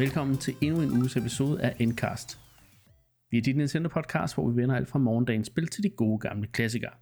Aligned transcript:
Velkommen 0.00 0.36
til 0.36 0.54
endnu 0.60 0.82
en 0.82 0.90
uges 0.90 1.16
episode 1.16 1.62
af 1.62 1.76
Endcast. 1.78 2.40
Vi 3.30 3.38
er 3.38 3.42
dit 3.42 3.56
Nintendo 3.56 3.88
podcast, 3.88 4.34
hvor 4.34 4.50
vi 4.50 4.62
vender 4.62 4.76
alt 4.76 4.88
fra 4.88 4.98
morgendagens 4.98 5.46
spil 5.46 5.66
til 5.66 5.82
de 5.82 5.90
gode 5.90 6.18
gamle 6.18 6.46
klassikere. 6.46 6.92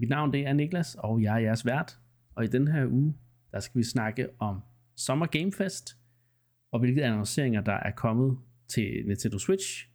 Mit 0.00 0.08
navn 0.08 0.32
det 0.32 0.46
er 0.46 0.52
Niklas, 0.52 0.94
og 0.94 1.22
jeg 1.22 1.34
er 1.34 1.38
jeres 1.38 1.66
vært. 1.66 1.98
Og 2.34 2.44
i 2.44 2.46
den 2.46 2.68
her 2.68 2.86
uge, 2.86 3.14
der 3.52 3.60
skal 3.60 3.78
vi 3.78 3.84
snakke 3.84 4.28
om 4.38 4.60
Summer 4.96 5.26
Game 5.26 5.52
Fest, 5.52 5.96
og 6.72 6.80
hvilke 6.80 7.04
annonceringer 7.04 7.60
der 7.60 7.72
er 7.72 7.90
kommet 7.90 8.38
til 8.68 9.02
Nintendo 9.06 9.38
Switch, 9.38 9.88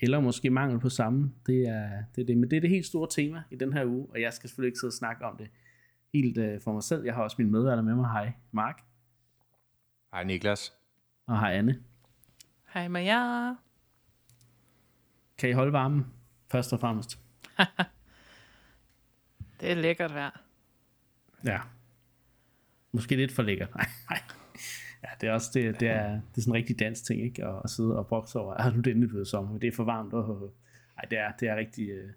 eller 0.00 0.20
måske 0.20 0.50
mangel 0.50 0.80
på 0.80 0.88
samme. 0.88 1.32
Det 1.46 1.68
er 1.68 1.90
det, 2.14 2.22
er 2.22 2.26
det. 2.26 2.36
Men 2.36 2.50
det 2.50 2.56
er 2.56 2.60
det 2.60 2.70
helt 2.70 2.86
store 2.86 3.08
tema 3.10 3.42
i 3.50 3.56
den 3.56 3.72
her 3.72 3.86
uge, 3.86 4.06
og 4.10 4.20
jeg 4.20 4.32
skal 4.32 4.48
selvfølgelig 4.48 4.68
ikke 4.68 4.78
sidde 4.78 4.90
og 4.90 4.98
snakke 4.98 5.24
om 5.24 5.36
det 5.36 5.48
helt 6.12 6.38
uh, 6.38 6.62
for 6.64 6.72
mig 6.72 6.82
selv. 6.82 7.04
Jeg 7.04 7.14
har 7.14 7.22
også 7.22 7.36
min 7.38 7.50
medværter 7.50 7.82
med 7.82 7.94
mig. 7.94 8.10
Hej, 8.10 8.32
Mark. 8.52 8.80
Hej 10.12 10.24
Niklas. 10.24 10.83
Og 11.26 11.40
hej 11.40 11.52
Anne. 11.52 11.82
Hej 12.74 12.88
Maja. 12.88 13.54
Kan 15.38 15.50
I 15.50 15.52
holde 15.52 15.72
varmen, 15.72 16.06
først 16.50 16.72
og 16.72 16.80
fremmest? 16.80 17.18
det 19.60 19.70
er 19.70 19.74
lækkert 19.74 20.14
vejr. 20.14 20.42
Ja. 21.44 21.60
Måske 22.92 23.16
lidt 23.16 23.32
for 23.32 23.42
lækkert. 23.42 23.74
Nej, 23.76 23.86
nej. 24.10 24.20
Ja, 25.02 25.08
det 25.20 25.28
er 25.28 25.32
også 25.32 25.50
det, 25.54 25.80
det 25.80 25.88
er, 25.88 26.10
det 26.10 26.36
er 26.36 26.40
sådan 26.40 26.50
en 26.50 26.54
rigtig 26.54 26.78
dansk 26.78 27.04
ting, 27.04 27.22
ikke? 27.22 27.44
At, 27.44 27.60
at 27.64 27.70
sidde 27.70 27.98
og 27.98 28.06
brokse 28.06 28.38
over, 28.38 28.54
at 28.54 28.72
nu 28.72 28.78
er 28.78 28.82
det 28.82 28.90
endelig 28.90 29.08
blevet 29.08 29.28
sommer, 29.28 29.58
det 29.58 29.68
er 29.68 29.72
for 29.76 29.84
varmt. 29.84 30.12
Og, 30.12 30.54
ej, 30.98 31.04
det 31.10 31.18
er, 31.18 31.32
det 31.40 31.48
er 31.48 31.56
rigtig, 31.56 32.04
uh, 32.04 32.10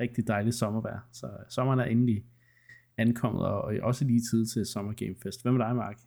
rigtig 0.00 0.28
dejligt 0.28 0.56
sommervejr. 0.56 1.08
Så 1.12 1.30
sommeren 1.48 1.80
er 1.80 1.84
endelig 1.84 2.24
ankommet, 2.96 3.44
og, 3.44 3.62
og 3.62 3.74
også 3.82 4.04
lige 4.04 4.20
tid 4.30 4.46
til 4.46 4.66
Summer 4.66 4.92
Game 4.92 5.14
Fest. 5.22 5.42
Hvad 5.42 5.52
med 5.52 5.66
dig, 5.66 5.76
Mark? 5.76 5.98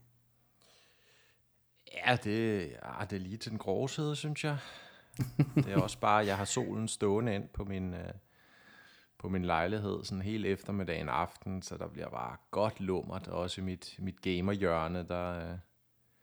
Ja, 1.96 2.18
det, 2.24 2.60
ja, 2.62 3.06
det 3.10 3.16
er 3.16 3.20
lige 3.20 3.38
til 3.38 3.52
den 3.52 3.60
grove 3.60 3.90
side, 3.90 4.16
synes 4.16 4.44
jeg. 4.44 4.58
det 5.56 5.68
er 5.68 5.82
også 5.82 6.00
bare, 6.00 6.26
jeg 6.26 6.38
har 6.38 6.46
solen 6.46 6.88
stående 6.88 7.36
ind 7.36 7.50
på 7.50 7.64
min, 7.64 7.94
uh, 7.94 8.00
på 9.18 9.30
min 9.30 9.46
lejlighed 9.46 10.04
sådan 10.04 10.22
hele 10.22 10.48
eftermiddagen 10.48 11.10
aften, 11.10 11.62
så 11.62 11.78
der 11.78 11.88
bliver 11.88 12.10
bare 12.10 12.38
godt 12.52 12.80
lummert. 12.80 13.28
Også 13.28 13.62
i 13.62 13.64
mit, 13.64 13.96
mit 14.00 14.22
gamerhjørne, 14.22 15.06
der, 15.08 15.54
uh, 15.54 15.58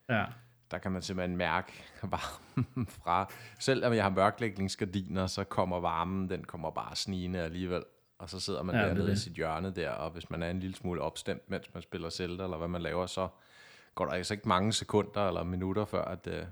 ja. 0.09 0.25
der 0.71 0.79
kan 0.79 0.93
man 0.93 1.03
simpelthen 1.03 1.37
mærke 1.37 1.73
varmen 2.03 2.87
fra. 2.87 3.31
Selvom 3.59 3.93
jeg 3.93 4.03
har 4.05 4.11
mørklægningsgardiner, 4.11 5.27
så 5.27 5.45
kommer 5.45 5.81
varmen, 5.81 6.31
den 6.31 6.45
kommer 6.45 6.71
bare 6.71 6.97
snigende 6.97 7.41
alligevel. 7.41 7.85
Og 8.19 8.31
så 8.31 8.41
sidder 8.41 8.63
man 8.63 8.75
ja, 8.75 8.83
dernede 8.83 9.13
i 9.13 9.17
sit 9.17 9.33
hjørne 9.33 9.71
der, 9.71 9.91
og 9.91 10.11
hvis 10.11 10.31
man 10.31 10.43
er 10.43 10.51
en 10.51 10.61
lille 10.61 10.77
smule 10.77 11.01
opstemt, 11.01 11.51
mens 11.51 11.75
man 11.75 11.83
spiller 11.83 12.11
Zelda, 12.11 12.45
eller 12.45 12.57
hvad 12.57 12.69
man 12.69 12.83
laver, 12.83 13.07
så 13.07 13.29
går 13.95 14.05
der 14.05 14.13
altså 14.13 14.35
ikke 14.35 14.49
mange 14.49 14.73
sekunder 14.73 15.29
eller 15.29 15.45
minutter 15.45 15.85
før, 15.85 16.05
at 16.05 16.27
uh, 16.27 16.47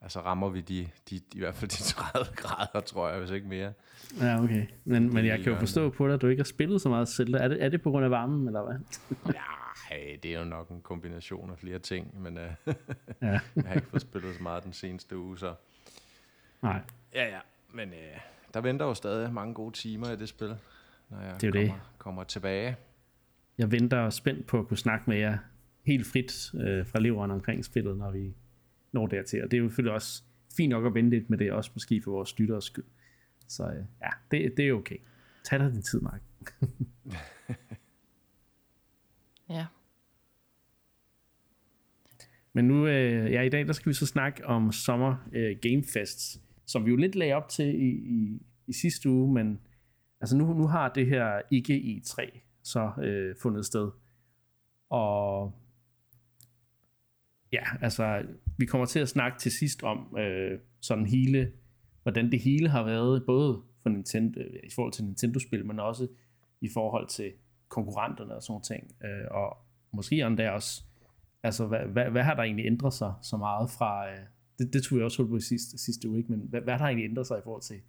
altså 0.00 0.20
rammer 0.20 0.48
vi 0.48 0.60
de, 0.60 0.88
de, 1.10 1.20
i 1.32 1.38
hvert 1.38 1.54
fald 1.54 1.70
de 1.70 1.82
30 2.12 2.26
grader, 2.36 2.80
tror 2.80 3.08
jeg, 3.08 3.18
hvis 3.18 3.30
ikke 3.30 3.48
mere. 3.48 3.72
Ja, 4.20 4.42
okay. 4.42 4.66
Men, 4.84 5.14
men 5.14 5.26
jeg 5.26 5.38
kan 5.42 5.52
jo 5.52 5.58
forstå 5.58 5.90
på 5.90 6.06
dig, 6.06 6.14
at 6.14 6.22
du 6.22 6.26
ikke 6.26 6.40
har 6.40 6.44
spillet 6.44 6.80
så 6.80 6.88
meget 6.88 7.08
Zelda. 7.08 7.38
Er 7.38 7.48
det, 7.48 7.62
er 7.62 7.68
det 7.68 7.82
på 7.82 7.90
grund 7.90 8.04
af 8.04 8.10
varmen, 8.10 8.46
eller 8.46 8.62
hvad? 8.62 8.76
ja, 9.90 10.16
det 10.22 10.34
er 10.34 10.38
jo 10.38 10.44
nok 10.44 10.68
en 10.68 10.80
kombination 10.80 11.50
af 11.50 11.58
flere 11.58 11.78
ting, 11.78 12.20
men 12.20 12.36
uh, 12.36 12.42
ja. 13.22 13.40
jeg 13.56 13.64
har 13.66 13.74
ikke 13.74 13.86
fået 13.86 14.02
spillet 14.02 14.36
så 14.36 14.42
meget 14.42 14.64
den 14.64 14.72
seneste 14.72 15.18
uge, 15.18 15.38
så... 15.38 15.54
Nej. 16.62 16.80
Ja, 17.14 17.24
ja, 17.24 17.38
men 17.72 17.88
uh, 17.88 18.20
der 18.54 18.60
venter 18.60 18.86
jo 18.86 18.94
stadig 18.94 19.32
mange 19.32 19.54
gode 19.54 19.74
timer 19.74 20.10
i 20.10 20.16
det 20.16 20.28
spil, 20.28 20.56
når 21.08 21.20
jeg 21.20 21.40
det 21.40 21.48
er 21.48 21.52
kommer, 21.52 21.74
det. 21.74 21.98
kommer 21.98 22.24
tilbage. 22.24 22.76
Jeg 23.58 23.72
venter 23.72 24.10
spændt 24.10 24.46
på 24.46 24.58
at 24.58 24.68
kunne 24.68 24.76
snakke 24.76 25.04
med 25.10 25.16
jer 25.16 25.38
helt 25.86 26.06
frit 26.06 26.50
øh, 26.54 26.86
fra 26.86 27.00
leveren 27.00 27.30
omkring 27.30 27.64
spillet, 27.64 27.98
når 27.98 28.10
vi 28.10 28.34
når 28.92 29.06
dertil. 29.06 29.44
Og 29.44 29.50
det 29.50 29.56
er 29.56 29.60
jo 29.60 29.68
selvfølgelig 29.68 29.94
også 29.94 30.22
fint 30.56 30.70
nok 30.70 30.86
at 30.86 30.94
vente 30.94 31.10
lidt 31.10 31.30
med 31.30 31.38
det, 31.38 31.52
også 31.52 31.70
måske 31.74 32.02
for 32.02 32.10
vores 32.10 32.38
lytteres 32.38 32.64
skyld. 32.64 32.84
Så 33.48 33.64
øh, 33.64 33.84
ja, 34.02 34.08
det, 34.30 34.56
det 34.56 34.68
er 34.68 34.72
okay. 34.72 34.96
Tag 35.44 35.58
dig 35.58 35.72
din 35.72 35.82
tid, 35.82 36.00
Mark. 36.00 36.22
ja. 39.56 39.66
Men 42.52 42.64
nu, 42.64 42.86
øh, 42.86 43.32
ja, 43.32 43.42
i 43.42 43.48
dag 43.48 43.66
der 43.66 43.72
skal 43.72 43.90
vi 43.90 43.94
så 43.94 44.06
snakke 44.06 44.46
om 44.46 44.72
Summer 44.72 45.28
øh, 45.32 45.56
Game 45.62 45.84
Fest, 45.92 46.42
som 46.66 46.84
vi 46.84 46.90
jo 46.90 46.96
lidt 46.96 47.14
lagde 47.14 47.34
op 47.34 47.48
til 47.48 47.66
i, 47.66 47.88
i, 47.88 48.42
i 48.66 48.72
sidste 48.72 49.10
uge, 49.10 49.34
men 49.34 49.60
altså 50.20 50.36
nu, 50.36 50.54
nu 50.54 50.66
har 50.66 50.92
det 50.92 51.06
her 51.06 51.40
ikke 51.50 51.78
i 51.78 52.00
3 52.00 52.40
så 52.62 52.92
øh, 53.02 53.36
fundet 53.42 53.66
sted. 53.66 53.90
Og 54.90 55.52
ja, 57.52 57.62
altså, 57.80 58.22
vi 58.58 58.66
kommer 58.66 58.86
til 58.86 58.98
at 58.98 59.08
snakke 59.08 59.38
til 59.38 59.52
sidst 59.52 59.82
om 59.82 60.16
øh, 60.18 60.58
sådan 60.80 61.06
hele, 61.06 61.52
hvordan 62.02 62.30
det 62.30 62.40
hele 62.40 62.68
har 62.68 62.84
været, 62.84 63.22
både 63.26 63.62
for 63.82 63.90
Nintendo, 63.90 64.40
øh, 64.40 64.60
i 64.64 64.70
forhold 64.74 64.92
til 64.92 65.04
Nintendo-spil, 65.04 65.66
men 65.66 65.80
også 65.80 66.08
i 66.60 66.68
forhold 66.74 67.08
til 67.08 67.32
konkurrenterne 67.68 68.34
og 68.34 68.42
sådan 68.42 68.62
ting. 68.62 68.96
Øh, 69.04 69.26
og 69.30 69.56
måske 69.92 70.20
endda 70.20 70.50
også, 70.50 70.82
altså, 71.42 71.66
hvad, 71.66 71.80
hvad, 71.80 72.10
hvad 72.10 72.22
har 72.22 72.34
der 72.34 72.42
egentlig 72.42 72.66
ændret 72.66 72.92
sig 72.92 73.14
så 73.22 73.36
meget 73.36 73.70
fra, 73.70 74.10
øh, 74.10 74.18
det, 74.58 74.72
det 74.72 74.82
tog 74.82 74.98
jeg 74.98 75.04
også 75.04 75.26
på 75.26 75.36
i 75.36 75.40
sidste, 75.40 75.78
sidste 75.78 76.08
uge, 76.08 76.18
ikke? 76.18 76.32
men 76.32 76.40
hvad, 76.40 76.60
hvad 76.60 76.74
har 76.74 76.78
der 76.78 76.86
egentlig 76.86 77.10
ændret 77.10 77.26
sig 77.26 77.38
i 77.38 77.44
forhold 77.44 77.62
til, 77.62 77.80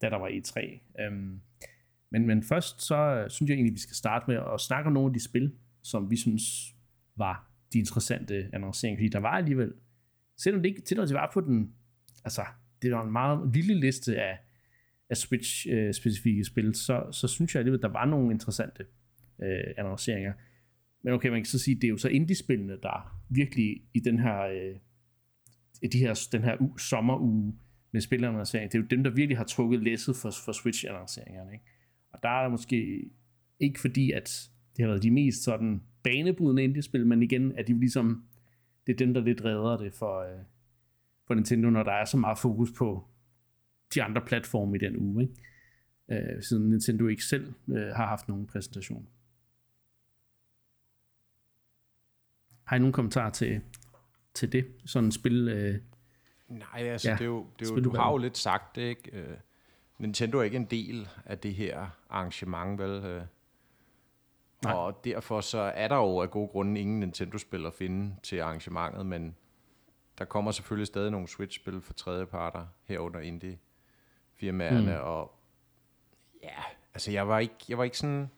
da 0.00 0.10
der 0.10 0.16
var 0.16 0.28
E3? 0.28 0.80
Øhm, 1.02 1.40
men, 2.10 2.26
men 2.26 2.42
først 2.42 2.82
så 2.82 2.96
øh, 2.96 3.30
synes 3.30 3.48
jeg 3.48 3.54
egentlig, 3.54 3.74
vi 3.74 3.78
skal 3.80 3.96
starte 3.96 4.24
med 4.28 4.36
at 4.54 4.60
snakke 4.60 4.86
om 4.86 4.92
nogle 4.92 5.08
af 5.08 5.12
de 5.12 5.24
spil, 5.24 5.52
som 5.82 6.10
vi 6.10 6.16
synes 6.16 6.42
var 7.16 7.53
de 7.74 7.78
interessante 7.78 8.48
annonceringer, 8.52 8.98
fordi 8.98 9.08
der 9.08 9.18
var 9.18 9.30
alligevel, 9.30 9.72
selvom 10.36 10.62
det 10.62 10.68
ikke 10.68 10.82
selvom 10.86 11.06
det 11.06 11.14
var 11.14 11.30
på 11.34 11.40
den, 11.40 11.72
altså, 12.24 12.44
det 12.82 12.92
var 12.92 13.04
en 13.04 13.12
meget 13.12 13.54
lille 13.54 13.80
liste 13.80 14.16
af, 14.16 14.38
af 15.10 15.16
Switch-specifikke 15.16 16.38
øh, 16.38 16.44
spil, 16.44 16.74
så, 16.74 17.08
så 17.12 17.28
synes 17.28 17.54
jeg 17.54 17.60
alligevel, 17.60 17.82
der 17.82 17.88
var 17.88 18.04
nogle 18.04 18.32
interessante 18.32 18.84
øh, 19.42 19.74
annonceringer. 19.78 20.32
Men 21.02 21.12
okay, 21.12 21.28
man 21.28 21.40
kan 21.40 21.46
så 21.46 21.58
sige, 21.58 21.74
det 21.74 21.84
er 21.84 21.88
jo 21.88 21.96
så 21.96 22.08
indie-spillene, 22.08 22.76
der 22.82 23.24
virkelig 23.30 23.82
i 23.94 24.00
den 24.00 24.18
her, 24.18 24.40
øh, 24.40 24.76
de 25.92 25.98
her, 25.98 26.28
den 26.32 26.42
her 26.42 26.56
u, 26.60 26.76
sommeruge 26.76 27.54
med 27.92 28.00
spilannoncering, 28.00 28.72
det 28.72 28.78
er 28.78 28.82
jo 28.82 28.86
dem, 28.86 29.04
der 29.04 29.10
virkelig 29.10 29.36
har 29.36 29.44
trukket 29.44 29.82
læsset 29.82 30.16
for, 30.16 30.30
for 30.44 30.52
Switch-annonceringerne. 30.52 31.52
Ikke? 31.52 31.64
Og 32.12 32.18
der 32.22 32.28
er 32.28 32.42
der 32.42 32.48
måske 32.48 33.10
ikke 33.60 33.80
fordi, 33.80 34.10
at 34.10 34.50
det 34.76 34.84
har 34.84 34.90
været 34.90 35.02
de 35.02 35.10
mest 35.10 35.42
sådan 35.42 35.82
banebrydende 36.04 36.64
indie-spil, 36.64 37.06
men 37.06 37.22
igen 37.22 37.52
er 37.58 37.62
de 37.62 37.80
ligesom, 37.80 38.24
det 38.86 38.92
er 38.92 38.96
dem, 38.96 39.14
der 39.14 39.20
lidt 39.20 39.44
redder 39.44 39.76
det 39.76 39.92
for, 39.92 40.20
øh, 40.20 40.38
for 41.26 41.34
Nintendo, 41.34 41.70
når 41.70 41.82
der 41.82 41.92
er 41.92 42.04
så 42.04 42.16
meget 42.16 42.38
fokus 42.38 42.72
på 42.78 43.04
de 43.94 44.02
andre 44.02 44.22
platforme 44.26 44.76
i 44.76 44.80
den 44.80 44.96
uge, 44.96 45.22
ikke? 45.22 45.34
Øh, 46.34 46.42
siden 46.42 46.70
Nintendo 46.70 47.06
ikke 47.06 47.24
selv 47.24 47.52
øh, 47.68 47.86
har 47.86 48.06
haft 48.06 48.28
nogen 48.28 48.46
præsentation. 48.46 49.08
Har 52.64 52.76
I 52.76 52.78
nogen 52.78 52.92
kommentar 52.92 53.30
til, 53.30 53.60
til 54.34 54.52
det? 54.52 54.66
Sådan 54.84 55.08
et 55.08 55.14
spil... 55.14 55.48
Øh, 55.48 55.80
Nej, 56.48 56.82
altså 56.82 57.08
ja, 57.08 57.14
det 57.14 57.20
er 57.20 57.26
jo, 57.26 57.46
det 57.58 57.70
er 57.70 57.74
jo, 57.74 57.80
du 57.80 57.96
har 57.96 58.10
jo 58.10 58.16
lidt 58.16 58.38
sagt 58.38 58.76
det, 58.76 58.82
ikke? 58.82 59.10
Øh, 59.12 59.36
Nintendo 59.98 60.38
er 60.38 60.42
ikke 60.42 60.56
en 60.56 60.64
del 60.64 61.08
af 61.24 61.38
det 61.38 61.54
her 61.54 61.86
arrangement, 62.08 62.78
vel? 62.78 63.22
Nej. 64.64 64.74
Og 64.74 65.04
derfor 65.04 65.40
så 65.40 65.58
er 65.58 65.88
der 65.88 65.96
jo 65.96 66.20
af 66.20 66.30
gode 66.30 66.48
grunde 66.48 66.80
ingen 66.80 67.00
Nintendo-spil 67.00 67.66
at 67.66 67.74
finde 67.74 68.16
til 68.22 68.40
arrangementet, 68.40 69.06
men 69.06 69.36
der 70.18 70.24
kommer 70.24 70.50
selvfølgelig 70.50 70.86
stadig 70.86 71.10
nogle 71.10 71.28
Switch-spil 71.28 71.80
for 71.80 71.92
tredjeparter 71.92 72.66
herunder 72.84 73.20
indie-firmaerne, 73.20 74.96
mm. 74.96 75.02
og 75.02 75.32
ja, 76.42 76.62
altså 76.94 77.10
jeg 77.10 77.28
var 77.28 77.38
ikke, 77.38 77.54
jeg 77.68 77.78
var 77.78 77.84
ikke 77.84 77.98
sådan... 77.98 78.30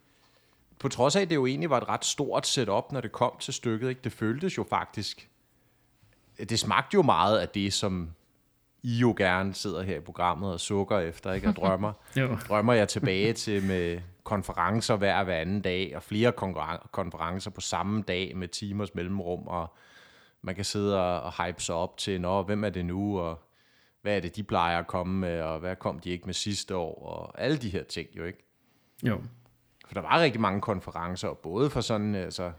På 0.78 0.88
trods 0.88 1.16
af, 1.16 1.20
at 1.20 1.30
det 1.30 1.34
jo 1.34 1.46
egentlig 1.46 1.70
var 1.70 1.80
et 1.80 1.88
ret 1.88 2.04
stort 2.04 2.46
setup, 2.46 2.92
når 2.92 3.00
det 3.00 3.12
kom 3.12 3.32
til 3.40 3.54
stykket, 3.54 3.88
ikke? 3.88 4.00
det 4.04 4.12
føltes 4.12 4.58
jo 4.58 4.66
faktisk... 4.70 5.30
Det 6.38 6.58
smagte 6.58 6.94
jo 6.94 7.02
meget 7.02 7.38
af 7.38 7.48
det, 7.48 7.72
som 7.72 8.10
I 8.82 8.98
jo 8.98 9.14
gerne 9.16 9.54
sidder 9.54 9.82
her 9.82 9.96
i 9.96 10.00
programmet 10.00 10.52
og 10.52 10.60
sukker 10.60 10.98
efter, 10.98 11.32
ikke? 11.32 11.48
Og 11.48 11.56
drømmer, 11.56 11.92
drømmer 12.48 12.72
jeg 12.72 12.88
tilbage 12.88 13.32
til 13.32 13.62
med, 13.62 14.00
konferencer 14.26 14.96
hver 14.96 15.24
hver 15.24 15.40
anden 15.40 15.60
dag, 15.60 15.92
og 15.96 16.02
flere 16.02 16.32
konferencer 16.92 17.50
på 17.50 17.60
samme 17.60 18.02
dag 18.02 18.36
med 18.36 18.48
timers 18.48 18.94
mellemrum, 18.94 19.46
og 19.46 19.74
man 20.42 20.54
kan 20.54 20.64
sidde 20.64 21.20
og, 21.22 21.44
hype 21.44 21.62
sig 21.62 21.74
op 21.74 21.96
til, 21.96 22.20
Nå, 22.20 22.42
hvem 22.42 22.64
er 22.64 22.70
det 22.70 22.84
nu, 22.84 23.20
og 23.20 23.42
hvad 24.02 24.16
er 24.16 24.20
det, 24.20 24.36
de 24.36 24.42
plejer 24.42 24.78
at 24.78 24.86
komme 24.86 25.18
med, 25.18 25.40
og 25.40 25.60
hvad 25.60 25.76
kom 25.76 25.98
de 25.98 26.10
ikke 26.10 26.26
med 26.26 26.34
sidste 26.34 26.76
år, 26.76 27.06
og 27.06 27.40
alle 27.40 27.56
de 27.56 27.70
her 27.70 27.84
ting 27.84 28.08
jo, 28.16 28.24
ikke? 28.24 28.44
Jo. 29.02 29.20
For 29.86 29.94
der 29.94 30.00
var 30.00 30.20
rigtig 30.20 30.40
mange 30.40 30.60
konferencer, 30.60 31.34
både 31.34 31.70
for 31.70 31.80
sådan, 31.80 32.14
altså, 32.14 32.52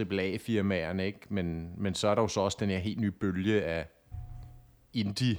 AAA-firmaerne, 0.00 1.06
ikke? 1.06 1.20
Men, 1.28 1.74
men 1.76 1.94
så 1.94 2.08
er 2.08 2.14
der 2.14 2.22
jo 2.22 2.28
så 2.28 2.40
også 2.40 2.56
den 2.60 2.70
her 2.70 2.78
helt 2.78 3.00
nye 3.00 3.10
bølge 3.10 3.64
af 3.64 3.88
indie, 4.92 5.38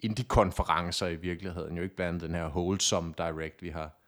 indie-konferencer 0.00 1.06
i 1.06 1.16
virkeligheden, 1.16 1.76
jo 1.76 1.82
ikke 1.82 1.96
blandt 1.96 2.22
den 2.22 2.34
her 2.34 2.48
Wholesome 2.48 3.14
Direct, 3.18 3.62
vi 3.62 3.68
har 3.68 3.99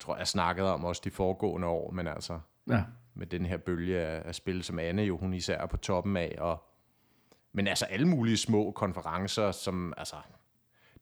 tror 0.00 0.16
jeg 0.16 0.26
snakkede 0.26 0.74
om 0.74 0.84
også 0.84 1.02
de 1.04 1.10
foregående 1.10 1.68
år, 1.68 1.90
men 1.90 2.06
altså 2.06 2.40
ja. 2.70 2.82
med 3.14 3.26
den 3.26 3.46
her 3.46 3.56
bølge 3.56 4.00
af, 4.00 4.22
af 4.24 4.34
spil, 4.34 4.64
som 4.64 4.78
Anne 4.78 5.02
jo 5.02 5.16
hun 5.16 5.34
især 5.34 5.58
er 5.58 5.66
på 5.66 5.76
toppen 5.76 6.16
af, 6.16 6.36
og 6.38 6.62
men 7.52 7.68
altså 7.68 7.84
alle 7.84 8.08
mulige 8.08 8.36
små 8.36 8.70
konferencer, 8.70 9.52
som 9.52 9.94
altså, 9.96 10.16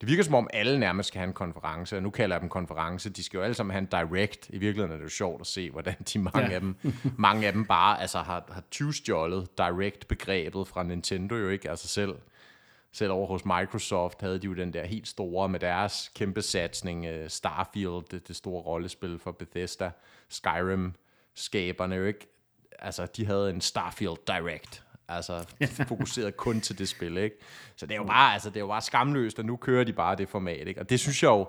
det 0.01 0.09
virker 0.09 0.23
som 0.23 0.35
om 0.35 0.49
alle 0.53 0.79
nærmest 0.79 1.07
skal 1.09 1.19
have 1.19 1.29
en 1.29 1.35
konference, 1.35 1.97
og 1.97 2.03
nu 2.03 2.11
kalder 2.11 2.37
jeg 2.37 2.41
dem 2.41 2.49
konference, 2.49 3.11
de 3.11 3.23
skal 3.23 3.39
jo 3.39 3.45
alle 3.45 3.55
sammen 3.55 3.73
have 3.73 3.79
en 3.79 4.09
direct. 4.11 4.49
I 4.49 4.59
virkeligheden 4.59 4.93
er 4.93 4.97
det 4.97 5.05
jo 5.05 5.09
sjovt 5.09 5.41
at 5.41 5.47
se, 5.47 5.71
hvordan 5.71 5.95
de 6.13 6.19
mange, 6.19 6.41
ja. 6.41 6.55
af, 6.55 6.61
dem, 6.61 6.77
mange 7.19 7.47
af 7.47 7.53
dem 7.53 7.65
bare 7.65 8.01
altså, 8.01 8.19
har, 8.19 8.45
har 8.51 8.63
tyvstjålet 8.71 9.59
direct-begrebet 9.59 10.69
fra 10.69 10.83
Nintendo 10.83 11.35
jo 11.35 11.49
ikke, 11.49 11.71
altså 11.71 11.89
selv 11.89 12.15
selv 12.95 13.13
over 13.13 13.27
hos 13.27 13.45
Microsoft 13.45 14.21
havde 14.21 14.39
de 14.39 14.47
jo 14.47 14.55
den 14.55 14.73
der 14.73 14.85
helt 14.85 15.09
store 15.09 15.49
med 15.49 15.61
deres 15.61 16.11
kæmpe 16.15 16.43
satsning, 16.43 17.09
uh, 17.09 17.29
Starfield, 17.29 18.05
det, 18.11 18.29
det 18.29 18.37
store 18.37 18.63
rollespil 18.63 19.19
for 19.19 19.33
Bethesda, 19.33 19.91
Skyrim-skaberne 20.29 21.95
jo 21.95 22.05
ikke. 22.05 22.27
Altså, 22.79 23.07
de 23.07 23.27
havde 23.27 23.51
en 23.51 23.61
Starfield 23.61 24.17
Direct, 24.27 24.83
altså 25.09 25.55
fokuseret 25.89 26.37
kun 26.37 26.61
til 26.61 26.79
det 26.79 26.89
spil, 26.89 27.17
ikke? 27.17 27.37
Så 27.77 27.87
det 27.87 27.95
er 27.95 27.99
jo 27.99 28.05
bare, 28.05 28.33
altså, 28.33 28.49
det 28.49 28.57
er 28.57 28.61
jo 28.61 28.67
bare 28.67 28.83
skamløst, 28.83 29.39
og 29.39 29.45
nu 29.45 29.57
kører 29.57 29.85
de 29.85 29.93
bare 29.93 30.17
det 30.17 30.29
format, 30.29 30.69
ikke? 30.69 30.81
Og 30.81 30.91
det 30.91 31.01
synes 31.01 31.23
jeg 31.23 31.29
jo, 31.29 31.49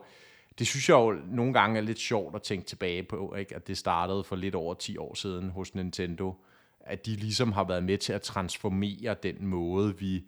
det 0.59 0.67
synes 0.67 0.89
jeg 0.89 0.95
jo 0.95 1.11
nogle 1.27 1.53
gange 1.53 1.77
er 1.77 1.81
lidt 1.81 1.99
sjovt 1.99 2.35
at 2.35 2.41
tænke 2.41 2.65
tilbage 2.65 3.03
på, 3.03 3.35
ikke? 3.35 3.55
at 3.55 3.67
det 3.67 3.77
startede 3.77 4.23
for 4.23 4.35
lidt 4.35 4.55
over 4.55 4.73
10 4.73 4.97
år 4.97 5.13
siden 5.13 5.49
hos 5.49 5.75
Nintendo, 5.75 6.35
at 6.79 7.05
de 7.05 7.15
ligesom 7.15 7.51
har 7.51 7.63
været 7.63 7.83
med 7.83 7.97
til 7.97 8.13
at 8.13 8.21
transformere 8.21 9.15
den 9.23 9.47
måde, 9.47 9.97
vi 9.97 10.23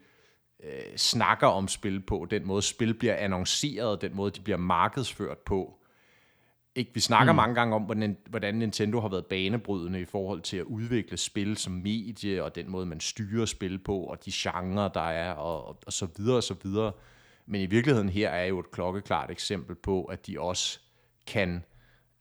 øh, 0.64 0.98
snakker 0.98 1.48
om 1.48 1.68
spil 1.68 2.00
på, 2.00 2.28
den 2.30 2.48
måde 2.48 2.62
spil 2.62 2.94
bliver 2.94 3.16
annonceret, 3.16 4.02
den 4.02 4.16
måde 4.16 4.32
de 4.32 4.42
bliver 4.42 4.58
markedsført 4.58 5.38
på. 5.38 5.80
Ikke, 6.76 6.92
vi 6.94 7.00
snakker 7.00 7.34
mm. 7.34 7.36
mange 7.36 7.56
gange 7.56 7.76
om, 7.76 7.82
hvordan, 7.82 8.18
hvordan 8.30 8.56
Nintendo 8.56 9.00
har 9.00 9.08
været 9.10 9.26
banebrydende 9.26 10.02
i 10.02 10.06
forhold 10.06 10.42
til 10.42 10.58
at 10.58 10.64
udvikle 10.64 11.18
spil 11.18 11.58
som 11.58 11.74
medie, 11.74 12.44
og 12.44 12.56
den 12.56 12.72
måde, 12.72 12.86
man 12.86 13.00
styrer 13.00 13.46
spil 13.46 13.80
på, 13.80 14.00
og 14.00 14.26
de 14.26 14.32
genrer, 14.34 14.88
der 14.88 15.10
er, 15.10 15.32
og, 15.32 15.78
og 15.86 15.94
så 15.94 16.08
videre, 16.18 16.38
og 16.38 16.44
så 16.44 16.56
videre. 16.64 16.92
Men 17.46 17.62
i 17.62 17.66
virkeligheden 17.66 18.10
her 18.10 18.30
er 18.30 18.46
jo 18.46 18.60
et 18.60 18.72
klokkeklart 18.72 19.32
eksempel 19.32 19.76
på, 19.76 20.04
at 20.04 20.28
de 20.28 20.40
også 20.40 20.80
kan 21.28 21.64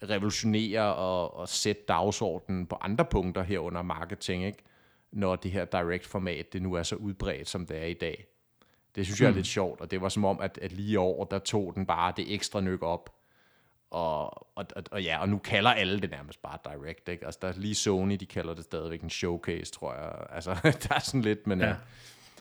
revolutionere 0.02 0.94
og, 0.94 1.36
og 1.36 1.48
sætte 1.48 1.82
dagsordenen 1.88 2.66
på 2.66 2.76
andre 2.80 3.04
punkter 3.04 3.42
herunder 3.42 3.82
marketing, 3.82 4.44
ikke? 4.44 4.64
Når 5.16 5.36
det 5.36 5.50
her 5.50 5.64
direct-format, 5.64 6.52
det 6.52 6.62
nu 6.62 6.72
er 6.72 6.82
så 6.82 6.96
udbredt, 6.96 7.48
som 7.48 7.66
det 7.66 7.76
er 7.76 7.86
i 7.86 7.94
dag. 7.94 8.26
Det 8.94 9.06
synes 9.06 9.20
jeg 9.20 9.26
er 9.26 9.30
mm. 9.30 9.36
lidt 9.36 9.46
sjovt, 9.46 9.80
og 9.80 9.90
det 9.90 10.00
var 10.00 10.08
som 10.08 10.24
om, 10.24 10.40
at, 10.40 10.58
at 10.62 10.72
lige 10.72 10.98
over, 10.98 11.24
der 11.24 11.38
tog 11.38 11.72
den 11.74 11.86
bare 11.86 12.12
det 12.16 12.34
ekstra 12.34 12.60
nyk 12.60 12.82
op. 12.82 13.12
Og, 13.90 14.56
og, 14.56 14.66
og, 14.76 14.82
og 14.90 15.02
ja, 15.02 15.18
og 15.18 15.28
nu 15.28 15.38
kalder 15.38 15.70
alle 15.70 16.00
det 16.00 16.10
nærmest 16.10 16.42
bare 16.42 16.58
direct, 16.64 17.08
ikke? 17.08 17.26
Altså, 17.26 17.38
der 17.42 17.48
er 17.48 17.52
lige 17.56 17.74
Sony, 17.74 18.16
de 18.20 18.26
kalder 18.26 18.54
det 18.54 18.64
stadigvæk 18.64 19.02
en 19.02 19.10
showcase, 19.10 19.72
tror 19.72 19.94
jeg. 19.94 20.26
Altså, 20.30 20.54
der 20.88 20.94
er 20.94 20.98
sådan 20.98 21.22
lidt, 21.22 21.46
men... 21.46 21.60
Ja. 21.60 21.70
Uh, 21.70 21.76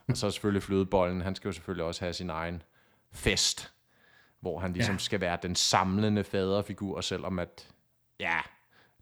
og 0.08 0.18
så 0.18 0.32
selvfølgelig 0.32 0.64
flødebollen, 0.64 1.22
han 1.22 1.36
skal 1.36 1.48
jo 1.48 1.52
selvfølgelig 1.52 1.86
også 1.86 2.02
have 2.02 2.14
sin 2.14 2.30
egen 2.30 2.64
fest, 3.12 3.74
hvor 4.40 4.60
han 4.60 4.74
ligesom 4.74 4.96
ja. 4.96 5.00
skal 5.00 5.22
være 5.22 5.38
den 5.42 5.56
samlende 5.56 6.24
faderfigur, 6.24 7.02
selvom 7.02 7.40
at, 7.40 7.68
ja, 8.20 8.40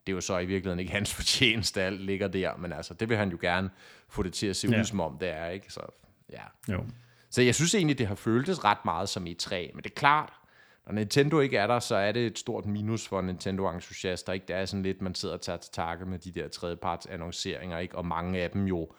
det 0.07 0.11
er 0.11 0.15
jo 0.15 0.21
så 0.21 0.37
i 0.37 0.45
virkeligheden 0.45 0.79
ikke 0.79 0.91
hans 0.91 1.13
fortjeneste, 1.19 1.81
alt 1.81 2.01
ligger 2.01 2.27
der, 2.27 2.57
men 2.57 2.73
altså, 2.73 2.93
det 2.93 3.09
vil 3.09 3.17
han 3.17 3.29
jo 3.29 3.37
gerne 3.41 3.69
få 4.09 4.23
det 4.23 4.33
til 4.33 4.47
at 4.47 4.55
se 4.55 4.67
ja. 4.71 4.79
ud 4.79 4.83
som 4.83 4.99
om 4.99 5.17
det 5.17 5.29
er, 5.29 5.47
ikke? 5.47 5.73
Så, 5.73 5.81
ja. 6.31 6.73
Jo. 6.73 6.85
Så 7.29 7.41
jeg 7.41 7.55
synes 7.55 7.75
egentlig, 7.75 7.97
det 7.97 8.07
har 8.07 8.15
føltes 8.15 8.63
ret 8.63 8.85
meget 8.85 9.09
som 9.09 9.27
i 9.27 9.33
3 9.33 9.71
men 9.73 9.83
det 9.83 9.89
er 9.89 9.95
klart, 9.95 10.33
når 10.85 10.93
Nintendo 10.93 11.39
ikke 11.39 11.57
er 11.57 11.67
der, 11.67 11.79
så 11.79 11.95
er 11.95 12.11
det 12.11 12.25
et 12.25 12.39
stort 12.39 12.65
minus 12.65 13.07
for 13.07 13.21
Nintendo-entusiaster. 13.21 14.33
Ikke? 14.33 14.45
Det 14.47 14.55
er 14.55 14.65
sådan 14.65 14.83
lidt, 14.83 15.01
man 15.01 15.15
sidder 15.15 15.35
og 15.35 15.41
tager 15.41 15.57
til 15.57 15.71
takke 15.73 16.05
med 16.05 16.19
de 16.19 16.31
der 16.31 16.47
tredjeparts 16.47 17.05
annonceringer, 17.05 17.79
ikke? 17.79 17.97
og 17.97 18.05
mange 18.05 18.39
af 18.39 18.51
dem 18.51 18.65
jo 18.65 18.89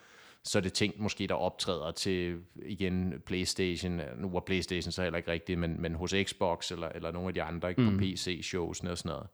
så 0.45 0.59
er 0.59 0.63
det 0.63 0.73
ting 0.73 0.95
måske, 0.97 1.27
der 1.27 1.35
optræder 1.35 1.91
til 1.91 2.41
igen 2.57 3.23
Playstation. 3.27 4.01
Nu 4.17 4.31
var 4.31 4.41
Playstation 4.41 4.93
så 4.93 5.03
heller 5.03 5.17
ikke 5.17 5.31
rigtigt, 5.31 5.59
men, 5.59 5.83
men 5.83 5.95
hos 5.95 6.15
Xbox 6.25 6.71
eller, 6.71 6.89
eller 6.89 7.11
nogle 7.11 7.29
af 7.29 7.35
de 7.35 7.43
andre 7.43 7.71
ikke, 7.71 7.83
mm. 7.83 7.99
på 7.99 8.05
PC-shows 8.05 8.81
og 8.81 8.99
sådan 8.99 9.09
noget 9.09 9.27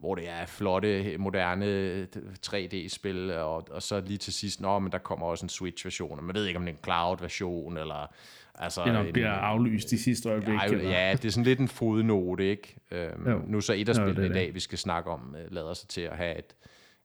hvor 0.00 0.14
det 0.14 0.28
er 0.28 0.46
flotte, 0.46 1.16
moderne 1.18 2.06
3D-spil, 2.46 3.30
og, 3.30 3.68
og 3.70 3.82
så 3.82 4.00
lige 4.00 4.18
til 4.18 4.32
sidst, 4.32 4.60
nå, 4.60 4.78
men 4.78 4.92
der 4.92 4.98
kommer 4.98 5.26
også 5.26 5.44
en 5.44 5.48
Switch-version, 5.48 6.24
man 6.24 6.34
ved 6.34 6.46
ikke, 6.46 6.58
om 6.58 6.64
det 6.64 6.72
er 6.72 6.76
en 6.76 6.84
cloud-version, 6.84 7.76
eller... 7.76 8.14
Altså, 8.54 8.84
det 8.84 8.92
nok 8.92 9.12
bliver 9.12 9.30
aflyst 9.30 9.92
i 9.92 9.98
sidste 9.98 10.28
øjeblik. 10.28 10.54
Ja, 10.54 11.08
ja, 11.08 11.12
det 11.12 11.24
er 11.24 11.30
sådan 11.30 11.44
lidt 11.44 11.58
en 11.58 11.68
fodnote, 11.68 12.50
ikke? 12.50 12.76
Øhm, 12.90 13.42
nu 13.46 13.60
så 13.60 13.72
et 13.72 13.88
af 13.88 13.94
spillene 13.94 14.26
i 14.26 14.32
dag, 14.32 14.54
vi 14.54 14.60
skal 14.60 14.78
snakke 14.78 15.10
om, 15.10 15.36
øh, 15.38 15.52
lader 15.52 15.74
sig 15.74 15.88
til 15.88 16.00
at 16.00 16.16
have 16.16 16.38
et, 16.38 16.54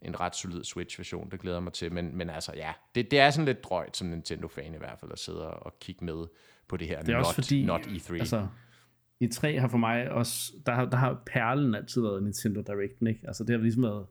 en 0.01 0.19
ret 0.19 0.35
solid 0.35 0.63
Switch-version, 0.63 1.29
det 1.31 1.39
glæder 1.39 1.59
mig 1.59 1.73
til, 1.73 1.91
men, 1.91 2.17
men 2.17 2.29
altså 2.29 2.51
ja, 2.55 2.71
det, 2.95 3.11
det 3.11 3.19
er 3.19 3.29
sådan 3.29 3.45
lidt 3.45 3.63
drøjt 3.63 3.97
som 3.97 4.07
Nintendo-fan 4.07 4.73
i 4.73 4.77
hvert 4.77 4.99
fald, 4.99 5.11
at 5.11 5.19
sidde 5.19 5.49
og 5.49 5.79
kigge 5.79 6.05
med 6.05 6.25
på 6.67 6.77
det 6.77 6.87
her 6.87 7.01
det 7.01 7.09
er 7.09 7.17
not, 7.17 7.25
også 7.25 7.33
fordi, 7.33 7.65
not 7.65 7.81
E3. 7.81 8.13
Altså, 8.13 8.47
i 9.19 9.27
3 9.27 9.59
har 9.59 9.67
for 9.67 9.77
mig 9.77 10.11
også, 10.11 10.53
der 10.65 10.71
har, 10.71 10.85
der 10.85 10.97
har 10.97 11.23
perlen 11.25 11.75
altid 11.75 12.01
været 12.01 12.23
Nintendo 12.23 12.61
Direct, 12.61 13.01
ikke? 13.07 13.19
Altså 13.27 13.43
det 13.43 13.55
har 13.55 13.61
ligesom 13.61 13.83
været, 13.83 14.05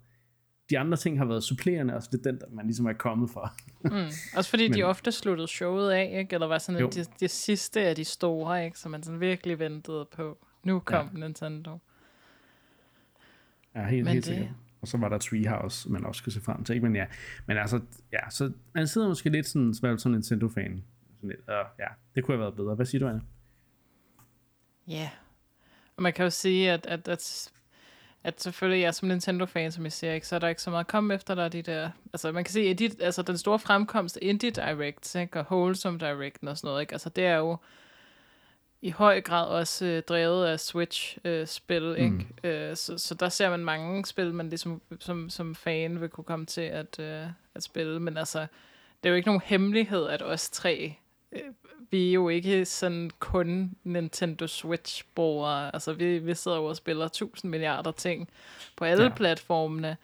de 0.70 0.78
andre 0.78 0.96
ting 0.96 1.18
har 1.18 1.24
været 1.24 1.44
supplerende, 1.44 1.94
og 1.94 2.02
så 2.02 2.08
det 2.12 2.26
er 2.26 2.30
den, 2.30 2.40
der 2.40 2.46
man 2.52 2.66
ligesom 2.66 2.86
er 2.86 2.92
kommet 2.92 3.30
for. 3.30 3.52
mm. 3.84 4.36
Også 4.36 4.50
fordi 4.50 4.68
Men, 4.68 4.78
de 4.78 4.82
ofte 4.82 5.12
sluttede 5.12 5.48
showet 5.48 5.90
af, 5.90 6.18
ikke? 6.18 6.34
Eller 6.34 6.46
var 6.46 6.58
sådan 6.58 6.90
det, 6.90 7.10
de 7.20 7.28
sidste 7.28 7.80
af 7.80 7.96
de 7.96 8.04
store, 8.04 8.64
ikke? 8.64 8.78
Som 8.78 8.90
man 8.90 9.02
sådan 9.02 9.20
virkelig 9.20 9.58
ventede 9.58 10.06
på. 10.16 10.46
Nu 10.64 10.78
kom 10.78 11.10
ja. 11.14 11.20
Nintendo. 11.20 11.78
Ja, 13.74 13.86
helt, 13.86 14.04
Men 14.04 14.12
helt 14.12 14.26
det... 14.26 14.34
sikkert. 14.34 14.54
Og 14.80 14.88
så 14.88 14.98
var 14.98 15.08
der 15.08 15.18
Treehouse, 15.18 15.90
man 15.90 16.04
også 16.04 16.18
skulle 16.18 16.34
se 16.34 16.40
frem 16.40 16.64
til. 16.64 16.74
Ikke? 16.74 16.86
Men 16.86 16.96
ja, 16.96 17.06
men 17.46 17.56
altså, 17.58 17.80
ja, 18.12 18.30
så 18.30 18.52
man 18.74 18.86
sidder 18.86 19.08
måske 19.08 19.30
lidt 19.30 19.46
sådan, 19.46 19.98
som 19.98 20.12
Nintendo-fan. 20.12 20.84
Sådan 21.16 21.30
lidt, 21.30 21.40
uh, 21.40 21.54
ja, 21.78 21.86
det 22.14 22.24
kunne 22.24 22.36
have 22.36 22.40
været 22.40 22.56
bedre. 22.56 22.74
Hvad 22.74 22.86
siger 22.86 23.00
du, 23.00 23.08
Anna? 23.08 23.20
Ja, 24.88 25.10
og 25.96 26.02
man 26.02 26.12
kan 26.12 26.24
jo 26.24 26.30
sige, 26.30 26.72
at, 26.72 26.86
at, 26.86 27.08
at, 27.08 27.52
at 28.24 28.42
selvfølgelig, 28.42 28.82
jeg 28.82 28.94
som 28.94 29.08
Nintendo-fan, 29.08 29.72
som 29.72 29.84
jeg 29.84 29.92
siger, 29.92 30.12
ikke, 30.12 30.26
så 30.26 30.34
er 30.34 30.38
der 30.38 30.48
ikke 30.48 30.62
så 30.62 30.70
meget 30.70 30.84
at 30.84 30.88
komme 30.88 31.14
efter 31.14 31.34
der, 31.34 31.48
de 31.48 31.62
der, 31.62 31.90
altså 32.12 32.32
man 32.32 32.44
kan 32.44 32.52
sige, 32.52 32.70
at 32.70 32.78
de, 32.78 32.90
altså 33.00 33.22
den 33.22 33.38
store 33.38 33.58
fremkomst 33.58 34.16
af 34.16 34.20
Indie 34.22 34.50
Direct, 34.50 35.14
ikke, 35.14 35.40
og 35.40 35.46
Wholesome 35.50 35.98
Direct 35.98 36.38
og 36.46 36.58
sådan 36.58 36.68
noget, 36.68 36.80
ikke, 36.80 36.92
altså 36.92 37.08
det 37.08 37.26
er 37.26 37.36
jo 37.36 37.56
i 38.82 38.90
høj 38.90 39.20
grad 39.20 39.46
også 39.46 39.86
øh, 39.86 40.02
drevet 40.02 40.46
af 40.46 40.60
Switch-spil, 40.60 41.82
øh, 41.82 41.98
ikke? 41.98 42.10
Mm. 42.10 42.48
Øh, 42.48 42.76
så, 42.76 42.98
så 42.98 43.14
der 43.14 43.28
ser 43.28 43.50
man 43.50 43.64
mange 43.64 44.06
spil, 44.06 44.34
man 44.34 44.48
ligesom 44.48 44.82
som, 45.00 45.30
som 45.30 45.54
fan 45.54 46.00
vil 46.00 46.08
kunne 46.08 46.24
komme 46.24 46.46
til 46.46 46.60
at, 46.60 46.98
øh, 46.98 47.26
at 47.54 47.62
spille, 47.62 48.00
men 48.00 48.16
altså, 48.16 48.40
det 49.02 49.08
er 49.08 49.10
jo 49.10 49.16
ikke 49.16 49.28
nogen 49.28 49.42
hemmelighed, 49.44 50.06
at 50.06 50.22
os 50.22 50.50
tre 50.50 50.94
øh, 51.32 51.40
vi 51.90 52.08
er 52.08 52.12
jo 52.12 52.28
ikke 52.28 52.64
sådan 52.64 53.10
kun 53.18 53.76
Nintendo 53.84 54.46
Switch-brugere. 54.46 55.74
Altså, 55.74 55.92
vi, 55.92 56.18
vi 56.18 56.34
sidder 56.34 56.56
jo 56.56 56.64
og 56.64 56.76
spiller 56.76 57.08
tusind 57.08 57.50
milliarder 57.50 57.92
ting 57.92 58.28
på 58.76 58.84
alle 58.84 59.02
ja. 59.02 59.08
platformene. 59.08 59.96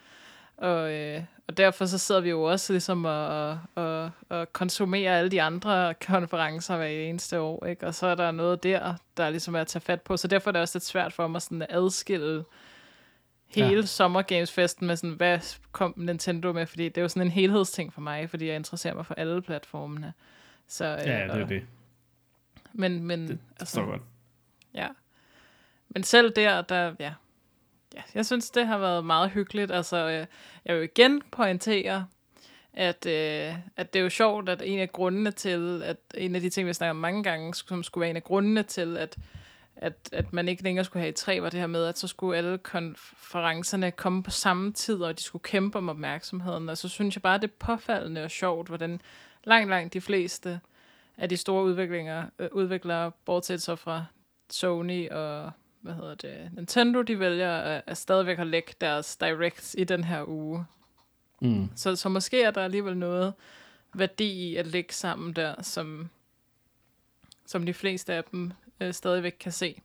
Og, 0.57 0.93
øh, 0.93 1.23
og 1.49 1.57
derfor 1.57 1.87
så 1.87 1.99
sidder 1.99 2.21
vi 2.21 2.31
jo 2.31 2.43
også 2.43 2.73
ligesom 2.73 3.05
og, 3.05 3.59
og, 3.75 4.11
og 4.29 4.53
konsumerer 4.53 5.19
alle 5.19 5.31
de 5.31 5.43
andre 5.43 5.95
konferencer 6.07 6.77
hver 6.77 6.87
eneste 6.87 7.41
år, 7.41 7.67
ikke? 7.67 7.87
Og 7.87 7.95
så 7.95 8.07
er 8.07 8.15
der 8.15 8.31
noget 8.31 8.63
der, 8.63 8.95
der 9.17 9.31
ligesom 9.31 9.55
er 9.55 9.61
at 9.61 9.67
tage 9.67 9.81
fat 9.81 10.03
på. 10.03 10.17
Så 10.17 10.29
derfor 10.29 10.51
er 10.51 10.53
det 10.53 10.63
også 10.63 10.79
lidt 10.79 10.85
svært 10.85 11.13
for 11.13 11.27
mig 11.27 11.43
sådan 11.43 11.63
at 11.63 11.69
adskille 11.71 12.45
hele 13.49 13.81
ja. 13.81 13.87
Summer 13.87 14.23
Games 14.23 14.53
Festen 14.53 14.87
med 14.87 14.97
sådan, 14.97 15.11
hvad 15.11 15.39
kom 15.73 15.95
Nintendo 15.97 16.53
med? 16.53 16.67
Fordi 16.67 16.85
det 16.85 16.99
er 16.99 17.03
jo 17.03 17.09
sådan 17.09 17.23
en 17.23 17.33
helhedsting 17.33 17.93
for 17.93 18.01
mig, 18.01 18.31
fordi 18.31 18.47
jeg 18.47 18.57
interesserer 18.57 18.95
mig 18.95 19.07
for 19.07 19.15
alle 19.15 19.43
platformene. 19.43 20.13
Så, 20.71 20.85
øh, 20.85 21.07
ja, 21.07 21.25
det 21.25 21.43
er 21.43 21.47
det. 21.47 21.67
Men, 22.73 23.05
men 23.05 23.29
det 23.29 23.39
altså, 23.61 23.85
godt. 23.85 24.03
Ja. 24.75 24.89
Men 25.89 26.03
selv 26.03 26.33
der, 26.37 26.63
der, 26.63 26.95
ja. 27.01 27.15
ja. 27.95 28.03
Jeg 28.15 28.27
synes, 28.27 28.51
det 28.51 28.67
har 28.67 28.79
været 28.79 29.05
meget 29.05 29.31
hyggeligt. 29.31 29.71
Altså, 29.71 29.97
øh, 29.97 30.27
jeg 30.65 30.77
vil 30.77 30.85
igen 30.85 31.23
pointere, 31.31 32.07
at, 32.73 33.07
øh, 33.07 33.55
at 33.77 33.93
det 33.93 33.99
er 33.99 34.03
jo 34.03 34.11
sjovt, 34.11 34.49
at 34.49 34.63
en 34.65 34.79
af 34.79 34.93
grundene 34.93 35.31
til, 35.31 35.83
at 35.85 35.97
en 36.15 36.35
af 36.35 36.41
de 36.41 36.51
ting, 36.51 36.69
vi 36.69 36.73
snakker 36.73 36.91
om 36.91 36.97
mange 36.97 37.23
gange, 37.23 37.55
som 37.55 37.83
skulle 37.83 38.03
være 38.03 38.11
en 38.11 38.17
af 38.17 38.25
grundene 38.25 38.63
til, 38.63 38.97
at, 38.97 39.17
at, 39.77 39.95
at 40.13 40.33
man 40.33 40.49
ikke 40.49 40.63
længere 40.63 40.85
skulle 40.85 41.01
have 41.01 41.11
i 41.11 41.15
tre, 41.15 41.43
var 41.43 41.51
det 41.51 41.61
her 41.61 41.67
med, 41.67 41.85
at 41.85 41.99
så 41.99 42.09
skulle 42.09 42.39
alle 42.39 42.59
konferencerne 42.59 43.91
komme 43.91 44.23
på 44.23 44.31
samme 44.31 44.73
tid, 44.73 45.03
og 45.03 45.19
de 45.19 45.23
skulle 45.23 45.43
kæmpe 45.43 45.79
om 45.79 45.89
opmærksomheden. 45.89 46.69
Og 46.69 46.79
så 46.79 46.89
synes 46.89 47.17
jeg 47.17 47.23
bare, 47.23 47.39
det 47.39 47.45
er 47.45 47.67
påfaldende 47.67 48.25
og 48.25 48.31
sjovt, 48.31 48.69
hvordan 48.69 49.01
langt, 49.45 49.71
langt 49.71 49.95
de 49.95 50.01
fleste 50.01 50.61
af 51.19 51.29
de 51.29 51.37
store 51.37 51.65
udviklinger, 51.65 52.27
øh, 52.39 52.49
udviklere, 52.53 53.13
bortset 53.25 53.63
så 53.63 53.77
fra 53.77 54.05
Sony 54.51 55.09
og 55.11 55.51
hvad 55.81 55.95
hedder 55.95 56.15
det, 56.15 56.51
Nintendo, 56.53 57.03
de 57.03 57.19
vælger 57.19 57.57
at, 57.57 57.83
at 57.87 57.97
stadigvæk 57.97 58.39
at 58.39 58.47
lægge 58.47 58.73
deres 58.81 59.17
directs 59.17 59.77
i 59.79 59.85
den 59.85 60.05
her 60.05 60.29
uge. 60.29 60.65
Mm. 61.43 61.69
Så, 61.77 61.97
så 61.97 62.09
måske 62.09 62.43
er 62.43 62.51
der 62.51 62.65
alligevel 62.65 62.97
noget 62.97 63.35
værdi 63.95 64.51
i 64.51 64.57
at 64.57 64.67
lægge 64.67 64.95
sammen 64.95 65.33
der, 65.33 65.63
som, 65.63 66.11
som 67.47 67.67
de 67.67 67.75
fleste 67.75 68.15
af 68.15 68.25
dem 68.25 68.53
øh, 68.81 68.93
stadigvæk 68.93 69.37
kan 69.41 69.53
se. 69.53 69.81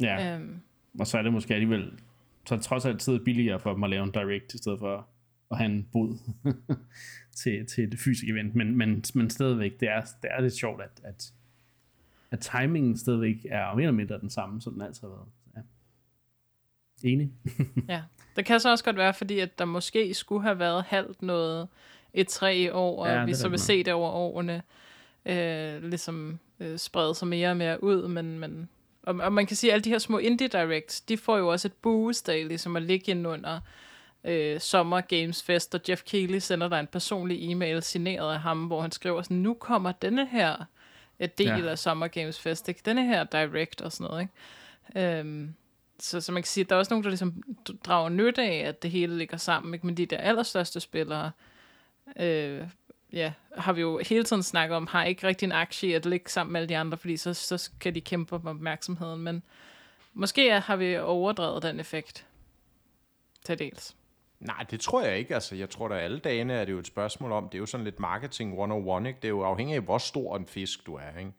Ja, 0.00 0.34
øhm. 0.34 0.60
og 1.00 1.06
så 1.06 1.18
er 1.18 1.22
det 1.22 1.32
måske 1.32 1.54
alligevel 1.54 1.92
så 2.48 2.54
er 2.54 2.56
det 2.56 2.66
trods 2.66 2.84
alt 2.84 3.00
tid 3.00 3.18
billigere 3.18 3.60
for 3.60 3.72
dem 3.72 3.84
at 3.84 3.90
lave 3.90 4.04
en 4.04 4.10
direct, 4.10 4.54
i 4.54 4.58
stedet 4.58 4.78
for 4.78 5.06
have 5.56 5.70
en 5.70 5.88
bod 5.92 6.18
til, 7.42 7.66
til 7.66 7.92
det 7.92 8.00
fysiske 8.00 8.32
event, 8.32 8.54
men, 8.54 8.76
men, 8.76 9.04
men 9.14 9.30
stadigvæk, 9.30 9.80
det 9.80 9.88
er, 9.88 10.00
det 10.00 10.30
er 10.30 10.40
lidt 10.40 10.54
sjovt, 10.54 10.82
at, 10.82 11.00
at, 11.04 11.32
at 12.30 12.40
timingen 12.40 12.96
stadigvæk 12.96 13.46
er 13.50 13.74
mere 13.74 13.82
eller 13.82 13.92
mindre 13.92 14.20
den 14.20 14.30
samme, 14.30 14.60
som 14.60 14.72
den 14.72 14.82
altid 14.82 15.00
har 15.00 15.08
været. 15.08 15.28
Ja. 15.56 15.60
Enig. 17.08 17.32
ja, 17.88 18.02
det 18.36 18.44
kan 18.44 18.60
så 18.60 18.70
også 18.70 18.84
godt 18.84 18.96
være, 18.96 19.14
fordi 19.14 19.38
at 19.38 19.58
der 19.58 19.64
måske 19.64 20.14
skulle 20.14 20.42
have 20.42 20.58
været 20.58 20.84
halvt 20.84 21.22
noget 21.22 21.68
et 22.14 22.28
tre 22.28 22.56
i 22.56 22.70
år, 22.70 23.04
og 23.04 23.08
ja, 23.08 23.24
vi 23.24 23.34
så 23.34 23.48
vil 23.48 23.58
se 23.58 23.84
det 23.84 23.92
over 23.92 24.10
årene, 24.10 24.62
øh, 25.26 25.82
ligesom 25.82 26.38
øh, 26.60 26.78
sprede 26.78 27.14
sig 27.14 27.28
mere 27.28 27.50
og 27.50 27.56
mere 27.56 27.84
ud, 27.84 28.08
men, 28.08 28.38
men 28.38 28.68
og, 29.02 29.14
og 29.14 29.32
man 29.32 29.46
kan 29.46 29.56
sige, 29.56 29.70
at 29.70 29.74
alle 29.74 29.84
de 29.84 29.90
her 29.90 29.98
små 29.98 30.18
indie 30.18 30.48
directs, 30.48 31.00
de 31.00 31.16
får 31.16 31.38
jo 31.38 31.48
også 31.48 31.68
et 31.68 31.72
boost 31.72 32.28
af 32.28 32.48
ligesom 32.48 32.76
at 32.76 32.82
ligge 32.82 33.10
ind 33.10 33.26
under 33.26 33.60
øh, 34.28 34.60
Summer 34.60 35.00
Games 35.00 35.42
Fest, 35.42 35.74
og 35.74 35.80
Jeff 35.88 36.02
Keighley 36.02 36.38
sender 36.38 36.68
dig 36.68 36.80
en 36.80 36.86
personlig 36.86 37.50
e-mail 37.50 37.82
signeret 37.82 38.34
af 38.34 38.40
ham, 38.40 38.64
hvor 38.64 38.82
han 38.82 38.92
skriver 38.92 39.22
sådan, 39.22 39.36
nu 39.36 39.54
kommer 39.54 39.92
denne 39.92 40.26
her 40.26 40.56
øh, 41.20 41.28
del 41.38 41.46
ja. 41.46 41.68
af 41.68 41.78
Summer 41.78 42.08
Games 42.08 42.40
Fest, 42.40 42.68
ikke? 42.68 42.80
denne 42.84 43.06
her 43.06 43.24
direct 43.24 43.80
og 43.80 43.92
sådan 43.92 44.10
noget. 44.10 44.20
Ikke? 44.22 45.18
Øhm, 45.18 45.54
så, 45.98 46.20
så 46.20 46.32
man 46.32 46.42
kan 46.42 46.48
sige, 46.48 46.64
at 46.64 46.70
der 46.70 46.76
er 46.76 46.78
også 46.78 46.92
nogen, 46.92 47.04
der 47.04 47.10
ligesom 47.10 47.42
drager 47.84 48.08
nyt 48.08 48.38
af, 48.38 48.64
at 48.66 48.82
det 48.82 48.90
hele 48.90 49.18
ligger 49.18 49.36
sammen, 49.36 49.74
ikke? 49.74 49.86
men 49.86 49.96
de 49.96 50.06
der 50.06 50.18
allerstørste 50.18 50.80
spillere, 50.80 51.30
øh, 52.16 52.66
ja, 53.12 53.32
har 53.56 53.72
vi 53.72 53.80
jo 53.80 54.00
hele 54.08 54.24
tiden 54.24 54.42
snakket 54.42 54.76
om, 54.76 54.86
har 54.86 55.04
ikke 55.04 55.26
rigtig 55.26 55.46
en 55.46 55.52
aktie 55.52 55.96
at 55.96 56.06
ligge 56.06 56.30
sammen 56.30 56.52
med 56.52 56.60
alle 56.60 56.68
de 56.68 56.76
andre, 56.76 56.98
fordi 56.98 57.16
så, 57.16 57.34
så 57.34 57.58
skal 57.58 57.94
de 57.94 58.00
kæmpe 58.00 58.34
om 58.34 58.46
opmærksomheden, 58.46 59.20
men 59.20 59.42
måske 60.14 60.60
har 60.60 60.76
vi 60.76 60.98
overdrevet 60.98 61.62
den 61.62 61.80
effekt 61.80 62.26
til 63.44 63.58
dels. 63.58 63.97
Nej, 64.40 64.64
det 64.70 64.80
tror 64.80 65.02
jeg 65.02 65.18
ikke. 65.18 65.34
Altså, 65.34 65.56
jeg 65.56 65.70
tror, 65.70 65.88
at 65.88 66.02
alle 66.02 66.18
dagene 66.18 66.52
er 66.52 66.64
det 66.64 66.72
jo 66.72 66.78
et 66.78 66.86
spørgsmål 66.86 67.32
om, 67.32 67.48
det 67.48 67.54
er 67.54 67.58
jo 67.58 67.66
sådan 67.66 67.84
lidt 67.84 68.00
marketing 68.00 68.50
101, 68.50 69.06
ikke? 69.06 69.18
Det 69.22 69.24
er 69.24 69.32
jo 69.32 69.42
afhængigt 69.42 69.76
af, 69.76 69.82
hvor 69.82 69.98
stor 69.98 70.36
en 70.36 70.46
fisk 70.46 70.86
du 70.86 70.94
er, 70.94 71.18
ikke? 71.18 71.32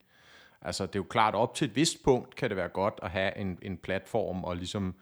Altså, 0.61 0.85
det 0.85 0.95
er 0.95 0.99
jo 0.99 1.05
klart, 1.09 1.35
op 1.35 1.55
til 1.55 1.65
et 1.65 1.75
vist 1.75 2.03
punkt 2.03 2.35
kan 2.35 2.49
det 2.49 2.57
være 2.57 2.69
godt 2.69 2.99
at 3.03 3.09
have 3.09 3.37
en, 3.37 3.59
en 3.61 3.77
platform 3.77 4.43
og 4.43 4.55
ligesom 4.55 4.95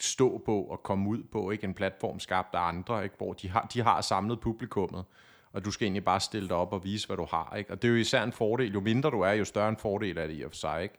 stå 0.00 0.42
på 0.46 0.62
og 0.62 0.82
komme 0.82 1.08
ud 1.08 1.22
på, 1.32 1.50
ikke? 1.50 1.64
En 1.64 1.74
platform 1.74 2.20
skabt 2.20 2.54
af 2.54 2.60
andre, 2.60 3.04
ikke? 3.04 3.16
Hvor 3.16 3.32
de 3.32 3.48
har, 3.48 3.66
de 3.74 3.82
har 3.82 4.00
samlet 4.00 4.40
publikummet 4.40 5.04
og 5.56 5.64
du 5.64 5.70
skal 5.70 5.84
egentlig 5.84 6.04
bare 6.04 6.20
stille 6.20 6.48
dig 6.48 6.56
op 6.56 6.72
og 6.72 6.84
vise, 6.84 7.06
hvad 7.06 7.16
du 7.16 7.26
har. 7.30 7.54
Ikke? 7.58 7.70
Og 7.70 7.82
det 7.82 7.88
er 7.88 7.92
jo 7.92 7.98
især 7.98 8.22
en 8.22 8.32
fordel. 8.32 8.72
Jo 8.72 8.80
mindre 8.80 9.10
du 9.10 9.20
er, 9.20 9.32
jo 9.32 9.44
større 9.44 9.68
en 9.68 9.76
fordel 9.76 10.18
er 10.18 10.26
det 10.26 10.38
i 10.38 10.42
og 10.42 10.50
for 10.50 10.56
sig. 10.56 10.82
Ikke? 10.82 10.94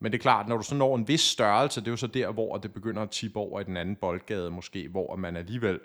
Men 0.00 0.12
det 0.12 0.18
er 0.18 0.22
klart, 0.22 0.48
når 0.48 0.56
du 0.56 0.62
så 0.62 0.74
når 0.74 0.96
en 0.96 1.08
vis 1.08 1.20
størrelse, 1.20 1.80
det 1.80 1.86
er 1.86 1.90
jo 1.92 1.96
så 1.96 2.06
der, 2.06 2.32
hvor 2.32 2.56
det 2.56 2.72
begynder 2.72 3.02
at 3.02 3.10
tippe 3.10 3.38
over 3.38 3.60
i 3.60 3.64
den 3.64 3.76
anden 3.76 3.96
boldgade 3.96 4.50
måske, 4.50 4.88
hvor 4.88 5.16
man 5.16 5.36
alligevel, 5.36 5.80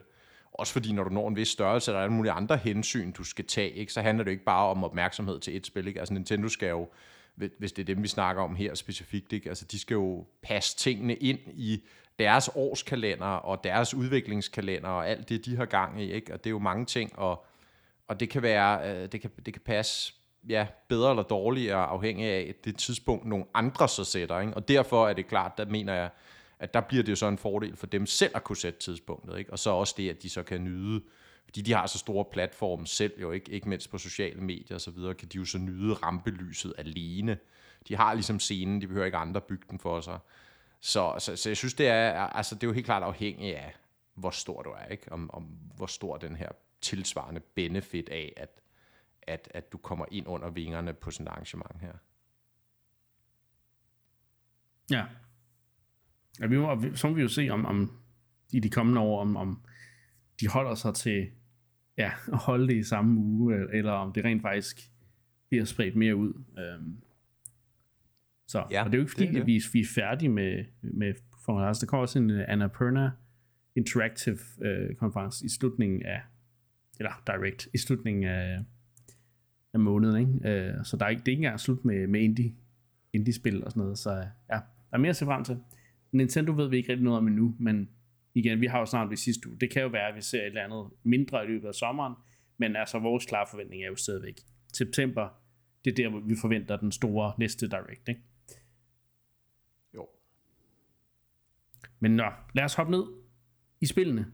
også 0.53 0.73
fordi 0.73 0.93
når 0.93 1.03
du 1.03 1.09
når 1.09 1.27
en 1.27 1.35
vis 1.35 1.47
størrelse, 1.47 1.91
der 1.91 1.97
er 1.97 2.01
alle 2.01 2.13
mulige 2.13 2.31
andre 2.31 2.57
hensyn, 2.57 3.11
du 3.11 3.23
skal 3.23 3.45
tage, 3.45 3.71
ikke? 3.71 3.93
så 3.93 4.01
handler 4.01 4.23
det 4.23 4.31
ikke 4.31 4.43
bare 4.43 4.65
om 4.65 4.83
opmærksomhed 4.83 5.39
til 5.39 5.55
et 5.55 5.65
spil. 5.65 5.87
Ikke? 5.87 5.99
Altså 5.99 6.13
Nintendo 6.13 6.47
skal 6.47 6.69
jo, 6.69 6.89
hvis 7.35 7.71
det 7.71 7.81
er 7.81 7.85
dem, 7.95 8.03
vi 8.03 8.07
snakker 8.07 8.43
om 8.43 8.55
her 8.55 8.75
specifikt, 8.75 9.33
ikke? 9.33 9.49
Altså, 9.49 9.65
de 9.65 9.79
skal 9.79 9.95
jo 9.95 10.25
passe 10.41 10.77
tingene 10.77 11.15
ind 11.15 11.39
i 11.53 11.83
deres 12.19 12.49
årskalender 12.55 13.25
og 13.25 13.63
deres 13.63 13.93
udviklingskalender 13.93 14.89
og 14.89 15.09
alt 15.09 15.29
det, 15.29 15.45
de 15.45 15.55
har 15.55 15.65
gang 15.65 16.01
i. 16.01 16.11
Ikke? 16.11 16.33
Og 16.33 16.43
det 16.43 16.49
er 16.49 16.51
jo 16.51 16.59
mange 16.59 16.85
ting, 16.85 17.19
og 17.19 17.45
og 18.11 18.19
det 18.19 18.29
kan 18.29 18.41
være, 18.41 18.89
øh, 18.89 19.11
det, 19.11 19.21
kan, 19.21 19.31
det 19.45 19.53
kan 19.53 19.61
passe 19.65 20.13
ja, 20.49 20.67
bedre 20.87 21.09
eller 21.09 21.23
dårligere 21.23 21.85
afhængig 21.85 22.25
af 22.25 22.55
det 22.63 22.77
tidspunkt, 22.77 23.25
nogle 23.25 23.45
andre 23.53 23.87
så 23.89 24.03
sætter. 24.03 24.39
Ikke? 24.39 24.53
Og 24.53 24.67
derfor 24.67 25.07
er 25.07 25.13
det 25.13 25.27
klart, 25.27 25.57
der 25.57 25.65
mener 25.65 25.93
jeg, 25.93 26.09
at 26.59 26.73
der 26.73 26.81
bliver 26.81 27.03
det 27.03 27.11
jo 27.11 27.15
så 27.15 27.27
en 27.27 27.37
fordel 27.37 27.75
for 27.75 27.87
dem 27.87 28.05
selv 28.05 28.31
at 28.35 28.43
kunne 28.43 28.57
sætte 28.57 28.79
tidspunktet. 28.79 29.39
Ikke? 29.39 29.51
Og 29.51 29.59
så 29.59 29.69
også 29.69 29.93
det, 29.97 30.09
at 30.09 30.23
de 30.23 30.29
så 30.29 30.43
kan 30.43 30.63
nyde, 30.63 31.01
fordi 31.45 31.61
de 31.61 31.73
har 31.73 31.87
så 31.87 31.97
store 31.97 32.25
platforme 32.31 32.87
selv 32.87 33.21
jo, 33.21 33.31
ikke, 33.31 33.51
ikke 33.51 33.69
mindst 33.69 33.91
på 33.91 33.97
sociale 33.97 34.41
medier 34.41 34.75
og 34.75 34.81
så 34.81 34.91
videre, 34.91 35.13
kan 35.13 35.27
de 35.27 35.37
jo 35.37 35.45
så 35.45 35.57
nyde 35.57 35.93
rampelyset 35.93 36.73
alene. 36.77 37.37
De 37.87 37.95
har 37.95 38.13
ligesom 38.13 38.39
scenen, 38.39 38.81
de 38.81 38.87
behøver 38.87 39.05
ikke 39.05 39.17
andre 39.17 39.41
bygge 39.41 39.65
den 39.69 39.79
for 39.79 40.01
sig. 40.01 40.19
Så, 40.81 41.15
så, 41.19 41.35
så 41.35 41.49
jeg 41.49 41.57
synes, 41.57 41.73
det 41.73 41.87
er, 41.87 42.13
altså, 42.13 42.55
det 42.55 42.63
er 42.63 42.67
jo 42.67 42.73
helt 42.73 42.85
klart 42.85 43.03
afhængigt 43.03 43.55
af, 43.55 43.73
hvor 44.15 44.29
stor 44.29 44.61
du 44.61 44.69
er, 44.69 44.85
ikke? 44.85 45.11
Om, 45.11 45.29
om 45.33 45.43
hvor 45.75 45.85
stor 45.85 46.17
den 46.17 46.35
her 46.35 46.49
tilsvarende 46.81 47.39
benefit 47.39 48.09
af, 48.09 48.33
at, 48.37 48.60
at, 49.27 49.51
at 49.53 49.71
du 49.71 49.77
kommer 49.77 50.05
ind 50.11 50.27
under 50.27 50.49
vingerne 50.49 50.93
på 50.93 51.11
sådan 51.11 51.27
et 51.27 51.31
arrangement 51.31 51.81
her. 51.81 51.93
Ja. 54.91 55.05
ja 56.39 56.47
vi 56.47 56.57
må, 56.57 56.95
så 56.95 57.07
må 57.07 57.13
vi 57.13 57.21
jo 57.21 57.27
se, 57.27 57.49
om, 57.49 57.65
om 57.65 57.91
i 58.53 58.59
de 58.59 58.69
kommende 58.69 59.01
år, 59.01 59.21
om, 59.21 59.35
om 59.35 59.61
de 60.39 60.47
holder 60.47 60.75
sig 60.75 60.95
til 60.95 61.31
ja, 61.97 62.11
at 62.33 62.37
holde 62.37 62.67
det 62.67 62.75
i 62.75 62.83
samme 62.83 63.19
uge, 63.19 63.75
eller 63.75 63.91
om 63.91 64.13
det 64.13 64.25
rent 64.25 64.41
faktisk 64.41 64.91
bliver 65.49 65.65
spredt 65.65 65.95
mere 65.95 66.15
ud. 66.15 66.43
Øhm, 66.59 67.01
så, 68.47 68.65
ja, 68.71 68.83
og 68.83 68.85
det 68.85 68.93
er 68.93 68.97
jo 68.97 69.03
ikke 69.03 69.11
fordi, 69.11 69.25
det, 69.25 69.33
det. 69.33 69.41
at 69.41 69.47
vi, 69.47 69.61
vi 69.73 69.79
er 69.79 69.85
færdige 69.95 70.29
med, 70.29 70.65
med 70.81 71.13
for 71.45 71.59
der 71.59 71.85
kommer 71.87 72.01
også 72.01 72.19
en 72.19 72.31
uh, 72.31 72.41
Annapurna 72.47 73.11
Interactive 73.75 74.39
uh, 74.57 74.95
konference 74.95 75.45
i 75.45 75.49
slutningen 75.49 76.05
af 76.05 76.21
eller 76.99 77.23
direct, 77.27 77.67
i 77.73 77.77
slutningen 77.77 78.23
af, 78.23 78.63
af 79.73 79.79
måneden. 79.79 80.19
Ikke? 80.19 80.71
Uh, 80.77 80.83
så 80.83 80.97
der 80.97 81.05
er 81.05 81.09
ikke, 81.09 81.19
det 81.19 81.27
er 81.27 81.31
ikke 81.31 81.41
engang 81.41 81.59
slut 81.59 81.85
med, 81.85 82.07
med 82.07 82.21
indie, 82.21 82.55
indie-spil 83.13 83.63
og 83.63 83.71
sådan 83.71 83.81
noget. 83.81 83.97
Så 83.97 84.11
ja, 84.49 84.55
der 84.89 84.93
er 84.93 84.97
mere 84.97 85.09
at 85.09 85.15
se 85.15 85.25
frem 85.25 85.43
til. 85.43 85.59
Nintendo 86.11 86.51
ved 86.51 86.69
vi 86.69 86.77
ikke 86.77 86.89
rigtig 86.89 87.03
noget 87.03 87.17
om 87.17 87.27
endnu, 87.27 87.55
men 87.59 87.89
igen, 88.33 88.61
vi 88.61 88.65
har 88.65 88.79
jo 88.79 88.85
snart 88.85 89.09
ved 89.09 89.17
sidste 89.17 89.49
uge. 89.49 89.57
Det 89.59 89.71
kan 89.71 89.81
jo 89.81 89.87
være, 89.87 90.07
at 90.07 90.15
vi 90.15 90.21
ser 90.21 90.39
et 90.39 90.45
eller 90.45 90.61
andet 90.61 90.85
mindre 91.03 91.43
i 91.43 91.47
løbet 91.47 91.67
af 91.67 91.73
sommeren, 91.73 92.13
men 92.57 92.75
altså 92.75 92.99
vores 92.99 93.25
klare 93.25 93.45
forventning 93.51 93.83
er 93.83 93.87
jo 93.87 93.95
stadigvæk 93.95 94.35
september. 94.73 95.29
Det 95.85 95.91
er 95.91 95.95
der, 95.95 96.09
hvor 96.09 96.19
vi 96.19 96.35
forventer 96.41 96.77
den 96.77 96.91
store 96.91 97.33
næste 97.37 97.69
direct, 97.69 98.09
ikke? 98.09 98.21
Jo. 99.95 100.07
Men 101.99 102.11
nå, 102.11 102.25
lad 102.53 102.63
os 102.63 102.73
hoppe 102.73 102.91
ned 102.91 103.03
i 103.81 103.85
spillene 103.85 104.25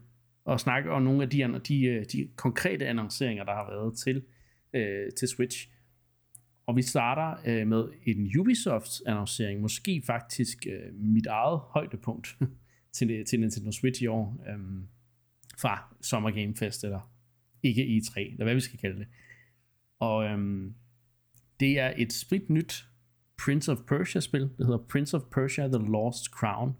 og 0.44 0.60
snakke 0.60 0.90
om 0.90 1.02
nogle 1.02 1.22
af 1.22 1.30
de, 1.30 1.60
de, 1.68 1.84
øh, 1.84 2.04
de 2.12 2.28
konkrete 2.36 2.86
annonceringer, 2.86 3.44
der 3.44 3.54
har 3.54 3.70
været 3.70 3.98
til, 3.98 4.24
øh, 4.74 5.12
til 5.18 5.28
Switch. 5.28 5.68
Og 6.66 6.76
vi 6.76 6.82
starter 6.82 7.40
øh, 7.46 7.66
med 7.66 7.88
en 8.06 8.30
Ubisoft-annoncering, 8.38 9.60
måske 9.60 10.02
faktisk 10.06 10.66
øh, 10.66 10.94
mit 10.94 11.26
eget 11.26 11.58
højdepunkt 11.58 12.38
til, 12.96 13.10
øh, 13.10 13.26
til 13.26 13.40
Nintendo 13.40 13.72
Switch 13.72 14.02
i 14.02 14.06
år, 14.06 14.44
øh, 14.48 14.58
fra 15.58 15.96
Summer 16.00 16.30
Game 16.30 16.56
Fest, 16.56 16.84
eller 16.84 17.12
ikke 17.62 17.82
E3, 17.82 18.20
eller 18.20 18.44
hvad 18.44 18.54
vi 18.54 18.60
skal 18.60 18.78
kalde 18.78 18.98
det. 18.98 19.06
Og 19.98 20.24
øh, 20.24 20.70
det 21.60 21.78
er 21.78 21.92
et 21.96 22.12
sprit 22.12 22.50
nyt 22.50 22.88
Prince 23.44 23.72
of 23.72 23.78
Persia-spil, 23.78 24.42
det 24.42 24.66
hedder 24.66 24.84
Prince 24.90 25.16
of 25.16 25.22
Persia 25.22 25.68
The 25.68 25.92
Lost 25.92 26.24
Crown, 26.24 26.76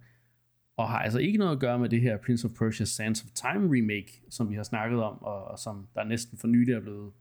og 0.76 0.88
har 0.88 0.98
altså 0.98 1.18
ikke 1.18 1.38
noget 1.38 1.52
at 1.52 1.60
gøre 1.60 1.78
med 1.78 1.88
det 1.88 2.00
her 2.00 2.16
Prince 2.16 2.46
of 2.46 2.50
Persia 2.58 2.86
Sands 2.86 3.24
of 3.24 3.30
Time 3.30 3.78
remake, 3.78 4.22
som 4.30 4.50
vi 4.50 4.54
har 4.54 4.62
snakket 4.62 5.02
om, 5.02 5.22
og, 5.22 5.44
og 5.44 5.58
som 5.58 5.88
der 5.94 6.04
næsten 6.04 6.38
for 6.38 6.46
nylig 6.46 6.74
er 6.74 6.80
blevet 6.80 7.12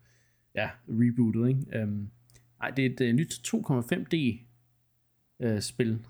ja, 0.58 0.70
rebootet. 0.88 1.48
Ikke? 1.48 1.78
Øhm, 1.78 2.10
ej, 2.60 2.70
det 2.70 2.86
er 2.86 2.90
et 2.90 3.00
uh, 3.00 3.16
nyt 3.16 3.32
2,5D 3.32 4.38
øh, 5.40 5.60
spil, 5.60 6.06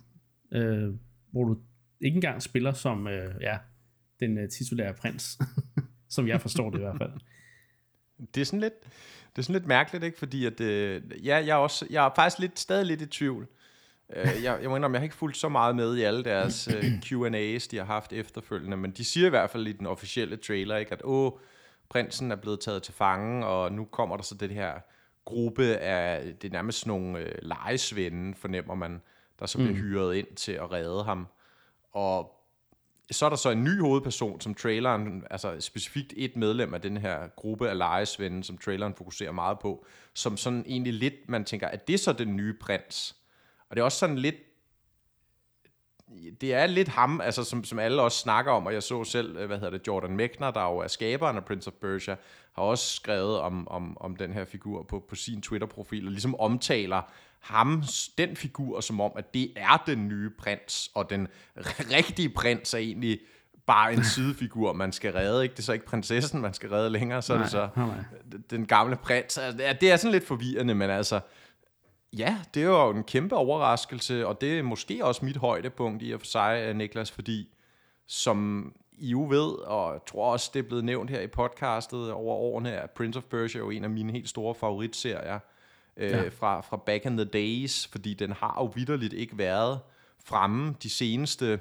øh, 0.53 0.95
hvor 1.31 1.45
du 1.45 1.59
ikke 2.01 2.15
engang 2.15 2.43
spiller 2.43 2.73
som 2.73 3.07
øh, 3.09 3.35
ja, 3.41 3.59
den 4.21 4.39
øh, 4.39 4.49
titulære 4.49 4.95
prins, 4.95 5.39
som 6.15 6.29
jeg 6.29 6.41
forstår 6.41 6.71
det 6.71 6.79
i 6.79 6.83
hvert 6.83 6.99
fald. 6.99 7.13
Det 8.35 8.41
er 8.41 8.45
sådan 8.45 8.61
lidt, 8.61 8.81
det 9.31 9.39
er 9.39 9.43
sådan 9.43 9.61
lidt 9.61 9.67
mærkeligt, 9.67 10.05
ikke? 10.05 10.19
Fordi 10.19 10.47
at, 10.47 10.61
øh, 10.61 11.03
ja, 11.27 11.37
jeg, 11.37 11.49
er 11.49 11.55
også, 11.55 11.87
jeg 11.91 12.07
er 12.07 12.11
faktisk 12.17 12.39
lidt, 12.39 12.59
stadig 12.59 12.87
lidt 12.87 13.03
i 13.03 13.07
tvivl. 13.07 13.47
Øh, 14.17 14.27
jeg, 14.43 14.59
jeg 14.63 14.71
må 14.71 14.77
indrømme, 14.77 14.95
jeg 14.95 15.01
har 15.01 15.05
ikke 15.05 15.17
fulgt 15.17 15.37
så 15.37 15.49
meget 15.49 15.77
med 15.77 15.97
i 15.97 16.03
alle 16.03 16.25
deres 16.25 16.69
øh, 16.69 16.85
Q&A's, 17.05 17.69
de 17.71 17.77
har 17.77 17.85
haft 17.85 18.13
efterfølgende, 18.13 18.77
men 18.77 18.91
de 18.91 19.05
siger 19.05 19.27
i 19.27 19.31
hvert 19.31 19.51
fald 19.51 19.67
i 19.67 19.73
den 19.73 19.87
officielle 19.87 20.37
trailer, 20.37 20.77
ikke, 20.77 20.93
at 20.93 21.01
åh, 21.05 21.33
prinsen 21.91 22.33
er 22.33 22.37
blevet 22.37 22.61
taget 22.61 22.83
til 22.83 22.95
fange, 22.95 23.47
og 23.47 23.73
nu 23.73 23.85
kommer 23.85 24.17
der 24.17 24.23
så 24.23 24.35
det 24.35 24.51
her 24.51 24.73
gruppe 25.25 25.65
af, 25.77 26.35
det 26.43 26.49
er 26.49 26.53
nærmest 26.53 26.87
nogle 26.87 27.19
uh, 27.19 27.49
lejesvende, 27.49 28.35
fornemmer 28.35 28.75
man, 28.75 29.03
der 29.41 29.47
så 29.47 29.59
bliver 29.59 29.73
mm. 29.73 29.79
hyret 29.79 30.15
ind 30.15 30.37
til 30.37 30.53
at 30.53 30.73
redde 30.73 31.05
ham. 31.05 31.27
Og 31.93 32.35
så 33.11 33.25
er 33.25 33.29
der 33.29 33.37
så 33.37 33.51
en 33.51 33.65
ny 33.65 33.81
hovedperson, 33.81 34.41
som 34.41 34.55
traileren, 34.55 35.25
altså 35.31 35.61
specifikt 35.61 36.13
et 36.17 36.37
medlem 36.37 36.75
af 36.75 36.81
den 36.81 36.97
her 36.97 37.29
gruppe 37.37 37.71
af 37.71 37.79
lejesvende, 37.79 38.45
som 38.45 38.59
traileren 38.59 38.95
fokuserer 38.95 39.33
meget 39.33 39.59
på, 39.59 39.87
som 40.15 40.37
sådan 40.37 40.65
egentlig 40.67 40.93
lidt, 40.93 41.15
man 41.29 41.45
tænker, 41.45 41.69
at 41.69 41.89
det 41.89 42.01
så 42.01 42.13
den 42.13 42.37
nye 42.37 42.55
prins? 42.61 43.17
Og 43.69 43.77
det 43.77 43.81
er 43.81 43.85
også 43.85 43.99
sådan 43.99 44.19
lidt, 44.19 44.37
det 46.41 46.55
er 46.55 46.67
lidt 46.67 46.89
ham, 46.89 47.21
altså 47.21 47.45
som, 47.45 47.65
som 47.65 47.79
alle 47.79 48.03
også 48.03 48.19
snakker 48.19 48.53
om, 48.53 48.67
og 48.67 48.75
jeg 48.75 48.83
så 48.83 49.05
selv, 49.05 49.37
øh, 49.37 49.47
hvad 49.47 49.57
hedder 49.57 49.79
det, 49.79 49.87
Jordan 49.87 50.17
Mechner, 50.17 50.51
der 50.51 50.63
jo 50.63 50.79
er 50.79 50.89
skaberen 50.89 51.37
af 51.37 51.45
Prince 51.45 51.69
of 51.69 51.75
Persia, 51.81 52.17
har 52.53 52.63
også 52.63 52.95
skrevet 52.95 53.39
om, 53.39 53.69
om, 53.69 53.97
om 54.01 54.17
den 54.17 54.33
her 54.33 54.45
figur 54.45 54.83
på, 54.83 55.05
på 55.09 55.15
sin 55.15 55.43
Twitter-profil, 55.43 56.07
og 56.07 56.13
ligesom 56.13 56.41
omtaler 56.41 57.03
ham, 57.41 57.83
den 58.19 58.37
figur, 58.37 58.81
som 58.81 59.01
om, 59.01 59.13
at 59.17 59.35
det 59.35 59.53
er 59.57 59.83
den 59.87 60.09
nye 60.09 60.31
prins, 60.39 60.91
og 60.95 61.11
den 61.11 61.29
rigtige 61.97 62.29
prins 62.29 62.75
er 62.75 62.79
egentlig 62.79 63.21
bare 63.67 63.93
en 63.93 64.05
sidefigur, 64.05 64.73
man 64.73 64.93
skal 64.93 65.13
redde. 65.13 65.43
Ikke? 65.43 65.53
Det 65.53 65.59
er 65.59 65.63
så 65.63 65.73
ikke 65.73 65.87
prinsessen, 65.87 66.41
man 66.41 66.55
skal 66.55 66.71
redde 66.71 66.91
længere, 66.91 67.23
så 67.23 67.33
nej, 67.33 67.39
er 67.39 67.43
det 67.43 67.53
så 67.53 67.69
nej. 67.77 67.87
den 68.51 68.67
gamle 68.67 68.97
prins. 68.97 69.39
Altså, 69.39 69.77
det 69.81 69.91
er 69.93 69.97
sådan 69.97 70.13
lidt 70.13 70.27
forvirrende, 70.27 70.75
men 70.75 70.91
altså, 70.91 71.21
ja, 72.13 72.39
det 72.55 72.63
er 72.63 72.67
jo 72.67 72.91
en 72.91 73.05
kæmpe 73.05 73.37
overraskelse, 73.37 74.27
og 74.27 74.41
det 74.41 74.59
er 74.59 74.63
måske 74.63 75.05
også 75.05 75.25
mit 75.25 75.37
højdepunkt 75.37 76.03
i 76.03 76.11
og 76.13 76.21
for 76.21 76.27
sig, 76.27 76.75
Niklas, 76.75 77.11
fordi 77.11 77.49
som 78.07 78.73
I 78.93 79.11
jo 79.11 79.27
ved, 79.29 79.53
og 79.53 79.93
jeg 79.93 80.01
tror 80.07 80.33
også, 80.33 80.51
det 80.55 80.59
er 80.59 80.69
blevet 80.69 80.85
nævnt 80.85 81.11
her 81.11 81.21
i 81.21 81.27
podcastet 81.27 82.13
over 82.13 82.35
årene, 82.35 82.73
at 82.73 82.91
Prince 82.91 83.19
of 83.19 83.25
Persia 83.25 83.61
er 83.61 83.65
jo 83.65 83.71
en 83.71 83.85
af 83.85 83.91
mine 83.91 84.13
helt 84.13 84.29
store 84.29 84.55
favoritserier 84.55 85.39
øh, 85.97 86.11
ja. 86.11 86.29
fra, 86.29 86.61
fra 86.61 86.77
back 86.77 87.05
in 87.05 87.17
the 87.17 87.25
days, 87.25 87.87
fordi 87.87 88.15
den 88.15 88.33
har 88.33 88.55
jo 88.59 88.73
vidderligt 88.75 89.13
ikke 89.13 89.39
været 89.39 89.81
fremme 90.25 90.75
de 90.83 90.91
seneste 90.91 91.61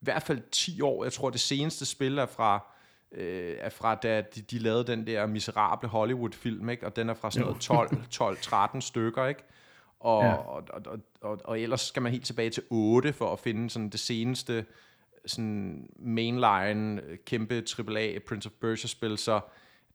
i 0.00 0.04
hvert 0.04 0.22
fald 0.22 0.42
10 0.50 0.80
år. 0.80 1.04
Jeg 1.04 1.12
tror, 1.12 1.30
det 1.30 1.40
seneste 1.40 1.86
spil 1.86 2.18
er 2.18 2.26
fra, 2.26 2.71
øh, 3.14 3.56
er 3.58 3.70
fra 3.70 3.94
da 3.94 4.22
de, 4.34 4.40
de 4.40 4.58
lavede 4.58 4.84
den 4.84 5.06
der 5.06 5.26
miserable 5.26 5.88
Hollywood-film, 5.88 6.68
ikke? 6.68 6.86
og 6.86 6.96
den 6.96 7.08
er 7.08 7.14
fra 7.14 7.30
sådan 7.30 7.46
noget 7.46 7.60
12, 7.60 8.06
12 8.10 8.36
13 8.36 8.80
stykker, 8.80 9.26
ikke? 9.26 9.44
Og, 10.00 10.24
ja. 10.24 10.32
og, 10.32 10.62
og, 10.72 10.98
og, 11.20 11.40
og, 11.44 11.60
ellers 11.60 11.80
skal 11.80 12.02
man 12.02 12.12
helt 12.12 12.24
tilbage 12.24 12.50
til 12.50 12.62
8 12.70 13.12
for 13.12 13.32
at 13.32 13.38
finde 13.38 13.70
sådan 13.70 13.88
det 13.88 14.00
seneste 14.00 14.64
sådan 15.26 15.88
mainline, 15.98 17.02
kæmpe 17.26 17.54
AAA 17.78 18.18
Prince 18.28 18.48
of 18.48 18.52
Persia-spil, 18.60 19.18
så 19.18 19.40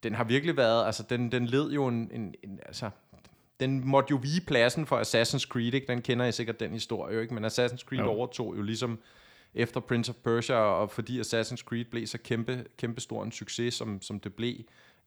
den 0.04 0.16
har 0.16 0.24
virkelig 0.24 0.58
været, 0.58 0.86
altså 0.86 1.04
den, 1.10 1.32
den 1.32 1.46
led 1.46 1.72
jo 1.72 1.88
en, 1.88 2.12
en, 2.14 2.36
en 2.44 2.60
altså 2.66 2.90
den 3.60 3.88
måtte 3.88 4.12
jo 4.12 4.20
vige 4.22 4.42
pladsen 4.42 4.86
for 4.86 5.02
Assassin's 5.02 5.48
Creed, 5.48 5.74
ikke? 5.74 5.88
den 5.88 6.02
kender 6.02 6.26
I 6.26 6.32
sikkert 6.32 6.60
den 6.60 6.72
historie, 6.72 7.22
ikke? 7.22 7.34
men 7.34 7.46
Assassin's 7.46 7.86
Creed 7.86 8.02
jo. 8.02 8.10
overtog 8.10 8.58
jo 8.58 8.62
ligesom 8.62 9.00
efter 9.58 9.80
Prince 9.80 10.10
of 10.10 10.16
Persia, 10.16 10.56
og 10.56 10.92
fordi 10.92 11.22
Assassin's 11.22 11.64
Creed 11.64 11.86
blev 11.86 12.08
så 12.08 12.18
kæmpe, 12.18 12.66
kæmpe 12.78 13.02
stor 13.02 13.24
en 13.24 13.32
succes, 13.32 13.74
som, 13.74 14.02
som 14.02 14.20
det 14.20 14.34
blev, 14.34 14.56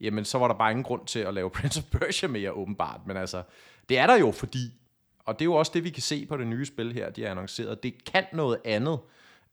jamen 0.01 0.25
så 0.25 0.39
var 0.39 0.49
der 0.49 0.55
bare 0.55 0.71
ingen 0.71 0.85
grund 0.85 1.07
til 1.07 1.19
at 1.19 1.35
lave 1.35 1.51
Prince 1.61 1.81
of 1.81 2.01
Persia 2.01 2.29
mere 2.29 2.53
åbenbart, 2.53 3.01
men 3.07 3.17
altså, 3.17 3.43
det 3.89 3.99
er 3.99 4.07
der 4.07 4.17
jo 4.17 4.31
fordi, 4.31 4.73
og 5.25 5.39
det 5.39 5.43
er 5.43 5.47
jo 5.47 5.55
også 5.55 5.73
det, 5.75 5.85
vi 5.85 5.91
kan 5.91 6.03
se 6.03 6.27
på 6.27 6.37
det 6.37 6.47
nye 6.47 6.67
spil 6.67 6.93
her, 6.93 7.11
de 7.11 7.23
har 7.23 7.31
annonceret, 7.31 7.83
det 7.83 8.05
kan 8.05 8.25
noget 8.33 8.61
andet 8.65 8.99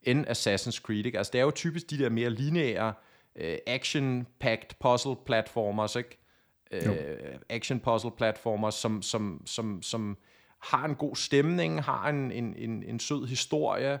end 0.02 0.26
Assassin's 0.28 0.80
Creed, 0.80 1.06
ikke? 1.06 1.18
altså 1.18 1.30
det 1.32 1.38
er 1.38 1.44
jo 1.44 1.50
typisk 1.50 1.90
de 1.90 1.98
der 1.98 2.08
mere 2.08 2.30
lineære, 2.30 2.94
uh, 3.34 3.56
action-packed 3.66 4.74
puzzle-platformers, 4.80 5.96
ikke? 5.96 6.18
Action 7.48 7.80
puzzle 7.80 8.10
platformer, 8.10 8.70
som, 8.70 9.02
som, 9.02 9.42
som, 9.46 9.82
som 9.82 10.16
har 10.58 10.84
en 10.84 10.94
god 10.94 11.16
stemning, 11.16 11.82
har 11.82 12.08
en, 12.08 12.32
en, 12.32 12.54
en, 12.56 12.82
en 12.82 13.00
sød 13.00 13.26
historie, 13.26 13.98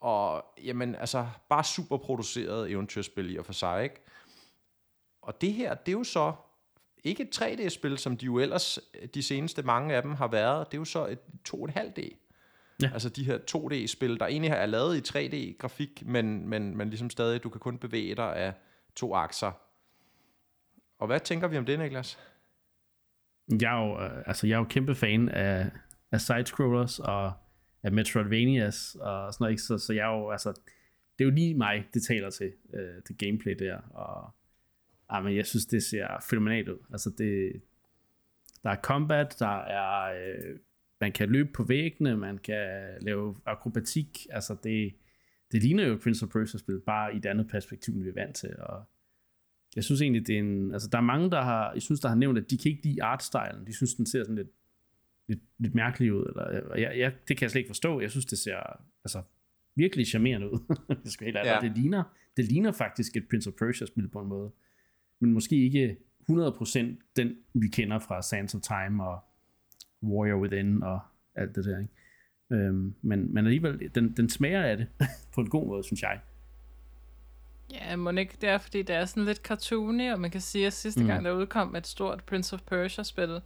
og 0.00 0.44
jamen, 0.64 0.94
altså, 0.94 1.26
bare 1.48 1.64
super 1.64 1.96
produceret 1.96 2.70
eventyrspil 2.70 3.34
i 3.34 3.36
og 3.36 3.46
for 3.46 3.52
sig, 3.52 3.82
ikke? 3.82 4.02
Og 5.22 5.40
det 5.40 5.52
her, 5.52 5.74
det 5.74 5.92
er 5.92 5.98
jo 5.98 6.04
så 6.04 6.32
ikke 7.04 7.22
et 7.22 7.42
3D-spil, 7.42 7.98
som 7.98 8.16
de 8.16 8.24
jo 8.24 8.38
ellers, 8.38 8.78
de 9.14 9.22
seneste 9.22 9.62
mange 9.62 9.94
af 9.94 10.02
dem 10.02 10.14
har 10.14 10.28
været. 10.28 10.66
Det 10.66 10.76
er 10.76 10.80
jo 10.80 10.84
så 10.84 11.06
et 11.06 11.18
2,5D. 11.48 12.16
Ja. 12.82 12.90
Altså 12.92 13.08
de 13.08 13.24
her 13.24 13.38
2D-spil, 13.38 14.18
der 14.18 14.26
egentlig 14.26 14.50
er 14.50 14.66
lavet 14.66 14.96
i 14.96 15.18
3D-grafik, 15.18 16.02
men, 16.06 16.48
men, 16.48 16.76
men 16.76 16.90
ligesom 16.90 17.10
stadig, 17.10 17.42
du 17.42 17.48
kan 17.48 17.60
kun 17.60 17.78
bevæge 17.78 18.14
dig 18.14 18.36
af 18.36 18.54
to 18.96 19.14
akser. 19.14 19.52
Og 20.98 21.06
hvad 21.06 21.20
tænker 21.20 21.48
vi 21.48 21.58
om 21.58 21.64
det, 21.64 21.78
Niklas? 21.78 22.18
Jeg 23.60 23.80
er 23.80 23.86
jo, 23.86 24.00
øh, 24.00 24.22
altså, 24.26 24.46
jeg 24.46 24.54
er 24.54 24.58
jo 24.58 24.64
kæmpe 24.64 24.94
fan 24.94 25.28
af, 25.28 25.70
af 26.12 26.20
sidescrollers 26.20 26.98
og 26.98 27.32
af 27.82 27.92
Metroidvanias 27.92 28.96
og 29.00 29.34
sådan 29.34 29.42
noget, 29.44 29.52
ikke? 29.52 29.62
Så, 29.62 29.78
så 29.78 29.92
jeg 29.92 30.12
er 30.12 30.18
jo, 30.18 30.30
altså, 30.30 30.50
det 31.18 31.24
er 31.24 31.28
jo 31.28 31.30
lige 31.30 31.54
mig, 31.54 31.84
det 31.94 32.02
taler 32.02 32.30
til, 32.30 32.52
øh, 32.74 33.02
det 33.08 33.18
gameplay 33.18 33.54
der, 33.58 33.76
og 33.76 34.30
ah, 35.08 35.24
men 35.24 35.36
jeg 35.36 35.46
synes, 35.46 35.66
det 35.66 35.82
ser 35.82 36.06
fænomenalt 36.30 36.68
ud. 36.68 36.78
Altså, 36.92 37.10
det, 37.18 37.62
der 38.62 38.70
er 38.70 38.76
combat, 38.82 39.36
der 39.38 39.58
er, 39.58 40.12
øh, 40.22 40.58
man 41.00 41.12
kan 41.12 41.28
løbe 41.28 41.52
på 41.52 41.64
væggene, 41.64 42.16
man 42.16 42.38
kan 42.38 42.96
lave 43.00 43.36
akrobatik, 43.46 44.26
altså 44.30 44.56
det, 44.64 44.94
det 45.52 45.62
ligner 45.62 45.86
jo 45.86 45.98
Prince 46.02 46.24
of 46.24 46.32
Persia-spil, 46.32 46.80
bare 46.80 47.14
i 47.14 47.16
et 47.16 47.26
andet 47.26 47.48
perspektiv, 47.48 47.94
end 47.94 48.02
vi 48.02 48.08
er 48.08 48.14
vant 48.14 48.36
til, 48.36 48.56
og 48.58 48.84
jeg 49.76 49.84
synes 49.84 50.02
egentlig, 50.02 50.26
det 50.26 50.34
er 50.34 50.38
en, 50.38 50.72
altså 50.72 50.88
der 50.92 50.98
er 50.98 51.02
mange, 51.02 51.30
der 51.30 51.42
har, 51.42 51.72
jeg 51.72 51.82
synes, 51.82 52.00
der 52.00 52.08
har 52.08 52.16
nævnt, 52.16 52.38
at 52.38 52.50
de 52.50 52.58
kan 52.58 52.70
ikke 52.70 52.84
lide 52.84 53.02
artstylen, 53.02 53.66
de 53.66 53.76
synes, 53.76 53.94
den 53.94 54.06
ser 54.06 54.22
sådan 54.22 54.36
lidt 54.36 54.50
lidt, 55.30 55.40
lidt 55.58 55.74
mærkeligt 55.74 56.12
ud. 56.12 56.24
Eller, 56.26 56.76
jeg, 56.76 56.98
jeg, 56.98 57.12
det 57.28 57.36
kan 57.36 57.44
jeg 57.44 57.50
slet 57.50 57.60
ikke 57.60 57.68
forstå. 57.68 58.00
Jeg 58.00 58.10
synes, 58.10 58.26
det 58.26 58.38
ser 58.38 58.56
altså, 59.04 59.22
virkelig 59.76 60.06
charmerende 60.06 60.52
ud. 60.52 60.76
det, 61.04 61.12
skal 61.12 61.24
helt 61.24 61.36
ja. 61.36 61.58
det, 61.62 61.76
ligner, 61.76 62.02
det 62.36 62.44
ligner 62.44 62.72
faktisk 62.72 63.16
et 63.16 63.28
Prince 63.30 63.50
of 63.50 63.54
Persia-spil 63.54 64.08
på 64.08 64.20
en 64.20 64.28
måde. 64.28 64.50
Men 65.20 65.32
måske 65.32 65.56
ikke 65.56 65.96
100% 66.30 66.78
den, 67.16 67.36
vi 67.54 67.68
kender 67.68 67.98
fra 67.98 68.22
Sands 68.22 68.54
of 68.54 68.60
Time 68.60 69.04
og 69.04 69.20
Warrior 70.02 70.40
Within 70.40 70.82
og 70.82 71.00
alt 71.34 71.54
det 71.54 71.64
der. 71.64 71.78
Ikke? 71.78 71.92
Øhm, 72.50 72.94
men, 73.02 73.34
men 73.34 73.46
alligevel, 73.46 73.90
den, 73.94 74.12
den 74.16 74.28
smager 74.28 74.62
af 74.62 74.76
det 74.76 74.86
på 75.34 75.40
en 75.40 75.48
god 75.48 75.66
måde, 75.66 75.84
synes 75.84 76.02
jeg. 76.02 76.20
Ja, 77.72 77.96
må 77.96 78.10
ikke 78.10 78.36
det 78.40 78.48
er, 78.48 78.58
fordi 78.58 78.82
det 78.82 78.96
er 78.96 79.04
sådan 79.04 79.24
lidt 79.24 79.38
cartoony, 79.38 80.12
og 80.12 80.20
man 80.20 80.30
kan 80.30 80.40
sige, 80.40 80.66
at 80.66 80.72
sidste 80.72 81.00
mm. 81.00 81.06
gang, 81.06 81.24
der 81.24 81.32
udkom 81.32 81.76
et 81.76 81.86
stort 81.86 82.24
Prince 82.24 82.54
of 82.54 82.60
Persia-spil, 82.62 83.40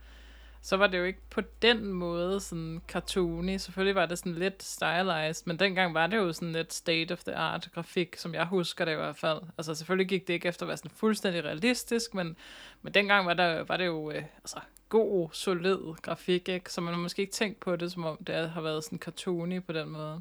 så 0.65 0.77
var 0.77 0.87
det 0.87 0.99
jo 0.99 1.05
ikke 1.05 1.21
på 1.31 1.41
den 1.63 1.93
måde 1.93 2.41
sådan 2.41 2.83
cartoony. 2.89 3.57
Selvfølgelig 3.57 3.95
var 3.95 4.07
det 4.07 4.19
sådan 4.19 4.35
lidt 4.35 4.63
stylized, 4.63 5.47
men 5.47 5.59
dengang 5.59 5.95
var 5.95 6.07
det 6.07 6.17
jo 6.17 6.33
sådan 6.33 6.53
lidt 6.53 6.73
state 6.73 7.13
of 7.13 7.25
the 7.25 7.35
art 7.35 7.69
grafik, 7.75 8.17
som 8.17 8.35
jeg 8.35 8.47
husker 8.47 8.85
det 8.85 8.93
i 8.93 8.95
hvert 8.95 9.17
fald. 9.17 9.41
Altså 9.59 9.75
selvfølgelig 9.75 10.09
gik 10.09 10.27
det 10.27 10.35
ikke 10.35 10.49
efter 10.49 10.63
at 10.63 10.69
være 10.69 10.77
sådan 10.77 10.91
fuldstændig 10.91 11.45
realistisk, 11.45 12.15
men, 12.15 12.37
men 12.83 12.95
dengang 12.95 13.27
var, 13.27 13.35
der, 13.35 13.65
var 13.65 13.77
det 13.77 13.87
jo 13.87 14.11
øh, 14.11 14.23
altså, 14.37 14.57
god, 14.89 15.29
solid 15.33 15.79
grafik, 16.03 16.49
ikke? 16.49 16.73
så 16.73 16.81
man 16.81 16.95
har 16.95 17.01
måske 17.01 17.23
ikke 17.23 17.33
tænkt 17.33 17.61
på 17.61 17.77
det, 17.77 17.93
som 17.93 18.05
om 18.05 18.17
det 18.27 18.51
har 18.51 18.61
været 18.61 18.85
sådan 18.85 18.99
cartoony 18.99 19.63
på 19.63 19.73
den 19.73 19.89
måde. 19.89 20.21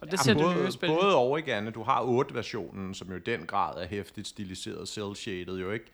Og 0.00 0.06
det 0.06 0.12
ja, 0.12 0.16
ser 0.16 0.34
både, 0.34 0.66
det. 0.66 0.80
Både 0.80 1.14
over 1.14 1.38
igen, 1.38 1.72
du 1.72 1.82
har 1.82 2.02
8-versionen, 2.02 2.94
som 2.94 3.10
jo 3.10 3.16
i 3.16 3.20
den 3.20 3.46
grad 3.46 3.82
er 3.82 3.86
hæftigt 3.86 4.28
stiliseret, 4.28 4.88
cel-shaded 4.88 5.60
jo 5.60 5.70
ikke. 5.70 5.86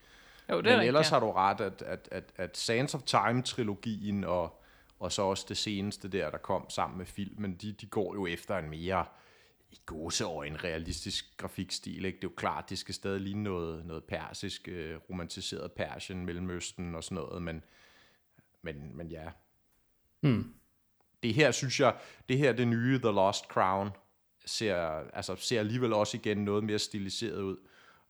Jo, 0.51 0.61
det 0.61 0.73
er 0.73 0.77
Men 0.77 0.87
ellers 0.87 1.11
ja. 1.11 1.15
har 1.15 1.21
du 1.21 1.33
ret, 1.33 1.61
at, 1.61 1.83
at, 1.83 2.09
at, 2.13 2.33
at 2.37 2.57
Sands 2.57 2.95
of 2.95 3.03
Time-trilogien 3.03 4.25
og, 4.25 4.63
og 4.99 5.13
så 5.13 5.23
også 5.23 5.47
det 5.49 5.57
seneste 5.57 6.09
der, 6.09 6.31
der 6.31 6.39
kom 6.39 6.71
sammen 6.71 6.99
med 6.99 7.07
filmen, 7.07 7.55
de, 7.55 7.73
de 7.73 7.87
går 7.87 8.15
jo 8.15 8.27
efter 8.27 8.59
en 8.59 8.71
mere 8.71 9.05
i 9.71 10.47
en 10.47 10.65
realistisk 10.65 11.37
grafikstil. 11.37 12.05
Ikke? 12.05 12.17
Det 12.17 12.25
er 12.25 12.31
jo 12.31 12.35
klart, 12.37 12.71
det 12.71 12.79
skal 12.79 12.95
stadig 12.95 13.21
ligne 13.21 13.43
noget, 13.43 13.87
noget 13.87 14.05
persisk, 14.05 14.69
øh, 14.69 14.97
romantiseret 15.11 15.73
Persien, 15.73 16.27
Mellemøsten 16.27 16.95
og 16.95 17.05
sådan 17.05 17.15
noget, 17.17 17.43
men, 17.43 17.65
men, 18.63 18.97
men 18.97 19.11
ja. 19.11 19.31
Hmm. 20.21 20.55
Det 21.23 21.35
her, 21.35 21.51
synes 21.51 21.81
jeg, 21.81 21.97
det 22.29 22.39
her, 22.39 22.53
det 22.53 22.69
nye 22.69 22.99
The 22.99 23.11
Lost 23.11 23.45
Crown, 23.45 23.91
ser, 24.45 24.77
altså, 25.13 25.37
ser 25.37 25.61
alligevel 25.61 25.93
også 25.93 26.17
igen 26.17 26.39
noget 26.39 26.65
mere 26.65 26.79
stiliseret 26.79 27.43
ud. 27.43 27.57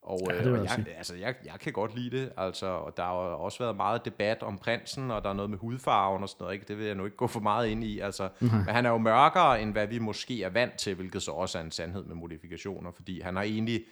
Og, 0.06 0.20
ja, 0.30 0.44
øh, 0.44 0.52
og 0.52 0.64
jeg, 0.64 0.86
altså, 0.96 1.14
jeg, 1.14 1.34
jeg 1.44 1.54
kan 1.60 1.72
godt 1.72 1.94
lide 1.94 2.16
det, 2.16 2.32
altså, 2.36 2.66
og 2.66 2.96
der 2.96 3.02
har 3.02 3.10
også 3.12 3.58
været 3.58 3.76
meget 3.76 4.04
debat 4.04 4.42
om 4.42 4.58
prinsen, 4.58 5.10
og 5.10 5.22
der 5.22 5.30
er 5.30 5.34
noget 5.34 5.50
med 5.50 5.58
hudfarven 5.58 6.22
og 6.22 6.28
sådan 6.28 6.44
noget, 6.44 6.54
ikke? 6.54 6.64
det 6.68 6.78
vil 6.78 6.86
jeg 6.86 6.94
nu 6.94 7.04
ikke 7.04 7.16
gå 7.16 7.26
for 7.26 7.40
meget 7.40 7.68
ind 7.68 7.84
i, 7.84 8.00
altså, 8.00 8.28
mm-hmm. 8.40 8.58
men 8.58 8.74
han 8.74 8.86
er 8.86 8.90
jo 8.90 8.98
mørkere, 8.98 9.62
end 9.62 9.72
hvad 9.72 9.86
vi 9.86 9.98
måske 9.98 10.42
er 10.42 10.48
vant 10.48 10.76
til, 10.76 10.94
hvilket 10.94 11.22
så 11.22 11.30
også 11.30 11.58
er 11.58 11.62
en 11.62 11.70
sandhed 11.70 12.04
med 12.04 12.14
modifikationer, 12.14 12.90
fordi 12.90 13.20
han 13.20 13.36
har 13.36 13.42
egentlig 13.42 13.84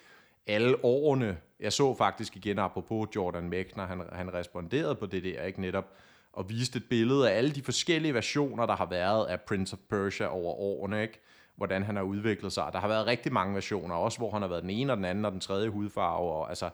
alle 0.47 0.85
årene, 0.85 1.37
jeg 1.59 1.73
så 1.73 1.95
faktisk 1.95 2.35
igen, 2.35 2.59
apropos 2.59 3.07
Jordan 3.15 3.49
Mechner, 3.49 3.85
han, 3.87 4.01
han 4.11 4.33
responderede 4.33 4.95
på 4.95 5.05
det 5.05 5.23
der, 5.23 5.43
ikke 5.43 5.61
netop, 5.61 5.85
og 6.33 6.49
viste 6.49 6.77
et 6.77 6.85
billede 6.89 7.31
af 7.31 7.37
alle 7.37 7.51
de 7.51 7.61
forskellige 7.61 8.13
versioner, 8.13 8.65
der 8.65 8.75
har 8.75 8.85
været 8.85 9.25
af 9.25 9.41
Prince 9.41 9.73
of 9.73 9.79
Persia 9.89 10.27
over 10.27 10.53
årene, 10.53 11.01
ikke? 11.01 11.21
Hvordan 11.55 11.83
han 11.83 11.95
har 11.95 12.03
udviklet 12.03 12.53
sig. 12.53 12.69
Der 12.73 12.79
har 12.79 12.87
været 12.87 13.05
rigtig 13.07 13.33
mange 13.33 13.53
versioner, 13.53 13.95
også 13.95 14.17
hvor 14.17 14.31
han 14.31 14.41
har 14.41 14.49
været 14.49 14.61
den 14.61 14.69
ene 14.69 14.93
og 14.93 14.97
den 14.97 15.05
anden 15.05 15.25
og 15.25 15.31
den 15.31 15.39
tredje 15.39 15.69
hudfarve, 15.69 16.31
og 16.31 16.49
altså 16.49 16.69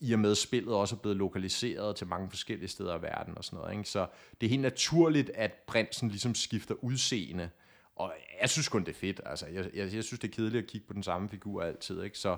i 0.00 0.12
og 0.12 0.18
med 0.18 0.34
spillet 0.34 0.74
også 0.74 0.96
er 0.96 0.98
blevet 1.00 1.16
lokaliseret 1.16 1.96
til 1.96 2.06
mange 2.06 2.30
forskellige 2.30 2.68
steder 2.68 2.98
i 2.98 3.02
verden 3.02 3.38
og 3.38 3.44
sådan 3.44 3.58
noget. 3.58 3.72
Ikke? 3.72 3.88
Så 3.88 4.06
det 4.40 4.46
er 4.46 4.50
helt 4.50 4.62
naturligt, 4.62 5.30
at 5.34 5.52
prinsen 5.66 6.08
ligesom 6.08 6.34
skifter 6.34 6.74
udseende. 6.74 7.50
Og 7.96 8.12
jeg 8.40 8.50
synes 8.50 8.68
kun, 8.68 8.84
det 8.84 8.88
er 8.88 8.98
fedt. 8.98 9.20
Altså, 9.26 9.46
jeg, 9.46 9.70
jeg, 9.74 9.94
jeg 9.94 10.04
synes, 10.04 10.20
det 10.20 10.28
er 10.28 10.32
kedeligt 10.32 10.62
at 10.64 10.70
kigge 10.70 10.86
på 10.86 10.92
den 10.92 11.02
samme 11.02 11.28
figur 11.28 11.62
altid. 11.62 12.02
Ikke? 12.02 12.18
Så, 12.18 12.36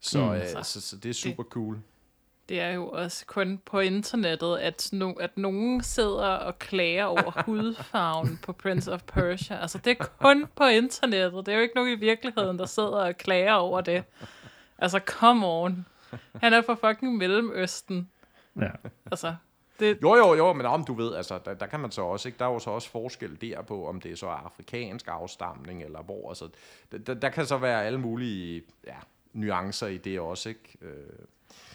så, 0.00 0.24
mm, 0.24 0.32
øh, 0.32 0.48
så, 0.48 0.62
så, 0.62 0.80
så 0.80 0.96
det 0.96 1.08
er 1.08 1.14
super 1.14 1.42
cool. 1.42 1.78
Det 2.48 2.60
er 2.60 2.70
jo 2.70 2.88
også 2.88 3.26
kun 3.26 3.58
på 3.64 3.80
internettet, 3.80 4.58
at, 4.58 4.88
no, 4.92 5.12
at 5.12 5.38
nogen 5.38 5.82
sidder 5.82 6.28
og 6.28 6.58
klager 6.58 7.04
over 7.04 7.42
hudfarven 7.46 8.38
på 8.42 8.52
Prince 8.52 8.92
of 8.92 9.02
Persia. 9.02 9.56
Altså, 9.60 9.78
det 9.78 9.90
er 10.00 10.04
kun 10.20 10.46
på 10.56 10.64
internettet. 10.64 11.46
Det 11.46 11.52
er 11.52 11.56
jo 11.56 11.62
ikke 11.62 11.74
nogen 11.74 11.92
i 11.92 12.00
virkeligheden, 12.00 12.58
der 12.58 12.66
sidder 12.66 13.04
og 13.04 13.16
klager 13.16 13.52
over 13.52 13.80
det. 13.80 14.04
Altså, 14.78 14.98
come 14.98 15.46
on. 15.46 15.86
Han 16.36 16.52
er 16.52 16.62
fra 16.62 16.74
fucking 16.74 17.16
Mellemøsten. 17.16 18.10
Ja. 18.60 18.70
Altså, 19.10 19.34
det. 19.80 19.98
Jo, 20.02 20.16
jo, 20.16 20.34
jo, 20.34 20.52
men 20.52 20.66
om 20.66 20.84
du 20.84 20.94
ved, 20.94 21.14
altså, 21.14 21.38
der, 21.44 21.54
der 21.54 21.66
kan 21.66 21.80
man 21.80 21.90
så 21.90 22.02
også, 22.02 22.28
ikke? 22.28 22.38
der 22.38 22.44
er 22.44 22.52
jo 22.52 22.58
så 22.58 22.70
også 22.70 22.90
forskel 22.90 23.40
der 23.40 23.62
på, 23.62 23.88
om 23.88 24.00
det 24.00 24.12
er 24.12 24.16
så 24.16 24.26
afrikansk 24.26 25.08
afstamning, 25.08 25.82
eller 25.82 26.02
hvor, 26.02 26.28
altså, 26.28 26.48
der, 27.06 27.14
der 27.14 27.28
kan 27.28 27.46
så 27.46 27.56
være 27.56 27.84
alle 27.84 28.00
mulige 28.00 28.62
ja, 28.86 28.96
nuancer 29.32 29.86
i 29.86 29.98
det 29.98 30.20
også, 30.20 30.48
ikke? 30.48 30.78
Øh, 30.80 30.90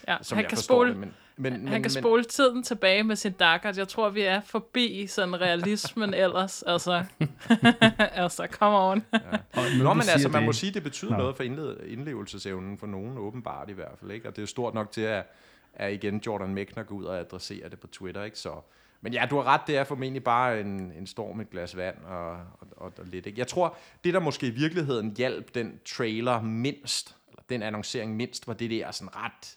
ja, 0.08 0.18
som 0.22 0.36
han 0.36 0.44
jeg 0.44 0.50
kan 0.50 0.58
spole, 0.58 0.90
det, 0.90 0.98
men, 0.98 1.14
men, 1.38 1.54
han 1.54 1.62
men, 1.62 1.72
kan 1.72 1.82
men, 1.82 1.90
spole 1.90 2.24
tiden 2.24 2.64
tilbage 2.64 3.04
med 3.04 3.16
sin 3.16 3.32
dakker. 3.32 3.74
Jeg 3.78 3.88
tror, 3.88 4.10
vi 4.10 4.22
er 4.22 4.42
forbi 4.42 5.08
sådan 5.08 5.42
realismen 5.42 6.14
ellers. 6.24 6.64
Altså, 6.64 7.04
altså 8.00 8.48
come 8.52 8.78
on. 8.78 9.06
ja. 9.14 9.20
Nå, 9.84 9.94
men 9.94 10.04
altså, 10.12 10.30
man 10.30 10.42
det... 10.42 10.46
må 10.46 10.54
sige, 10.54 10.74
det 10.74 10.84
betyder 10.84 11.12
Nå. 11.12 11.18
noget 11.18 11.36
for 11.36 11.44
indlevelsesevnen 11.84 12.78
for 12.78 12.88
nogen, 12.88 13.18
åbenbart 13.18 13.70
i 13.70 13.74
hvert 13.74 13.98
fald. 14.00 14.12
Ikke? 14.12 14.28
Og 14.28 14.36
det 14.36 14.40
er 14.40 14.44
jo 14.44 14.48
stort 14.48 14.74
nok 14.74 14.92
til, 14.92 15.02
at, 15.02 15.26
at 15.74 15.94
igen 15.94 16.22
Jordan 16.26 16.54
Mechner 16.54 16.84
går 16.84 16.96
ud 16.96 17.04
og 17.04 17.20
adresserer 17.20 17.70
det 17.70 17.80
på 17.80 17.88
Twitter. 17.88 18.24
Ikke? 18.24 18.40
Så, 18.40 18.52
men 19.02 19.14
ja, 19.14 19.28
du 19.30 19.36
har 19.36 19.44
ret, 19.44 19.62
det 19.68 19.78
er 19.78 19.84
formentlig 19.84 20.24
bare 20.24 20.62
en, 20.62 20.92
en 20.92 21.08
storm 21.08 21.38
med 21.38 21.46
et 21.46 21.52
glas 21.52 21.78
vand 21.78 21.98
og, 22.06 22.32
og, 22.32 22.68
og, 22.78 22.94
og 22.98 23.06
lidt. 23.06 23.26
Ikke? 23.26 23.40
Jeg 23.40 23.48
tror, 23.48 23.78
det 24.04 24.14
der 24.14 24.20
måske 24.20 24.48
i 24.48 24.50
virkeligheden 24.50 25.14
hjalp 25.18 25.56
den 25.56 25.80
trailer 25.86 26.42
mindst, 26.42 27.16
eller 27.30 27.42
den 27.50 27.64
annoncering 27.64 28.16
mindst, 28.16 28.48
var 28.48 28.54
det 28.54 28.70
der 28.70 28.92
sådan 28.92 29.16
ret 29.16 29.57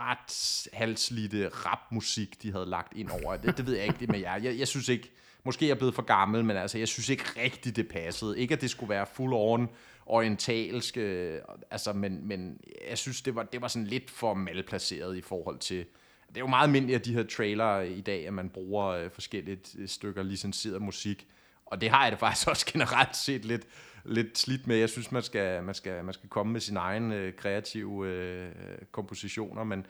ret 0.00 0.68
halslidte 0.72 1.48
rapmusik, 1.48 2.42
de 2.42 2.52
havde 2.52 2.66
lagt 2.66 2.96
ind 2.96 3.10
over. 3.10 3.36
Det, 3.36 3.56
det 3.56 3.66
ved 3.66 3.76
jeg 3.76 3.84
ikke, 3.86 3.98
det 4.00 4.08
med 4.08 4.18
jer. 4.18 4.36
Jeg, 4.36 4.58
jeg 4.58 4.68
synes 4.68 4.88
ikke, 4.88 5.12
måske 5.44 5.64
er 5.64 5.68
jeg 5.68 5.78
blevet 5.78 5.94
for 5.94 6.02
gammel, 6.02 6.44
men 6.44 6.56
altså, 6.56 6.78
jeg 6.78 6.88
synes 6.88 7.08
ikke 7.08 7.24
rigtigt, 7.42 7.76
det 7.76 7.88
passede. 7.88 8.38
Ikke, 8.38 8.54
at 8.54 8.60
det 8.60 8.70
skulle 8.70 8.90
være 8.90 9.06
full 9.06 9.32
on 9.32 9.68
orientalsk, 10.06 10.96
øh, 10.96 11.40
altså, 11.70 11.92
men, 11.92 12.28
men 12.28 12.60
jeg 12.88 12.98
synes, 12.98 13.22
det 13.22 13.34
var, 13.34 13.42
det 13.42 13.60
var 13.60 13.68
sådan 13.68 13.86
lidt 13.86 14.10
for 14.10 14.34
malplaceret 14.34 15.16
i 15.16 15.20
forhold 15.20 15.58
til... 15.58 15.84
Det 16.28 16.36
er 16.36 16.40
jo 16.40 16.46
meget 16.46 16.66
almindeligt, 16.66 16.98
at 16.98 17.04
de 17.04 17.14
her 17.14 17.22
trailer 17.22 17.80
i 17.80 18.00
dag, 18.00 18.26
at 18.26 18.32
man 18.32 18.48
bruger 18.48 18.86
øh, 18.86 19.10
forskellige 19.10 19.58
øh, 19.78 19.88
stykker 19.88 20.22
licenseret 20.22 20.82
musik. 20.82 21.26
Og 21.66 21.80
det 21.80 21.90
har 21.90 22.02
jeg 22.02 22.12
det 22.12 22.20
faktisk 22.20 22.48
også 22.48 22.66
generelt 22.72 23.16
set 23.16 23.44
lidt, 23.44 23.66
lidt 24.08 24.38
slidt 24.38 24.66
med. 24.66 24.76
Jeg 24.76 24.88
synes, 24.88 25.12
man 25.12 25.22
skal, 25.22 25.62
man 25.62 25.74
skal, 25.74 26.04
man 26.04 26.14
skal 26.14 26.28
komme 26.28 26.52
med 26.52 26.60
sin 26.60 26.76
egen 26.76 27.12
øh, 27.12 27.32
kreative 27.32 28.08
øh, 28.08 28.48
kompositioner, 28.92 29.64
men, 29.64 29.86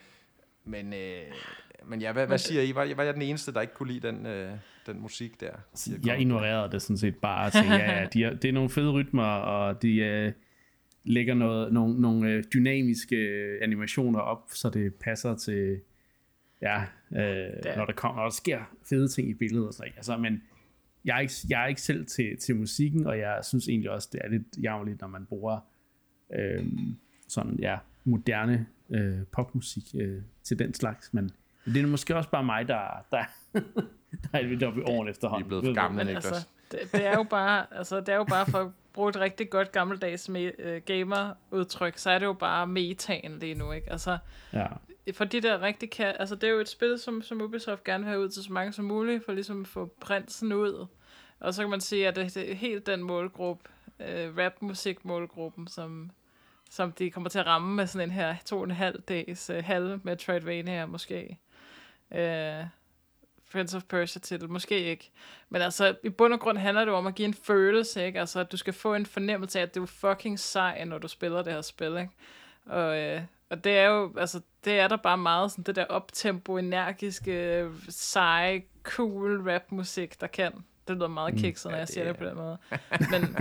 men, 0.64 0.92
øh, 0.92 1.32
men 1.84 2.00
ja, 2.00 2.12
hvad, 2.12 2.26
hvad 2.26 2.38
siger 2.38 2.62
I? 2.62 2.74
Var, 2.74 2.94
var 2.94 3.02
jeg 3.02 3.14
den 3.14 3.22
eneste, 3.22 3.52
der 3.52 3.60
ikke 3.60 3.74
kunne 3.74 3.92
lide 3.92 4.08
den, 4.08 4.26
øh, 4.26 4.52
den 4.86 5.00
musik 5.00 5.40
der? 5.40 5.52
Jeg 6.06 6.20
ignorerede 6.20 6.72
det 6.72 6.82
sådan 6.82 6.98
set 6.98 7.16
bare. 7.16 7.50
Til, 7.50 7.66
ja, 7.66 8.00
ja, 8.00 8.06
de 8.12 8.24
er, 8.24 8.34
det 8.34 8.48
er 8.48 8.52
nogle 8.52 8.70
fede 8.70 8.90
rytmer, 8.90 9.24
og 9.24 9.82
de 9.82 9.96
øh, 9.96 10.32
lægger 11.04 11.34
noget, 11.34 11.72
nogle, 11.72 12.00
nogle 12.00 12.30
øh, 12.30 12.44
dynamiske 12.54 13.16
animationer 13.62 14.20
op, 14.20 14.50
så 14.50 14.70
det 14.70 14.94
passer 14.94 15.36
til, 15.36 15.80
ja, 16.62 16.82
øh, 17.12 17.76
når, 17.76 17.84
der 17.84 17.92
kommer, 17.92 18.16
når 18.16 18.28
der 18.28 18.34
sker 18.34 18.60
fede 18.88 19.08
ting 19.08 19.30
i 19.30 19.34
billedet. 19.34 19.68
Og 19.68 19.74
sådan, 19.74 19.92
altså, 19.96 20.16
men 20.16 20.42
jeg 21.06 21.16
er 21.16 21.20
ikke, 21.20 21.34
jeg 21.48 21.62
er 21.62 21.66
ikke 21.66 21.82
selv 21.82 22.06
til, 22.06 22.36
til 22.38 22.56
musikken, 22.56 23.06
og 23.06 23.18
jeg 23.18 23.40
synes 23.42 23.68
egentlig 23.68 23.90
også, 23.90 24.08
det 24.12 24.20
er 24.24 24.28
lidt 24.28 24.46
javligt, 24.62 25.00
når 25.00 25.08
man 25.08 25.26
bruger 25.26 25.60
øh, 26.34 26.66
sådan, 27.28 27.56
ja, 27.58 27.78
moderne 28.04 28.66
øh, 28.90 29.18
popmusik 29.32 29.94
øh, 30.00 30.22
til 30.42 30.58
den 30.58 30.74
slags, 30.74 31.14
men 31.14 31.30
det 31.64 31.76
er 31.76 31.86
måske 31.86 32.16
også 32.16 32.30
bare 32.30 32.44
mig, 32.44 32.68
der, 32.68 33.04
der, 33.10 33.24
der 34.22 34.38
er 34.38 34.42
lidt 34.42 34.62
oppe 34.62 34.80
i 34.80 34.84
åren 34.84 35.08
efterhånden. 35.08 35.50
Vi 35.50 35.56
er 35.56 35.60
blevet 35.60 35.76
for 35.76 35.82
gamle, 35.82 36.04
men, 36.04 36.14
altså, 36.14 36.46
det, 36.72 36.78
det, 36.92 37.06
er 37.06 37.12
jo 37.12 37.22
bare, 37.22 37.66
altså, 37.70 38.00
det 38.00 38.08
er 38.08 38.16
jo 38.16 38.24
bare 38.24 38.46
for 38.46 38.58
at 38.58 38.70
bruge 38.92 39.08
et 39.08 39.20
rigtig 39.20 39.50
godt 39.50 39.72
gammeldags 39.72 40.28
me, 40.28 40.52
uh, 40.66 40.82
gamer-udtryk, 40.86 41.98
så 41.98 42.10
er 42.10 42.18
det 42.18 42.26
jo 42.26 42.32
bare 42.32 42.66
metaen 42.66 43.38
lige 43.38 43.54
nu, 43.54 43.72
ikke? 43.72 43.92
Altså, 43.92 44.18
ja 44.52 44.66
for 45.12 45.24
de 45.24 45.40
der 45.40 45.62
rigtig 45.62 45.90
kan, 45.90 46.14
altså 46.18 46.34
det 46.34 46.44
er 46.44 46.52
jo 46.52 46.60
et 46.60 46.68
spil, 46.68 46.98
som, 46.98 47.22
som 47.22 47.40
Ubisoft 47.40 47.84
gerne 47.84 48.04
vil 48.04 48.08
have 48.08 48.20
ud 48.20 48.28
til 48.28 48.42
så 48.42 48.52
mange 48.52 48.72
som 48.72 48.84
muligt, 48.84 49.24
for 49.24 49.32
ligesom 49.32 49.60
at 49.60 49.68
få 49.68 49.94
prinsen 50.00 50.52
ud 50.52 50.86
og 51.40 51.54
så 51.54 51.62
kan 51.62 51.70
man 51.70 51.80
sige, 51.80 52.08
at 52.08 52.16
det 52.16 52.36
er 52.36 52.54
helt 52.54 52.86
den 52.86 53.02
målgruppe, 53.02 53.70
øh, 54.00 54.36
rap-musik-målgruppen, 54.38 55.68
som, 55.68 56.10
som 56.70 56.92
de 56.92 57.10
kommer 57.10 57.30
til 57.30 57.38
at 57.38 57.46
ramme 57.46 57.74
med 57.74 57.86
sådan 57.86 58.08
en 58.08 58.14
her 58.14 58.36
to 58.44 58.58
og 58.58 58.64
en 58.64 58.70
halv 58.70 59.00
dags 59.00 59.50
øh, 59.50 59.64
halv 59.64 60.00
Metroidvania 60.02 60.86
måske. 60.86 61.38
Øh, 62.14 62.64
Prince 63.52 63.76
of 63.76 63.82
Persia 63.82 64.20
til, 64.20 64.50
måske 64.50 64.80
ikke. 64.80 65.10
Men 65.48 65.62
altså, 65.62 65.96
i 66.02 66.08
bund 66.08 66.32
og 66.32 66.40
grund 66.40 66.58
handler 66.58 66.84
det 66.84 66.94
om 66.94 67.06
at 67.06 67.14
give 67.14 67.28
en 67.28 67.34
følelse, 67.34 68.06
ikke? 68.06 68.20
Altså, 68.20 68.40
at 68.40 68.52
du 68.52 68.56
skal 68.56 68.72
få 68.72 68.94
en 68.94 69.06
fornemmelse 69.06 69.58
af, 69.58 69.62
at 69.62 69.74
du 69.74 69.82
er 69.82 69.86
fucking 69.86 70.38
sej, 70.38 70.84
når 70.84 70.98
du 70.98 71.08
spiller 71.08 71.42
det 71.42 71.52
her 71.52 71.60
spil, 71.60 71.96
ikke? 71.96 72.10
Og, 72.66 72.98
øh, 72.98 73.22
og 73.50 73.64
det 73.64 73.72
er 73.78 73.86
jo, 73.86 74.14
altså, 74.18 74.40
det 74.66 74.80
er 74.80 74.88
der 74.88 74.96
bare 74.96 75.18
meget 75.18 75.50
sådan 75.50 75.64
det 75.64 75.76
der 75.76 75.84
optempo, 75.84 76.56
energiske, 76.56 77.66
seje, 77.88 78.62
cool 78.82 79.50
rap 79.50 79.62
musik, 79.70 80.20
der 80.20 80.26
kan. 80.26 80.52
Det 80.88 80.96
lyder 80.96 81.08
meget 81.08 81.34
mm. 81.34 81.40
kikset, 81.40 81.70
når 81.70 81.78
jeg 81.78 81.88
siger 81.88 82.04
det 82.04 82.16
på 82.16 82.24
den 82.24 82.36
måde. 82.36 82.58
Men, 83.10 83.36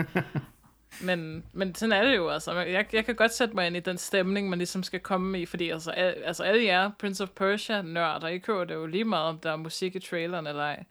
men, 1.01 1.43
men 1.53 1.75
sådan 1.75 1.91
er 1.91 2.03
det 2.03 2.15
jo, 2.15 2.29
altså. 2.29 2.53
Jeg, 2.53 2.85
jeg 2.93 3.05
kan 3.05 3.15
godt 3.15 3.33
sætte 3.33 3.55
mig 3.55 3.67
ind 3.67 3.77
i 3.77 3.79
den 3.79 3.97
stemning, 3.97 4.49
man 4.49 4.57
ligesom 4.57 4.83
skal 4.83 4.99
komme 4.99 5.41
i, 5.41 5.45
fordi 5.45 5.69
altså, 5.69 5.91
al, 5.91 6.13
altså 6.25 6.43
alle 6.43 6.65
jer 6.65 6.91
Prince 6.99 7.23
of 7.23 7.29
Persia-nørder, 7.29 8.27
I 8.27 8.37
kører 8.37 8.65
det 8.65 8.73
jo 8.73 8.85
lige 8.85 9.03
meget, 9.03 9.29
om 9.29 9.39
der 9.39 9.51
er 9.51 9.55
musik 9.55 9.95
i 9.95 9.99
traileren 9.99 10.47
eller 10.47 10.63
ej. 10.63 10.83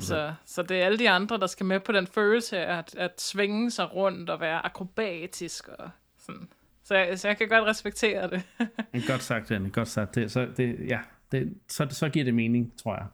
Så, 0.00 0.34
så 0.46 0.62
det 0.62 0.80
er 0.80 0.86
alle 0.86 0.98
de 0.98 1.10
andre, 1.10 1.38
der 1.38 1.46
skal 1.46 1.66
med 1.66 1.80
på 1.80 1.92
den 1.92 2.06
følelse 2.06 2.58
af 2.58 2.78
at, 2.78 2.94
at 2.94 3.20
svinge 3.20 3.70
sig 3.70 3.94
rundt 3.94 4.30
og 4.30 4.40
være 4.40 4.66
akrobatisk 4.66 5.68
og 5.68 5.90
sådan. 6.18 6.48
Så 6.84 6.94
jeg, 6.94 7.18
så 7.18 7.28
jeg 7.28 7.36
kan 7.36 7.48
godt 7.48 7.64
respektere 7.64 8.30
det. 8.30 8.42
godt 9.08 9.22
sagt, 9.22 9.50
Anne. 9.50 9.70
Godt 9.70 9.88
sagt. 9.88 10.14
Det, 10.14 10.30
så, 10.30 10.48
det, 10.56 10.88
ja, 10.88 11.00
det, 11.32 11.58
så, 11.68 11.86
så 11.90 12.08
giver 12.08 12.24
det 12.24 12.34
mening, 12.34 12.78
tror 12.78 12.96
jeg. 12.96 13.06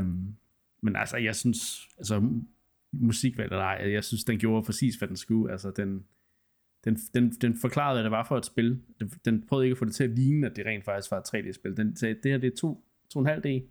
um, 0.00 0.36
men 0.82 0.96
altså, 0.96 1.16
jeg 1.16 1.36
synes, 1.36 1.88
altså, 1.98 2.30
musikvalg 2.92 3.52
eller 3.52 3.64
ej, 3.64 3.92
jeg 3.92 4.04
synes, 4.04 4.24
den 4.24 4.38
gjorde 4.38 4.66
præcis, 4.66 4.96
hvad 4.96 5.08
den 5.08 5.16
skulle. 5.16 5.52
Altså, 5.52 5.70
den, 5.70 6.04
den, 6.84 6.96
den, 7.14 7.30
den 7.30 7.60
forklarede, 7.60 7.94
hvad 7.94 8.04
det 8.04 8.10
var 8.10 8.24
for 8.24 8.36
et 8.36 8.46
spil. 8.46 8.82
Den, 9.00 9.08
den 9.24 9.46
prøvede 9.46 9.66
ikke 9.66 9.74
at 9.74 9.78
få 9.78 9.84
det 9.84 9.94
til 9.94 10.04
at 10.04 10.10
ligne, 10.10 10.46
at 10.46 10.56
det 10.56 10.66
rent 10.66 10.84
faktisk 10.84 11.10
var 11.10 11.18
et 11.18 11.34
3D-spil. 11.34 11.76
Den 11.76 11.96
sagde, 11.96 12.14
det 12.14 12.30
her 12.30 12.38
det 12.38 12.52
er 12.52 12.56
to, 12.56 12.84
to 13.10 13.18
og 13.18 13.22
en 13.22 13.26
halv 13.26 13.42
D. 13.42 13.62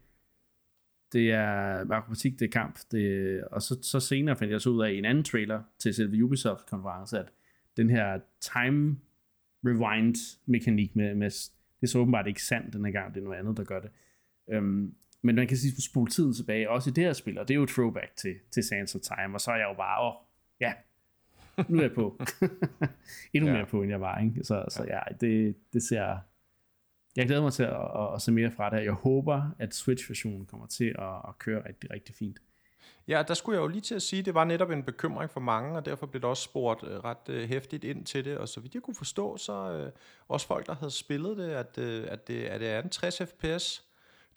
Det 1.13 1.31
er 1.31 1.91
akrobatik, 1.91 2.39
det 2.39 2.45
er 2.45 2.51
kamp. 2.51 2.79
Det, 2.91 3.43
og 3.43 3.61
så, 3.61 3.79
så 3.81 3.99
senere 3.99 4.35
fandt 4.35 4.51
jeg 4.51 4.61
så 4.61 4.69
ud 4.69 4.83
af 4.83 4.91
i 4.91 4.97
en 4.97 5.05
anden 5.05 5.23
trailer 5.23 5.63
til 5.79 5.93
selve 5.93 6.23
Ubisoft-konference, 6.23 7.19
at 7.19 7.31
den 7.77 7.89
her 7.89 8.19
time 8.41 8.97
rewind 9.65 10.15
mekanik 10.45 10.95
med, 10.95 11.15
med 11.15 11.29
det 11.81 11.87
er 11.87 11.87
så 11.87 11.99
åbenbart 11.99 12.27
ikke 12.27 12.43
sandt 12.43 12.73
den 12.73 12.85
her 12.85 12.91
gang, 12.91 13.13
det 13.13 13.19
er 13.19 13.23
noget 13.23 13.37
andet, 13.37 13.57
der 13.57 13.63
gør 13.63 13.79
det. 13.79 13.89
Øhm, 14.49 14.95
men 15.21 15.35
man 15.35 15.47
kan 15.47 15.57
sige, 15.57 15.81
spole 15.81 16.11
tiden 16.11 16.33
tilbage, 16.33 16.69
også 16.69 16.89
i 16.89 16.93
det 16.93 17.03
her 17.03 17.13
spil, 17.13 17.37
og 17.37 17.47
det 17.47 17.53
er 17.53 17.55
jo 17.55 17.63
et 17.63 17.69
throwback 17.69 18.15
til, 18.15 18.35
til 18.51 18.63
Sands 18.63 18.95
of 18.95 19.01
Time, 19.01 19.35
og 19.35 19.41
så 19.41 19.51
er 19.51 19.55
jeg 19.55 19.67
jo 19.69 19.73
bare, 19.73 20.01
åh, 20.01 20.07
oh, 20.07 20.13
ja, 20.61 20.73
nu 21.67 21.77
er 21.77 21.81
jeg 21.81 21.91
på. 21.91 22.19
Endnu 23.33 23.49
ja. 23.49 23.55
mere 23.55 23.65
på, 23.65 23.81
end 23.81 23.91
jeg 23.91 24.01
var, 24.01 24.19
ikke? 24.19 24.43
Så, 24.43 24.65
så 24.69 24.83
ja, 24.87 24.99
det, 25.21 25.55
det 25.73 25.83
ser... 25.83 26.17
Jeg 27.15 27.25
glæder 27.25 27.41
mig 27.41 27.53
til 27.53 27.63
at, 27.63 27.69
at, 27.71 28.13
at 28.15 28.21
se 28.21 28.31
mere 28.31 28.51
fra 28.51 28.69
det. 28.69 28.83
Jeg 28.83 28.93
håber, 28.93 29.55
at 29.59 29.73
Switch-versionen 29.75 30.45
kommer 30.45 30.67
til 30.67 30.95
at, 30.99 31.15
at 31.27 31.39
køre 31.39 31.67
rigtig, 31.67 31.91
rigtig 31.91 32.15
fint. 32.15 32.41
Ja, 33.07 33.23
der 33.27 33.33
skulle 33.33 33.55
jeg 33.57 33.61
jo 33.63 33.67
lige 33.67 33.81
til 33.81 33.95
at 33.95 34.01
sige, 34.01 34.19
at 34.19 34.25
det 34.25 34.33
var 34.33 34.43
netop 34.43 34.71
en 34.71 34.83
bekymring 34.83 35.31
for 35.31 35.39
mange, 35.39 35.77
og 35.77 35.85
derfor 35.85 36.05
blev 36.05 36.21
det 36.21 36.29
også 36.29 36.43
spurgt 36.43 36.83
uh, 36.83 36.89
ret 36.89 37.29
uh, 37.29 37.35
hæftigt 37.35 37.83
ind 37.83 38.05
til 38.05 38.25
det, 38.25 38.37
og 38.37 38.49
så 38.49 38.59
vidt 38.59 38.73
jeg 38.73 38.81
kunne 38.81 38.95
forstå, 38.95 39.37
så 39.37 39.83
uh, 39.85 39.99
også 40.27 40.47
folk, 40.47 40.65
der 40.67 40.75
havde 40.75 40.91
spillet 40.91 41.37
det, 41.37 41.49
at, 41.49 41.77
uh, 41.77 42.11
at, 42.11 42.27
det, 42.27 42.43
at 42.43 42.59
det 42.61 42.69
er 42.69 42.81
en 42.81 42.89
60 42.89 43.21
fps, 43.25 43.83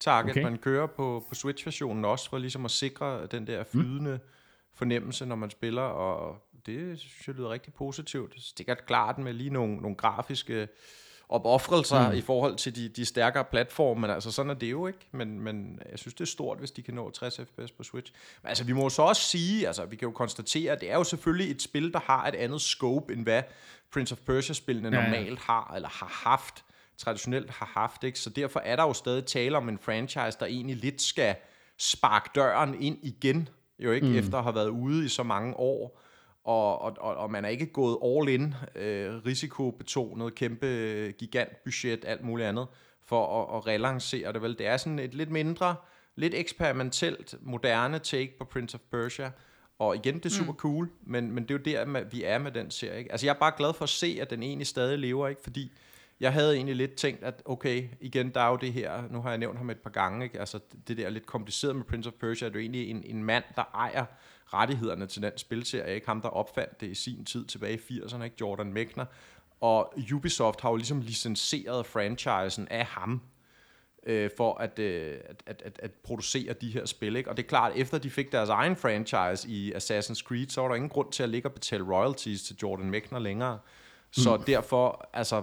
target, 0.01 0.31
okay. 0.31 0.43
man 0.43 0.59
kører 0.59 0.87
på, 0.87 1.25
på 1.29 1.35
Switch-versionen 1.35 2.05
også, 2.05 2.31
for 2.31 2.39
ligesom 2.39 2.65
at 2.65 2.71
sikre 2.71 3.27
den 3.27 3.47
der 3.47 3.65
flydende 3.65 4.13
mm. 4.13 4.29
fornemmelse, 4.75 5.27
når 5.27 5.37
man 5.37 5.51
spiller, 5.51 5.83
og 5.83 6.37
det 6.67 6.99
synes 6.99 7.29
jeg 7.29 7.35
lyder 7.35 7.51
rigtig 7.51 7.75
positivt. 7.75 8.35
Det 8.59 8.69
er 8.69 8.75
klart 8.75 9.19
med 9.19 9.33
lige 9.33 9.51
nogle, 9.51 9.77
nogle 9.77 9.97
grafiske 9.97 10.69
opoffrelser 11.33 12.11
mm. 12.11 12.17
i 12.17 12.21
forhold 12.21 12.57
til 12.57 12.77
de, 12.77 12.89
de 12.89 13.05
stærkere 13.05 13.45
platforme, 13.45 14.01
men 14.01 14.11
altså 14.11 14.33
sådan 14.33 14.51
er 14.51 14.55
det 14.55 14.71
jo 14.71 14.87
ikke, 14.87 14.99
men, 15.13 15.41
men 15.41 15.81
jeg 15.91 15.99
synes 15.99 16.15
det 16.15 16.21
er 16.21 16.27
stort, 16.27 16.59
hvis 16.59 16.71
de 16.71 16.83
kan 16.83 16.95
nå 16.95 17.11
60 17.11 17.37
fps 17.37 17.73
på 17.73 17.83
Switch. 17.83 18.13
Men 18.43 18.49
altså 18.49 18.65
vi 18.65 18.73
må 18.73 18.89
så 18.89 19.03
også 19.03 19.23
sige, 19.23 19.67
altså 19.67 19.85
vi 19.85 19.97
kan 19.97 20.07
jo 20.09 20.13
konstatere, 20.13 20.73
at 20.73 20.81
det 20.81 20.91
er 20.91 20.95
jo 20.95 21.05
selvfølgelig 21.05 21.51
et 21.51 21.63
spil, 21.63 21.93
der 21.93 22.01
har 22.01 22.27
et 22.27 22.35
andet 22.35 22.61
scope, 22.61 23.13
end 23.13 23.23
hvad 23.23 23.43
Prince 23.93 24.13
of 24.13 24.19
Persia-spillene 24.19 24.89
ja, 24.89 25.03
ja. 25.03 25.11
normalt 25.11 25.39
har, 25.39 25.73
eller 25.75 25.89
har 25.89 26.29
haft 26.31 26.65
traditionelt 27.01 27.51
har 27.51 27.71
haft. 27.75 28.05
Ikke? 28.05 28.19
Så 28.19 28.31
derfor 28.31 28.61
er 28.61 28.77
der 28.77 28.83
jo 28.83 28.93
stadig 28.93 29.25
tale 29.25 29.57
om 29.57 29.69
en 29.69 29.79
franchise, 29.79 30.39
der 30.41 30.47
egentlig 30.47 30.77
lidt 30.77 31.03
skal 31.03 31.35
sparke 31.79 32.31
døren 32.35 32.83
ind 32.83 32.99
igen, 33.03 33.49
jo 33.79 33.93
ikke, 33.93 34.07
mm. 34.07 34.15
efter 34.15 34.39
at 34.39 34.45
have 34.45 34.55
været 34.55 34.69
ude 34.69 35.05
i 35.05 35.09
så 35.09 35.23
mange 35.23 35.57
år. 35.57 36.01
Og, 36.45 36.83
og, 36.83 36.97
og, 37.01 37.15
og 37.15 37.31
man 37.31 37.45
er 37.45 37.49
ikke 37.49 37.67
gået 37.67 37.99
all 38.05 38.29
in, 38.29 38.55
øh, 38.77 39.15
risikobetonet, 39.27 40.35
kæmpe 40.35 40.67
gigantbudget, 41.19 42.05
alt 42.05 42.25
muligt 42.25 42.49
andet, 42.49 42.67
for 43.05 43.43
at, 43.43 43.57
at 43.57 43.67
relancere 43.67 44.33
det 44.33 44.43
vel. 44.43 44.59
Det 44.59 44.67
er 44.67 44.77
sådan 44.77 44.99
et 44.99 45.15
lidt 45.15 45.31
mindre, 45.31 45.77
lidt 46.17 46.35
eksperimentelt, 46.35 47.35
moderne 47.41 47.99
take 47.99 48.39
på 48.39 48.45
Prince 48.45 48.75
of 48.75 48.81
Persia. 48.91 49.31
Og 49.79 49.97
igen, 49.97 50.15
det 50.15 50.27
er 50.27 50.31
super 50.31 50.53
mm. 50.53 50.59
cool, 50.59 50.91
men, 51.07 51.33
men 51.33 51.43
det 51.43 51.51
er 51.51 51.59
jo 51.59 51.85
der, 51.85 52.05
vi 52.05 52.25
er 52.25 52.39
med 52.39 52.53
den 52.53 52.71
serie. 52.71 52.99
Ikke? 52.99 53.13
Altså 53.13 53.27
jeg 53.27 53.35
er 53.35 53.39
bare 53.39 53.53
glad 53.57 53.75
for 53.75 53.83
at 53.83 53.89
se, 53.89 54.19
at 54.21 54.31
den 54.31 54.43
egentlig 54.43 54.67
stadig 54.67 54.99
lever, 54.99 55.29
ikke? 55.29 55.43
fordi 55.43 55.73
jeg 56.21 56.33
havde 56.33 56.55
egentlig 56.55 56.77
lidt 56.77 56.95
tænkt, 56.95 57.25
at 57.25 57.43
okay, 57.45 57.89
igen, 58.01 58.31
der 58.35 58.41
er 58.41 58.49
jo 58.49 58.57
det 58.57 58.73
her, 58.73 59.03
nu 59.11 59.23
har 59.23 59.29
jeg 59.29 59.39
nævnt 59.39 59.59
ham 59.59 59.71
et 59.71 59.79
par 59.79 59.91
gange, 59.91 60.25
ikke? 60.25 60.41
altså 60.41 60.59
det 60.89 60.97
der 60.97 61.11
lidt 61.11 61.27
kompliceret 61.27 61.77
med 61.77 61.85
Prince 61.85 62.09
of 62.09 62.13
Persia, 62.13 62.47
er 62.47 62.51
det 62.51 62.57
jo 62.57 62.61
egentlig 62.61 62.91
en, 62.91 63.03
en 63.05 63.25
mand, 63.25 63.45
der 63.57 63.65
ejer 63.75 64.05
rettighederne 64.55 65.07
til 65.07 65.23
den 65.23 65.33
spilserie, 65.37 65.95
ikke 65.95 66.07
ham, 66.07 66.21
der 66.21 66.29
opfandt 66.29 66.81
det 66.81 66.87
i 66.87 66.95
sin 66.95 67.25
tid 67.25 67.45
tilbage 67.45 67.81
i 67.89 67.99
80'erne, 67.99 68.23
ikke 68.23 68.37
Jordan 68.41 68.73
Mechner, 68.73 69.05
og 69.61 69.95
Ubisoft 70.15 70.61
har 70.61 70.71
jo 70.71 70.77
ligesom 70.77 71.01
licenseret 71.01 71.87
franchisen 71.87 72.69
af 72.69 72.85
ham, 72.85 73.21
øh, 74.07 74.31
for 74.37 74.55
at, 74.55 74.79
øh, 74.79 75.19
at, 75.47 75.63
at, 75.65 75.81
at 75.83 75.91
producere 75.93 76.53
de 76.53 76.71
her 76.71 76.87
spil. 76.87 77.17
Ikke? 77.17 77.31
Og 77.31 77.37
det 77.37 77.43
er 77.43 77.49
klart, 77.49 77.73
at 77.73 77.79
efter 77.79 77.99
de 77.99 78.11
fik 78.11 78.33
deres 78.33 78.49
egen 78.49 78.77
franchise 78.77 79.49
i 79.49 79.73
Assassin's 79.73 80.23
Creed, 80.23 80.49
så 80.49 80.61
var 80.61 80.69
der 80.69 80.75
ingen 80.75 80.89
grund 80.89 81.13
til 81.13 81.23
at 81.23 81.29
ligge 81.29 81.49
og 81.49 81.53
betale 81.53 81.85
royalties 81.85 82.43
til 82.43 82.57
Jordan 82.63 82.91
Mechner 82.91 83.19
længere. 83.19 83.59
Så 84.13 84.37
mm. 84.37 84.43
derfor, 84.43 85.09
altså, 85.13 85.43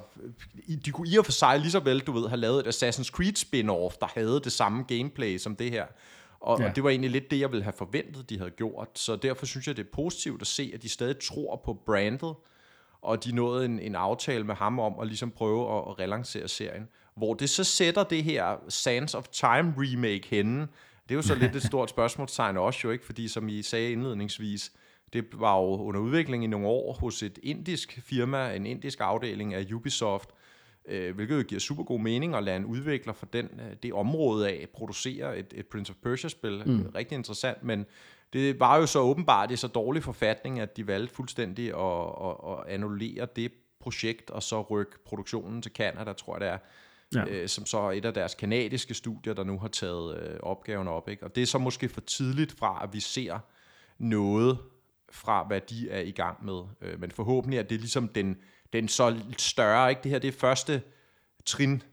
de 0.86 0.91
kunne 0.91 1.10
i 1.10 1.17
og 1.17 1.26
for 1.26 1.32
sig 1.32 1.60
lige 1.60 1.72
så 1.72 1.80
vel, 1.80 2.00
du 2.00 2.12
ved, 2.12 2.28
have 2.28 2.39
lavet 2.39 2.67
et 2.67 2.74
Assassin's 2.74 3.10
Creed 3.10 3.38
spin-off, 3.38 3.98
der 4.00 4.08
havde 4.15 4.41
det 4.43 4.52
samme 4.52 4.84
gameplay 4.84 5.38
som 5.38 5.56
det 5.56 5.72
her. 5.72 5.86
Og, 6.47 6.60
ja. 6.60 6.69
og 6.69 6.75
det 6.75 6.83
var 6.83 6.89
egentlig 6.89 7.12
lidt 7.12 7.31
det, 7.31 7.39
jeg 7.39 7.51
ville 7.51 7.63
have 7.63 7.73
forventet, 7.73 8.29
de 8.29 8.38
havde 8.38 8.51
gjort. 8.51 8.88
Så 8.95 9.15
derfor 9.15 9.45
synes 9.45 9.67
jeg, 9.67 9.77
det 9.77 9.86
er 9.86 9.89
positivt 9.93 10.41
at 10.41 10.47
se, 10.47 10.71
at 10.73 10.83
de 10.83 10.89
stadig 10.89 11.19
tror 11.19 11.62
på 11.65 11.73
brandet, 11.73 12.36
og 13.01 13.23
de 13.23 13.36
nåede 13.36 13.65
en, 13.65 13.79
en 13.79 13.95
aftale 13.95 14.43
med 14.43 14.55
ham 14.55 14.79
om 14.79 14.99
at 15.01 15.07
ligesom 15.07 15.31
prøve 15.31 15.77
at, 15.77 15.83
at 15.89 15.99
relancere 15.99 16.47
serien. 16.47 16.88
Hvor 17.15 17.33
det 17.33 17.49
så 17.49 17.63
sætter 17.63 18.03
det 18.03 18.23
her 18.23 18.57
Sands 18.69 19.15
of 19.15 19.27
Time 19.27 19.73
remake 19.77 20.27
henne, 20.27 20.62
det 21.10 21.12
er 21.12 21.15
jo 21.15 21.21
så 21.21 21.36
lidt 21.36 21.55
et 21.55 21.63
stort 21.63 21.89
spørgsmålstegn 21.89 22.57
også 22.57 22.79
jo, 22.83 22.91
ikke? 22.91 23.05
Fordi 23.05 23.27
som 23.27 23.49
I 23.49 23.62
sagde 23.62 23.91
indledningsvis, 23.91 24.71
det 25.13 25.25
var 25.33 25.57
jo 25.57 25.81
under 25.81 26.01
udvikling 26.01 26.43
i 26.43 26.47
nogle 26.47 26.67
år 26.67 26.93
hos 26.93 27.23
et 27.23 27.39
indisk 27.43 27.99
firma, 28.03 28.53
en 28.53 28.65
indisk 28.65 28.99
afdeling 29.01 29.53
af 29.53 29.65
Ubisoft, 29.73 30.29
øh, 30.88 31.15
hvilket 31.15 31.38
jo 31.38 31.43
giver 31.43 31.60
super 31.60 31.84
god 31.84 32.00
mening 32.00 32.36
at 32.36 32.43
lade 32.43 32.58
en 32.58 32.65
udvikler 32.65 33.13
for 33.13 33.26
den, 33.26 33.45
øh, 33.45 33.76
det 33.84 33.93
område 33.93 34.50
af 34.50 34.67
producere 34.73 35.38
et, 35.38 35.54
et 35.56 35.67
Prince 35.67 35.91
of 35.91 35.95
Persia-spil. 36.04 36.63
Mm. 36.65 36.91
Rigtig 36.95 37.15
interessant, 37.15 37.63
men 37.63 37.86
det 38.34 38.60
var 38.60 38.78
jo 38.78 38.86
så 38.86 39.00
åbenbart 39.00 39.52
i 39.52 39.56
så 39.56 39.67
dårlig 39.67 40.04
forfatning, 40.04 40.60
at 40.60 40.78
de 40.78 40.88
valgte 40.88 41.15
fuldstændig 41.15 41.67
at, 41.67 42.08
at, 42.26 42.36
at 42.52 42.73
annullere 42.73 43.28
det 43.36 43.52
projekt, 43.80 44.30
og 44.30 44.43
så 44.43 44.62
rykke 44.62 44.91
produktionen 45.06 45.62
til 45.62 45.71
Canada, 45.71 46.13
tror 46.13 46.34
jeg 46.36 46.41
det 46.41 46.50
er, 46.50 46.58
ja. 47.15 47.26
øh, 47.30 47.47
som 47.47 47.65
så 47.65 47.78
er 47.78 47.91
et 47.91 48.06
af 48.06 48.13
deres 48.13 48.36
kanadiske 48.36 48.93
studier, 48.93 49.34
der 49.34 49.43
nu 49.43 49.60
har 49.60 49.67
taget 49.67 50.19
øh, 50.19 50.39
opgaven 50.39 50.88
op. 50.88 51.10
Ikke? 51.10 51.23
Og 51.23 51.36
det 51.36 51.41
er 51.41 51.45
så 51.45 51.58
måske 51.58 51.89
for 51.89 52.02
tidligt 52.02 52.52
fra, 52.52 52.80
at 52.84 52.93
vi 52.93 53.00
ser 53.00 53.39
noget 53.97 54.58
fra, 55.12 55.43
hvad 55.47 55.62
de 55.62 55.89
er 55.89 56.02
i 56.02 56.12
gang 56.12 56.45
med. 56.45 56.62
Øh, 56.82 57.00
men 57.00 57.12
forhåbentlig 57.12 57.60
er 57.60 57.63
det 57.63 57.80
ligesom 57.80 58.08
den, 58.08 58.38
den 58.73 58.88
så 58.88 59.19
større. 59.38 59.89
Ikke? 59.89 60.01
Det 60.03 60.12
her 60.12 60.19
det 60.19 60.27
er 60.27 60.39
første 60.39 60.82
trin, 61.45 61.84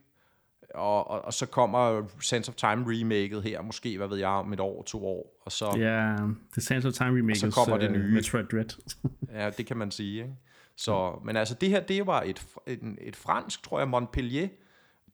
og, 0.75 1.07
og, 1.07 1.25
og 1.25 1.33
så 1.33 1.45
kommer 1.45 2.03
Sense 2.21 2.49
of 2.51 2.55
Time 2.55 2.85
remaket 2.87 3.43
her, 3.43 3.61
måske, 3.61 3.97
hvad 3.97 4.07
ved 4.07 4.17
jeg, 4.17 4.27
om 4.27 4.53
et 4.53 4.59
år, 4.59 4.83
to 4.83 5.07
år, 5.07 5.41
og 5.45 5.51
så... 5.51 5.75
Ja, 5.77 6.15
det 6.55 6.63
Sense 6.63 6.87
of 6.87 6.93
Time 6.93 7.19
remake, 7.19 7.39
så 7.39 7.51
kommer 7.51 7.77
det 7.77 7.91
nye. 7.91 8.13
Metroid 8.13 8.45
Dread. 8.45 8.99
ja, 9.39 9.49
det 9.49 9.65
kan 9.65 9.77
man 9.77 9.91
sige, 9.91 10.21
ikke? 10.21 10.35
Så, 10.77 11.19
men 11.25 11.35
altså, 11.35 11.55
det 11.61 11.69
her, 11.69 11.79
det 11.79 12.07
var 12.07 12.21
et, 12.21 12.45
et, 12.67 12.79
et 13.01 13.15
fransk, 13.15 13.63
tror 13.63 13.79
jeg, 13.79 13.87
Montpellier, 13.87 14.47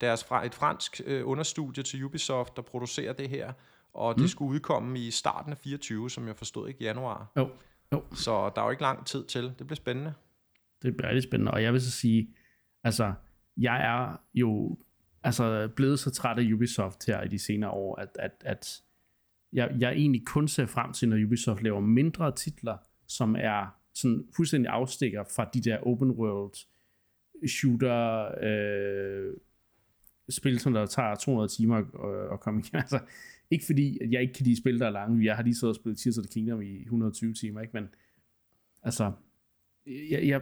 deres 0.02 0.24
fra, 0.24 0.46
et 0.46 0.56
fransk 0.56 1.02
øh, 1.06 1.28
understudie 1.28 1.84
til 1.84 2.04
Ubisoft, 2.04 2.56
der 2.56 2.62
producerer 2.62 3.14
det 3.14 3.30
her, 3.30 3.54
og 3.94 4.16
det 4.16 4.22
mm. 4.22 4.28
skulle 4.28 4.54
udkomme 4.54 5.00
i 5.00 5.12
starten 5.12 5.52
af 5.52 5.58
24, 5.58 6.10
som 6.10 6.28
jeg 6.28 6.36
forstod 6.36 6.68
ikke, 6.68 6.84
januar. 6.84 7.32
Jo. 7.38 7.50
jo. 7.94 8.04
Så 8.14 8.52
der 8.56 8.62
er 8.62 8.66
jo 8.66 8.72
ikke 8.72 8.84
lang 8.84 9.06
tid 9.06 9.26
til. 9.26 9.44
Det 9.44 9.68
bliver 9.68 9.76
spændende. 9.76 10.14
Det 10.84 10.98
bliver 10.98 11.10
rigtig 11.10 11.24
spændende, 11.24 11.52
og 11.52 11.64
jeg 11.64 11.74
vil 11.74 11.82
så 11.82 11.92
sige, 11.92 12.30
altså, 12.84 13.14
jeg 13.58 13.86
er 13.86 14.22
jo 14.34 14.78
altså 15.24 15.70
blevet 15.76 16.00
så 16.00 16.12
træt 16.12 16.40
af 16.40 16.54
Ubisoft 16.54 17.06
her 17.06 17.22
i 17.22 17.28
de 17.28 17.40
senere 17.40 17.72
år, 17.72 17.96
at, 17.96 18.10
at, 18.20 18.32
at 18.46 18.82
jeg, 19.54 19.76
jeg 19.80 19.92
egentlig 19.92 20.26
kun 20.26 20.48
ser 20.48 20.66
frem 20.66 20.94
til, 20.94 21.10
når 21.10 21.26
Ubisoft 21.26 21.64
laver 21.64 21.80
mindre 21.80 22.36
titler, 22.36 22.78
som 23.08 23.36
er 23.40 23.76
sådan 23.94 24.28
fuldstændig 24.36 24.72
afstikker 24.72 25.24
fra 25.36 25.50
de 25.54 25.62
der 25.62 25.78
open 25.78 26.12
world 26.12 26.54
shooter 27.48 28.32
øh, 28.42 29.34
spil, 30.30 30.60
som 30.60 30.74
der 30.74 30.86
tager 30.86 31.16
200 31.16 31.52
timer 31.52 31.78
at, 31.78 31.84
øh, 31.84 32.34
at 32.34 32.40
komme 32.40 32.62
i. 32.62 32.64
Altså, 32.74 33.00
ikke 33.52 33.66
fordi, 33.66 33.98
at 34.02 34.12
jeg 34.12 34.22
ikke 34.22 34.34
kan 34.34 34.46
lide 34.46 34.58
spil, 34.58 34.80
der 34.80 34.86
er 34.86 34.92
lange. 34.92 35.26
Jeg 35.26 35.36
har 35.36 35.44
lige 35.44 35.56
siddet 35.56 35.70
og 35.70 35.76
spillet 35.76 36.00
Tears 36.00 36.18
of 36.18 36.24
the 36.24 36.32
Kingdom 36.34 36.62
i 36.62 36.82
120 36.82 37.34
timer, 37.34 37.62
ikke? 37.62 37.74
men 37.74 37.90
altså, 38.84 39.12
jeg, 39.86 40.28
jeg 40.28 40.42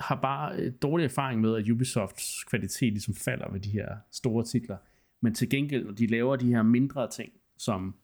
har 0.00 0.20
bare 0.20 0.56
øh, 0.56 0.72
dårlig 0.82 1.04
erfaring 1.04 1.40
med, 1.40 1.56
at 1.56 1.70
Ubisofts 1.70 2.44
kvalitet 2.44 2.92
ligesom 2.92 3.14
falder 3.14 3.52
ved 3.52 3.60
de 3.60 3.70
her 3.70 3.96
store 4.10 4.44
titler. 4.44 4.76
Men 5.20 5.34
til 5.34 5.50
gengæld, 5.50 5.84
når 5.84 5.92
de 5.92 6.06
laver 6.06 6.36
de 6.36 6.46
her 6.46 6.62
mindre 6.62 7.10
ting, 7.10 7.32
som 7.56 7.94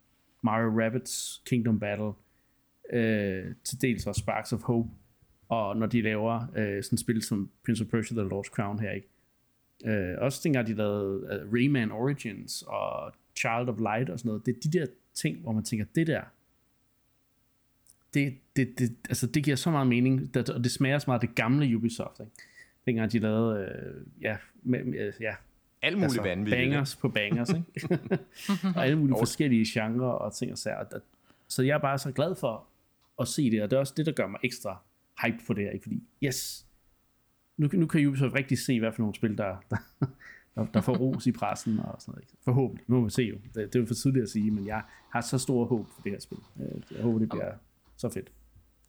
Mario 0.43 0.83
Rabbids 0.83 1.43
Kingdom 1.47 1.81
Battle, 1.81 2.13
øh, 2.93 3.55
til 3.65 3.83
dels 3.83 4.07
også 4.07 4.19
Sparks 4.19 4.53
of 4.53 4.63
Hope, 4.63 4.91
og 5.49 5.77
når 5.77 5.87
de 5.87 6.03
laver 6.03 6.35
øh, 6.57 6.83
sådan 6.83 6.95
et 6.97 7.01
spil 7.01 7.23
som 7.23 7.51
Prince 7.65 7.85
of 7.85 7.91
Persia 7.91 8.17
The 8.17 8.29
Lost 8.29 8.51
Crown 8.51 8.79
her, 8.79 8.91
ikke? 8.91 9.09
Øh, 9.85 10.15
også 10.19 10.41
dengang 10.45 10.67
de 10.67 10.75
lavede 10.75 11.21
uh, 11.23 11.53
Rayman 11.55 11.91
Origins 11.91 12.65
og 12.67 13.13
Child 13.37 13.69
of 13.69 13.79
Light 13.79 14.11
og 14.11 14.19
sådan 14.19 14.29
noget. 14.29 14.47
Det 14.47 14.57
er 14.57 14.61
de 14.71 14.79
der 14.79 14.87
ting, 15.15 15.41
hvor 15.41 15.53
man 15.53 15.65
tænker, 15.65 15.87
det 15.95 16.07
der, 16.07 16.23
det, 18.15 18.35
det, 18.57 18.79
det, 18.79 18.97
altså 19.09 19.27
det 19.27 19.45
giver 19.45 19.57
så 19.57 19.71
meget 19.71 19.87
mening, 19.87 20.35
det, 20.35 20.51
og 20.51 20.65
det 20.65 20.73
smager 20.73 20.99
så 20.99 21.05
meget 21.07 21.23
det 21.23 21.35
gamle 21.35 21.77
Ubisoft. 21.77 22.21
Ikke? 22.21 22.33
Dengang 22.87 23.13
de 23.13 23.19
lavede, 23.19 23.59
øh, 23.59 24.23
ja, 24.23 24.37
med, 24.63 24.85
med, 24.85 25.13
ja, 25.21 25.35
alle 25.83 25.97
mulige 25.99 26.05
altså, 26.05 26.23
vanvittige. 26.23 26.63
Bangers 26.63 26.97
på 26.97 27.09
bangers, 27.09 27.49
ikke? 27.49 27.99
og 28.77 28.85
alle 28.85 28.99
mulige 28.99 29.19
forskellige 29.19 29.67
genrer 29.69 30.07
og 30.07 30.35
ting 30.35 30.53
og 30.53 30.59
sager. 30.59 30.85
Så 31.49 31.63
jeg 31.63 31.75
er 31.75 31.79
bare 31.79 31.99
så 31.99 32.13
glad 32.13 32.35
for 32.35 32.67
at 33.21 33.29
se 33.29 33.51
det, 33.51 33.63
og 33.63 33.71
det 33.71 33.77
er 33.77 33.81
også 33.81 33.95
det, 33.97 34.07
der 34.07 34.13
gør 34.13 34.27
mig 34.27 34.41
ekstra 34.45 34.83
hype 35.25 35.39
på 35.47 35.53
det 35.53 35.65
her, 35.65 35.71
ikke? 35.71 35.83
fordi 35.83 36.03
yes, 36.25 36.67
nu, 37.57 37.69
nu 37.73 37.87
kan 37.87 38.07
Ubisoft 38.07 38.35
rigtig 38.35 38.59
se, 38.59 38.81
hvad 38.81 38.93
for 38.93 39.03
nogle 39.03 39.15
spil, 39.15 39.39
der, 39.39 39.57
der, 39.71 39.77
der, 40.55 40.67
der 40.75 40.81
får 40.81 40.97
ros 40.97 41.27
i 41.27 41.33
pressen 41.33 41.79
og 41.79 41.97
sådan 41.99 42.13
noget. 42.13 42.29
Forhåbentlig. 42.45 42.85
Nu 42.89 42.99
må 42.99 43.05
vi 43.05 43.11
se 43.11 43.23
jo. 43.23 43.35
Det, 43.35 43.55
det 43.55 43.75
er 43.75 43.81
jo 43.81 43.87
for 43.87 43.95
tidligt 43.95 44.23
at 44.23 44.29
sige, 44.29 44.51
men 44.51 44.67
jeg 44.67 44.83
har 45.11 45.21
så 45.21 45.39
stor 45.39 45.65
håb 45.65 45.87
for 45.95 46.03
det 46.03 46.13
her 46.13 46.21
spil. 46.21 46.39
Jeg 46.91 47.03
håber, 47.03 47.19
det 47.19 47.29
bliver 47.29 47.53
så 47.97 48.11
fedt. 48.11 48.31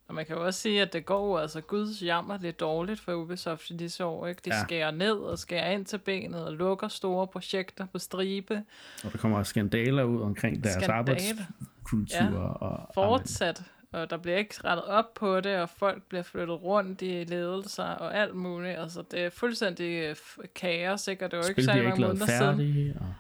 Og 0.08 0.16
man 0.16 0.26
kan 0.26 0.36
jo 0.36 0.46
også 0.46 0.60
sige, 0.60 0.82
at 0.82 0.94
det 0.94 1.06
går 1.06 1.40
altså 1.40 1.62
guds 1.62 2.02
jammer 2.02 2.38
lidt 2.42 2.60
dårligt 2.60 3.00
for 3.00 3.14
Ubisoft 3.14 3.70
i 3.70 3.78
disse 3.78 4.06
år. 4.06 4.28
Ikke? 4.28 4.42
De 4.46 4.56
ja. 4.56 4.64
skærer 4.64 4.92
ned 4.92 5.14
og 5.14 5.40
skærer 5.40 5.72
ind 5.72 5.86
til 5.86 5.98
benet 5.98 6.46
og 6.46 6.54
lukker 6.54 6.88
store 6.88 7.28
projekter 7.28 7.86
på 7.86 8.00
stribe. 8.00 8.64
Og 9.04 9.12
der 9.12 9.18
kommer 9.18 9.44
skandaler 9.44 10.04
ud 10.04 10.22
omkring 10.22 10.64
deres 10.64 10.74
Skandale. 10.74 10.94
arbejdskultur. 10.94 12.42
Ja. 12.42 12.48
Og, 12.48 12.92
Fortsat 12.94 13.64
og 13.96 14.10
der 14.10 14.18
bliver 14.18 14.38
ikke 14.38 14.56
rettet 14.64 14.86
op 14.86 15.14
på 15.14 15.42
det, 15.42 15.56
og 15.58 15.70
folk 15.70 16.04
bliver 16.04 16.24
flyttet 16.24 16.64
rundt 16.64 17.02
i 17.02 17.24
ledelser 17.24 17.84
og 17.84 18.18
alt 18.18 18.36
muligt. 18.36 18.78
Altså, 18.78 19.04
det 19.12 19.20
er 19.20 19.30
fuldstændig 19.30 20.04
øh, 20.04 20.16
kaos, 20.56 21.08
ikke? 21.08 21.26
Og 21.26 21.32
det 21.32 21.40
var 21.40 21.46
ikke 21.46 21.64
særlig 21.64 21.84
mange 21.84 22.02
måneder 22.02 22.26
færdige, 22.26 22.74
siden. 22.74 22.98
Og, 23.00 23.14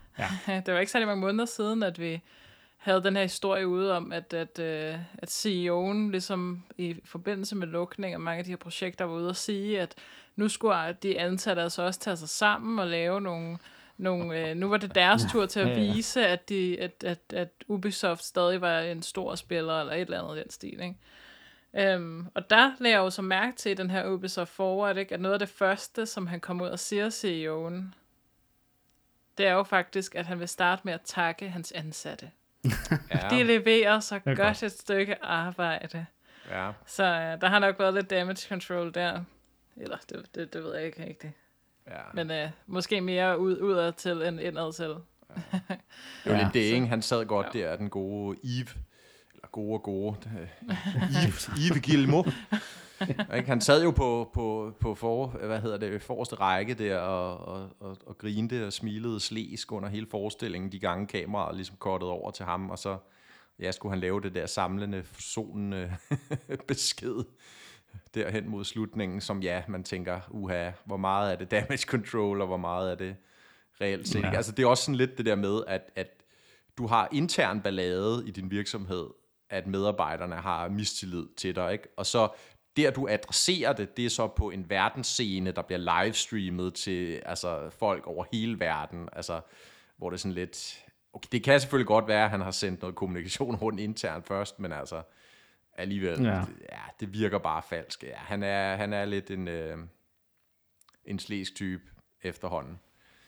ja. 0.47 0.61
det 0.65 0.73
var 0.73 0.79
ikke 0.79 0.91
særlig 0.91 1.07
mange 1.07 1.21
måneder 1.21 1.45
siden, 1.45 1.83
at 1.83 1.99
vi 1.99 2.21
havde 2.85 3.03
den 3.03 3.15
her 3.15 3.23
historie 3.23 3.67
ude 3.67 3.97
om, 3.97 4.11
at, 4.11 4.33
at, 4.33 4.59
at, 4.59 4.93
øh, 4.93 4.99
at 5.17 5.29
CEO'en 5.29 6.11
ligesom 6.11 6.63
i 6.77 6.95
forbindelse 7.05 7.55
med 7.55 7.67
lukning 7.67 8.13
af 8.13 8.19
mange 8.19 8.39
af 8.39 8.43
de 8.43 8.49
her 8.49 8.57
projekter 8.57 9.05
var 9.05 9.13
ude 9.13 9.29
og 9.29 9.35
sige, 9.35 9.81
at 9.81 9.95
nu 10.35 10.49
skulle 10.49 10.97
de 11.03 11.19
ansatte 11.19 11.61
altså 11.61 11.81
også 11.81 11.99
tage 11.99 12.17
sig 12.17 12.29
sammen 12.29 12.79
og 12.79 12.87
lave 12.87 13.21
nogle 13.21 13.57
nogle, 13.97 14.49
øh, 14.49 14.57
nu 14.57 14.69
var 14.69 14.77
det 14.77 14.95
deres 14.95 15.21
tur 15.31 15.45
til 15.45 15.59
at 15.59 15.75
vise, 15.75 16.27
at, 16.27 16.49
de, 16.49 16.79
at, 16.79 17.03
at, 17.03 17.19
at 17.33 17.49
Ubisoft 17.67 18.23
stadig 18.23 18.61
var 18.61 18.79
en 18.79 19.01
stor 19.01 19.35
spiller, 19.35 19.79
eller 19.79 19.93
et 19.93 20.01
eller 20.01 20.23
andet 20.23 20.37
i 20.37 20.39
den 20.39 20.49
stil, 20.49 20.81
ikke? 20.81 21.95
Um, 21.97 22.27
og 22.33 22.49
der 22.49 22.71
lagde 22.79 22.95
jeg 22.95 23.03
jo 23.03 23.09
så 23.09 23.21
mærke 23.21 23.55
til 23.57 23.77
den 23.77 23.89
her 23.89 24.07
Ubisoft 24.07 24.51
Forward, 24.51 24.97
ikke? 24.97 25.13
at 25.13 25.21
noget 25.21 25.33
af 25.33 25.39
det 25.39 25.49
første, 25.49 26.05
som 26.05 26.27
han 26.27 26.39
kom 26.39 26.61
ud 26.61 26.67
og 26.67 26.79
siger 26.79 27.09
CEO'en, 27.09 27.95
det 29.37 29.47
er 29.47 29.53
jo 29.53 29.63
faktisk, 29.63 30.15
at 30.15 30.25
han 30.25 30.39
vil 30.39 30.47
starte 30.47 30.81
med 30.85 30.93
at 30.93 31.01
takke 31.01 31.49
hans 31.49 31.71
ansatte. 31.71 32.31
Ja. 33.13 33.29
De 33.37 33.43
leverer 33.43 33.99
så 33.99 34.19
godt, 34.19 34.37
godt 34.37 34.63
et 34.63 34.71
stykke 34.71 35.23
arbejde. 35.23 36.05
Ja. 36.49 36.71
Så 36.85 37.03
uh, 37.03 37.41
der 37.41 37.47
har 37.47 37.59
nok 37.59 37.79
været 37.79 37.93
lidt 37.93 38.09
damage 38.09 38.47
control 38.49 38.93
der. 38.93 39.23
Eller, 39.77 39.97
det, 40.09 40.25
det, 40.35 40.53
det 40.53 40.63
ved 40.63 40.75
jeg 40.75 40.85
ikke 40.85 41.05
rigtigt. 41.05 41.33
Ja. 41.87 42.01
Men 42.13 42.31
uh, 42.31 42.49
måske 42.67 43.01
mere 43.01 43.39
ud, 43.39 43.61
udad 43.61 43.93
til 43.93 44.21
end 44.21 44.39
indad 44.39 44.73
til. 44.73 44.85
Ja. 44.85 44.95
Det 46.23 46.31
var 46.31 46.37
ja, 46.37 46.43
lidt 46.43 46.53
det, 46.53 46.59
ikke? 46.59 46.87
Han 46.87 47.01
sad 47.01 47.25
godt 47.25 47.47
ja. 47.55 47.59
der, 47.59 47.75
den 47.75 47.89
gode 47.89 48.37
Eve. 48.43 48.67
Eller 49.33 49.47
gode 49.51 49.73
og 49.73 49.83
gode. 49.83 50.17
Eve, 51.25 51.71
Eve 51.71 51.79
Gilmo. 51.79 52.23
ikke? 53.37 53.47
Han 53.47 53.61
sad 53.61 53.83
jo 53.83 53.91
på, 53.91 54.29
på, 54.33 54.73
på 54.79 54.95
for, 54.95 55.27
hvad 55.27 55.61
hedder 55.61 55.77
det, 55.77 56.01
forreste 56.01 56.35
række 56.35 56.73
der 56.73 56.97
og, 56.97 57.37
og, 57.37 57.69
og, 57.79 57.97
og 58.05 58.17
grinte 58.17 58.67
og 58.67 58.73
smilede 58.73 59.19
slæsk 59.19 59.71
under 59.71 59.89
hele 59.89 60.07
forestillingen, 60.11 60.71
de 60.71 60.79
gange 60.79 61.07
kameraet 61.07 61.55
ligesom 61.55 61.75
kortet 61.79 62.09
over 62.09 62.31
til 62.31 62.45
ham, 62.45 62.69
og 62.69 62.79
så 62.79 62.97
ja, 63.59 63.71
skulle 63.71 63.91
han 63.91 63.99
lave 63.99 64.21
det 64.21 64.35
der 64.35 64.45
samlende, 64.45 65.03
forsonende 65.03 65.95
besked 66.67 67.23
derhen 68.13 68.49
mod 68.49 68.63
slutningen, 68.63 69.21
som 69.21 69.41
ja, 69.41 69.63
man 69.67 69.83
tænker, 69.83 70.19
uha, 70.29 70.71
hvor 70.85 70.97
meget 70.97 71.31
er 71.31 71.35
det 71.35 71.51
damage 71.51 71.85
control, 71.87 72.41
og 72.41 72.47
hvor 72.47 72.57
meget 72.57 72.91
er 72.91 72.95
det 72.95 73.15
reelt 73.81 74.07
set. 74.07 74.23
Ja. 74.23 74.35
Altså 74.35 74.51
det 74.51 74.63
er 74.63 74.67
også 74.67 74.83
sådan 74.83 74.95
lidt 74.95 75.17
det 75.17 75.25
der 75.25 75.35
med, 75.35 75.61
at, 75.67 75.81
at 75.95 76.07
du 76.77 76.87
har 76.87 77.09
intern 77.11 77.61
ballade 77.61 78.23
i 78.27 78.31
din 78.31 78.51
virksomhed, 78.51 79.05
at 79.49 79.67
medarbejderne 79.67 80.35
har 80.35 80.69
mistillid 80.69 81.25
til 81.37 81.55
dig, 81.55 81.73
ikke? 81.73 81.87
Og 81.97 82.05
så 82.05 82.27
der 82.77 82.91
du 82.91 83.07
adresserer 83.07 83.73
det, 83.73 83.97
det 83.97 84.05
er 84.05 84.09
så 84.09 84.27
på 84.27 84.49
en 84.49 84.69
verdensscene, 84.69 85.51
der 85.51 85.61
bliver 85.61 86.03
livestreamet 86.03 86.73
til 86.73 87.21
altså, 87.25 87.69
folk 87.69 88.07
over 88.07 88.25
hele 88.31 88.59
verden, 88.59 89.09
altså, 89.13 89.41
hvor 89.97 90.09
det 90.09 90.17
er 90.17 90.19
sådan 90.19 90.33
lidt... 90.33 90.81
Okay, 91.13 91.27
det 91.31 91.43
kan 91.43 91.59
selvfølgelig 91.59 91.87
godt 91.87 92.07
være, 92.07 92.23
at 92.23 92.29
han 92.29 92.41
har 92.41 92.51
sendt 92.51 92.81
noget 92.81 92.95
kommunikation 92.95 93.55
rundt 93.65 93.79
internt 93.79 94.27
først, 94.27 94.59
men 94.59 94.71
altså 94.71 95.01
alligevel, 95.77 96.23
ja. 96.23 96.37
ja 96.71 96.81
det 96.99 97.13
virker 97.13 97.37
bare 97.37 97.61
falsk. 97.69 98.03
Ja, 98.03 98.15
han, 98.15 98.43
er, 98.43 98.75
han 98.75 98.93
er 98.93 99.05
lidt 99.05 99.31
en, 99.31 99.47
øh, 99.47 99.77
en 101.05 101.19
slæsk 101.19 101.55
type 101.55 101.83
efterhånden. 102.21 102.79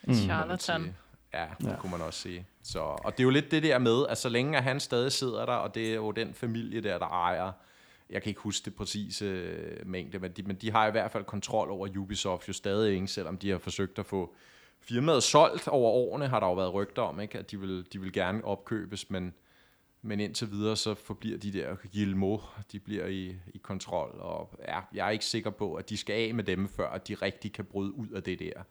Mm. 0.03 0.13
Charlatan. 0.13 0.95
Ja, 1.33 1.47
det 1.61 1.67
ja. 1.67 1.75
kunne 1.75 1.91
man 1.91 2.01
også 2.01 2.19
sige. 2.19 2.47
Så, 2.63 2.79
og 2.79 3.11
det 3.11 3.19
er 3.19 3.23
jo 3.23 3.29
lidt 3.29 3.51
det 3.51 3.63
der 3.63 3.77
med, 3.77 4.05
at 4.09 4.17
så 4.17 4.29
længe 4.29 4.61
han 4.61 4.79
stadig 4.79 5.11
sidder 5.11 5.45
der, 5.45 5.53
og 5.53 5.75
det 5.75 5.91
er 5.91 5.95
jo 5.95 6.11
den 6.11 6.33
familie 6.33 6.81
der, 6.81 6.97
der 6.97 7.07
ejer, 7.07 7.51
jeg 8.09 8.21
kan 8.21 8.29
ikke 8.29 8.41
huske 8.41 8.65
det 8.65 8.75
præcise 8.75 9.25
øh, 9.25 9.87
mængde, 9.87 10.19
men 10.19 10.31
de, 10.31 10.43
men 10.43 10.55
de 10.55 10.71
har 10.71 10.87
i 10.87 10.91
hvert 10.91 11.11
fald 11.11 11.23
kontrol 11.23 11.71
over 11.71 11.87
Ubisoft 11.97 12.47
jo 12.47 12.53
stadig, 12.53 12.93
ikke, 12.93 13.07
selvom 13.07 13.37
de 13.37 13.49
har 13.49 13.57
forsøgt 13.57 13.99
at 13.99 14.05
få 14.05 14.35
firmaet 14.81 15.23
solgt 15.23 15.67
over 15.67 15.91
årene, 15.91 16.27
har 16.27 16.39
der 16.39 16.47
jo 16.47 16.53
været 16.53 16.73
rygter 16.73 17.01
om, 17.01 17.19
ikke, 17.19 17.39
at 17.39 17.51
de 17.51 17.59
vil, 17.59 17.85
de 17.93 18.01
vil 18.01 18.13
gerne 18.13 18.45
opkøbes, 18.45 19.09
men, 19.09 19.33
men 20.01 20.19
indtil 20.19 20.51
videre 20.51 20.75
så 20.75 20.93
forbliver 20.93 21.37
de 21.37 21.53
der 21.53 21.75
Gilmo, 21.91 22.37
de 22.71 22.79
bliver 22.79 23.05
i, 23.05 23.35
i 23.53 23.57
kontrol, 23.57 24.17
og 24.19 24.59
ja, 24.67 24.79
jeg 24.93 25.07
er 25.07 25.11
ikke 25.11 25.25
sikker 25.25 25.49
på, 25.49 25.75
at 25.75 25.89
de 25.89 25.97
skal 25.97 26.13
af 26.13 26.33
med 26.33 26.43
dem, 26.43 26.67
før 26.67 26.89
at 26.89 27.07
de 27.07 27.13
rigtig 27.13 27.53
kan 27.53 27.65
bryde 27.65 27.93
ud 27.93 28.09
af 28.09 28.23
det 28.23 28.39
der 28.39 28.63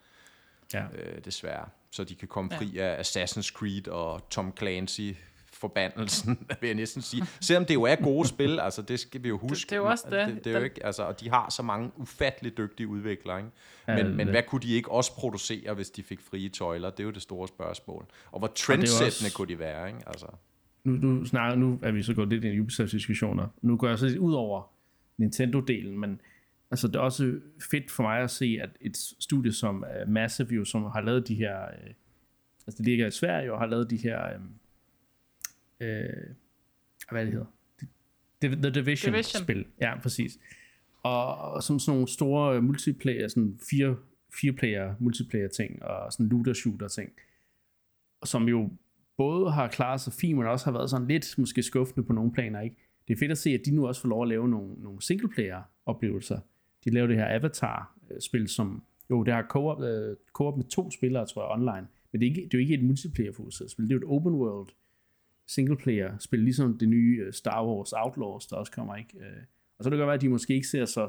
ja. 0.74 0.86
øh, 0.94 1.24
desværre. 1.24 1.68
Så 1.90 2.04
de 2.04 2.14
kan 2.14 2.28
komme 2.28 2.50
fri 2.50 2.66
ja. 2.66 2.94
af 2.94 3.02
Assassin's 3.02 3.52
Creed 3.52 3.88
og 3.88 4.30
Tom 4.30 4.56
Clancy 4.58 5.12
forbandelsen, 5.56 6.38
vil 6.60 6.66
jeg 6.66 6.74
næsten 6.74 7.02
sige. 7.02 7.22
Selvom 7.40 7.64
det 7.64 7.74
jo 7.74 7.82
er 7.82 7.96
gode 7.96 8.28
spil, 8.28 8.60
altså 8.60 8.82
det 8.82 9.00
skal 9.00 9.22
vi 9.22 9.28
jo 9.28 9.38
huske. 9.38 9.54
Det, 9.54 9.70
det 9.70 9.76
er 9.76 9.80
jo 9.80 9.86
også 9.86 10.04
det. 10.10 10.28
det, 10.28 10.44
det 10.44 10.54
er 10.54 10.58
jo 10.58 10.64
ikke, 10.64 10.86
altså, 10.86 11.02
og 11.02 11.20
de 11.20 11.30
har 11.30 11.50
så 11.50 11.62
mange 11.62 11.90
ufattelig 11.96 12.58
dygtige 12.58 12.88
udviklere. 12.88 13.38
Ikke? 13.38 13.50
Men, 13.86 13.96
ja, 13.96 14.04
men 14.04 14.28
hvad 14.28 14.42
kunne 14.42 14.60
de 14.60 14.72
ikke 14.72 14.90
også 14.90 15.14
producere, 15.14 15.74
hvis 15.74 15.90
de 15.90 16.02
fik 16.02 16.20
frie 16.20 16.48
tøjler? 16.48 16.90
Det 16.90 17.00
er 17.00 17.04
jo 17.04 17.10
det 17.10 17.22
store 17.22 17.48
spørgsmål. 17.48 18.06
Og 18.32 18.38
hvor 18.38 18.52
trendsættende 18.54 19.06
også... 19.06 19.36
kunne 19.36 19.48
de 19.48 19.58
være? 19.58 19.88
Ikke? 19.88 20.00
Altså. 20.06 20.26
Nu, 20.84 20.92
nu, 20.92 21.24
snakker, 21.24 21.56
nu 21.56 21.78
er 21.82 21.90
vi 21.90 22.02
så 22.02 22.14
gået 22.14 22.28
lidt 22.28 22.44
i 22.44 22.60
Ubisoft-diskussioner. 22.60 23.48
Nu 23.62 23.76
går 23.76 23.88
jeg 23.88 23.98
så 23.98 24.06
lidt 24.06 24.18
ud 24.18 24.34
over 24.34 24.62
Nintendo-delen, 25.18 25.98
men 25.98 26.20
altså 26.70 26.88
det 26.88 26.96
er 26.96 27.00
også 27.00 27.40
fedt 27.70 27.90
for 27.90 28.02
mig 28.02 28.20
at 28.20 28.30
se, 28.30 28.58
at 28.62 28.70
et 28.80 28.96
studie 29.20 29.52
som 29.52 29.84
uh, 30.02 30.12
Massive, 30.12 30.48
jo, 30.54 30.64
som 30.64 30.82
har 30.82 31.00
lavet 31.00 31.28
de 31.28 31.34
her, 31.34 31.56
uh, 31.56 31.90
altså 32.66 32.78
det 32.78 32.86
ligger 32.86 33.06
i 33.06 33.10
Sverige 33.10 33.52
og 33.52 33.58
har 33.58 33.66
lavet 33.66 33.90
de 33.90 33.96
her, 33.96 34.36
um, 34.36 34.50
uh, 35.80 35.86
hvad 37.10 37.24
det 37.24 37.32
hedder, 37.32 37.46
The, 38.42 38.70
Division, 38.70 39.12
Division 39.12 39.42
spil, 39.42 39.66
ja 39.80 40.00
præcis. 40.00 40.38
Og, 41.02 41.38
og 41.38 41.62
som 41.62 41.78
sådan 41.78 41.94
nogle 41.94 42.08
store 42.08 42.62
multiplayer, 42.62 43.28
sådan 43.28 43.58
fire, 43.70 43.96
fire 44.40 44.52
player 44.52 44.94
multiplayer 44.98 45.48
ting, 45.48 45.82
og 45.82 46.12
sådan 46.12 46.28
looter 46.28 46.52
shooter 46.52 46.88
ting, 46.88 47.10
som 48.24 48.48
jo 48.48 48.70
både 49.16 49.50
har 49.50 49.68
klaret 49.68 50.00
sig 50.00 50.12
fint, 50.12 50.38
men 50.38 50.46
også 50.46 50.64
har 50.64 50.72
været 50.72 50.90
sådan 50.90 51.08
lidt 51.08 51.38
måske 51.38 51.62
skuffende 51.62 52.06
på 52.06 52.12
nogle 52.12 52.32
planer, 52.32 52.60
ikke? 52.60 52.76
Det 53.08 53.14
er 53.14 53.18
fedt 53.18 53.30
at 53.30 53.38
se, 53.38 53.50
at 53.50 53.60
de 53.64 53.74
nu 53.74 53.86
også 53.86 54.00
får 54.00 54.08
lov 54.08 54.22
at 54.22 54.28
lave 54.28 54.48
nogle, 54.48 54.74
nogle 54.82 55.02
singleplayer 55.02 55.62
oplevelser, 55.86 56.38
de 56.84 56.90
laver 56.90 57.06
det 57.06 57.16
her 57.16 57.34
Avatar-spil, 57.34 58.48
som 58.48 58.82
jo, 59.10 59.22
det 59.22 59.34
har 59.34 59.46
co-op, 59.50 59.78
uh, 59.78 60.16
co-op 60.32 60.56
med 60.56 60.64
to 60.64 60.90
spillere, 60.90 61.26
tror 61.26 61.42
jeg, 61.42 61.50
online. 61.50 61.86
Men 62.12 62.20
det 62.20 62.26
er, 62.26 62.30
ikke, 62.30 62.42
det 62.42 62.54
er 62.54 62.58
jo 62.58 62.62
ikke 62.62 62.74
et 62.74 62.84
multiplayer-fokuseret 62.84 63.70
spil. 63.70 63.84
Det 63.84 63.90
er 63.90 63.98
jo 64.00 64.06
et 64.06 64.16
open 64.16 64.34
world 64.34 64.68
single-player-spil, 65.46 66.40
ligesom 66.40 66.78
det 66.78 66.88
nye 66.88 67.26
uh, 67.26 67.32
Star 67.32 67.66
Wars 67.66 67.92
Outlaws, 67.92 68.46
der 68.46 68.56
også 68.56 68.72
kommer, 68.72 68.96
ikke? 68.96 69.16
Uh, 69.16 69.42
og 69.78 69.84
så 69.84 69.90
kan 69.90 69.92
det 69.92 69.98
godt 69.98 70.06
være, 70.06 70.14
at 70.14 70.20
de 70.20 70.28
måske 70.28 70.54
ikke 70.54 70.66
ser 70.66 70.84
så 70.84 71.08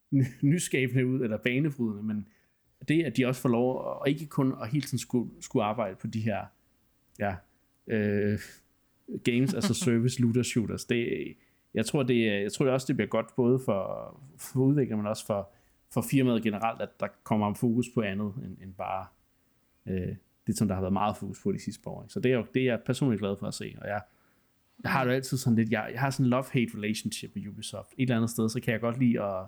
nyskabende 0.42 1.06
ud, 1.06 1.20
eller 1.20 1.36
banebrydende, 1.36 2.02
men 2.02 2.28
det, 2.88 3.04
at 3.04 3.16
de 3.16 3.26
også 3.26 3.40
får 3.40 3.48
lov 3.48 3.98
at 4.06 4.12
ikke 4.12 4.26
kun 4.26 4.54
at 4.62 4.68
hele 4.68 4.82
tiden 4.82 4.98
skulle, 4.98 5.30
skulle 5.40 5.64
arbejde 5.64 5.96
på 5.96 6.06
de 6.06 6.20
her 6.20 6.44
ja, 7.18 7.34
uh, 7.86 8.40
games 9.24 9.54
as 9.54 9.70
a 9.70 9.74
service 9.84 10.20
looter 10.20 10.42
shooters, 10.42 10.84
det, 10.84 11.34
jeg 11.74 11.86
tror, 11.86 12.02
det, 12.02 12.42
jeg 12.42 12.52
tror 12.52 12.66
også, 12.66 12.86
det 12.86 12.96
bliver 12.96 13.08
godt 13.08 13.26
både 13.36 13.58
for, 13.58 14.20
for 14.38 14.60
udviklere, 14.60 14.96
men 14.96 15.06
også 15.06 15.26
for, 15.26 15.50
for 15.90 16.04
firmaet 16.10 16.42
generelt, 16.42 16.80
at 16.80 17.00
der 17.00 17.08
kommer 17.22 17.54
fokus 17.54 17.86
på 17.94 18.00
andet 18.00 18.34
end, 18.44 18.56
end 18.62 18.74
bare 18.74 19.06
øh, 19.88 20.16
det, 20.46 20.58
som 20.58 20.68
der 20.68 20.74
har 20.74 20.82
været 20.82 20.92
meget 20.92 21.16
fokus 21.16 21.42
på 21.42 21.52
de 21.52 21.58
sidste 21.58 21.82
par 21.82 21.90
år. 21.90 22.06
Så 22.08 22.20
det 22.20 22.32
er, 22.32 22.36
jo, 22.36 22.46
det 22.54 22.62
er 22.62 22.66
jeg 22.66 22.80
personligt 22.86 23.20
glad 23.20 23.36
for 23.40 23.46
at 23.46 23.54
se, 23.54 23.76
og 23.80 23.88
jeg, 23.88 24.00
jeg 24.82 24.90
har 24.92 25.04
jo 25.04 25.10
altid 25.10 25.36
sådan 25.36 25.56
lidt, 25.56 25.70
jeg, 25.70 25.90
jeg 25.92 26.00
har 26.00 26.10
sådan 26.10 26.26
en 26.26 26.32
love-hate 26.32 26.78
relationship 26.78 27.30
med 27.34 27.48
Ubisoft. 27.48 27.88
Et 27.98 28.02
eller 28.02 28.16
andet 28.16 28.30
sted, 28.30 28.48
så 28.48 28.60
kan 28.60 28.72
jeg 28.72 28.80
godt 28.80 28.98
lide 28.98 29.22
at, 29.22 29.44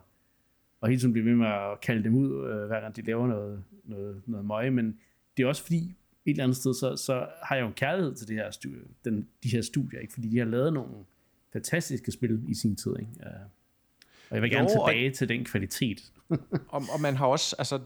at 0.83 0.88
hele 0.88 1.00
tiden 1.00 1.12
blive 1.12 1.26
ved 1.26 1.35
med 1.35 1.46
at 1.46 1.80
kalde 1.80 2.04
dem 2.04 2.14
ud, 2.14 2.46
øh, 2.46 2.66
hver 2.66 2.80
gang 2.80 2.96
de 2.96 3.02
laver 3.02 3.26
noget, 3.26 3.64
noget, 3.85 4.22
noget 4.26 4.46
møje, 4.46 4.70
men 4.70 4.98
det 5.37 5.42
er 5.42 5.46
også 5.46 5.62
fordi, 5.62 5.96
et 6.26 6.30
eller 6.30 6.44
andet 6.44 6.57
sted, 6.57 6.74
så, 6.74 6.96
så 6.96 7.26
har 7.42 7.57
jeg 7.57 7.62
jo 7.62 7.66
en 7.66 7.74
kærlighed 7.74 8.14
til 8.14 8.28
det 8.28 8.37
her 8.37 8.50
studie, 8.50 8.80
den, 9.04 9.28
de 9.42 9.48
her 9.48 9.62
studier, 9.62 10.00
ikke? 10.00 10.12
fordi 10.12 10.28
de 10.28 10.38
har 10.38 10.44
lavet 10.44 10.72
nogle, 10.72 10.94
fantastiske 11.54 12.12
spil 12.12 12.42
i 12.48 12.54
sin 12.54 12.76
tid. 12.76 12.94
Ikke? 13.00 13.12
Uh, 13.20 13.26
og 14.30 14.35
jeg 14.35 14.42
vil 14.42 14.50
gerne 14.50 14.68
jo, 14.70 14.87
tilbage 14.87 15.11
og, 15.11 15.14
til 15.14 15.28
den 15.28 15.44
kvalitet. 15.44 16.12
og, 16.74 16.83
og 16.94 17.00
man 17.00 17.16
har 17.16 17.26
også, 17.26 17.57
altså, 17.59 17.80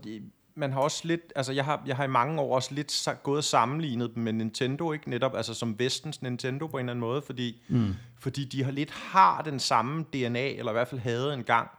man 0.59 0.73
har 0.73 0.81
også 0.81 1.01
lidt, 1.05 1.33
altså 1.37 1.53
jeg 1.53 1.64
har, 1.64 1.83
jeg 1.87 1.97
har 1.97 2.05
i 2.05 2.09
mange 2.09 2.40
år 2.40 2.55
også 2.55 2.75
lidt 2.75 3.09
gået 3.23 3.38
og 3.38 3.44
sammenlignet 3.44 4.14
dem 4.14 4.23
med 4.23 4.33
Nintendo, 4.33 4.92
ikke 4.92 5.11
netop, 5.11 5.37
altså 5.37 5.55
som 5.55 5.79
vestens 5.79 6.23
Nintendo 6.23 6.66
på 6.66 6.77
en 6.77 6.81
eller 6.81 6.92
anden 6.92 7.01
måde, 7.01 7.23
fordi, 7.23 7.62
mm. 7.68 7.94
fordi 8.21 8.44
de 8.44 8.64
har 8.64 8.73
lidt 8.73 8.90
har 8.90 9.42
den 9.42 9.59
samme 9.61 10.05
DNA, 10.12 10.49
eller 10.49 10.73
i 10.73 10.75
hvert 10.75 10.88
fald 10.88 11.01
havde 11.01 11.35
en 11.35 11.44
gang, 11.44 11.71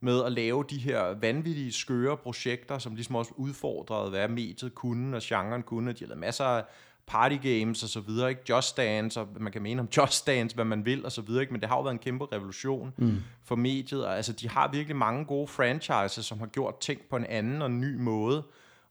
med 0.00 0.24
at 0.24 0.32
lave 0.32 0.64
de 0.70 0.78
her 0.78 1.14
vanvittige, 1.20 1.72
skøre 1.72 2.16
projekter, 2.16 2.78
som 2.78 2.94
ligesom 2.94 3.14
også 3.14 3.32
udfordrede, 3.36 4.10
hvad 4.10 4.28
mediet 4.28 4.74
kunne, 4.74 5.16
og 5.16 5.22
genren 5.24 5.62
kunne. 5.62 5.92
De 5.92 5.98
har 6.00 6.06
lavet 6.06 6.20
masser 6.20 6.44
af 6.44 6.64
party 7.08 7.36
games 7.42 7.82
og 7.82 7.88
så 7.88 8.00
videre, 8.00 8.28
ikke? 8.28 8.42
Just 8.48 8.76
Dance, 8.76 9.20
og 9.20 9.28
man 9.40 9.52
kan 9.52 9.62
mene 9.62 9.80
om 9.80 9.88
Just 9.96 10.26
Dance, 10.26 10.54
hvad 10.54 10.64
man 10.64 10.84
vil 10.84 11.04
og 11.04 11.12
så 11.12 11.22
videre, 11.22 11.40
ikke? 11.42 11.52
Men 11.52 11.60
det 11.60 11.68
har 11.68 11.76
jo 11.76 11.82
været 11.82 11.92
en 11.92 11.98
kæmpe 11.98 12.26
revolution 12.32 12.94
mm. 12.96 13.16
for 13.44 13.56
mediet, 13.56 14.06
og 14.06 14.16
altså 14.16 14.32
de 14.32 14.48
har 14.48 14.70
virkelig 14.72 14.96
mange 14.96 15.24
gode 15.24 15.48
franchises, 15.48 16.26
som 16.26 16.38
har 16.38 16.46
gjort 16.46 16.80
ting 16.80 17.00
på 17.10 17.16
en 17.16 17.24
anden 17.24 17.62
og 17.62 17.70
ny 17.70 17.96
måde, 17.96 18.42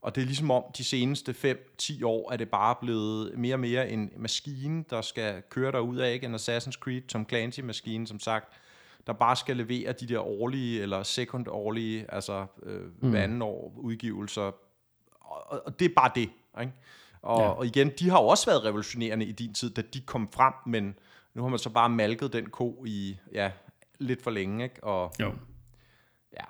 og 0.02 0.16
det 0.16 0.22
er 0.22 0.26
ligesom 0.26 0.52
om 0.52 0.64
de 0.78 0.84
seneste 0.84 1.56
5-10 1.82 2.06
år, 2.06 2.32
er 2.32 2.38
det 2.38 2.50
bare 2.50 2.76
blevet 2.82 3.38
mere 3.38 3.56
og 3.56 3.60
mere 3.60 3.90
en 3.90 4.10
maskine, 4.18 4.84
der 4.90 5.02
skal 5.02 5.44
køre 5.50 5.72
der 5.72 5.80
ud 5.80 5.98
af, 5.98 6.14
ikke? 6.14 6.26
En 6.26 6.36
Assassin's 6.36 6.80
Creed, 6.80 7.02
Tom 7.02 7.26
Clancy-maskine, 7.30 8.08
som 8.08 8.20
sagt, 8.20 8.54
der 9.08 9.14
bare 9.14 9.36
skal 9.36 9.58
levere 9.58 9.92
de 9.92 10.08
der 10.08 10.20
årlige 10.20 10.82
eller 10.82 11.04
sekundårlige, 11.04 12.06
altså 12.10 12.46
øh, 12.64 12.82
mm. 12.82 13.10
hver 13.10 13.24
anden 13.24 13.42
år 13.42 13.74
udgivelser, 13.78 14.52
og, 15.22 15.62
og 15.66 15.80
det 15.80 15.86
er 15.86 15.94
bare 15.96 16.12
det, 16.16 16.30
ikke? 16.62 16.74
Og, 17.28 17.42
ja. 17.42 17.48
og 17.48 17.66
igen, 17.66 17.92
de 18.00 18.10
har 18.10 18.22
jo 18.22 18.28
også 18.28 18.46
været 18.46 18.64
revolutionerende 18.64 19.26
i 19.26 19.32
din 19.32 19.54
tid, 19.54 19.70
da 19.70 19.82
de 19.82 20.02
kom 20.02 20.32
frem, 20.32 20.54
men 20.66 21.00
nu 21.34 21.42
har 21.42 21.50
man 21.50 21.60
så 21.60 21.70
bare 21.70 21.90
malket 21.90 22.34
den 22.34 22.50
ko 22.50 22.86
i 22.88 23.18
ja, 23.34 23.52
lidt 24.00 24.24
for 24.24 24.32
længe, 24.32 24.64
ikke? 24.64 24.84
Og, 24.84 25.14
jo. 25.20 25.34
Ja. 26.34 26.44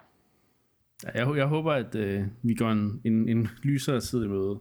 ja 1.04 1.10
jeg, 1.14 1.38
jeg 1.38 1.46
håber, 1.46 1.74
at 1.74 1.96
øh, 1.96 2.28
vi 2.42 2.56
går 2.56 2.72
en, 2.72 3.02
en, 3.04 3.30
en 3.30 3.50
lysere 3.64 4.02
tid 4.02 4.24
i 4.24 4.28
møde, 4.28 4.60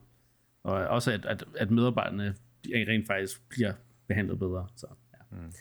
og 0.62 0.72
også 0.72 1.12
at, 1.12 1.26
at, 1.26 1.45
at 1.57 1.70
medarbejderne 1.70 2.34
rent 2.64 3.07
faktisk 3.07 3.49
bliver 3.49 3.72
behandlet 4.07 4.38
bedre. 4.38 4.68
Så, 4.76 4.86
ja. 5.12 5.36
Mm. 5.36 5.53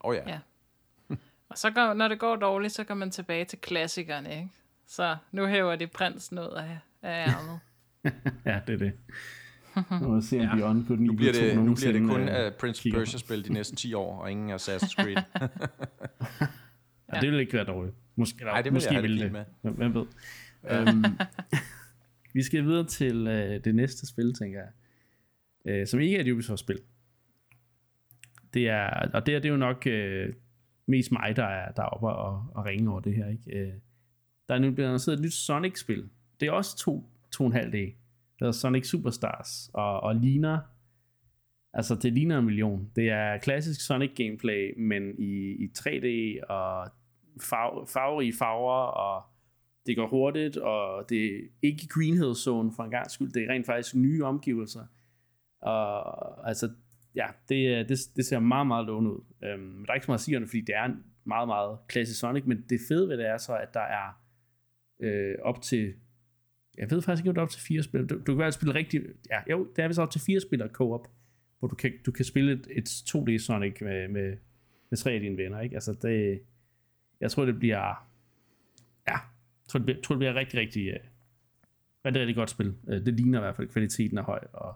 Oh 0.00 0.16
ja. 0.16 0.30
ja. 0.30 0.38
og 1.50 1.58
så 1.58 1.70
går, 1.70 1.94
når 1.94 2.08
det 2.08 2.18
går 2.18 2.36
dårligt, 2.36 2.72
så 2.72 2.84
går 2.84 2.94
man 2.94 3.10
tilbage 3.10 3.44
til 3.44 3.58
klassikerne, 3.58 4.30
ikke? 4.30 4.48
Så 4.86 5.16
nu 5.32 5.46
hæver 5.46 5.76
det 5.76 5.90
prinsen 5.90 6.38
ud 6.38 6.54
af, 6.56 6.78
af 7.02 7.28
ærmet. 7.28 7.60
ja, 8.52 8.60
det 8.66 8.74
er 8.74 8.78
det 8.78 8.92
når 9.90 10.20
Sea 10.20 10.42
ja. 10.42 10.56
Beyond 10.56 10.86
kunne 10.86 10.98
den 10.98 11.06
nu 11.06 11.12
bliver 11.12 11.32
det, 11.32 11.64
nu 11.64 11.74
bliver 11.74 11.92
det 11.92 12.02
kun 12.02 12.28
af 12.28 12.54
Prince 12.54 12.88
of 12.88 12.98
Persia-spil 12.98 13.48
de 13.48 13.52
næste 13.52 13.76
10 13.76 13.94
år, 13.94 14.20
og 14.20 14.30
ingen 14.30 14.50
Assassin's 14.50 14.94
Creed. 14.94 15.16
ja. 15.40 15.48
ja, 17.14 17.20
det 17.20 17.28
ville 17.28 17.40
ikke 17.40 17.52
være 17.52 17.64
dårligt. 17.64 17.96
Måske, 18.16 18.38
eller, 18.40 18.54
det 18.54 18.64
vil 18.64 18.72
måske 18.72 18.94
jeg 18.94 19.02
ville 19.02 19.24
det. 19.24 19.32
Med. 19.32 19.44
Hvem 19.62 19.94
ved. 19.94 20.06
øhm, 20.70 21.04
vi 22.34 22.42
skal 22.42 22.64
videre 22.64 22.86
til 22.86 23.26
øh, 23.26 23.64
det 23.64 23.74
næste 23.74 24.06
spil, 24.06 24.34
tænker 24.34 24.58
jeg. 24.58 24.70
Øh, 25.72 25.86
som 25.86 26.00
ikke 26.00 26.16
er 26.16 26.20
et 26.20 26.32
Ubisoft-spil. 26.32 26.78
Det 28.54 28.68
er, 28.68 28.86
og 29.12 29.26
det, 29.26 29.34
er, 29.34 29.38
det 29.38 29.48
er 29.48 29.52
jo 29.52 29.56
nok 29.56 29.86
øh, 29.86 30.32
mest 30.86 31.12
mig, 31.12 31.36
der 31.36 31.44
er, 31.44 31.72
der 31.72 31.82
er 31.82 31.86
oppe 31.86 32.08
og, 32.08 32.46
og 32.54 32.64
ringe 32.64 32.90
over 32.90 33.00
det 33.00 33.14
her. 33.14 33.28
Ikke? 33.28 33.58
Øh, 33.58 33.72
der 34.48 34.54
er 34.54 34.58
nu 34.58 34.70
blevet 34.70 34.88
annonceret 34.88 35.16
et 35.16 35.22
nyt 35.22 35.32
Sonic-spil. 35.32 36.08
Det 36.40 36.48
er 36.48 36.52
også 36.52 37.00
2,5 37.42 37.70
dage 37.70 37.96
hedder 38.38 38.52
Sonic 38.52 38.86
Superstars, 38.86 39.70
og, 39.74 40.00
og 40.00 40.16
ligner, 40.16 40.58
altså 41.72 41.94
det 41.94 42.12
ligner 42.12 42.38
en 42.38 42.44
million. 42.44 42.90
Det 42.96 43.10
er 43.10 43.38
klassisk 43.38 43.86
Sonic 43.86 44.10
gameplay, 44.16 44.80
men 44.80 45.18
i, 45.18 45.64
i 45.64 45.68
3D 45.78 46.06
og 46.48 46.90
farv, 47.40 47.88
farverige 47.88 48.34
farver, 48.38 48.86
og 48.86 49.22
det 49.86 49.96
går 49.96 50.06
hurtigt, 50.08 50.56
og 50.56 51.08
det 51.08 51.34
er 51.34 51.40
ikke 51.62 51.88
Green 51.88 52.16
Hill 52.16 52.34
Zone 52.34 52.72
for 52.76 52.82
en 52.82 52.90
gang 52.90 53.10
skyld, 53.10 53.32
det 53.32 53.44
er 53.44 53.52
rent 53.52 53.66
faktisk 53.66 53.94
nye 53.94 54.24
omgivelser. 54.24 54.86
Og 55.60 56.48
altså, 56.48 56.70
ja, 57.14 57.26
det, 57.48 57.88
det, 57.88 57.98
det 58.16 58.26
ser 58.26 58.38
meget, 58.38 58.66
meget 58.66 58.86
lovende 58.86 59.10
ud. 59.10 59.24
Øhm, 59.44 59.62
men 59.62 59.84
der 59.84 59.90
er 59.90 59.94
ikke 59.94 60.04
så 60.04 60.10
meget 60.10 60.18
at 60.18 60.24
sige 60.24 60.36
om 60.36 60.42
det, 60.42 60.50
fordi 60.50 60.60
det 60.60 60.74
er 60.74 60.94
meget, 61.24 61.48
meget 61.48 61.78
klassisk 61.88 62.20
Sonic, 62.20 62.44
men 62.46 62.64
det 62.68 62.80
fede 62.88 63.08
ved 63.08 63.18
det 63.18 63.26
er 63.26 63.38
så, 63.38 63.56
at 63.56 63.74
der 63.74 63.80
er 63.80 64.20
øh, 65.00 65.34
op 65.42 65.62
til, 65.62 65.94
jeg 66.78 66.90
ved 66.90 67.02
faktisk 67.02 67.22
ikke, 67.22 67.30
om 67.30 67.34
det 67.34 67.40
er 67.40 67.44
op 67.44 67.50
til 67.50 67.60
fire 67.60 67.82
spillere. 67.82 68.08
Du, 68.08 68.22
du 68.26 68.36
kan 68.36 68.52
spille 68.52 68.74
rigtig, 68.74 69.02
ja, 69.30 69.40
jo, 69.50 69.68
det 69.76 69.84
er 69.84 69.88
vist 69.88 69.98
op 69.98 70.10
til 70.10 70.20
fire 70.20 70.40
spillere 70.40 70.68
co-op, 70.68 71.08
hvor 71.58 71.68
du 71.68 71.74
kan, 71.74 71.92
du 72.06 72.12
kan 72.12 72.24
spille 72.24 72.52
et, 72.52 72.66
et 72.70 72.88
2D 72.88 73.38
Sonic 73.38 73.80
med, 73.80 74.08
med, 74.08 74.36
med 74.90 74.98
tre 74.98 75.12
af 75.12 75.20
dine 75.20 75.36
venner, 75.36 75.60
ikke? 75.60 75.76
Altså, 75.76 75.92
det, 76.02 76.40
jeg 77.20 77.30
tror, 77.30 77.44
det 77.44 77.58
bliver, 77.58 78.08
ja, 79.08 79.12
jeg 79.12 79.68
tror, 79.68 79.78
det 79.78 79.84
bliver, 79.84 80.00
tror, 80.02 80.14
det 80.14 80.18
bliver 80.18 80.34
rigtig, 80.34 80.60
rigtig, 80.60 80.92
uh, 80.92 81.06
rigtig, 82.06 82.20
rigtig 82.20 82.36
godt 82.36 82.50
spil. 82.50 82.74
Uh, 82.82 82.94
det 82.94 83.14
ligner 83.14 83.38
i 83.38 83.42
hvert 83.42 83.56
fald, 83.56 83.68
kvaliteten 83.68 84.18
er 84.18 84.22
høj, 84.22 84.40
og 84.52 84.74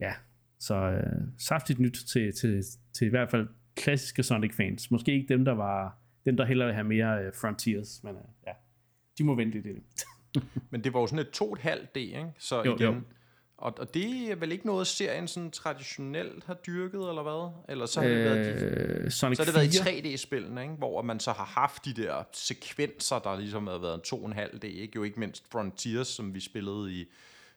ja, 0.00 0.12
så 0.58 0.90
uh, 0.90 1.28
saftigt 1.38 1.78
nyt 1.78 1.98
til, 2.12 2.32
til, 2.32 2.62
til 2.92 3.06
i 3.06 3.10
hvert 3.10 3.30
fald 3.30 3.48
klassiske 3.76 4.22
Sonic-fans. 4.22 4.90
Måske 4.90 5.12
ikke 5.12 5.34
dem, 5.34 5.44
der 5.44 5.52
var 5.52 5.98
dem, 6.24 6.36
der 6.36 6.44
hellere 6.44 6.68
vil 6.68 6.74
have 6.74 6.84
mere 6.84 7.26
uh, 7.26 7.34
Frontiers, 7.34 8.00
men 8.04 8.14
uh, 8.14 8.22
ja, 8.46 8.52
de 9.18 9.24
må 9.24 9.34
vente 9.34 9.60
lidt. 9.60 9.76
men 10.70 10.84
det 10.84 10.94
var 10.94 11.00
jo 11.00 11.06
sådan 11.06 11.18
et 11.18 11.42
2,5D, 11.42 11.98
ikke? 11.98 12.26
Så 12.38 12.62
jo, 12.66 12.76
igen, 12.76 12.94
jo. 12.94 13.00
Og, 13.60 13.74
og 13.78 13.94
det 13.94 14.30
er 14.30 14.36
vel 14.36 14.52
ikke 14.52 14.66
noget, 14.66 14.86
serien 14.86 15.28
sådan 15.28 15.50
traditionelt 15.50 16.44
har 16.44 16.54
dyrket, 16.54 17.08
eller 17.08 17.22
hvad? 17.22 17.52
Eller 17.68 17.86
så 17.86 18.00
har 18.00 18.08
det, 18.08 18.16
øh, 18.16 18.24
været, 18.24 19.12
Sonic 19.12 19.36
så 19.36 19.42
har 19.44 19.52
det 19.52 19.54
været 19.54 20.04
i 20.06 20.14
3D-spillene, 20.14 20.62
ikke? 20.62 20.74
hvor 20.74 21.02
man 21.02 21.20
så 21.20 21.32
har 21.32 21.44
haft 21.44 21.84
de 21.84 21.92
der 22.02 22.22
sekvenser, 22.32 23.18
der 23.18 23.38
ligesom 23.38 23.66
har 23.66 23.78
været 23.78 23.94
en 23.94 24.32
2,5D, 24.32 24.66
ikke? 24.66 24.92
Jo 24.96 25.02
ikke 25.02 25.20
mindst 25.20 25.44
Frontiers, 25.52 26.08
som 26.08 26.34
vi 26.34 26.40
spillede 26.40 26.92
i 26.92 27.04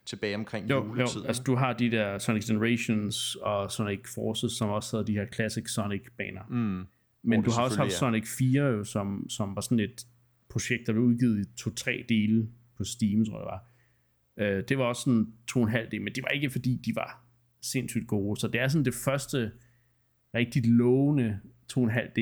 tilbage 0.06 0.34
omkring 0.34 0.70
jo, 0.70 0.84
juletiden. 0.84 1.22
Jo, 1.22 1.28
altså 1.28 1.42
du 1.42 1.54
har 1.54 1.72
de 1.72 1.90
der 1.90 2.18
Sonic 2.18 2.46
Generations 2.46 3.34
og 3.34 3.72
Sonic 3.72 4.00
Forces, 4.14 4.52
som 4.52 4.68
også 4.68 4.96
havde 4.96 5.06
de 5.06 5.12
her 5.12 5.26
classic 5.34 5.70
Sonic-baner. 5.70 6.42
Mm. 6.48 6.86
Men 7.22 7.42
du 7.42 7.50
har 7.50 7.62
også 7.62 7.76
haft 7.78 7.92
Sonic 7.92 8.28
4, 8.38 8.62
jo, 8.62 8.84
som, 8.84 9.26
som 9.28 9.56
var 9.56 9.60
sådan 9.60 9.80
et 9.80 10.06
projekt, 10.48 10.86
der 10.86 10.92
blev 10.92 11.04
udgivet 11.04 11.46
i 11.46 11.56
to-tre 11.56 12.04
dele 12.08 12.48
på 12.76 12.84
Steam, 12.84 13.24
tror 13.24 13.34
jeg 13.34 13.40
det 13.40 13.50
var 13.52 13.74
Øh, 14.38 14.64
det 14.68 14.78
var 14.78 14.84
også 14.84 15.02
sådan 15.02 15.32
to 15.48 15.60
og 15.60 15.66
en 15.66 15.72
halv 15.72 15.88
men 16.02 16.14
det 16.14 16.22
var 16.22 16.28
ikke 16.28 16.50
fordi, 16.50 16.80
de 16.84 16.96
var 16.96 17.24
sindssygt 17.62 18.06
gode. 18.08 18.40
Så 18.40 18.48
det 18.48 18.60
er 18.60 18.68
sådan 18.68 18.84
det 18.84 18.94
første 18.94 19.52
rigtig 20.34 20.62
lovende 20.66 21.40
2,5D, 21.72 22.20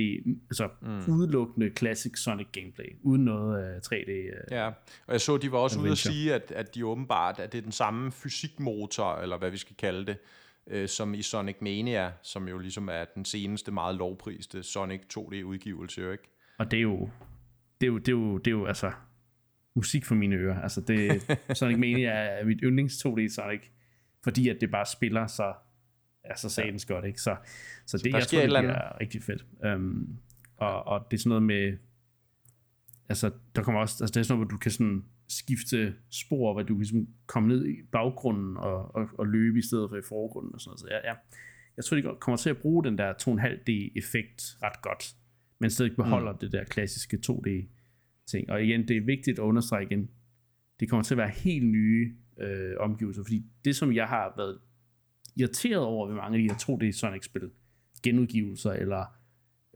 altså 0.51 0.69
mm. 0.83 1.15
udelukkende 1.15 1.71
classic 1.79 2.19
Sonic 2.19 2.47
gameplay, 2.53 2.87
uden 3.03 3.25
noget 3.25 3.77
uh, 3.77 3.77
3D. 3.77 4.11
Uh, 4.11 4.51
ja, 4.51 4.67
og 5.07 5.13
jeg 5.13 5.21
så, 5.21 5.37
de 5.37 5.53
var 5.53 5.59
også 5.59 5.79
adventure. 5.79 5.89
ude 5.89 5.93
at 5.93 5.99
sige, 5.99 6.35
at, 6.35 6.53
at 6.57 6.75
de 6.75 6.87
åbenbart, 6.87 7.39
at 7.39 7.53
det 7.53 7.59
er 7.59 7.63
den 7.63 7.73
samme 7.73 8.13
fysikmotor, 8.13 9.15
eller 9.15 9.39
hvad 9.39 9.51
vi 9.51 9.57
skal 9.57 9.77
kalde 9.77 10.07
det, 10.07 10.17
uh, 10.75 10.87
som 10.87 11.15
i 11.15 11.23
Sonic 11.23 11.57
Mania, 11.61 12.13
som 12.23 12.49
jo 12.49 12.59
ligesom 12.59 12.89
er 12.89 13.05
den 13.15 13.25
seneste 13.25 13.73
meget 13.73 13.97
lovpriste 13.97 14.63
Sonic 14.63 15.01
2D-udgivelse, 15.19 16.13
ikke? 16.13 16.25
Og 16.59 16.71
det 16.71 16.77
er 16.77 16.83
jo, 16.83 17.09
det 17.81 17.87
er 17.87 17.91
jo, 17.91 17.99
det 17.99 18.09
er 18.09 18.13
jo, 18.13 18.39
det 18.39 18.47
er 18.47 18.51
jo 18.51 18.67
altså, 18.67 18.93
musik 19.75 20.05
for 20.05 20.15
mine 20.15 20.37
ører. 20.37 20.61
Altså 20.61 20.81
det, 20.81 21.23
Sonic 21.57 21.79
Mania 21.79 22.11
er 22.11 22.45
mit 22.45 22.59
yndlings 22.63 23.07
2D 23.07 23.35
Sonic, 23.35 23.61
fordi 24.25 24.49
at 24.49 24.57
det 24.61 24.71
bare 24.71 24.87
spiller 24.87 25.27
så 25.27 25.55
altså 26.25 26.49
satans 26.49 26.87
ja. 26.89 26.95
godt, 26.95 27.05
ikke? 27.05 27.21
Så, 27.21 27.37
så, 27.87 27.99
så 27.99 28.05
det, 28.05 28.13
jeg 28.13 28.27
tror, 28.27 28.41
det 28.41 28.49
bliver 28.49 29.01
rigtig 29.01 29.23
fedt. 29.23 29.47
Um, 29.75 30.19
og, 30.57 30.87
og 30.87 31.07
det 31.11 31.17
er 31.17 31.19
sådan 31.19 31.29
noget 31.29 31.43
med, 31.43 31.79
altså 33.09 33.31
der 33.57 33.63
kommer 33.63 33.81
også, 33.81 34.05
altså 34.05 34.13
det 34.15 34.21
er 34.21 34.25
sådan 34.25 34.39
noget, 34.39 34.49
hvor 34.49 34.57
du 34.57 34.59
kan 34.59 34.71
sådan 34.71 35.05
skifte 35.29 35.95
spor, 36.11 36.53
hvor 36.53 36.63
du 36.63 36.75
kan 36.75 36.79
ligesom 36.79 37.09
komme 37.27 37.49
ned 37.49 37.67
i 37.67 37.77
baggrunden 37.93 38.57
og, 38.57 38.95
og, 38.95 39.09
og 39.19 39.27
løbe 39.27 39.59
i 39.59 39.63
stedet 39.63 39.91
for 39.91 39.97
i 39.97 40.03
forgrunden 40.09 40.55
og 40.55 40.61
sådan 40.61 40.71
noget. 40.71 40.81
Så 40.81 40.87
ja, 40.91 41.11
ja. 41.11 41.15
Jeg 41.77 41.85
tror, 41.85 41.97
de 41.97 42.17
kommer 42.21 42.37
til 42.37 42.51
at 42.51 42.59
bruge 42.59 42.85
den 42.85 42.99
der 42.99 43.13
2,5D-effekt 43.13 44.59
ret 44.63 44.83
godt, 44.83 45.15
men 45.59 45.71
stadig 45.71 45.97
beholder 45.97 46.33
mm. 46.33 46.39
det 46.39 46.53
der 46.53 46.65
klassiske 46.65 47.19
2D 47.27 47.49
ting. 48.27 48.51
Og 48.51 48.65
igen, 48.65 48.89
det 48.89 48.97
er 48.97 49.01
vigtigt 49.01 49.39
at 49.39 49.43
understrege 49.43 49.83
igen, 49.85 50.11
det 50.81 50.91
kommer 50.91 51.03
til 51.03 51.15
at 51.15 51.19
være 51.19 51.31
helt 51.31 51.67
nye 51.67 52.15
øh, 52.41 52.75
omgivelser, 52.81 53.23
fordi 53.23 53.45
det, 53.65 53.77
som 53.77 53.93
jeg 53.93 54.07
har 54.07 54.35
været 54.37 54.59
irriteret 55.37 55.83
over 55.83 56.07
ved 56.07 56.15
mange 56.15 56.39
af 56.39 56.43
de 56.43 56.49
her 56.49 56.55
2D 56.55 56.93
Sonic-spil, 56.93 57.51
genudgivelser, 58.03 58.71
eller 58.71 59.05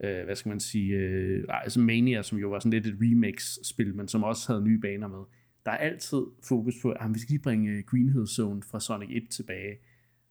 øh, 0.05 0.25
hvad 0.25 0.37
skal 0.37 0.49
man 0.49 0.61
sige, 0.61 0.97
øh, 0.97 1.45
altså 1.49 1.81
Mania, 1.81 2.23
som 2.23 2.39
jo 2.39 2.49
var 2.49 2.59
sådan 2.59 2.73
lidt 2.73 2.87
et 2.87 2.99
remix-spil, 3.01 3.95
men 3.95 4.09
som 4.09 4.25
også 4.25 4.53
havde 4.53 4.65
nye 4.65 4.79
baner 4.79 5.09
med. 5.09 5.25
Der 5.65 5.71
er 5.71 5.77
altid 5.77 6.23
fokus 6.49 6.75
på, 6.83 6.91
at 6.91 7.15
vi 7.15 7.19
skal 7.19 7.33
lige 7.33 7.43
bringe 7.43 7.71
øh, 7.71 7.85
Green 7.85 8.13
Hill 8.13 8.27
Zone 8.27 8.63
fra 8.63 8.81
Sonic 8.81 9.09
1 9.11 9.29
tilbage. 9.31 9.77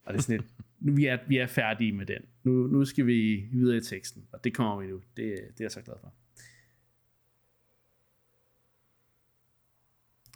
Og 0.05 0.13
det 0.13 0.20
er 0.20 0.24
sådan 0.24 0.39
lidt, 0.39 0.51
nu 0.86 0.95
vi 0.95 1.05
er, 1.05 1.18
vi 1.28 1.38
er 1.38 1.47
færdige 1.47 1.91
med 1.91 2.05
den. 2.05 2.22
Nu, 2.43 2.51
nu 2.51 2.86
skal 2.86 3.07
vi 3.07 3.47
videre 3.51 3.78
i 3.78 3.82
teksten, 3.82 4.24
og 4.32 4.43
det 4.43 4.53
kommer 4.53 4.82
vi 4.82 4.88
nu. 4.88 4.95
Det, 4.95 5.05
det 5.18 5.59
er 5.59 5.63
jeg 5.63 5.72
så 5.72 5.82
glad 5.82 5.95
for. 6.01 6.13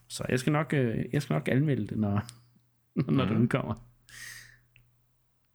Så 0.10 0.26
jeg 0.30 0.40
skal 0.40 0.54
nok, 0.54 0.74
øh, 0.74 1.06
jeg 1.14 1.22
skal 1.22 1.34
nok 1.34 1.48
anmelde 1.48 1.88
det, 1.88 1.98
når, 1.98 2.12
når 3.12 3.12
mm. 3.12 3.18
det 3.18 3.32
mhm. 3.32 3.42
udkommer. 3.42 3.86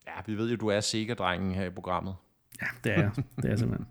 Ja, 0.07 0.13
vi 0.27 0.35
ved 0.35 0.51
jo, 0.51 0.57
du 0.57 0.67
er 0.67 0.81
sikker-drengen 0.81 1.55
her 1.55 1.67
i 1.67 1.71
programmet. 1.71 2.15
Ja, 2.63 2.67
det 2.85 2.93
er 2.93 3.01
jeg. 3.01 3.13
Det 3.43 3.51
er 3.51 3.57
simpelthen. 3.57 3.87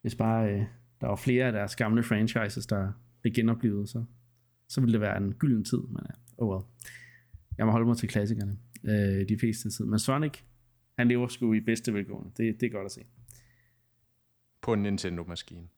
Hvis 0.00 0.14
bare 0.14 0.52
øh, 0.52 0.64
der 1.00 1.06
var 1.06 1.16
flere 1.16 1.46
af 1.46 1.52
deres 1.52 1.76
gamle 1.76 2.02
franchises, 2.02 2.66
der 2.66 2.92
blev 3.20 3.34
genoplevet, 3.34 3.88
så, 3.88 4.04
så 4.68 4.80
ville 4.80 4.92
det 4.92 5.00
være 5.00 5.16
en 5.16 5.34
gylden 5.34 5.64
tid. 5.64 5.78
Men 5.78 6.06
ja, 6.08 6.14
oh 6.38 6.48
well. 6.48 6.64
Jeg 7.58 7.66
må 7.66 7.72
holde 7.72 7.86
mig 7.86 7.96
til 7.96 8.08
klassikerne 8.08 8.58
øh, 8.84 9.28
de 9.28 9.38
fleste 9.38 9.70
tid. 9.70 9.84
Men 9.84 9.98
Sonic, 9.98 10.38
han 10.98 11.08
lever 11.08 11.28
sgu 11.28 11.52
i 11.52 11.60
bedste 11.60 11.94
velgående. 11.94 12.30
Det, 12.36 12.60
det 12.60 12.66
er 12.66 12.70
godt 12.70 12.84
at 12.84 12.92
se. 12.92 13.04
På 14.60 14.72
en 14.72 14.82
Nintendo-maskine, 14.82 15.68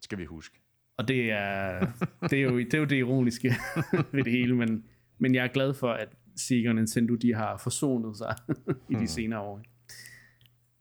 skal 0.00 0.18
vi 0.18 0.24
huske. 0.24 0.60
Og 0.98 1.08
det 1.08 1.30
er, 1.30 1.86
det 2.30 2.38
er, 2.38 2.42
jo, 2.42 2.58
det 2.58 2.74
er 2.74 2.78
jo 2.78 2.84
det 2.84 2.96
ironiske 2.96 3.48
ved 4.12 4.24
det 4.24 4.32
hele, 4.32 4.56
men, 4.56 4.84
men 5.18 5.34
jeg 5.34 5.44
er 5.44 5.48
glad 5.48 5.74
for, 5.74 5.92
at 5.92 6.08
Sega 6.36 6.68
og 6.68 6.74
Nintendo 6.74 7.14
de 7.14 7.34
har 7.34 7.56
forsonet 7.56 8.16
sig 8.16 8.34
i 8.90 8.92
de 8.92 8.96
hmm. 8.96 9.06
senere 9.06 9.40
år. 9.40 9.62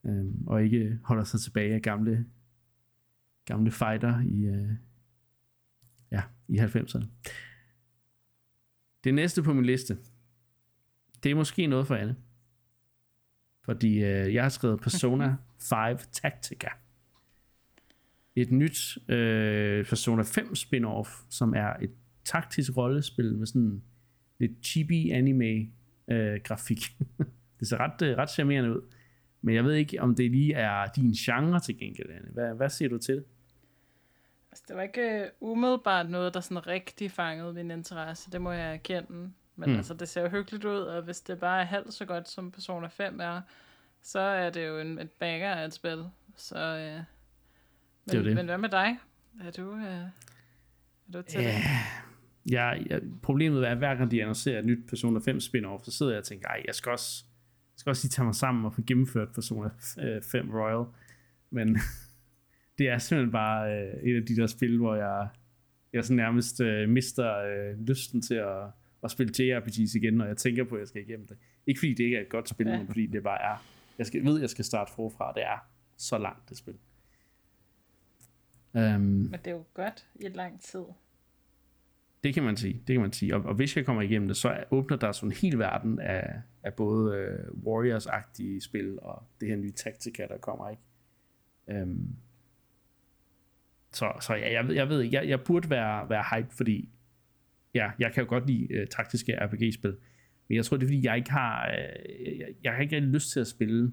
Øhm, 0.05 0.47
og 0.47 0.63
ikke 0.63 0.99
holder 1.03 1.24
sig 1.24 1.39
tilbage 1.39 1.74
af 1.74 1.82
gamle, 1.82 2.26
gamle 3.45 3.72
fighter 3.72 4.22
i, 4.22 4.45
øh, 4.45 4.70
ja, 6.11 6.22
i 6.47 6.57
90'erne. 6.57 7.05
Det 9.03 9.13
næste 9.13 9.43
på 9.43 9.53
min 9.53 9.65
liste, 9.65 9.97
det 11.24 11.32
er 11.32 11.36
måske 11.36 11.68
noget 11.68 11.88
for 11.88 11.95
Anne. 11.95 12.15
Fordi 13.65 14.03
øh, 14.03 14.34
jeg 14.34 14.43
har 14.43 14.49
skrevet 14.49 14.82
Persona 14.82 15.36
5 15.59 15.97
Tactica 16.11 16.70
et 18.41 18.51
nyt 18.51 18.97
øh, 19.09 19.85
Persona 19.85 20.23
5 20.23 20.55
spin-off, 20.55 21.25
som 21.29 21.53
er 21.53 21.73
et 21.81 21.91
taktisk 22.25 22.77
rollespil 22.77 23.35
med 23.35 23.47
sådan 23.47 23.81
lidt 24.39 24.51
chibi 24.65 25.09
anime 25.09 25.67
øh, 26.07 26.39
grafik. 26.43 26.79
det 27.59 27.67
ser 27.67 27.77
ret, 27.77 28.01
øh, 28.01 28.17
ret 28.17 28.29
charmerende 28.29 28.75
ud. 28.75 28.81
Men 29.41 29.55
jeg 29.55 29.63
ved 29.63 29.73
ikke, 29.73 30.01
om 30.01 30.15
det 30.15 30.31
lige 30.31 30.53
er 30.53 30.85
din 30.85 31.11
genre 31.11 31.59
til 31.59 31.79
gengæld, 31.79 32.09
Anne. 32.09 32.29
Hvad, 32.33 32.53
hvad 32.53 32.69
siger 32.69 32.89
du 32.89 32.97
til 32.97 33.15
det? 33.15 33.23
Altså, 34.51 34.63
det 34.67 34.75
var 34.75 34.81
ikke 34.81 35.29
uh, 35.39 35.51
umiddelbart 35.51 36.09
noget, 36.09 36.33
der 36.33 36.39
sådan 36.39 36.67
rigtig 36.67 37.11
fangede 37.11 37.53
min 37.53 37.71
interesse. 37.71 38.31
Det 38.31 38.41
må 38.41 38.51
jeg 38.51 38.73
erkende. 38.73 39.31
Men 39.55 39.69
mm. 39.69 39.75
altså, 39.75 39.93
det 39.93 40.09
ser 40.09 40.21
jo 40.21 40.29
hyggeligt 40.29 40.65
ud, 40.65 40.79
og 40.79 41.01
hvis 41.01 41.21
det 41.21 41.39
bare 41.39 41.61
er 41.61 41.65
halvt 41.65 41.93
så 41.93 42.05
godt, 42.05 42.29
som 42.29 42.51
Persona 42.51 42.88
5 42.88 43.19
er, 43.19 43.41
så 44.01 44.19
er 44.19 44.49
det 44.49 44.67
jo 44.67 44.79
en, 44.79 44.99
et 44.99 45.11
banger 45.11 45.53
af 45.53 45.65
et 45.65 45.73
spil. 45.73 46.05
Så 46.35 46.95
uh, 46.97 47.03
men, 48.08 48.18
det 48.18 48.26
det. 48.26 48.36
men 48.36 48.45
hvad 48.45 48.58
med 48.58 48.70
dig? 48.70 48.97
Er 49.45 49.51
du, 49.51 49.74
øh, 49.76 49.84
er 49.84 50.10
du 51.14 51.22
til 51.22 51.41
ja, 51.41 51.47
det? 51.47 51.64
Ja, 52.51 52.74
ja, 52.89 52.99
problemet 53.22 53.68
er, 53.68 53.72
at 53.72 53.78
hver 53.78 53.95
gang 53.95 54.12
de 54.12 54.22
annoncerer 54.22 54.60
et 54.60 54.66
nyt 54.66 54.88
Persona 54.89 55.20
5 55.20 55.39
spin-off, 55.39 55.84
så 55.84 55.91
sidder 55.91 56.12
jeg 56.12 56.20
og 56.20 56.26
tænker, 56.26 56.47
ej, 56.47 56.64
jeg 56.68 56.76
skal 56.76 56.91
også, 56.91 57.26
jeg 57.76 57.80
skal 57.80 57.89
også 57.89 58.05
lige 58.05 58.10
tage 58.10 58.26
mig 58.26 58.36
sammen 58.36 58.66
og 58.66 58.74
få 58.74 58.82
gennemført 58.88 59.28
Persona 59.34 59.70
5 60.22 60.49
Royal. 60.51 60.86
Men 61.49 61.78
det 62.78 62.89
er 62.89 62.97
simpelthen 62.97 63.32
bare 63.32 63.72
øh, 63.72 64.10
et 64.10 64.16
af 64.16 64.26
de 64.26 64.36
der 64.36 64.47
spil, 64.47 64.78
hvor 64.78 64.95
jeg, 64.95 65.28
jeg 65.93 66.05
så 66.05 66.14
nærmest 66.14 66.62
øh, 66.62 66.89
mister 66.89 67.38
øh, 67.38 67.80
lysten 67.80 68.22
til 68.22 68.36
at, 68.36 68.64
at 69.03 69.12
spille 69.12 69.34
JRPGs 69.39 69.95
igen, 69.95 70.14
når 70.14 70.26
jeg 70.26 70.38
tænker 70.38 70.64
på, 70.64 70.76
at 70.76 70.80
jeg 70.80 70.88
skal 70.88 71.01
igennem 71.01 71.28
det. 71.28 71.38
Ikke 71.68 71.80
fordi 71.80 71.93
det 71.93 72.03
ikke 72.03 72.18
er 72.18 72.22
et 72.22 72.30
godt 72.30 72.49
spil, 72.49 72.68
ja. 72.68 72.78
men 72.78 72.88
fordi 72.88 73.08
det 73.08 73.24
bare 73.24 73.41
er, 73.41 73.66
jeg 73.97 74.05
skal, 74.05 74.26
ved, 74.26 74.36
at 74.36 74.41
jeg 74.41 74.49
skal 74.49 74.66
starte 74.66 74.91
forfra. 74.93 75.34
Det 75.36 75.43
er 75.43 75.68
så 75.97 76.18
langt, 76.18 76.49
det 76.49 76.58
spil. 76.58 76.74
Um, 78.78 79.01
Men 79.01 79.32
det 79.32 79.47
er 79.47 79.51
jo 79.51 79.63
godt 79.73 80.07
i 80.15 80.28
lang 80.28 80.61
tid. 80.61 80.84
Det 82.23 82.34
kan 82.34 82.43
man 82.43 82.57
sige. 82.57 82.73
Det 82.73 82.93
kan 82.93 83.01
man 83.01 83.13
sige. 83.13 83.36
Og, 83.36 83.41
og 83.41 83.55
hvis 83.55 83.78
jeg 83.78 83.86
kommer 83.86 84.01
igennem 84.01 84.28
det, 84.28 84.38
så 84.38 84.63
åbner 84.71 84.97
der 84.97 85.11
sådan 85.11 85.30
en 85.30 85.36
hel 85.36 85.59
verden 85.59 85.99
af, 85.99 86.41
af 86.63 86.73
både 86.73 87.38
uh, 87.53 87.67
Warriors-agtige 87.67 88.61
spil 88.61 88.99
og 89.01 89.23
det 89.41 89.49
her 89.49 89.55
nye 89.55 89.71
Tactica, 89.71 90.28
der 90.28 90.38
kommer, 90.38 90.69
ikke? 90.69 91.84
Um, 91.84 92.15
så, 93.91 94.11
så 94.21 94.34
ja, 94.34 94.51
jeg, 94.51 94.75
jeg 94.75 94.89
ved 94.89 95.01
ikke, 95.01 95.15
jeg, 95.15 95.30
jeg 95.30 95.41
burde 95.41 95.69
være, 95.69 96.09
være 96.09 96.23
hype, 96.36 96.55
fordi 96.55 96.89
ja, 97.73 97.91
jeg 97.99 98.13
kan 98.13 98.23
jo 98.23 98.30
godt 98.30 98.47
lide 98.47 98.82
uh, 98.82 98.88
taktiske 98.88 99.45
RPG-spil, 99.45 99.97
men 100.47 100.55
jeg 100.55 100.65
tror, 100.65 100.78
det 100.78 100.84
er 100.84 100.88
fordi, 100.88 101.05
jeg 101.05 101.17
ikke 101.17 101.32
har, 101.32 101.69
uh, 101.69 102.39
jeg, 102.39 102.47
jeg 102.63 102.73
har 102.73 102.82
ikke 102.82 102.95
rigtig 102.95 103.11
lyst 103.11 103.32
til 103.32 103.39
at 103.39 103.47
spille 103.47 103.91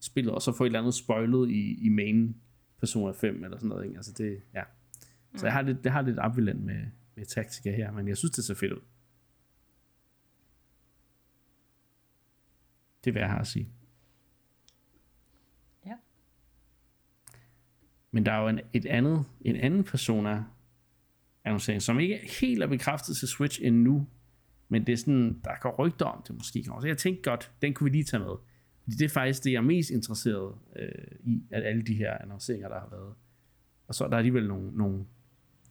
spillet, 0.00 0.34
og 0.34 0.42
så 0.42 0.52
få 0.52 0.64
et 0.64 0.68
eller 0.68 0.78
andet 0.78 0.94
spoilet 0.94 1.50
i, 1.50 1.86
i 1.86 1.88
main 1.88 2.36
Persona 2.84 3.12
5 3.12 3.44
eller 3.44 3.56
sådan 3.56 3.68
noget. 3.68 3.84
Ikke? 3.84 3.96
Altså 3.96 4.12
det, 4.12 4.42
ja. 4.54 4.62
Så 5.36 5.46
jeg 5.46 5.52
har 5.52 5.62
lidt, 5.62 5.84
det 5.84 5.92
har 5.92 6.02
lidt 6.02 6.18
ambivalent 6.18 6.64
med, 6.64 6.86
med 7.14 7.26
taktika 7.26 7.76
her, 7.76 7.92
men 7.92 8.08
jeg 8.08 8.16
synes, 8.16 8.34
det 8.34 8.44
ser 8.44 8.54
fedt 8.54 8.72
ud. 8.72 8.80
Det 13.04 13.10
er, 13.10 13.12
hvad 13.12 13.22
jeg 13.22 13.30
har 13.30 13.38
at 13.38 13.46
sige. 13.46 13.68
Ja. 15.86 15.96
Men 18.10 18.26
der 18.26 18.32
er 18.32 18.42
jo 18.42 18.48
en, 18.48 18.60
et 18.72 18.86
andet, 18.86 19.24
en 19.40 19.56
anden 19.56 19.84
persona 19.84 20.44
annoncering, 21.44 21.82
som 21.82 22.00
ikke 22.00 22.30
helt 22.40 22.62
er 22.62 22.66
bekræftet 22.66 23.16
til 23.16 23.28
Switch 23.28 23.60
endnu, 23.62 24.06
men 24.68 24.86
det 24.86 24.92
er 24.92 24.96
sådan, 24.96 25.40
der 25.44 25.50
går 25.60 25.74
rygter 25.78 26.06
om 26.06 26.22
det 26.22 26.34
måske 26.36 26.64
kommer. 26.64 26.80
Så 26.80 26.86
jeg 26.86 26.98
tænkte 26.98 27.30
godt, 27.30 27.52
den 27.62 27.74
kunne 27.74 27.90
vi 27.90 27.96
lige 27.96 28.04
tage 28.04 28.20
med. 28.20 28.34
Fordi 28.84 28.96
det 28.96 29.04
er 29.04 29.08
faktisk 29.08 29.44
det, 29.44 29.52
jeg 29.52 29.58
er 29.58 29.62
mest 29.62 29.90
interesseret 29.90 30.54
øh, 30.76 30.88
i, 31.24 31.42
at 31.50 31.64
alle 31.64 31.82
de 31.82 31.94
her 31.94 32.18
annonceringer, 32.18 32.68
der 32.68 32.80
har 32.80 32.88
været. 32.90 33.14
Og 33.88 33.94
så 33.94 34.04
er 34.04 34.08
der 34.08 34.16
alligevel 34.16 34.48
nogle, 34.48 34.70
nogle, 34.76 35.04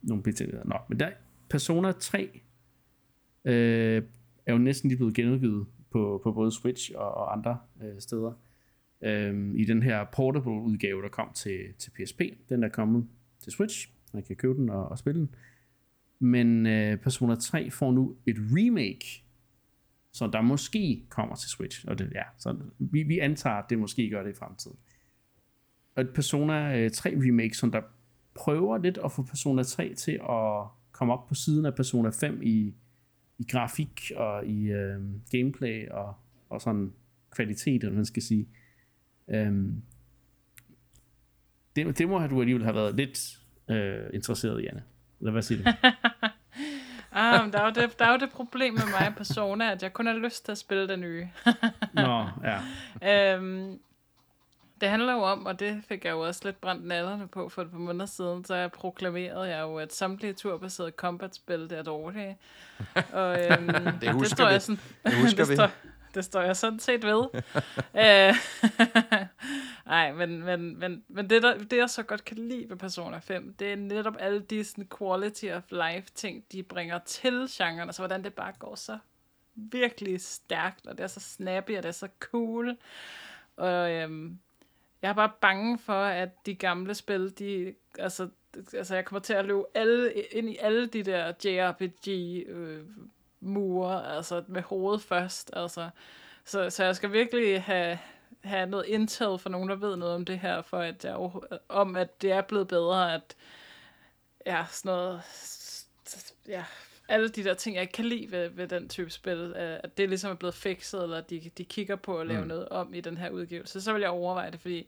nogle 0.02 0.24
betingelser. 0.24 0.66
Nå, 0.66 0.76
men 0.90 1.00
der, 1.00 1.10
Persona 1.50 1.92
3 1.92 2.42
øh, 3.46 4.04
er 4.46 4.54
jo 4.54 4.58
næsten 4.58 4.90
lige 4.90 4.98
blevet 4.98 5.14
genudgivet 5.14 5.66
på, 5.92 6.22
på 6.24 6.32
både 6.32 6.52
Switch 6.52 6.92
og, 6.96 7.14
og 7.14 7.38
andre 7.38 7.58
øh, 7.84 8.00
steder. 8.00 8.34
Øh, 9.02 9.56
I 9.56 9.66
den 9.66 9.84
her 9.84 10.06
portable 10.14 10.52
udgave, 10.52 11.02
der 11.02 11.10
kom 11.10 11.32
til, 11.34 11.60
til 11.78 11.92
PSP. 11.92 12.22
Den 12.50 12.64
er 12.64 12.70
kommet 12.70 13.08
til 13.40 13.52
Switch. 13.52 13.90
Man 14.14 14.24
kan 14.24 14.36
købe 14.36 14.54
den 14.54 14.70
og, 14.70 14.90
og 14.90 14.98
spille 14.98 15.20
den. 15.20 15.36
Men 16.20 16.66
øh, 16.66 16.98
Persona 16.98 17.36
3 17.36 17.72
får 17.72 17.92
nu 17.92 18.16
et 18.26 18.38
remake, 18.40 19.23
så 20.14 20.28
der 20.28 20.42
måske 20.42 21.06
kommer 21.10 21.36
til 21.36 21.50
Switch. 21.50 21.86
Og 21.88 22.00
det, 22.00 22.12
ja, 22.16 22.24
så 22.38 22.58
vi, 22.80 23.04
vi 23.04 23.20
antager, 23.20 23.56
at 23.56 23.70
det 23.70 23.80
måske 23.80 24.10
gør 24.10 24.24
det 24.24 24.30
i 24.30 24.38
fremtiden. 24.40 24.78
Og 25.96 26.04
et 26.04 26.10
Persona 26.14 26.80
øh, 26.80 26.92
3 26.92 27.10
remake, 27.10 27.58
som 27.58 27.72
der 27.72 27.82
prøver 28.36 28.78
lidt 28.78 28.98
at 29.06 29.12
få 29.12 29.24
Persona 29.24 29.64
3 29.64 29.94
til 29.94 30.12
at 30.12 30.68
komme 30.92 31.14
op 31.14 31.28
på 31.28 31.36
siden 31.36 31.66
af 31.66 31.76
Persona 31.76 32.10
5 32.10 32.42
i, 32.44 32.74
i 33.38 33.46
grafik 33.50 34.12
og 34.16 34.46
i 34.46 34.72
øh, 34.72 35.02
gameplay 35.32 35.90
og, 35.90 36.14
og 36.50 36.62
sådan 36.62 36.94
kvalitet, 37.32 37.84
eller 37.84 37.96
man 37.96 38.06
skal 38.06 38.24
sige. 38.24 38.48
Øhm, 39.28 39.82
det, 41.76 41.98
det 41.98 42.10
må 42.10 42.28
du 42.28 42.42
alligevel 42.42 42.64
have 42.64 42.76
været 42.76 42.96
lidt 42.96 43.40
øh, 43.70 44.10
interesseret 44.14 44.62
i, 44.62 44.68
Anne. 44.68 44.84
Eller 45.20 45.32
hvad 45.32 45.42
siger 45.42 45.64
du? 45.64 45.72
ah, 47.14 47.44
men 47.44 47.54
der, 47.54 47.60
er 47.60 47.66
jo 47.66 47.72
det, 47.72 48.00
der 48.00 48.06
er 48.06 48.12
jo 48.12 48.18
det 48.18 48.30
problem 48.30 48.74
med 48.74 48.86
mig 48.86 49.14
Persona, 49.18 49.72
at 49.72 49.84
jeg 49.84 49.94
kun 49.94 50.06
har 50.06 50.14
lyst 50.14 50.46
til 50.46 50.52
at 50.52 50.58
spille 50.58 50.88
den 50.88 51.02
nye. 51.02 51.30
Nå, 51.94 52.26
ja. 52.44 53.36
øhm, 53.36 53.80
det 54.82 54.90
handler 54.90 55.14
jo 55.14 55.20
om, 55.20 55.46
og 55.46 55.60
det 55.60 55.84
fik 55.88 56.06
jeg 56.06 56.12
jo 56.12 56.20
også 56.20 56.42
lidt 56.44 56.62
brændt 56.62 56.86
nallerne 56.86 57.28
på 57.28 57.50
for 57.50 57.62
et 57.62 57.72
par 57.72 57.78
måneder 57.78 58.06
siden, 58.06 58.46
så 58.46 58.56
jeg 58.56 58.72
proklamerede 58.72 59.50
jeg 59.50 59.62
jo, 59.62 59.78
at 59.78 59.94
samtlige 59.94 60.34
turbaserede 60.34 60.92
combat-spil, 60.92 61.70
det 61.70 61.72
er 61.72 61.84
dårlige. 61.84 62.38
Og, 63.14 63.40
øhm, 63.40 63.68
det 64.02 64.12
husker 64.12 64.20
det 64.20 64.28
står 64.30 64.46
vi. 64.46 64.52
Jeg 64.52 64.62
sådan, 64.62 64.80
det 65.06 65.22
husker 65.22 65.44
det 65.44 65.50
vi. 65.50 65.56
Står, 65.56 65.70
det 66.16 66.26
står 66.26 66.42
jeg 66.42 66.58
sådan 66.58 66.80
set 66.80 67.04
ved. 67.04 67.26
Øh, 67.96 68.36
Nej, 69.86 70.14
men, 70.14 70.44
men, 70.44 70.80
men, 70.80 71.04
men 71.08 71.30
det, 71.30 71.44
der, 71.44 71.58
det, 71.58 71.78
jeg 71.78 71.90
så 71.90 72.04
godt 72.04 72.26
kan 72.26 72.38
lide 72.38 72.70
ved 72.70 72.78
Persona 72.78 73.18
5, 73.18 73.54
det 73.60 73.72
er 73.72 73.76
netop 73.76 74.16
alle 74.20 74.40
de 74.40 74.64
sådan, 74.64 74.88
quality 74.98 75.46
of 75.46 75.64
life 75.72 76.08
ting, 76.16 76.44
de 76.52 76.64
bringer 76.64 77.00
til 77.00 77.48
genren. 77.52 77.80
Altså, 77.80 78.02
hvordan 78.02 78.24
det 78.24 78.34
bare 78.34 78.54
går 78.60 78.76
så 78.76 78.98
virkelig 79.56 80.22
stærkt, 80.22 80.88
og 80.88 80.98
det 80.98 81.04
er 81.04 81.08
så 81.08 81.20
snappy, 81.20 81.78
og 81.78 81.84
det 81.84 81.90
er 81.90 81.94
så 81.94 82.08
cool. 82.20 82.78
Og 83.56 83.92
øhm, 83.92 84.40
jeg 85.02 85.10
er 85.10 85.14
bare 85.14 85.32
bange 85.42 85.80
for, 85.80 86.04
at 86.04 86.46
de 86.46 86.56
gamle 86.56 86.96
spil, 86.96 87.40
de, 87.40 87.76
altså, 88.00 88.30
altså 88.74 88.96
jeg 88.96 89.06
kommer 89.06 89.22
til 89.22 89.34
at 89.34 89.46
løbe 89.46 89.64
alle, 89.74 90.14
ind 90.14 90.50
i 90.50 90.58
alle 90.58 90.88
de 90.88 91.04
der 91.04 91.34
JRPG 91.44 92.08
øh, 92.48 92.86
mure, 93.44 94.16
altså 94.16 94.44
med 94.48 94.62
hovedet 94.62 95.02
først, 95.02 95.50
altså. 95.54 95.90
Så, 96.46 96.70
så 96.70 96.84
jeg 96.84 96.96
skal 96.96 97.12
virkelig 97.12 97.64
have, 97.64 98.00
have 98.44 98.70
noget 98.70 98.86
intel 98.86 99.38
for 99.40 99.50
nogen, 99.50 99.70
der 99.70 99.76
ved 99.76 99.96
noget 99.96 100.16
om 100.16 100.26
det 100.26 100.40
her, 100.40 100.62
for 100.62 100.80
at 100.80 101.06
jeg, 101.06 101.32
om 101.70 101.96
at 101.96 102.22
det 102.22 102.32
er 102.32 102.42
blevet 102.42 102.68
bedre, 102.68 103.14
at 103.14 103.36
ja, 104.46 104.66
sådan 104.72 104.90
noget, 104.90 105.22
ja, 106.48 106.64
alle 107.08 107.30
de 107.30 107.44
der 107.44 107.54
ting, 107.54 107.76
jeg 107.76 107.82
ikke 107.82 107.94
kan 107.94 108.06
lide 108.06 108.32
ved, 108.32 108.50
ved 108.50 108.68
den 108.68 108.90
type 108.90 109.10
spil, 109.10 109.54
at 109.56 109.98
det 109.98 110.10
ligesom 110.10 110.32
er 110.32 110.36
blevet 110.36 110.56
fikset, 110.56 111.04
eller 111.04 111.22
de, 111.22 111.52
de 111.58 111.66
kigger 111.66 111.96
på 111.96 112.20
at 112.20 112.28
lave 112.28 112.42
mm. 112.42 112.48
noget 112.48 112.70
om 112.70 112.94
i 112.94 113.02
den 113.02 113.18
her 113.18 113.30
udgivelse, 113.30 113.82
så 113.82 113.94
vil 113.94 114.02
jeg 114.02 114.10
overveje 114.10 114.52
det, 114.52 114.60
fordi 114.60 114.88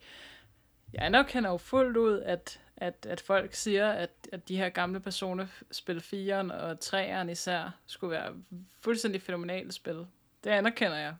jeg 0.93 1.05
anerkender 1.05 1.49
jo 1.49 1.57
fuldt 1.57 1.97
ud, 1.97 2.21
at, 2.21 2.59
at, 2.77 3.05
at 3.09 3.21
folk 3.21 3.53
siger, 3.53 3.91
at, 3.91 4.09
at 4.31 4.47
de 4.47 4.57
her 4.57 4.69
gamle 4.69 4.99
personer, 4.99 5.47
spil 5.71 5.97
4'eren 5.97 6.53
og 6.53 6.77
3'eren 6.83 7.31
især, 7.31 7.75
skulle 7.85 8.11
være 8.11 8.33
fuldstændig 8.81 9.21
fænomenale 9.21 9.71
spil. 9.71 10.05
Det 10.43 10.49
anerkender 10.49 10.97
jeg. 10.97 11.15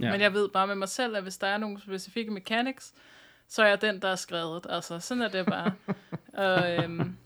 Ja. 0.00 0.10
Men 0.10 0.20
jeg 0.20 0.32
ved 0.32 0.48
bare 0.48 0.66
med 0.66 0.74
mig 0.74 0.88
selv, 0.88 1.16
at 1.16 1.22
hvis 1.22 1.38
der 1.38 1.46
er 1.46 1.58
nogle 1.58 1.80
specifikke 1.80 2.30
mechanics, 2.30 2.94
så 3.48 3.62
er 3.62 3.68
jeg 3.68 3.80
den, 3.80 4.02
der 4.02 4.08
er 4.08 4.16
skrevet. 4.16 4.66
Altså, 4.68 5.00
sådan 5.00 5.22
er 5.22 5.28
det 5.28 5.46
bare. 5.46 5.72
og, 6.44 6.84
øhm, 6.84 7.16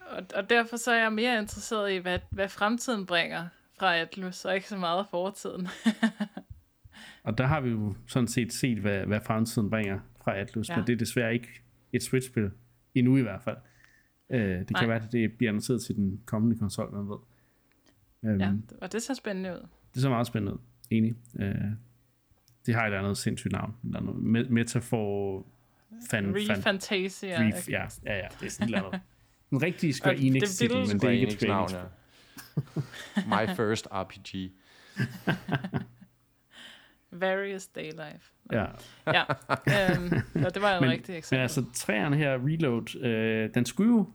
og, 0.00 0.22
og 0.34 0.50
derfor 0.50 0.76
så 0.76 0.92
er 0.92 0.98
jeg 0.98 1.12
mere 1.12 1.38
interesseret 1.38 1.92
i, 1.92 1.96
hvad, 1.96 2.18
hvad 2.30 2.48
fremtiden 2.48 3.06
bringer 3.06 3.48
fra 3.78 3.96
Atlus, 3.96 4.44
og 4.44 4.54
ikke 4.54 4.68
så 4.68 4.76
meget 4.76 5.06
fortiden. 5.10 5.68
og 7.24 7.38
der 7.38 7.46
har 7.46 7.60
vi 7.60 7.70
jo 7.70 7.94
sådan 8.08 8.28
set 8.28 8.52
set, 8.52 8.78
hvad, 8.78 9.06
hvad 9.06 9.20
fremtiden 9.26 9.70
bringer 9.70 10.00
fra 10.24 10.36
Atlus, 10.36 10.68
ja. 10.68 10.76
men 10.76 10.86
det 10.86 10.92
er 10.92 10.96
desværre 10.96 11.34
ikke 11.34 11.62
et 11.92 12.02
Switch-spil, 12.02 12.50
endnu 12.94 13.16
i 13.16 13.22
hvert 13.22 13.42
fald. 13.42 13.56
Øh, 14.30 14.58
det 14.58 14.66
kan 14.66 14.74
Nej. 14.74 14.86
være, 14.86 15.04
at 15.04 15.12
det 15.12 15.32
bliver 15.32 15.50
annonceret 15.50 15.82
til 15.82 15.96
den 15.96 16.20
kommende 16.24 16.58
konsol, 16.58 16.92
man 16.92 17.08
ved. 17.08 17.16
Um, 18.22 18.40
ja, 18.40 18.52
og 18.80 18.92
det 18.92 19.02
ser 19.02 19.14
spændende 19.14 19.52
ud. 19.52 19.66
Det 19.94 20.02
ser 20.02 20.08
meget 20.08 20.26
spændende 20.26 20.52
ud. 20.52 20.58
Enig. 20.90 21.14
Øh, 21.38 21.54
det 22.66 22.74
har 22.74 22.86
et 22.86 22.94
andet 22.94 23.18
sindssygt 23.18 23.52
navn. 23.52 23.74
Noget 23.82 24.50
metafor... 24.50 25.46
Fan, 26.10 26.36
Re 26.36 26.46
fan, 26.46 26.62
Fantasia. 26.62 27.40
Re, 27.40 27.52
ja, 27.68 27.86
ja, 28.04 28.16
ja, 28.16 28.26
det 28.40 28.46
er 28.46 28.50
sådan 28.50 28.68
et 28.68 28.74
eller 28.74 28.88
andet. 28.88 29.00
En 29.52 29.62
rigtig 29.62 29.94
Square 29.94 30.16
Enix 30.16 30.56
titel, 30.56 30.76
men 30.76 30.98
det 30.98 31.04
er 31.04 31.10
ikke 31.10 31.26
et 31.26 31.42
Enix. 31.42 31.72
My 33.34 33.54
first 33.56 33.88
RPG. 33.92 34.50
Various 37.12 37.66
Day 37.66 37.90
Life. 37.90 38.32
Ja. 38.52 38.64
ja, 39.06 39.22
øhm, 39.52 40.12
ja, 40.34 40.48
det 40.48 40.62
var 40.62 40.76
jo 40.76 40.82
en 40.82 40.90
rigtig 40.90 41.16
eksempel. 41.16 41.36
Men 41.38 41.42
altså, 41.42 41.64
træerne 41.74 42.16
her, 42.16 42.46
Reload, 42.46 43.04
øh, 43.04 43.54
den 43.54 43.64
skulle 43.64 43.90
jo, 43.90 44.06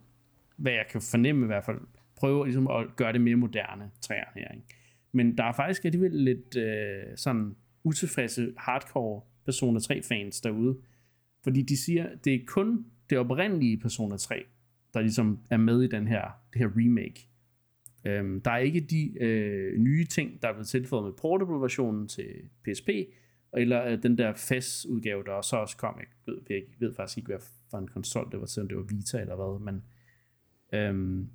hvad 0.55 0.71
jeg 0.71 0.85
kan 0.91 1.01
fornemme 1.01 1.45
i 1.45 1.47
hvert 1.47 1.65
fald, 1.65 1.79
prøve 2.15 2.45
ligesom 2.45 2.67
at 2.67 2.95
gøre 2.95 3.13
det 3.13 3.21
mere 3.21 3.35
moderne, 3.35 3.91
træer 4.01 4.25
her. 4.35 4.51
Ikke? 4.51 4.65
Men 5.11 5.37
der 5.37 5.43
er 5.43 5.51
faktisk 5.51 5.85
alligevel 5.85 6.11
lidt 6.11 6.57
øh, 6.57 7.03
sådan 7.15 7.55
utilfredse 7.83 8.53
hardcore 8.57 9.21
Persona 9.45 9.79
3 9.79 10.01
fans 10.01 10.41
derude. 10.41 10.77
Fordi 11.43 11.61
de 11.61 11.77
siger, 11.77 12.07
det 12.23 12.33
er 12.35 12.39
kun 12.47 12.85
det 13.09 13.17
oprindelige 13.17 13.77
Persona 13.77 14.17
3, 14.17 14.43
der 14.93 15.01
ligesom 15.01 15.39
er 15.49 15.57
med 15.57 15.81
i 15.81 15.87
den 15.87 16.07
her, 16.07 16.21
det 16.53 16.59
her 16.59 16.69
remake. 16.75 17.29
Øhm, 18.05 18.41
der 18.41 18.51
er 18.51 18.57
ikke 18.57 18.79
de 18.79 19.23
øh, 19.23 19.79
nye 19.79 20.05
ting, 20.05 20.41
der 20.41 20.47
er 20.47 20.53
blevet 20.53 20.67
tilføjet 20.67 21.05
med 21.05 21.13
portable-versionen 21.13 22.07
til 22.07 22.27
PSP, 22.63 22.89
eller 23.57 23.85
øh, 23.85 24.03
den 24.03 24.17
der 24.17 24.33
FES-udgave, 24.33 25.23
der 25.23 25.41
så 25.41 25.55
også 25.55 25.77
kom. 25.77 25.99
Jeg 25.99 26.33
ved, 26.33 26.41
jeg 26.49 26.63
ved 26.79 26.93
faktisk 26.95 27.17
ikke, 27.17 27.27
hvad 27.27 27.39
for 27.71 27.77
en 27.77 27.87
konsol 27.87 28.31
det 28.31 28.39
var 28.39 28.45
til, 28.45 28.61
om 28.61 28.67
det 28.67 28.77
var 28.77 28.83
Vita 28.83 29.21
eller 29.21 29.35
hvad, 29.35 29.59
men 29.59 29.83
øhm, 30.73 31.29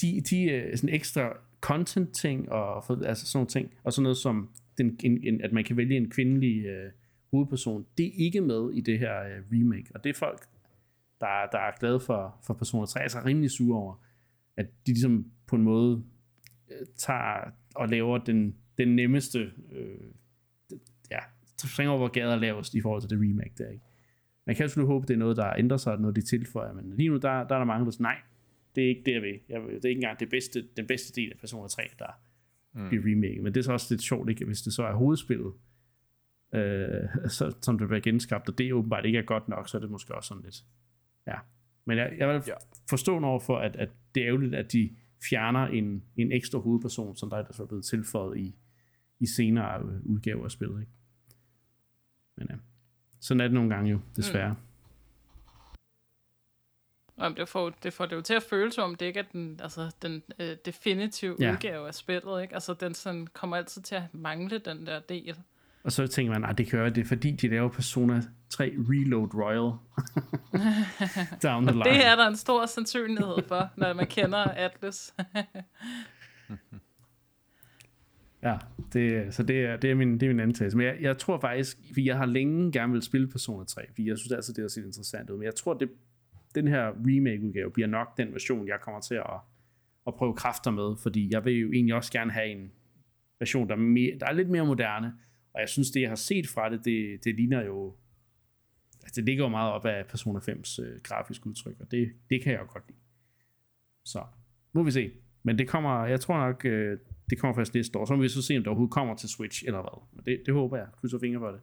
de, 0.00 0.20
de 0.20 0.42
øh, 0.42 0.76
sådan 0.76 0.94
ekstra 0.94 1.36
content-ting, 1.60 2.52
og 2.52 2.84
for, 2.84 3.04
altså 3.04 3.26
sådan 3.26 3.38
nogle 3.38 3.48
ting, 3.48 3.74
og 3.84 3.92
sådan 3.92 4.02
noget 4.02 4.16
som, 4.16 4.50
den, 4.78 4.98
en, 5.04 5.24
en, 5.24 5.40
at 5.40 5.52
man 5.52 5.64
kan 5.64 5.76
vælge 5.76 5.96
en 5.96 6.10
kvindelig 6.10 6.64
øh, 6.64 6.90
hovedperson, 7.30 7.86
det 7.98 8.06
er 8.06 8.12
ikke 8.16 8.40
med 8.40 8.70
i 8.72 8.80
det 8.80 8.98
her 8.98 9.22
øh, 9.22 9.42
remake, 9.52 9.86
og 9.94 10.04
det 10.04 10.10
er 10.10 10.14
folk, 10.14 10.40
der, 11.20 11.46
der 11.52 11.58
er 11.58 11.78
glade 11.80 12.00
for, 12.00 12.36
for 12.46 12.54
Persona 12.54 12.86
3, 12.86 13.00
altså 13.00 13.18
rimelig 13.24 13.50
sure 13.50 13.78
over, 13.78 13.94
at 14.60 14.66
de 14.86 14.92
ligesom 14.92 15.32
på 15.46 15.56
en 15.56 15.62
måde 15.62 16.04
øh, 16.70 16.86
tager 16.96 17.50
og 17.74 17.88
laver 17.88 18.18
den, 18.18 18.56
den 18.78 18.96
nemmeste, 18.96 19.52
øh, 19.72 20.10
ja, 21.10 21.18
springer 21.58 21.92
over, 21.92 22.08
gader 22.08 22.36
lavest 22.36 22.74
i 22.74 22.80
forhold 22.80 23.02
til 23.02 23.10
det 23.10 23.18
remake 23.18 23.52
der, 23.58 23.68
ikke? 23.68 23.84
Man 24.46 24.56
kan 24.56 24.68
selvfølgelig 24.68 24.92
håbe, 24.92 25.06
det 25.06 25.14
er 25.14 25.18
noget, 25.18 25.36
der 25.36 25.52
ændrer 25.52 25.76
sig, 25.76 25.98
når 25.98 26.10
de 26.10 26.20
tilføjer, 26.22 26.72
men 26.72 26.96
lige 26.96 27.08
nu, 27.08 27.16
der, 27.16 27.20
der 27.20 27.54
er 27.54 27.58
der 27.58 27.64
mange, 27.64 27.84
der 27.84 27.90
siger, 27.90 28.02
nej, 28.02 28.16
det 28.74 28.84
er 28.84 28.88
ikke 28.88 29.02
det, 29.06 29.12
jeg 29.12 29.22
vil. 29.22 29.40
Jeg 29.48 29.60
det 29.60 29.84
er 29.84 29.88
ikke 29.88 29.98
engang 29.98 30.20
det 30.20 30.30
bedste, 30.30 30.68
den 30.76 30.86
bedste 30.86 31.20
del 31.20 31.32
af 31.32 31.38
Persona 31.38 31.68
3, 31.68 31.82
der 31.98 32.20
mm. 32.72 32.88
bliver 32.88 33.02
remake. 33.04 33.42
Men 33.42 33.54
det 33.54 33.60
er 33.60 33.64
så 33.64 33.72
også 33.72 33.94
lidt 33.94 34.02
sjovt, 34.02 34.30
ikke? 34.30 34.44
hvis 34.44 34.62
det 34.62 34.72
så 34.72 34.82
er 34.82 34.92
hovedspillet, 34.92 35.52
øh, 36.54 37.08
så, 37.36 37.56
som 37.62 37.78
det 37.78 37.88
bliver 37.88 38.00
genskabt, 38.00 38.48
og 38.48 38.58
det 38.58 38.72
åbenbart 38.72 39.06
ikke 39.06 39.18
er 39.18 39.22
godt 39.22 39.48
nok, 39.48 39.68
så 39.68 39.76
er 39.76 39.80
det 39.80 39.90
måske 39.90 40.14
også 40.14 40.28
sådan 40.28 40.42
lidt, 40.42 40.64
ja. 41.26 41.34
Men 41.90 41.98
jeg, 41.98 42.12
jeg 42.18 42.28
vil 42.28 42.42
ja. 42.46 42.54
forstå 42.90 43.24
over 43.24 43.40
for, 43.40 43.58
at, 43.58 43.76
at 43.76 43.88
det 44.14 44.22
er 44.22 44.26
ærgerligt, 44.26 44.54
at 44.54 44.72
de 44.72 44.96
fjerner 45.30 45.66
en, 45.66 46.04
en 46.16 46.32
ekstra 46.32 46.58
hovedperson, 46.58 47.16
som 47.16 47.30
der 47.30 47.36
er 47.36 47.66
blevet 47.68 47.84
tilføjet 47.84 48.38
i, 48.38 48.54
i 49.20 49.26
senere 49.26 49.84
udgaver 50.04 50.44
af 50.44 50.50
spillet. 50.50 50.80
Ikke? 50.80 50.92
Men 52.36 52.46
ja, 52.50 52.54
sådan 53.20 53.40
er 53.40 53.44
det 53.44 53.54
nogle 53.54 53.74
gange 53.74 53.90
jo, 53.90 54.00
desværre. 54.16 54.50
Mm. 54.50 54.56
Jamen, 57.22 57.36
det, 57.36 57.48
får, 57.48 57.70
det 57.70 57.92
får 57.92 58.06
det 58.06 58.16
jo 58.16 58.20
til 58.20 58.34
at 58.34 58.42
føles 58.42 58.74
som, 58.74 58.94
det 58.94 59.06
ikke 59.06 59.20
er 59.20 59.24
den, 59.32 59.60
altså, 59.62 59.94
den 60.02 60.22
øh, 60.38 60.56
definitive 60.64 61.36
ja. 61.40 61.52
udgave 61.52 61.86
af 61.86 61.94
spillet. 61.94 62.42
Ikke? 62.42 62.54
Altså, 62.54 62.74
den 62.74 62.94
sådan, 62.94 63.26
kommer 63.26 63.56
altid 63.56 63.82
til 63.82 63.94
at 63.94 64.02
mangle 64.12 64.58
den 64.58 64.86
der 64.86 65.00
del. 65.00 65.36
Og 65.84 65.92
så 65.92 66.06
tænker 66.06 66.32
man, 66.32 66.50
at 66.50 66.58
det 66.58 66.66
kan 66.66 66.94
det 66.94 66.98
er 66.98 67.04
fordi, 67.04 67.30
de 67.30 67.48
laver 67.48 67.68
Persona 67.68 68.22
3 68.50 68.64
Reload 68.64 69.34
Royal. 69.34 69.72
Down 71.42 71.66
the 71.66 71.72
line. 71.72 71.84
det 71.84 72.06
er 72.06 72.16
der 72.16 72.28
en 72.28 72.36
stor 72.36 72.66
sandsynlighed 72.66 73.36
for, 73.48 73.70
når 73.76 73.92
man 73.92 74.06
kender 74.06 74.38
Atlas. 74.38 75.12
ja, 78.42 78.58
det, 78.92 79.34
så 79.34 79.42
det 79.42 79.64
er, 79.64 79.76
det 79.76 79.90
er 79.90 79.94
min, 79.94 80.20
det 80.20 80.22
er 80.22 80.28
min 80.28 80.40
antagelse. 80.40 80.76
Men 80.76 80.86
jeg, 80.86 80.96
jeg 81.00 81.18
tror 81.18 81.40
faktisk, 81.40 81.78
fordi 81.86 82.08
jeg 82.08 82.16
har 82.16 82.26
længe 82.26 82.72
gerne 82.72 82.92
vil 82.92 83.02
spille 83.02 83.28
Persona 83.28 83.64
3, 83.64 83.88
fordi 83.88 84.08
jeg 84.08 84.18
synes 84.18 84.32
altid, 84.32 84.54
det 84.54 84.62
har 84.62 84.68
set 84.68 84.84
interessant 84.84 85.30
ud. 85.30 85.36
Men 85.36 85.44
jeg 85.44 85.54
tror, 85.54 85.74
det 85.74 85.90
den 86.54 86.68
her 86.68 86.86
remake-udgave 86.86 87.70
bliver 87.70 87.88
nok 87.88 88.16
den 88.16 88.32
version, 88.32 88.68
jeg 88.68 88.78
kommer 88.80 89.00
til 89.00 89.14
at, 89.14 89.40
at 90.06 90.14
prøve 90.14 90.34
kræfter 90.34 90.70
med, 90.70 90.96
fordi 91.02 91.28
jeg 91.32 91.44
vil 91.44 91.54
jo 91.54 91.72
egentlig 91.72 91.94
også 91.94 92.12
gerne 92.12 92.32
have 92.32 92.46
en 92.46 92.72
version, 93.38 93.68
der 93.68 93.74
er, 93.74 93.78
mere, 93.78 94.18
der 94.20 94.26
er 94.26 94.32
lidt 94.32 94.48
mere 94.48 94.66
moderne, 94.66 95.12
og 95.54 95.60
jeg 95.60 95.68
synes, 95.68 95.90
det 95.90 96.00
jeg 96.00 96.08
har 96.08 96.16
set 96.16 96.48
fra 96.48 96.70
det, 96.70 96.84
det, 96.84 97.24
det 97.24 97.34
ligner 97.34 97.64
jo, 97.64 97.96
altså 99.02 99.20
det 99.20 99.24
ligger 99.24 99.44
jo 99.44 99.48
meget 99.48 99.72
op 99.72 99.86
af 99.86 100.06
Persona 100.06 100.38
5's 100.38 100.82
øh, 100.82 101.00
grafiske 101.02 101.46
udtryk, 101.46 101.80
og 101.80 101.90
det, 101.90 102.12
det 102.30 102.42
kan 102.42 102.52
jeg 102.52 102.60
jo 102.60 102.72
godt 102.72 102.88
lide. 102.88 102.98
Så, 104.04 104.24
må 104.72 104.82
vi 104.82 104.90
se. 104.90 105.10
Men 105.42 105.58
det 105.58 105.68
kommer, 105.68 106.06
jeg 106.06 106.20
tror 106.20 106.38
nok, 106.46 106.64
øh, 106.64 106.98
det 107.30 107.38
kommer 107.38 107.54
først 107.54 107.74
næste 107.74 107.98
år. 107.98 108.04
Så 108.04 108.16
må 108.16 108.22
vi 108.22 108.28
så 108.28 108.42
se, 108.42 108.56
om 108.56 108.62
det 108.62 108.66
overhovedet 108.66 108.92
kommer 108.92 109.16
til 109.16 109.28
Switch 109.28 109.62
eller 109.66 109.80
hvad. 109.80 110.08
Men 110.12 110.24
det, 110.24 110.42
det 110.46 110.54
håber 110.54 110.76
jeg. 110.76 110.86
Krydser 110.96 111.18
fingre 111.18 111.40
for 111.40 111.50
det. 111.50 111.60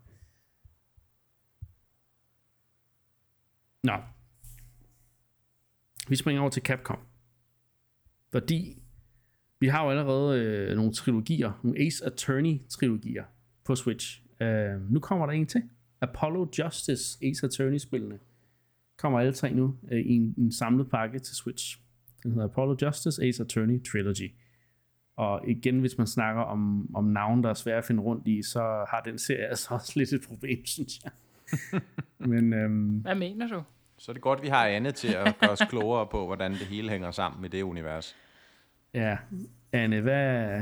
Nå, 3.84 3.94
vi 6.10 6.16
springer 6.16 6.42
over 6.42 6.50
til 6.50 6.64
Capcom. 6.64 7.00
Fordi 8.32 8.84
vi 9.60 9.68
har 9.68 9.84
jo 9.84 9.90
allerede 9.90 10.40
øh, 10.40 10.76
nogle 10.76 10.94
trilogier, 10.94 11.60
nogle 11.64 11.80
Ace 11.80 12.06
Attorney-trilogier 12.06 13.24
på 13.68 13.76
Switch. 13.76 14.22
Uh, 14.42 14.92
nu 14.94 15.00
kommer 15.00 15.26
der 15.26 15.34
en 15.34 15.46
til. 15.46 15.64
Apollo 16.02 16.48
Justice 16.60 17.18
Ace 17.26 17.46
Attorney-spillene 17.46 18.20
kommer 18.98 19.20
alle 19.20 19.34
tre 19.34 19.54
nu 19.54 19.76
uh, 19.82 19.98
i 19.98 20.16
en, 20.16 20.36
en 20.38 20.52
samlet 20.52 20.90
pakke 20.90 21.20
til 21.20 21.36
Switch. 21.36 21.80
Den 22.24 22.32
hedder 22.32 22.48
Apollo 22.48 22.76
Justice 22.82 23.24
Ace 23.24 23.44
Attorney 23.44 23.84
Trilogy. 23.84 24.32
Og 25.16 25.42
igen, 25.48 25.80
hvis 25.80 25.98
man 25.98 26.08
snakker 26.08 26.42
om, 26.42 26.90
om 26.96 27.04
navn, 27.04 27.44
der 27.44 27.50
er 27.50 27.54
svære 27.54 27.78
at 27.78 27.86
finde 27.86 28.02
rundt 28.02 28.28
i, 28.28 28.44
så 28.44 28.60
har 28.90 29.02
den 29.06 29.18
serie 29.20 29.48
altså 29.50 29.74
også 29.74 29.94
lidt 29.96 30.14
et 30.14 30.22
problem, 30.28 30.66
synes 30.66 31.00
jeg. 31.04 31.12
Men, 32.32 32.54
øhm, 32.54 33.00
Hvad 33.00 33.16
mener 33.16 33.48
du? 33.48 33.64
Så 33.98 34.14
det 34.14 34.18
er 34.18 34.22
godt, 34.22 34.44
vi 34.44 34.48
har 34.48 34.66
Anne 34.66 34.92
til 34.92 35.14
at 35.14 35.36
gøre 35.40 35.50
os 35.50 35.62
klogere 35.70 36.08
på, 36.12 36.26
hvordan 36.26 36.52
det 36.52 36.60
hele 36.60 36.90
hænger 36.90 37.12
sammen 37.12 37.42
med 37.42 37.50
det 37.50 37.62
univers. 37.62 38.16
Ja, 38.94 39.18
Anne, 39.72 40.02
hvad... 40.02 40.62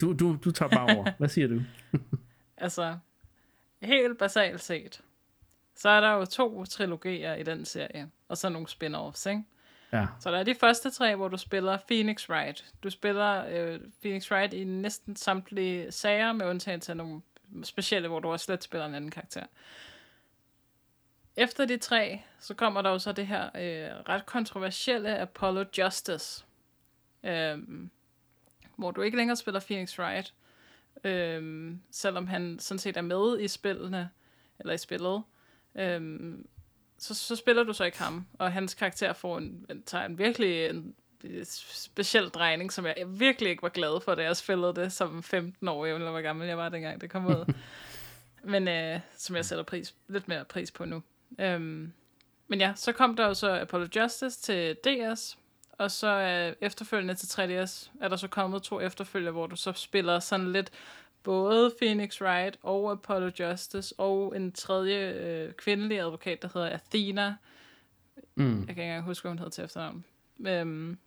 Du, 0.00 0.12
du, 0.12 0.36
du 0.44 0.50
tager 0.50 0.68
bare 0.68 0.96
over. 0.96 1.10
Hvad 1.18 1.28
siger 1.28 1.48
du? 1.48 1.60
altså, 2.56 2.98
helt 3.82 4.18
basalt 4.18 4.60
set, 4.60 5.00
så 5.74 5.88
er 5.88 6.00
der 6.00 6.12
jo 6.12 6.24
to 6.24 6.64
trilogier 6.64 7.34
i 7.34 7.42
den 7.42 7.64
serie, 7.64 8.10
og 8.28 8.36
så 8.36 8.48
nogle 8.48 8.68
spin-offs, 8.68 9.30
ikke? 9.30 9.42
Ja. 9.92 10.06
Så 10.20 10.30
der 10.30 10.38
er 10.38 10.42
de 10.42 10.54
første 10.54 10.90
tre, 10.90 11.16
hvor 11.16 11.28
du 11.28 11.36
spiller 11.36 11.78
Phoenix 11.88 12.28
Wright. 12.28 12.64
Du 12.82 12.90
spiller 12.90 13.44
øh, 13.50 13.80
Phoenix 14.00 14.32
Wright 14.32 14.52
i 14.52 14.64
næsten 14.64 15.16
samtlige 15.16 15.92
sager, 15.92 16.32
med 16.32 16.46
undtagelse 16.46 16.92
af 16.92 16.96
nogle 16.96 17.20
specielle, 17.62 18.08
hvor 18.08 18.20
du 18.20 18.32
også 18.32 18.44
slet 18.44 18.64
spiller 18.64 18.86
en 18.86 18.94
anden 18.94 19.10
karakter 19.10 19.42
efter 21.40 21.64
de 21.64 21.76
tre, 21.76 22.22
så 22.38 22.54
kommer 22.54 22.82
der 22.82 22.90
jo 22.90 22.98
så 22.98 23.12
det 23.12 23.26
her 23.26 23.44
øh, 23.44 24.08
ret 24.08 24.26
kontroversielle 24.26 25.18
Apollo 25.18 25.64
Justice, 25.78 26.44
øh, 27.24 27.58
hvor 28.80 28.90
du 28.90 29.02
ikke 29.02 29.16
længere 29.16 29.36
spiller 29.36 29.60
Phoenix 29.60 29.98
Wright, 29.98 30.34
øh, 31.04 31.72
selvom 31.90 32.26
han 32.26 32.58
sådan 32.58 32.78
set 32.78 32.96
er 32.96 33.02
med 33.02 33.40
i 33.40 33.48
spillene, 33.48 34.10
eller 34.58 34.74
i 34.74 34.78
spillet, 34.78 35.22
øh, 35.74 36.34
så, 36.98 37.14
så 37.14 37.36
spiller 37.36 37.62
du 37.62 37.72
så 37.72 37.84
ikke 37.84 37.98
ham, 37.98 38.26
og 38.38 38.52
hans 38.52 38.74
karakter 38.74 39.12
får 39.12 39.38
en, 39.38 39.66
en, 39.70 39.82
tager 39.82 40.04
en 40.04 40.18
virkelig 40.18 40.66
en, 40.66 40.94
en 41.24 41.44
speciel 41.44 42.28
drejning, 42.28 42.72
som 42.72 42.86
jeg 42.86 42.94
virkelig 43.06 43.50
ikke 43.50 43.62
var 43.62 43.68
glad 43.68 44.00
for, 44.00 44.14
da 44.14 44.22
jeg 44.22 44.36
spillede 44.36 44.74
det 44.74 44.92
som 44.92 45.22
15 45.22 45.68
år, 45.68 45.86
eller 45.86 46.10
hvor 46.10 46.20
gammel 46.20 46.48
jeg 46.48 46.58
var 46.58 46.68
dengang 46.68 47.00
det 47.00 47.10
kom 47.10 47.26
ud. 47.26 47.52
Men 48.52 48.68
øh, 48.68 49.00
som 49.16 49.36
jeg 49.36 49.44
sætter 49.44 49.64
pris, 49.64 49.94
lidt 50.08 50.28
mere 50.28 50.44
pris 50.44 50.70
på 50.70 50.84
nu. 50.84 51.02
Øhm, 51.38 51.92
men 52.48 52.60
ja, 52.60 52.72
så 52.76 52.92
kom 52.92 53.16
der 53.16 53.26
jo 53.26 53.34
så 53.34 53.60
Apollo 53.60 53.86
Justice 53.96 54.40
til 54.40 54.76
DS, 54.76 55.38
og 55.80 55.90
så 55.90 56.06
øh, 56.06 56.66
efterfølgende 56.66 57.14
til 57.14 57.26
3DS 57.26 57.90
er 58.00 58.08
der 58.08 58.16
så 58.16 58.28
kommet 58.28 58.62
to 58.62 58.80
efterfølger, 58.80 59.30
hvor 59.30 59.46
du 59.46 59.56
så 59.56 59.72
spiller 59.72 60.18
sådan 60.18 60.52
lidt 60.52 60.70
både 61.22 61.72
Phoenix 61.80 62.22
Wright 62.22 62.58
og 62.62 62.92
Apollo 62.92 63.30
Justice, 63.40 63.94
og 63.98 64.36
en 64.36 64.52
tredje 64.52 65.12
øh, 65.12 65.52
kvindelig 65.52 66.00
advokat, 66.00 66.42
der 66.42 66.48
hedder 66.54 66.68
Athena. 66.68 67.34
Mm. 68.34 68.58
Jeg 68.58 68.66
kan 68.66 68.68
ikke 68.68 68.82
engang 68.82 69.04
huske, 69.04 69.22
hvad 69.22 69.30
hun 69.30 69.38
hedder 69.38 69.50
til 69.50 69.64
efternavn. 69.64 70.04
Øhm, 70.46 70.98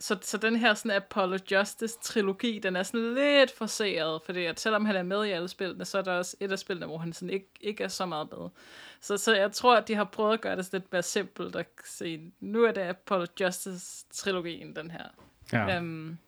så, 0.00 0.18
så 0.22 0.38
den 0.38 0.56
her 0.56 0.74
sådan 0.74 0.96
Apollo 0.96 1.38
Justice 1.50 1.98
trilogi, 2.02 2.58
den 2.58 2.76
er 2.76 2.82
sådan 2.82 3.14
lidt 3.14 3.50
forseret, 3.50 4.22
fordi 4.22 4.44
at 4.44 4.60
selvom 4.60 4.84
han 4.84 4.96
er 4.96 5.02
med 5.02 5.24
i 5.24 5.30
alle 5.30 5.48
spillene, 5.48 5.84
så 5.84 5.98
er 5.98 6.02
der 6.02 6.12
også 6.12 6.36
et 6.40 6.52
af 6.52 6.58
spillene, 6.58 6.86
hvor 6.86 6.98
han 6.98 7.12
sådan 7.12 7.30
ikke, 7.30 7.50
ikke 7.60 7.84
er 7.84 7.88
så 7.88 8.06
meget 8.06 8.28
med. 8.30 8.48
Så, 9.00 9.16
så 9.16 9.36
jeg 9.36 9.52
tror, 9.52 9.76
at 9.76 9.88
de 9.88 9.94
har 9.94 10.04
prøvet 10.04 10.34
at 10.34 10.40
gøre 10.40 10.56
det 10.56 10.72
lidt 10.72 10.92
mere 10.92 11.02
simpelt 11.02 11.56
at 11.56 11.68
se, 11.84 12.32
nu 12.40 12.64
er 12.64 12.72
det 12.72 12.80
Apollo 12.80 13.26
Justice 13.40 14.04
trilogien, 14.10 14.76
den 14.76 14.90
her. 14.90 15.06
Ja. 15.52 15.78
Um, 15.78 16.18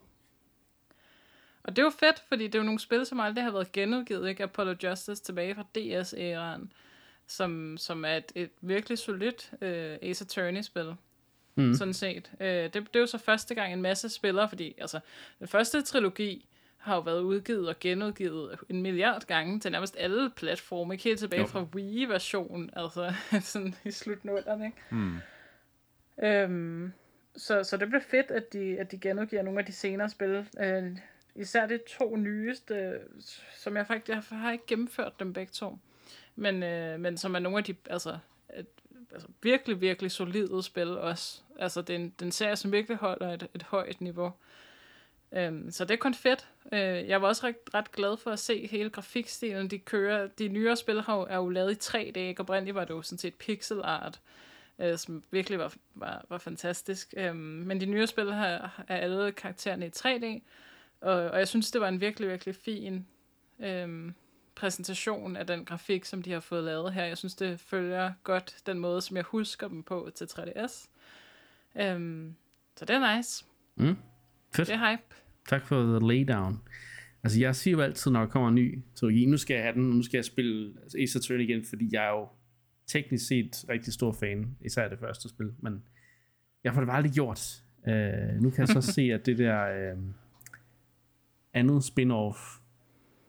og 1.64 1.76
det 1.76 1.82
er 1.82 1.86
jo 1.86 1.90
fedt, 1.90 2.24
fordi 2.28 2.44
det 2.46 2.54
er 2.54 2.58
jo 2.58 2.64
nogle 2.64 2.80
spil, 2.80 3.06
som 3.06 3.20
aldrig 3.20 3.44
har 3.44 3.50
været 3.50 3.72
genudgivet, 3.72 4.28
ikke? 4.28 4.42
Apollo 4.42 4.74
Justice 4.82 5.22
tilbage 5.22 5.54
fra 5.54 5.64
DS-æraen, 5.74 6.72
som, 7.26 7.76
som 7.78 8.04
er 8.04 8.16
et, 8.16 8.32
et 8.34 8.50
virkelig 8.60 8.98
solidt 8.98 9.50
uh, 9.52 10.08
Ace 10.08 10.24
Attorney-spil 10.24 10.94
mm. 11.56 11.74
sådan 11.74 11.94
set. 11.94 12.32
Øh, 12.40 12.48
det, 12.48 12.74
det 12.74 12.96
er 12.96 13.00
jo 13.00 13.06
så 13.06 13.18
første 13.18 13.54
gang 13.54 13.72
en 13.72 13.82
masse 13.82 14.08
spillere, 14.08 14.48
fordi 14.48 14.74
altså, 14.78 15.00
den 15.38 15.48
første 15.48 15.82
trilogi 15.82 16.48
har 16.76 16.94
jo 16.94 17.00
været 17.00 17.20
udgivet 17.20 17.68
og 17.68 17.74
genudgivet 17.80 18.58
en 18.68 18.82
milliard 18.82 19.26
gange 19.26 19.60
til 19.60 19.72
nærmest 19.72 19.96
alle 19.98 20.30
platforme, 20.36 20.94
ikke 20.94 21.04
helt 21.04 21.18
tilbage 21.18 21.40
jo. 21.40 21.46
fra 21.46 21.62
Wii-version, 21.74 22.70
altså 22.72 23.14
sådan 23.52 23.74
i 23.84 23.90
slutnullerne, 23.90 24.66
ikke? 24.66 24.78
Mm. 24.90 25.16
Øhm, 26.22 26.92
så, 27.36 27.64
så 27.64 27.76
det 27.76 27.88
bliver 27.88 28.02
fedt, 28.02 28.30
at 28.30 28.52
de, 28.52 28.78
at 28.78 28.92
de 28.92 28.98
genudgiver 28.98 29.42
nogle 29.42 29.60
af 29.60 29.66
de 29.66 29.72
senere 29.72 30.08
spil. 30.08 30.48
Øh, 30.60 30.96
især 31.34 31.66
de 31.66 31.78
to 31.98 32.16
nyeste, 32.16 32.98
som 33.56 33.76
jeg 33.76 33.86
faktisk 33.86 34.08
jeg 34.08 34.38
har 34.38 34.52
ikke 34.52 34.66
gennemført 34.66 35.20
dem 35.20 35.32
begge 35.32 35.50
to. 35.52 35.78
Men, 36.36 36.62
øh, 36.62 37.00
men 37.00 37.16
som 37.16 37.34
er 37.34 37.38
nogle 37.38 37.58
af 37.58 37.64
de, 37.64 37.74
altså, 37.90 38.18
altså, 39.12 39.28
virkelig, 39.42 39.80
virkelig 39.80 40.10
solide 40.10 40.62
spil 40.62 40.98
også. 40.98 41.40
Altså, 41.58 41.82
det 41.82 41.96
er 41.96 41.98
en, 41.98 42.14
den 42.20 42.32
serie, 42.32 42.56
som 42.56 42.72
virkelig 42.72 42.96
holder 42.96 43.32
et, 43.32 43.48
et 43.54 43.62
højt 43.62 44.00
niveau. 44.00 44.32
Øhm, 45.32 45.70
så 45.70 45.84
det 45.84 45.94
er 45.94 45.98
kun 45.98 46.14
fedt. 46.14 46.48
Øh, 46.72 47.08
jeg 47.08 47.22
var 47.22 47.28
også 47.28 47.46
ret, 47.46 47.56
ret 47.74 47.92
glad 47.92 48.16
for 48.16 48.30
at 48.30 48.38
se 48.38 48.66
hele 48.66 48.90
grafikstilen, 48.90 49.70
de 49.70 49.78
kører. 49.78 50.26
De 50.26 50.48
nyere 50.48 50.76
spil 50.76 51.00
har, 51.00 51.24
er 51.24 51.36
jo 51.36 51.48
lavet 51.48 51.72
i 51.72 51.90
3D, 51.90 52.18
ikke? 52.18 52.40
Oprindeligt 52.40 52.74
var 52.74 52.84
det 52.84 52.94
jo 52.94 53.02
sådan 53.02 53.18
set 53.18 53.34
pixel 53.34 53.80
art, 53.84 54.20
øh, 54.78 54.98
som 54.98 55.22
virkelig 55.30 55.58
var, 55.58 55.74
var, 55.94 56.24
var 56.28 56.38
fantastisk. 56.38 57.14
Øhm, 57.16 57.36
men 57.36 57.80
de 57.80 57.86
nyere 57.86 58.06
spil 58.06 58.32
har, 58.32 58.84
er 58.88 58.96
alle 58.96 59.32
karaktererne 59.32 59.86
i 59.86 59.90
3D, 59.96 60.40
og, 61.00 61.14
og 61.14 61.38
jeg 61.38 61.48
synes, 61.48 61.70
det 61.70 61.80
var 61.80 61.88
en 61.88 62.00
virkelig, 62.00 62.28
virkelig 62.28 62.54
fin 62.54 63.06
um, 63.58 64.14
præsentation 64.56 65.36
af 65.36 65.46
den 65.46 65.64
grafik, 65.64 66.04
som 66.04 66.22
de 66.22 66.32
har 66.32 66.40
fået 66.40 66.64
lavet 66.64 66.92
her. 66.92 67.04
Jeg 67.04 67.18
synes, 67.18 67.34
det 67.34 67.60
følger 67.60 68.12
godt 68.24 68.56
den 68.66 68.78
måde, 68.78 69.00
som 69.00 69.16
jeg 69.16 69.24
husker 69.24 69.68
dem 69.68 69.82
på 69.82 70.10
til 70.14 70.24
3DS. 70.24 70.88
Um, 71.74 71.80
øhm, 71.82 72.34
så 72.76 72.84
det 72.84 72.96
er 72.96 73.16
nice. 73.16 73.44
Mm. 73.76 73.96
Fedt. 74.54 74.68
Det 74.68 74.74
er 74.74 74.90
hype. 74.90 75.02
Tak 75.48 75.66
for 75.66 75.82
the 75.82 76.08
laydown. 76.08 76.62
Altså, 77.24 77.40
jeg 77.40 77.56
siger 77.56 77.76
jo 77.76 77.82
altid, 77.82 78.10
når 78.10 78.20
der 78.20 78.26
kommer 78.26 78.48
en 78.48 78.54
ny 78.54 78.82
trilogi, 78.94 79.26
nu 79.26 79.36
skal 79.36 79.54
jeg 79.54 79.62
have 79.62 79.74
den, 79.74 79.90
nu 79.90 80.02
skal 80.02 80.18
jeg 80.18 80.24
spille 80.24 80.74
altså, 80.82 80.98
Ace 80.98 81.18
Attorney 81.18 81.48
igen, 81.48 81.64
fordi 81.64 81.88
jeg 81.92 82.04
er 82.04 82.10
jo 82.10 82.28
teknisk 82.86 83.26
set 83.26 83.64
rigtig 83.68 83.92
stor 83.92 84.12
fan, 84.12 84.56
især 84.60 84.88
det 84.88 84.98
første 84.98 85.28
spil, 85.28 85.52
men 85.58 85.82
jeg 86.64 86.74
får 86.74 86.80
det 86.80 86.88
bare 86.88 86.96
aldrig 86.96 87.12
gjort. 87.12 87.62
Uh, 87.86 88.42
nu 88.42 88.50
kan 88.50 88.58
jeg 88.58 88.68
så 88.68 88.80
se, 88.94 89.02
at 89.02 89.26
det 89.26 89.38
der 89.38 89.92
uh, 89.92 90.02
andet 91.54 91.84
spin-off 91.84 92.60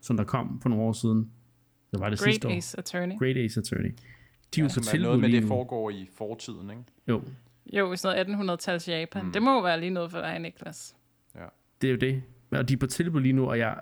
som 0.07 0.17
der 0.17 0.23
kom 0.23 0.61
for 0.61 0.69
nogle 0.69 0.83
år 0.83 0.93
siden. 0.93 1.31
Det 1.91 1.99
var 1.99 2.09
det 2.09 2.19
Great 2.19 2.33
sidste 2.33 2.47
år. 2.47 2.51
Ace 2.51 2.77
Attorney. 2.77 3.19
Great 3.19 3.37
Ace 3.37 3.59
Attorney. 3.59 3.95
De 4.55 4.61
er 4.61 4.93
jo 4.95 5.01
noget 5.01 5.19
med, 5.19 5.29
det 5.29 5.43
foregår 5.43 5.89
i 5.89 6.09
fortiden, 6.17 6.69
ikke? 6.69 6.83
Jo, 7.07 7.21
Jo, 7.73 7.93
i 7.93 7.97
sådan 7.97 8.29
noget 8.29 8.59
1800-tals 8.59 8.91
Japan. 8.91 9.25
Mm. 9.25 9.31
Det 9.31 9.41
må 9.41 9.53
jo 9.53 9.59
være 9.59 9.79
lige 9.79 9.89
noget 9.89 10.11
for 10.11 10.21
dig, 10.21 10.39
Niklas. 10.39 10.95
det 11.81 11.87
er 11.87 11.91
jo 11.91 11.97
det. 11.97 12.23
Og 12.51 12.69
de 12.69 12.73
er 12.73 12.77
på 12.77 12.87
tilbud 12.87 13.21
lige 13.21 13.33
nu, 13.33 13.49
og 13.49 13.59
jeg 13.59 13.79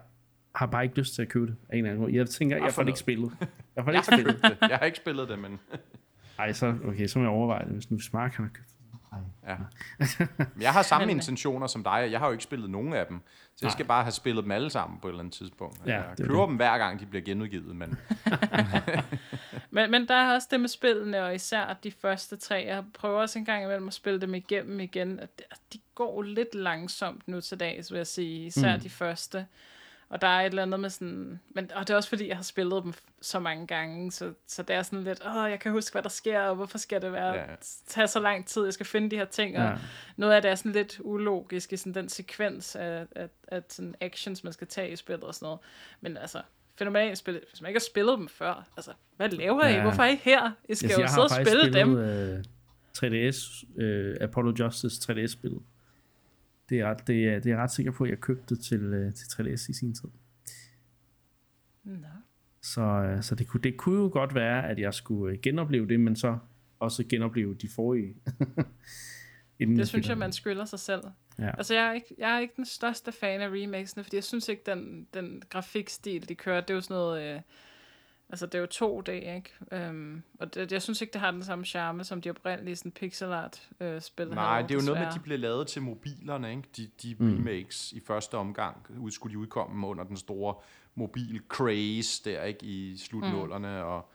har 0.55 0.65
bare 0.65 0.83
ikke 0.83 0.97
lyst 0.97 1.15
til 1.15 1.21
at 1.21 1.29
købe 1.29 1.47
det 1.47 1.55
af 1.69 1.73
en 1.73 1.77
eller 1.77 1.89
anden 1.91 2.03
grund. 2.03 2.15
Jeg 2.15 2.29
tænker, 2.29 2.57
jeg 2.57 2.73
får 2.73 2.83
det 2.83 2.89
ikke 2.89 2.99
spillet. 2.99 3.31
Jeg 3.75 3.83
får 3.83 3.91
det 3.91 4.07
Jeg 4.07 4.19
ikke 4.19 4.31
har 4.31 4.37
spillet. 4.37 4.57
Jeg 4.69 4.77
har 4.77 4.85
ikke 4.85 4.97
spillet 4.97 5.29
det, 5.29 5.39
men... 5.39 5.59
Ej, 6.39 6.53
så, 6.53 6.75
okay, 6.85 7.07
så 7.07 7.19
må 7.19 7.25
jeg 7.25 7.31
overveje 7.31 7.65
det, 7.65 7.73
hvis 7.73 7.91
nu 7.91 7.99
Smark 7.99 8.33
han 8.33 8.45
har 8.45 8.51
købt. 8.53 8.74
Ja. 9.47 9.55
Men 10.37 10.47
jeg 10.61 10.73
har 10.73 10.81
samme 10.81 11.07
Men- 11.07 11.15
intentioner 11.15 11.67
som 11.67 11.83
dig. 11.83 12.07
Jeg 12.11 12.19
har 12.19 12.25
jo 12.27 12.31
ikke 12.31 12.43
spillet 12.43 12.69
nogen 12.69 12.93
af 12.93 13.05
dem. 13.07 13.21
Så 13.57 13.65
jeg 13.65 13.71
skal 13.71 13.85
bare 13.85 14.03
have 14.03 14.11
spillet 14.11 14.43
dem 14.43 14.51
alle 14.51 14.69
sammen 14.69 14.99
på 14.99 15.07
et 15.07 15.11
eller 15.11 15.19
andet 15.19 15.33
tidspunkt. 15.33 15.79
Ja, 15.85 15.91
jeg 15.91 16.11
er 16.11 16.15
køber 16.15 16.39
det. 16.41 16.47
dem 16.49 16.55
hver 16.55 16.77
gang, 16.77 16.99
de 16.99 17.05
bliver 17.05 17.21
genudgivet, 17.25 17.75
men 17.75 17.97
Men, 19.71 19.91
men 19.91 20.07
der 20.07 20.15
er 20.15 20.33
også 20.35 20.47
det 20.51 20.59
med 20.59 20.69
spillene, 20.69 21.23
og 21.23 21.35
især 21.35 21.75
de 21.83 21.91
første 21.91 22.37
tre. 22.37 22.63
Jeg 22.67 22.83
prøver 22.93 23.21
også 23.21 23.39
en 23.39 23.45
gang 23.45 23.63
imellem 23.63 23.87
at 23.87 23.93
spille 23.93 24.21
dem 24.21 24.33
igennem 24.35 24.79
igen. 24.79 25.19
og 25.19 25.27
det- 25.37 25.45
De 25.73 25.79
går 25.95 26.21
lidt 26.21 26.55
langsomt 26.55 27.27
nu 27.27 27.41
til 27.41 27.59
dags, 27.59 27.91
vil 27.91 27.97
jeg 27.97 28.07
sige. 28.07 28.45
Især 28.45 28.75
mm. 28.75 28.81
de 28.81 28.89
første. 28.89 29.45
Og 30.09 30.21
der 30.21 30.27
er 30.27 30.41
et 30.41 30.45
eller 30.45 30.61
andet 30.63 30.79
med 30.79 30.89
sådan... 30.89 31.39
Men, 31.49 31.71
og 31.75 31.87
det 31.87 31.93
er 31.93 31.97
også 31.97 32.09
fordi, 32.09 32.27
jeg 32.27 32.35
har 32.35 32.43
spillet 32.43 32.83
dem 32.83 32.93
så 33.21 33.39
mange 33.39 33.67
gange, 33.67 34.11
så, 34.11 34.33
så 34.47 34.63
det 34.63 34.75
er 34.75 34.83
sådan 34.83 35.03
lidt, 35.03 35.21
åh, 35.27 35.49
jeg 35.49 35.59
kan 35.59 35.71
huske, 35.71 35.91
hvad 35.93 36.03
der 36.03 36.09
sker, 36.09 36.41
og 36.41 36.55
hvorfor 36.55 36.77
skal 36.77 37.01
det 37.01 37.11
være, 37.11 37.33
Ja. 37.33 37.45
tage 37.87 38.07
så 38.07 38.19
lang 38.19 38.47
tid, 38.47 38.63
jeg 38.63 38.73
skal 38.73 38.85
finde 38.85 39.11
de 39.11 39.15
her 39.15 39.25
ting, 39.25 39.57
og 39.57 39.63
Ja. 39.63 39.75
noget 40.17 40.33
af 40.33 40.41
det 40.41 40.51
er 40.51 40.55
sådan 40.55 40.71
lidt 40.71 40.97
ulogisk 41.03 41.73
i 41.73 41.77
sådan 41.77 41.93
den 41.93 42.09
sekvens 42.09 42.75
af, 42.75 43.05
af, 43.15 43.29
af 43.47 43.63
sådan 43.69 43.95
actions, 44.01 44.43
man 44.43 44.53
skal 44.53 44.67
tage 44.67 44.91
i 44.91 44.95
spillet 44.95 45.23
og 45.23 45.35
sådan 45.35 45.45
noget. 45.45 45.59
Men 46.01 46.17
altså, 46.17 46.41
fænomenalt 46.77 47.17
spil, 47.17 47.41
hvis 47.49 47.61
man 47.61 47.69
ikke 47.69 47.77
har 47.79 47.85
spillet 47.91 48.17
dem 48.17 48.27
før, 48.27 48.67
altså, 48.77 48.91
hvad 49.17 49.29
laver 49.29 49.65
I? 49.65 49.73
Ja. 49.73 49.81
Hvorfor 49.81 50.03
er 50.03 50.07
I 50.09 50.15
her? 50.15 50.51
I 50.69 50.75
skal 50.75 50.85
Altså, 50.87 50.99
jo 50.99 51.03
jeg 51.03 51.09
sidde 51.09 51.25
og 51.25 51.29
spille 51.29 51.73
dem. 51.73 51.87
spillet 51.87 52.37
øh, 52.37 53.29
3DS, 53.29 53.65
øh, 53.83 54.17
Apollo 54.21 54.53
Justice 54.59 55.11
3DS-spillet. 55.13 55.61
Det 56.69 56.79
er, 56.79 56.85
ret- 56.89 57.07
det, 57.07 57.27
er, 57.27 57.35
det 57.35 57.45
er 57.45 57.49
jeg 57.49 57.57
ret 57.57 57.71
sikker 57.71 57.91
på, 57.91 58.03
at 58.03 58.09
jeg 58.09 58.19
købte 58.19 58.55
det 58.55 58.63
til, 58.63 58.81
øh, 58.81 59.13
til 59.13 59.25
3DS 59.25 59.69
i 59.69 59.73
sin 59.73 59.93
tid. 59.93 60.09
Nå. 61.83 62.07
Så, 62.61 62.81
øh, 62.81 63.23
så 63.23 63.35
det, 63.35 63.47
kunne, 63.47 63.61
det 63.61 63.77
kunne 63.77 64.01
jo 64.01 64.09
godt 64.13 64.35
være, 64.35 64.69
at 64.69 64.79
jeg 64.79 64.93
skulle 64.93 65.33
øh, 65.33 65.39
genopleve 65.41 65.87
det, 65.87 65.99
men 65.99 66.15
så 66.15 66.37
også 66.79 67.03
genopleve 67.09 67.53
de 67.55 67.69
forrige. 67.69 68.15
Inden 69.59 69.77
Det 69.77 69.87
synes 69.87 70.09
jeg, 70.09 70.17
man 70.17 70.31
skylder 70.31 70.65
sig 70.65 70.79
selv. 70.79 71.01
Ja. 71.39 71.57
Altså, 71.57 71.73
jeg 71.73 71.87
er, 71.87 71.93
ikke, 71.93 72.15
jeg 72.17 72.35
er 72.35 72.39
ikke 72.39 72.53
den 72.55 72.65
største 72.65 73.11
fan 73.11 73.41
af 73.41 73.49
remakesene, 73.49 74.03
fordi 74.03 74.15
jeg 74.15 74.23
synes 74.23 74.49
ikke, 74.49 74.61
den, 74.65 75.07
den 75.13 75.41
grafikstil, 75.49 76.29
de 76.29 76.35
kører, 76.35 76.61
det 76.61 76.69
er 76.69 76.73
jo 76.73 76.81
sådan 76.81 76.95
noget... 76.95 77.35
Øh, 77.35 77.41
altså, 78.35 78.45
det 78.45 78.55
er 78.55 78.59
jo 78.81 79.01
2D, 79.01 79.11
ikke? 79.11 79.89
Um, 79.89 80.23
og 80.39 80.55
det, 80.55 80.71
jeg 80.71 80.81
synes 80.81 81.01
ikke, 81.01 81.13
det 81.13 81.21
har 81.21 81.31
den 81.31 81.43
samme 81.43 81.65
charme, 81.65 82.03
som 82.03 82.21
de 82.21 82.29
oprindelige 82.29 82.75
sådan 82.75 82.91
pixel 82.91 83.31
art 83.31 83.69
øh, 83.79 84.01
spil 84.01 84.27
nej, 84.29 84.53
havde, 84.53 84.67
det 84.67 84.75
er 84.75 84.79
jo 84.79 84.85
noget 84.85 84.99
med, 84.99 85.07
at 85.07 85.13
de 85.13 85.19
blev 85.19 85.39
lavet 85.39 85.67
til 85.67 85.81
mobilerne, 85.81 86.49
ikke? 86.51 86.63
De, 86.77 86.89
de 87.01 87.15
Mm. 87.19 87.35
remakes 87.35 87.91
i 87.91 87.99
første 87.99 88.37
omgang 88.37 88.77
ud, 88.99 89.11
skulle 89.11 89.33
de 89.33 89.37
udkomme 89.39 89.87
under 89.87 90.03
den 90.03 90.17
store 90.17 90.55
mobil 90.95 91.41
craze 91.49 92.29
der, 92.29 92.43
ikke? 92.43 92.65
I 92.65 92.97
slutnullerne 92.97 93.67
mm. 93.67 93.87
og 93.87 94.11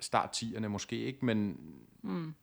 start 0.00 0.42
10'erne 0.42 0.66
måske, 0.66 0.96
ikke? 1.04 1.24
Men... 1.24 1.58
Mm. 2.02 2.34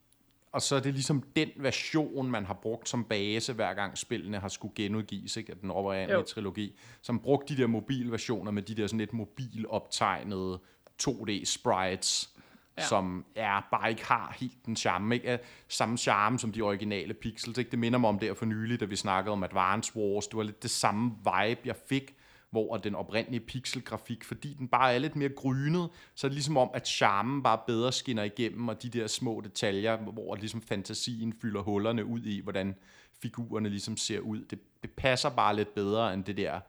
Og 0.52 0.62
så 0.62 0.76
er 0.76 0.80
det 0.80 0.94
ligesom 0.94 1.22
den 1.36 1.48
version, 1.56 2.30
man 2.30 2.44
har 2.44 2.54
brugt 2.54 2.88
som 2.88 3.04
base, 3.04 3.52
hver 3.52 3.74
gang 3.74 3.98
spillene 3.98 4.38
har 4.38 4.48
skulle 4.48 4.74
genudgives, 4.74 5.36
ikke? 5.36 5.52
Af 5.52 5.58
den 5.58 5.70
oprindelige 5.70 6.22
trilogi. 6.22 6.78
Som 7.02 7.20
brugte 7.20 7.54
de 7.54 7.62
der 7.62 7.66
mobilversioner 7.66 8.50
med 8.50 8.62
de 8.62 8.74
der 8.74 8.86
sådan 8.86 8.98
lidt 8.98 9.12
mobiloptegnede 9.12 10.60
2D-sprites, 11.02 12.30
ja. 12.78 12.86
som 12.88 13.24
er, 13.36 13.68
bare 13.70 13.90
ikke 13.90 14.06
har 14.06 14.36
helt 14.40 14.66
den 14.66 14.76
charme, 14.76 15.14
ikke? 15.14 15.38
Samme 15.68 15.98
charme 15.98 16.38
som 16.38 16.52
de 16.52 16.62
originale 16.62 17.14
pixels, 17.14 17.58
ikke? 17.58 17.70
Det 17.70 17.78
minder 17.78 17.98
mig 17.98 18.08
om 18.08 18.18
der 18.18 18.34
for 18.34 18.46
nylig, 18.46 18.80
da 18.80 18.84
vi 18.84 18.96
snakkede 18.96 19.32
om 19.32 19.42
Advance 19.42 19.96
Wars. 19.96 20.26
Det 20.26 20.36
var 20.36 20.42
lidt 20.42 20.62
det 20.62 20.70
samme 20.70 21.10
vibe, 21.10 21.60
jeg 21.64 21.76
fik, 21.88 22.14
hvor 22.52 22.76
den 22.76 22.94
oprindelige 22.94 23.40
pixelgrafik, 23.40 24.24
fordi 24.24 24.54
den 24.54 24.68
bare 24.68 24.94
er 24.94 24.98
lidt 24.98 25.16
mere 25.16 25.28
grynet, 25.28 25.90
så 26.14 26.26
er 26.26 26.28
det 26.28 26.34
ligesom 26.34 26.56
om, 26.56 26.70
at 26.74 26.88
charmen 26.88 27.42
bare 27.42 27.60
bedre 27.66 27.92
skinner 27.92 28.22
igennem, 28.22 28.68
og 28.68 28.82
de 28.82 28.88
der 28.88 29.06
små 29.06 29.40
detaljer, 29.44 29.96
hvor 29.96 30.34
ligesom 30.36 30.62
fantasien 30.62 31.32
fylder 31.32 31.60
hullerne 31.62 32.04
ud 32.04 32.22
i, 32.22 32.40
hvordan 32.40 32.74
figurerne 33.22 33.68
ligesom 33.68 33.96
ser 33.96 34.20
ud. 34.20 34.44
Det, 34.44 34.58
det 34.82 34.90
passer 34.90 35.30
bare 35.30 35.56
lidt 35.56 35.74
bedre 35.74 36.14
end 36.14 36.24
det 36.24 36.36
der 36.36 36.60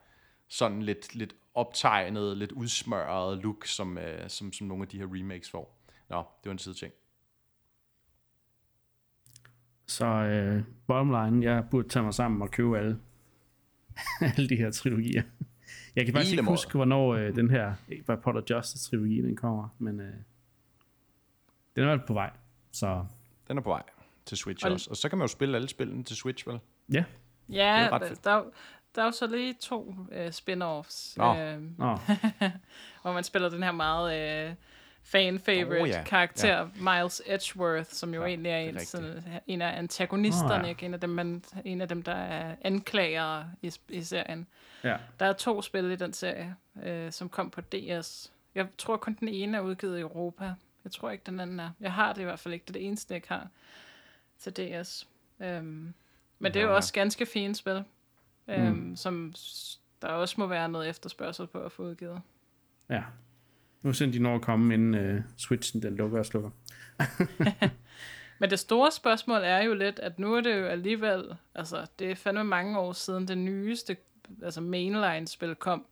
sådan 0.48 0.82
lidt, 0.82 1.16
lidt 1.16 1.36
optegnet, 1.54 2.38
lidt 2.38 2.52
udsmørret 2.52 3.38
look, 3.38 3.66
som, 3.66 3.98
øh, 3.98 4.30
som, 4.30 4.54
som 4.54 4.68
nogle 4.68 4.84
af 4.84 4.88
de 4.88 4.98
her 4.98 5.08
remakes 5.16 5.50
får. 5.50 5.80
Nå, 6.10 6.18
det 6.18 6.46
var 6.46 6.52
en 6.52 6.60
side 6.60 6.76
ting. 6.76 6.94
Så 9.88 10.06
øh, 10.06 10.64
bottom 10.88 11.10
line, 11.10 11.52
jeg 11.52 11.64
burde 11.72 11.90
tage 11.90 12.04
mig 12.04 12.14
sammen 12.14 12.42
og 12.42 12.52
købe 12.52 12.78
alle, 12.78 13.00
alle 14.38 14.50
de 14.50 14.56
her 14.56 14.72
trilogier. 14.72 15.24
Jeg 15.96 16.06
kan 16.06 16.14
faktisk 16.14 16.32
Hele 16.32 16.42
ikke 16.42 16.50
huske, 16.50 16.72
hvornår 16.76 17.14
øh, 17.14 17.36
den 17.36 17.50
her 17.50 17.74
Apollo 18.08 18.42
Justice 18.50 18.90
trilogi 18.90 19.22
den 19.22 19.36
kommer, 19.36 19.68
men 19.80 20.00
øh, 20.00 20.14
den 21.76 21.84
er 21.84 21.90
vel 21.92 22.02
på 22.08 22.14
vej. 22.14 22.30
Så 22.72 23.06
Den 23.48 23.58
er 23.58 23.62
på 23.62 23.70
vej 23.70 23.84
til 24.26 24.38
Switch 24.38 24.66
Og- 24.66 24.72
også. 24.72 24.90
Og 24.90 24.98
så 24.98 25.10
kan 25.10 25.18
man 25.18 25.24
jo 25.28 25.32
spille 25.32 25.56
alle 25.56 25.68
spillene 25.70 26.04
til 26.04 26.16
Switch, 26.16 26.48
vel? 26.48 26.60
ja, 26.94 27.04
Ja, 27.50 27.80
er 27.80 27.98
der, 27.98 28.14
der, 28.24 28.32
er 28.32 28.38
jo- 28.38 28.52
der 28.96 29.02
er 29.02 29.06
jo 29.06 29.12
så 29.12 29.28
lige 29.28 29.54
to 29.62 29.96
øh, 30.12 30.28
spin-offs, 30.28 31.14
Nå. 31.18 31.36
øh, 31.36 31.62
Nå, 31.80 31.98
hvor 33.02 33.14
man 33.14 33.24
spiller 33.24 33.50
den 33.50 33.64
her 33.64 33.72
meget 33.72 34.48
øh, 34.50 34.56
fan-favorite 35.04 35.82
Oh, 35.82 35.90
ja. 35.90 36.04
karakter, 36.04 36.70
Miles 36.76 37.22
Edgeworth, 37.26 37.90
som 37.90 38.14
jo 38.14 38.22
Ja, 38.22 38.28
egentlig 38.28 38.50
er 38.52 38.56
er 38.56 38.70
en, 38.70 38.80
sådan, 38.80 39.24
en 39.48 39.62
af 39.62 39.78
antagonisterne, 39.78 40.58
Nå, 40.58 40.64
ja. 40.64 40.70
ikke? 40.70 40.86
En, 40.86 40.94
af 40.94 41.00
dem, 41.00 41.10
man, 41.10 41.44
en 41.66 41.82
af 41.82 41.88
dem, 41.88 42.04
der 42.04 42.12
er 42.16 42.56
anklagere 42.62 43.46
i, 43.62 43.72
i 43.90 44.02
serien. 44.02 44.48
Ja. 44.84 44.98
Der 45.20 45.26
er 45.26 45.34
to 45.34 45.62
spil 45.62 45.92
i 45.92 45.96
den 45.96 46.14
serie, 46.14 46.56
øh, 46.84 47.12
som 47.12 47.30
kom 47.30 47.50
på 47.50 47.62
DS. 47.62 48.32
Jeg 48.56 48.68
tror 48.78 48.98
kun 48.98 49.18
den 49.20 49.28
ene 49.28 49.58
er 49.58 49.62
udgivet 49.62 49.98
i 49.98 50.02
Europa. 50.02 50.54
Jeg 50.84 50.92
tror 50.92 51.10
ikke, 51.10 51.24
den 51.26 51.40
anden 51.40 51.60
er. 51.60 51.70
Jeg 51.80 51.94
har 51.94 52.14
det 52.14 52.22
i 52.22 52.24
hvert 52.24 52.40
fald 52.40 52.54
ikke. 52.54 52.64
Det 52.64 52.70
er 52.70 52.74
det 52.80 52.86
eneste, 52.88 53.12
jeg 53.12 53.16
ikke 53.18 53.28
har 53.30 53.48
til 54.40 54.54
DS. 54.54 55.08
Øhm, 55.40 55.94
men 56.40 56.54
det 56.54 56.56
er 56.60 56.64
jo 56.64 56.70
Ja. 56.70 56.76
også 56.76 56.94
ganske 56.94 57.26
fint 57.26 57.58
spil, 57.58 57.84
øhm, 58.48 58.66
mm. 58.76 58.96
som 58.96 59.34
der 60.02 60.08
også 60.08 60.36
må 60.38 60.48
være 60.48 60.70
noget 60.70 60.90
efterspørgsel 60.90 61.48
på 61.48 61.60
at 61.62 61.72
få 61.72 61.84
udgivet. 61.84 62.22
ja. 62.90 63.04
Nu 63.82 63.94
sind 63.94 64.14
de 64.14 64.20
når 64.20 64.36
at 64.36 64.42
komme, 64.42 64.74
inden 64.74 64.96
øh, 64.96 65.22
Switchen 65.38 65.82
den 65.82 65.96
lukker 65.96 66.20
og 66.20 66.26
slukker. 66.26 66.50
Men 68.40 68.50
det 68.50 68.60
store 68.60 68.92
spørgsmål 68.92 69.42
er 69.44 69.62
jo 69.62 69.74
lidt, 69.74 70.00
at 70.00 70.20
nu 70.20 70.34
er 70.36 70.42
det 70.42 70.60
jo 70.60 70.66
alligevel, 70.66 71.24
altså 71.56 71.86
det 72.00 72.12
er 72.12 72.16
fandme 72.16 72.44
mange 72.44 72.80
år 72.80 72.94
siden 72.94 73.28
det 73.28 73.38
nyeste, 73.38 73.98
altså 74.44 74.62
mainline-spil 74.62 75.56
kom. 75.56 75.86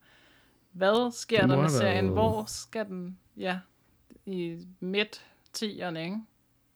Hvad 0.71 1.11
sker 1.11 1.41
Det 1.41 1.49
der 1.49 1.61
med 1.61 1.69
serien? 1.69 2.05
været- 2.05 2.13
Hvor 2.13 2.45
skal 2.45 2.85
den, 2.85 3.19
ja, 3.37 3.59
i 4.25 4.67
midt 4.79 5.25
10'erne, 5.57 5.97
ikke? 5.97 6.17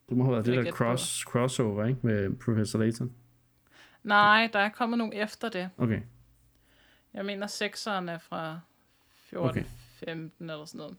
Det 0.09 0.17
må 0.17 0.23
have 0.23 0.33
været 0.33 0.45
det 0.45 0.55
Jeg 0.55 0.65
der 0.65 0.71
cross, 0.71 1.19
crossover, 1.19 1.85
ikke? 1.85 1.99
Med 2.03 2.35
Professor 2.45 2.79
Layton. 2.79 3.13
Nej, 4.03 4.49
der 4.53 4.59
er 4.59 4.69
kommet 4.69 4.97
nogle 4.97 5.15
efter 5.15 5.49
det. 5.49 5.69
Okay. 5.77 6.01
Jeg 7.13 7.25
mener, 7.25 7.47
sekseren 7.47 8.09
er 8.09 8.17
fra 8.17 8.59
14, 9.15 9.49
Okay. 9.49 9.59
okay. 9.61 9.69
15 10.07 10.49
eller 10.49 10.65
sådan 10.65 10.77
noget. 10.79 10.97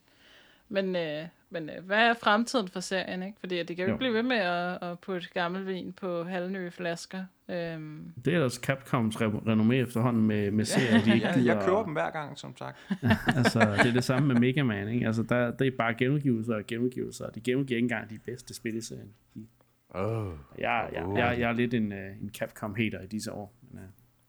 Men, 0.68 0.96
øh, 0.96 1.22
men 1.50 1.70
øh, 1.70 1.84
hvad 1.84 1.98
er 2.08 2.14
fremtiden 2.14 2.68
for 2.68 2.80
serien, 2.80 3.22
ikke? 3.22 3.40
Fordi 3.40 3.58
at 3.58 3.68
de 3.68 3.74
kan 3.76 3.82
jo 3.84 3.88
ikke 3.88 3.98
blive 3.98 4.14
ved 4.14 4.22
med 4.22 4.36
at, 4.36 4.82
at 4.82 4.98
putte 4.98 5.28
gammel 5.34 5.66
vin 5.66 5.92
på 5.92 6.24
halvnye 6.24 6.70
flasker. 6.70 7.24
Øhm, 7.48 8.12
Det 8.24 8.30
er 8.32 8.34
ellers 8.36 8.54
Capcoms 8.54 9.16
re- 9.16 9.22
renommé 9.48 9.72
efterhånden 9.72 10.26
med, 10.26 10.50
med 10.50 10.64
serier, 10.64 11.04
de 11.04 11.10
ikke 11.14 11.26
Ja, 11.26 11.32
gider. 11.34 11.54
jeg 11.54 11.64
køber 11.64 11.84
dem 11.84 11.92
hver 11.92 12.10
gang, 12.10 12.38
som 12.38 12.56
sagt. 12.56 12.78
altså, 13.36 13.60
det 13.60 13.86
er 13.88 13.92
det 13.92 14.04
samme 14.04 14.28
med 14.28 14.40
Mega 14.40 14.62
Man, 14.62 14.88
ikke? 14.88 15.06
Altså, 15.06 15.22
der, 15.22 15.50
det 15.50 15.66
er 15.66 15.70
bare 15.78 15.94
genudgivelser 15.94 16.54
og 16.54 16.66
genudgivelser, 16.66 17.26
og 17.26 17.34
de 17.34 17.40
genudgiver 17.40 17.76
ikke 17.78 17.84
engang 17.84 18.10
de 18.10 18.18
bedste 18.18 18.54
spil 18.54 18.76
i 18.76 18.80
serien. 18.80 19.12
De, 19.34 19.46
Oh. 19.90 20.32
jeg, 20.58 20.88
jeg, 20.92 21.04
jeg, 21.16 21.36
jeg 21.40 21.48
er 21.48 21.52
lidt 21.52 21.74
en, 21.74 21.92
uh, 21.92 21.98
en 22.22 22.30
Capcom-hater 22.38 23.00
i 23.00 23.06
disse 23.06 23.32
år. 23.32 23.54
Men, 23.70 23.82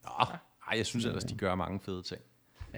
uh, 0.03 0.21
Oh. 0.21 0.35
Ej, 0.71 0.77
jeg 0.77 0.85
synes 0.85 1.05
ellers, 1.05 1.23
de 1.23 1.35
gør 1.37 1.55
mange 1.55 1.79
fede 1.79 2.03
ting. 2.03 2.21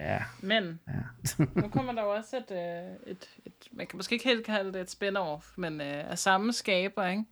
Ja, 0.00 0.18
men 0.40 0.80
ja. 0.88 1.44
nu 1.54 1.68
kommer 1.68 1.92
der 1.92 2.02
jo 2.02 2.10
også 2.14 2.36
et, 2.36 2.50
øh, 2.50 3.12
et, 3.12 3.28
et, 3.46 3.52
man 3.72 3.86
kan 3.86 3.96
måske 3.96 4.12
ikke 4.12 4.24
helt 4.24 4.46
kalde 4.46 4.72
det 4.72 4.80
et 4.80 4.90
spin-off, 4.94 5.52
men 5.56 5.80
øh, 5.80 6.10
af 6.10 6.18
samme 6.18 6.52
skaber, 6.52 7.06
ikke? 7.06 7.24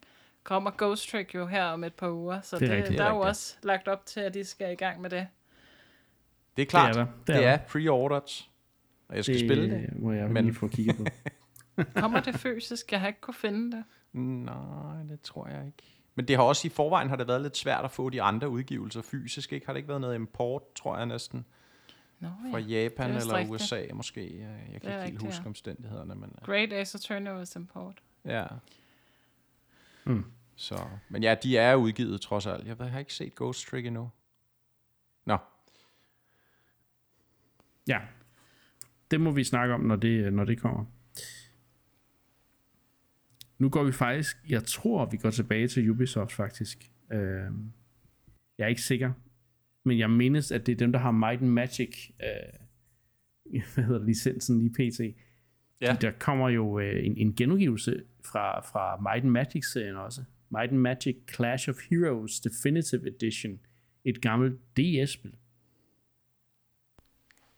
Kommer 0.44 0.70
Ghost 0.78 1.10
Trick 1.10 1.34
jo 1.34 1.46
her 1.46 1.64
om 1.64 1.84
et 1.84 1.94
par 1.94 2.10
uger, 2.10 2.40
så 2.40 2.58
Det 2.58 2.62
er 2.62 2.68
det, 2.68 2.76
rigtigt. 2.76 2.98
der 2.98 3.04
er 3.04 3.10
jo 3.14 3.20
også 3.20 3.56
lagt 3.62 3.88
op 3.88 4.06
til, 4.06 4.20
at 4.20 4.34
de 4.34 4.44
skal 4.44 4.72
i 4.72 4.76
gang 4.76 5.00
med 5.00 5.10
det. 5.10 5.26
Det 6.56 6.62
er 6.62 6.66
klart, 6.66 6.94
det 6.94 7.06
Det 7.26 7.34
er, 7.34 7.38
er 7.38 7.40
det 7.40 7.48
er 7.48 7.58
pre-ordered, 7.68 8.44
og 9.08 9.16
jeg 9.16 9.24
skal 9.24 9.34
det, 9.38 9.48
spille 9.48 9.70
det. 9.70 9.98
må 9.98 10.12
jeg 10.12 10.24
men- 10.24 10.32
men... 10.32 10.44
lige 10.44 10.54
få 10.54 10.68
kigget 10.68 10.96
på. 10.96 11.04
Kommer 12.00 12.20
det 12.20 12.34
fysisk? 12.34 12.92
Jeg 12.92 13.00
har 13.00 13.08
ikke 13.08 13.20
kunne 13.20 13.34
finde 13.34 13.76
det. 13.76 13.84
Nej, 14.12 15.02
det 15.10 15.20
tror 15.20 15.48
jeg 15.48 15.66
ikke. 15.66 15.82
Men 16.14 16.28
det 16.28 16.36
har 16.36 16.42
også 16.42 16.66
i 16.66 16.70
forvejen 16.70 17.08
har 17.08 17.16
det 17.16 17.28
været 17.28 17.42
lidt 17.42 17.56
svært 17.56 17.84
at 17.84 17.90
få 17.90 18.10
de 18.10 18.22
andre 18.22 18.48
udgivelser 18.48 19.02
fysisk, 19.02 19.52
ikke? 19.52 19.66
Har 19.66 19.72
det 19.72 19.78
ikke 19.78 19.88
været 19.88 20.00
noget 20.00 20.14
import, 20.14 20.62
tror 20.74 20.96
jeg 20.96 21.06
næsten, 21.06 21.46
Nå, 22.20 22.28
fra 22.50 22.58
ja. 22.58 22.82
Japan 22.82 23.10
er 23.10 23.14
vist 23.14 23.26
eller 23.26 23.38
rigtigt. 23.38 23.62
USA 23.62 23.86
måske. 23.94 24.40
Jeg, 24.40 24.80
kan 24.82 24.90
ikke 24.90 25.04
helt 25.04 25.22
huske 25.22 25.42
ja. 25.42 25.48
omstændighederne, 25.48 26.14
men... 26.14 26.30
øh, 26.38 26.46
Great 26.46 26.72
Ace 26.72 26.96
Attorney 26.96 27.30
was 27.30 27.56
import. 27.56 28.02
Ja. 28.24 28.46
Mm. 30.04 30.24
Så, 30.56 30.86
men 31.08 31.22
ja, 31.22 31.36
de 31.42 31.56
er 31.56 31.74
udgivet 31.74 32.20
trods 32.20 32.46
alt. 32.46 32.66
Jeg 32.66 32.76
har 32.76 32.98
ikke 32.98 33.14
set 33.14 33.34
Ghost 33.34 33.66
Trick 33.66 33.86
endnu. 33.86 34.10
Nå. 35.24 35.38
Ja. 37.88 38.00
Det 39.10 39.20
må 39.20 39.30
vi 39.30 39.44
snakke 39.44 39.74
om, 39.74 39.80
når 39.80 39.96
det, 39.96 40.32
når 40.32 40.44
det 40.44 40.60
kommer. 40.60 40.84
Nu 43.58 43.68
går 43.68 43.84
vi 43.84 43.92
faktisk, 43.92 44.36
jeg 44.48 44.64
tror, 44.64 45.06
vi 45.06 45.16
går 45.16 45.30
tilbage 45.30 45.68
til 45.68 45.90
Ubisoft 45.90 46.32
faktisk. 46.32 46.90
Øh, 47.12 47.52
jeg 48.58 48.64
er 48.64 48.68
ikke 48.68 48.82
sikker, 48.82 49.12
men 49.88 49.98
jeg 49.98 50.10
mindes, 50.10 50.52
at 50.52 50.66
det 50.66 50.72
er 50.72 50.76
dem, 50.76 50.92
der 50.92 50.98
har 50.98 51.10
Might 51.10 51.42
and 51.42 51.50
Magic, 51.50 52.10
øh, 52.20 53.62
hvad 53.74 53.84
hedder 53.84 53.98
det, 53.98 54.08
licensen 54.08 54.58
lige 54.58 54.70
pt. 54.70 55.00
Ja. 55.80 55.96
Der 56.00 56.10
kommer 56.10 56.48
jo 56.48 56.78
øh, 56.78 57.06
en, 57.06 57.16
en 57.16 57.34
genudgivelse 57.34 58.02
fra, 58.24 58.60
fra 58.60 58.96
Might 58.96 59.24
and 59.24 59.32
Magic-serien 59.32 59.96
også. 59.96 60.24
Might 60.50 60.70
and 60.70 60.80
Magic 60.80 61.16
Clash 61.34 61.68
of 61.68 61.76
Heroes 61.90 62.40
Definitive 62.40 63.08
Edition. 63.08 63.60
Et 64.04 64.20
gammelt 64.20 64.60
DS-spil. 64.76 65.34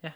Ja. 0.03 0.11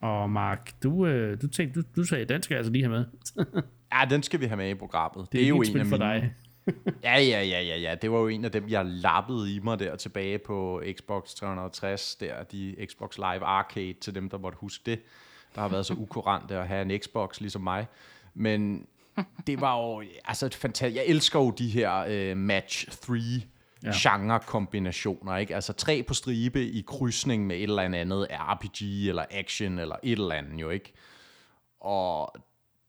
Og 0.00 0.30
Mark, 0.30 0.82
du, 0.82 1.06
øh, 1.06 1.42
du, 1.42 1.48
tænkte, 1.48 1.82
du, 1.82 1.86
du 1.96 2.04
sagde, 2.04 2.24
den 2.24 2.42
skal 2.42 2.54
jeg 2.54 2.58
altså 2.58 2.72
lige 2.72 2.84
have 2.84 2.90
med. 2.90 3.04
ja, 3.94 4.04
den 4.10 4.22
skal 4.22 4.40
vi 4.40 4.44
have 4.44 4.56
med 4.56 4.70
i 4.70 4.74
programmet. 4.74 5.26
Det, 5.26 5.32
det 5.32 5.44
er, 5.44 5.48
jo 5.48 5.62
en 5.62 5.78
af 5.78 5.86
for 5.86 5.96
mine... 5.96 6.10
dig. 6.10 6.34
ja, 7.04 7.20
ja, 7.20 7.42
ja, 7.42 7.60
ja, 7.60 7.76
ja. 7.76 7.94
Det 7.94 8.10
var 8.10 8.18
jo 8.18 8.28
en 8.28 8.44
af 8.44 8.52
dem, 8.52 8.68
jeg 8.68 8.86
lappede 8.86 9.54
i 9.54 9.58
mig 9.58 9.78
der 9.78 9.96
tilbage 9.96 10.38
på 10.38 10.82
Xbox 10.96 11.34
360, 11.34 12.16
der 12.16 12.42
de 12.42 12.76
Xbox 12.86 13.16
Live 13.16 13.44
Arcade, 13.44 13.94
til 14.00 14.14
dem, 14.14 14.30
der 14.30 14.38
måtte 14.38 14.58
huske 14.58 14.82
det. 14.86 15.00
Der 15.54 15.60
har 15.60 15.68
været 15.68 15.86
så 15.86 15.94
ukurante 15.94 16.58
at 16.58 16.68
have 16.68 16.92
en 16.92 17.00
Xbox 17.00 17.40
ligesom 17.40 17.62
mig. 17.62 17.86
Men 18.34 18.86
det 19.46 19.60
var 19.60 19.76
jo 19.76 20.02
altså 20.24 20.46
et 20.46 20.54
fantastisk... 20.54 20.96
Jeg 20.96 21.06
elsker 21.06 21.40
jo 21.40 21.50
de 21.50 21.68
her 21.68 22.30
uh, 22.32 22.38
match 22.38 23.00
3 23.02 23.14
ja. 23.82 23.90
genre-kombinationer, 23.94 25.36
ikke? 25.36 25.54
Altså 25.54 25.72
tre 25.72 26.02
på 26.02 26.14
stribe 26.14 26.62
i 26.64 26.84
krydsning 26.86 27.46
med 27.46 27.56
et 27.56 27.62
eller 27.62 27.82
andet 27.82 28.26
RPG 28.30 29.08
eller 29.08 29.24
action 29.30 29.78
eller 29.78 29.96
et 30.02 30.12
eller 30.12 30.34
andet 30.34 30.60
jo, 30.60 30.70
ikke? 30.70 30.92
Og 31.80 32.34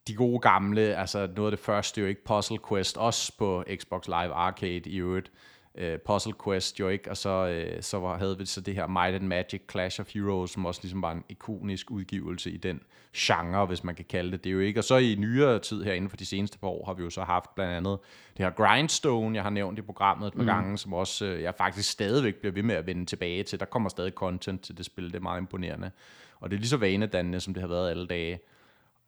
de 0.10 0.16
gode 0.16 0.40
gamle, 0.40 0.82
altså 0.82 1.30
noget 1.36 1.52
af 1.52 1.58
det 1.58 1.66
første 1.66 2.02
jo 2.02 2.08
ikke, 2.08 2.24
Puzzle 2.26 2.58
Quest, 2.70 2.98
også 2.98 3.34
på 3.38 3.64
Xbox 3.76 4.08
Live 4.08 4.34
Arcade 4.34 4.90
i 4.90 4.98
øvrigt, 4.98 5.32
uh, 5.74 5.84
Puzzle 6.06 6.34
Quest 6.44 6.80
jo 6.80 6.90
ikke, 6.90 7.10
og 7.10 7.18
så, 7.18 7.64
uh, 7.76 7.82
så 7.82 8.00
var, 8.00 8.18
havde 8.18 8.38
vi 8.38 8.46
så 8.46 8.62
det 8.62 8.76
her 8.76 8.88
Might 8.88 9.16
and 9.16 9.28
Magic 9.28 9.62
Clash 9.72 10.02
of 10.02 10.14
Heroes, 10.14 10.52
som 10.52 10.66
også 10.66 10.82
ligesom 10.84 11.02
var 11.02 11.12
en 11.12 11.24
ikonisk 11.30 11.92
udgivelse 11.92 12.52
i 12.52 12.58
den 12.58 12.82
genre, 13.18 13.66
hvis 13.66 13.84
man 13.84 13.96
kan 13.96 14.06
kalde 14.10 14.32
det 14.32 14.44
det 14.44 14.52
jo 14.52 14.60
ikke. 14.60 14.80
Og 14.80 14.84
så 14.84 14.98
i 14.98 15.16
nyere 15.20 15.60
tid 15.60 15.84
her 15.84 15.94
inden 15.94 16.10
for 16.10 16.18
de 16.18 16.26
seneste 16.26 16.60
par 16.60 16.68
år, 16.68 16.86
har 16.86 16.94
vi 16.94 17.04
jo 17.04 17.10
så 17.10 17.22
haft 17.22 17.56
blandt 17.56 17.74
andet 17.74 18.00
det 18.38 18.46
her 18.46 18.52
Grindstone, 18.52 19.36
jeg 19.36 19.44
har 19.44 19.50
nævnt 19.50 19.80
i 19.80 19.82
programmet 19.82 20.28
et 20.28 20.34
par 20.34 20.42
mm. 20.42 20.48
gange, 20.48 20.78
som 20.78 20.94
også 20.94 21.26
uh, 21.26 21.42
jeg 21.42 21.56
faktisk 21.56 21.92
stadigvæk 21.92 22.36
bliver 22.36 22.54
ved 22.54 22.64
med 22.64 22.76
at 22.76 22.86
vende 22.86 23.06
tilbage 23.06 23.44
til. 23.44 23.60
Der 23.60 23.66
kommer 23.66 23.90
stadig 23.90 24.14
content 24.14 24.62
til 24.62 24.78
det 24.78 24.86
spil, 24.86 25.06
det 25.06 25.16
er 25.16 25.20
meget 25.20 25.42
imponerende. 25.42 25.92
Og 26.40 26.50
det 26.50 26.56
er 26.56 26.60
lige 26.60 26.70
så 26.70 26.78
vanedannende, 26.78 27.40
som 27.40 27.54
det 27.54 27.62
har 27.62 27.68
været 27.68 27.90
alle 27.90 28.08
dage. 28.08 28.40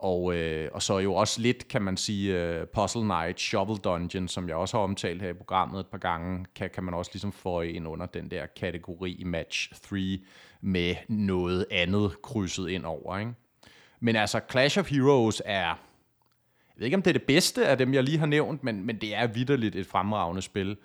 Og, 0.01 0.35
øh, 0.35 0.69
og 0.73 0.81
så 0.81 0.97
jo 0.97 1.13
også 1.13 1.41
lidt, 1.41 1.67
kan 1.67 1.81
man 1.81 1.97
sige, 1.97 2.59
uh, 2.61 2.67
Puzzle 2.67 3.07
Night, 3.07 3.39
Shovel 3.39 3.77
Dungeon, 3.77 4.27
som 4.27 4.47
jeg 4.47 4.55
også 4.55 4.77
har 4.77 4.83
omtalt 4.83 5.21
her 5.21 5.29
i 5.29 5.33
programmet 5.33 5.79
et 5.79 5.87
par 5.87 5.97
gange, 5.97 6.45
kan, 6.55 6.69
kan 6.69 6.83
man 6.83 6.93
også 6.93 7.11
ligesom 7.13 7.31
få 7.31 7.61
ind 7.61 7.87
under 7.87 8.05
den 8.05 8.31
der 8.31 8.45
kategori 8.45 9.23
Match 9.25 9.73
3 9.89 10.19
med 10.61 10.95
noget 11.07 11.65
andet 11.71 12.21
krydset 12.21 12.69
ind 12.69 12.85
over, 12.85 13.17
ikke? 13.17 13.31
Men 13.99 14.15
altså, 14.15 14.39
Clash 14.51 14.79
of 14.79 14.89
Heroes 14.89 15.41
er... 15.45 15.65
Jeg 15.65 16.77
ved 16.77 16.85
ikke, 16.85 16.97
om 16.97 17.01
det 17.01 17.09
er 17.09 17.19
det 17.19 17.27
bedste 17.27 17.67
af 17.67 17.77
dem, 17.77 17.93
jeg 17.93 18.03
lige 18.03 18.17
har 18.17 18.25
nævnt, 18.25 18.63
men, 18.63 18.85
men 18.85 19.01
det 19.01 19.15
er 19.15 19.27
vidderligt 19.27 19.75
et 19.75 19.87
fremragende 19.87 20.41
spil. 20.41 20.77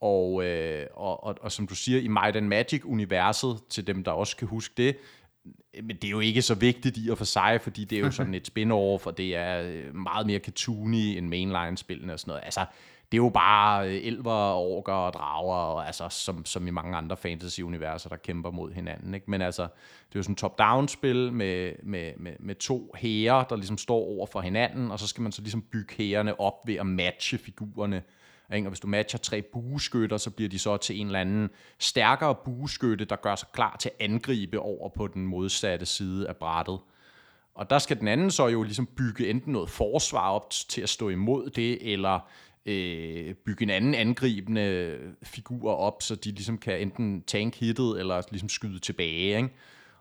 Og, 0.00 0.44
øh, 0.44 0.86
og, 0.94 1.24
og, 1.24 1.34
og 1.40 1.52
som 1.52 1.66
du 1.66 1.74
siger, 1.74 2.00
i 2.00 2.08
Might 2.08 2.36
and 2.36 2.46
Magic-universet, 2.46 3.58
til 3.68 3.86
dem, 3.86 4.04
der 4.04 4.10
også 4.10 4.36
kan 4.36 4.48
huske 4.48 4.74
det, 4.76 4.96
men 5.82 5.96
det 5.96 6.04
er 6.04 6.10
jo 6.10 6.20
ikke 6.20 6.42
så 6.42 6.54
vigtigt 6.54 6.96
i 6.98 7.08
og 7.08 7.18
for 7.18 7.24
sig, 7.24 7.60
fordi 7.62 7.84
det 7.84 7.98
er 7.98 8.00
jo 8.00 8.10
sådan 8.10 8.34
et 8.34 8.48
spin-off, 8.48 9.06
og 9.06 9.18
det 9.18 9.36
er 9.36 9.62
øh, 9.62 9.94
meget 9.94 10.26
mere 10.26 10.38
cartoony 10.38 11.16
end 11.18 11.28
mainline-spillene 11.28 12.12
og 12.12 12.20
sådan 12.20 12.30
noget. 12.30 12.42
Altså, 12.44 12.60
det 13.12 13.18
er 13.18 13.22
jo 13.22 13.28
bare 13.28 13.88
øh, 13.88 13.94
elver, 13.94 14.52
orker 14.52 14.92
og 14.92 15.12
drager, 15.12 15.56
og 15.56 15.86
altså, 15.86 16.08
som, 16.08 16.44
som 16.44 16.66
i 16.66 16.70
mange 16.70 16.96
andre 16.96 17.16
fantasy-universer, 17.16 18.08
der 18.08 18.16
kæmper 18.16 18.50
mod 18.50 18.72
hinanden. 18.72 19.14
Ikke? 19.14 19.30
Men 19.30 19.42
altså, 19.42 19.62
det 19.62 20.14
er 20.14 20.18
jo 20.18 20.22
sådan 20.22 20.32
et 20.32 20.38
top-down-spil 20.38 21.32
med, 21.32 21.72
med, 21.82 22.12
med, 22.16 22.32
med 22.40 22.54
to 22.54 22.94
hære, 22.96 23.44
der 23.48 23.56
ligesom 23.56 23.78
står 23.78 23.98
over 23.98 24.26
for 24.26 24.40
hinanden, 24.40 24.90
og 24.90 24.98
så 24.98 25.06
skal 25.06 25.22
man 25.22 25.32
så 25.32 25.42
ligesom 25.42 25.62
bygge 25.62 25.94
hærene 25.98 26.40
op 26.40 26.54
ved 26.66 26.74
at 26.74 26.86
matche 26.86 27.38
figurerne. 27.38 28.02
Ikke? 28.52 28.66
Og 28.66 28.70
hvis 28.70 28.80
du 28.80 28.86
matcher 28.86 29.18
tre 29.18 29.42
bueskytter, 29.42 30.16
så 30.16 30.30
bliver 30.30 30.48
de 30.48 30.58
så 30.58 30.76
til 30.76 31.00
en 31.00 31.06
eller 31.06 31.20
anden 31.20 31.50
stærkere 31.78 32.34
bueskytte, 32.34 33.04
der 33.04 33.16
gør 33.16 33.34
sig 33.34 33.48
klar 33.52 33.76
til 33.76 33.90
at 34.00 34.10
angribe 34.10 34.60
over 34.60 34.88
på 34.88 35.06
den 35.06 35.26
modsatte 35.26 35.86
side 35.86 36.28
af 36.28 36.36
brættet. 36.36 36.78
Og 37.54 37.70
der 37.70 37.78
skal 37.78 38.00
den 38.00 38.08
anden 38.08 38.30
så 38.30 38.48
jo 38.48 38.62
ligesom 38.62 38.86
bygge 38.86 39.30
enten 39.30 39.52
noget 39.52 39.70
forsvar 39.70 40.30
op 40.30 40.50
til 40.50 40.80
at 40.80 40.88
stå 40.88 41.08
imod 41.08 41.50
det, 41.50 41.92
eller 41.92 42.20
øh, 42.66 43.34
bygge 43.34 43.62
en 43.62 43.70
anden 43.70 43.94
angribende 43.94 44.98
figur 45.22 45.72
op, 45.72 46.02
så 46.02 46.14
de 46.14 46.30
ligesom 46.30 46.58
kan 46.58 46.80
enten 46.80 47.22
tank 47.22 47.54
hittet, 47.54 48.00
eller 48.00 48.22
ligesom 48.30 48.48
skyde 48.48 48.78
tilbage. 48.78 49.36
Ikke? 49.36 49.48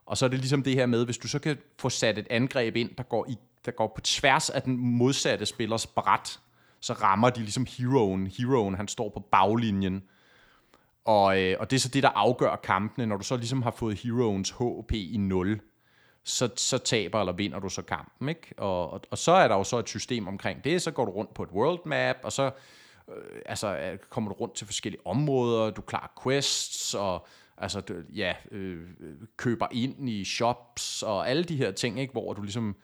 Og 0.05 0.17
så 0.17 0.25
er 0.25 0.29
det 0.29 0.39
ligesom 0.39 0.63
det 0.63 0.73
her 0.73 0.85
med, 0.85 1.05
hvis 1.05 1.17
du 1.17 1.27
så 1.27 1.39
kan 1.39 1.57
få 1.79 1.89
sat 1.89 2.17
et 2.17 2.27
angreb 2.29 2.75
ind, 2.75 2.89
der 2.97 3.03
går, 3.03 3.25
i, 3.29 3.37
der 3.65 3.71
går 3.71 3.91
på 3.95 4.01
tværs 4.01 4.49
af 4.49 4.61
den 4.61 4.77
modsatte 4.77 5.45
spillers 5.45 5.87
bræt, 5.87 6.39
så 6.83 6.93
rammer 6.93 7.29
de 7.29 7.39
ligesom 7.39 7.67
heroen. 7.77 8.27
Heroen, 8.27 8.75
han 8.75 8.87
står 8.87 9.09
på 9.09 9.19
baglinjen. 9.31 10.03
Og, 11.05 11.41
øh, 11.41 11.57
og 11.59 11.71
det 11.71 11.75
er 11.75 11.79
så 11.79 11.89
det, 11.89 12.03
der 12.03 12.09
afgør 12.09 12.55
kampene, 12.55 13.05
når 13.05 13.17
du 13.17 13.23
så 13.23 13.37
ligesom 13.37 13.61
har 13.61 13.71
fået 13.71 13.99
heroens 13.99 14.49
HP 14.49 14.93
i 14.93 15.17
0 15.17 15.61
så, 16.23 16.49
så 16.55 16.77
taber 16.77 17.19
eller 17.19 17.33
vinder 17.33 17.59
du 17.59 17.69
så 17.69 17.81
kampen. 17.81 18.29
Ikke? 18.29 18.53
Og, 18.57 18.93
og, 18.93 19.01
og 19.11 19.17
så 19.17 19.31
er 19.31 19.47
der 19.47 19.55
jo 19.55 19.63
så 19.63 19.79
et 19.79 19.89
system 19.89 20.27
omkring 20.27 20.63
det, 20.63 20.81
så 20.81 20.91
går 20.91 21.05
du 21.05 21.11
rundt 21.11 21.33
på 21.33 21.43
et 21.43 21.49
world 21.49 21.79
map, 21.85 22.15
og 22.23 22.31
så 22.31 22.51
øh, 23.09 23.41
altså, 23.45 23.77
øh, 23.77 23.97
kommer 24.09 24.31
du 24.31 24.35
rundt 24.35 24.55
til 24.55 24.67
forskellige 24.67 25.07
områder, 25.07 25.71
du 25.71 25.81
klarer 25.81 26.11
quests, 26.23 26.93
og 26.93 27.27
altså, 27.57 27.81
du, 27.81 27.93
ja, 28.15 28.33
øh, 28.51 28.87
øh 28.99 29.15
køber 29.37 29.67
ind 29.71 30.09
i 30.09 30.25
shops, 30.25 31.03
og 31.03 31.29
alle 31.29 31.43
de 31.43 31.57
her 31.57 31.71
ting, 31.71 31.99
ikke? 31.99 32.11
hvor 32.11 32.33
du 32.33 32.41
ligesom 32.41 32.75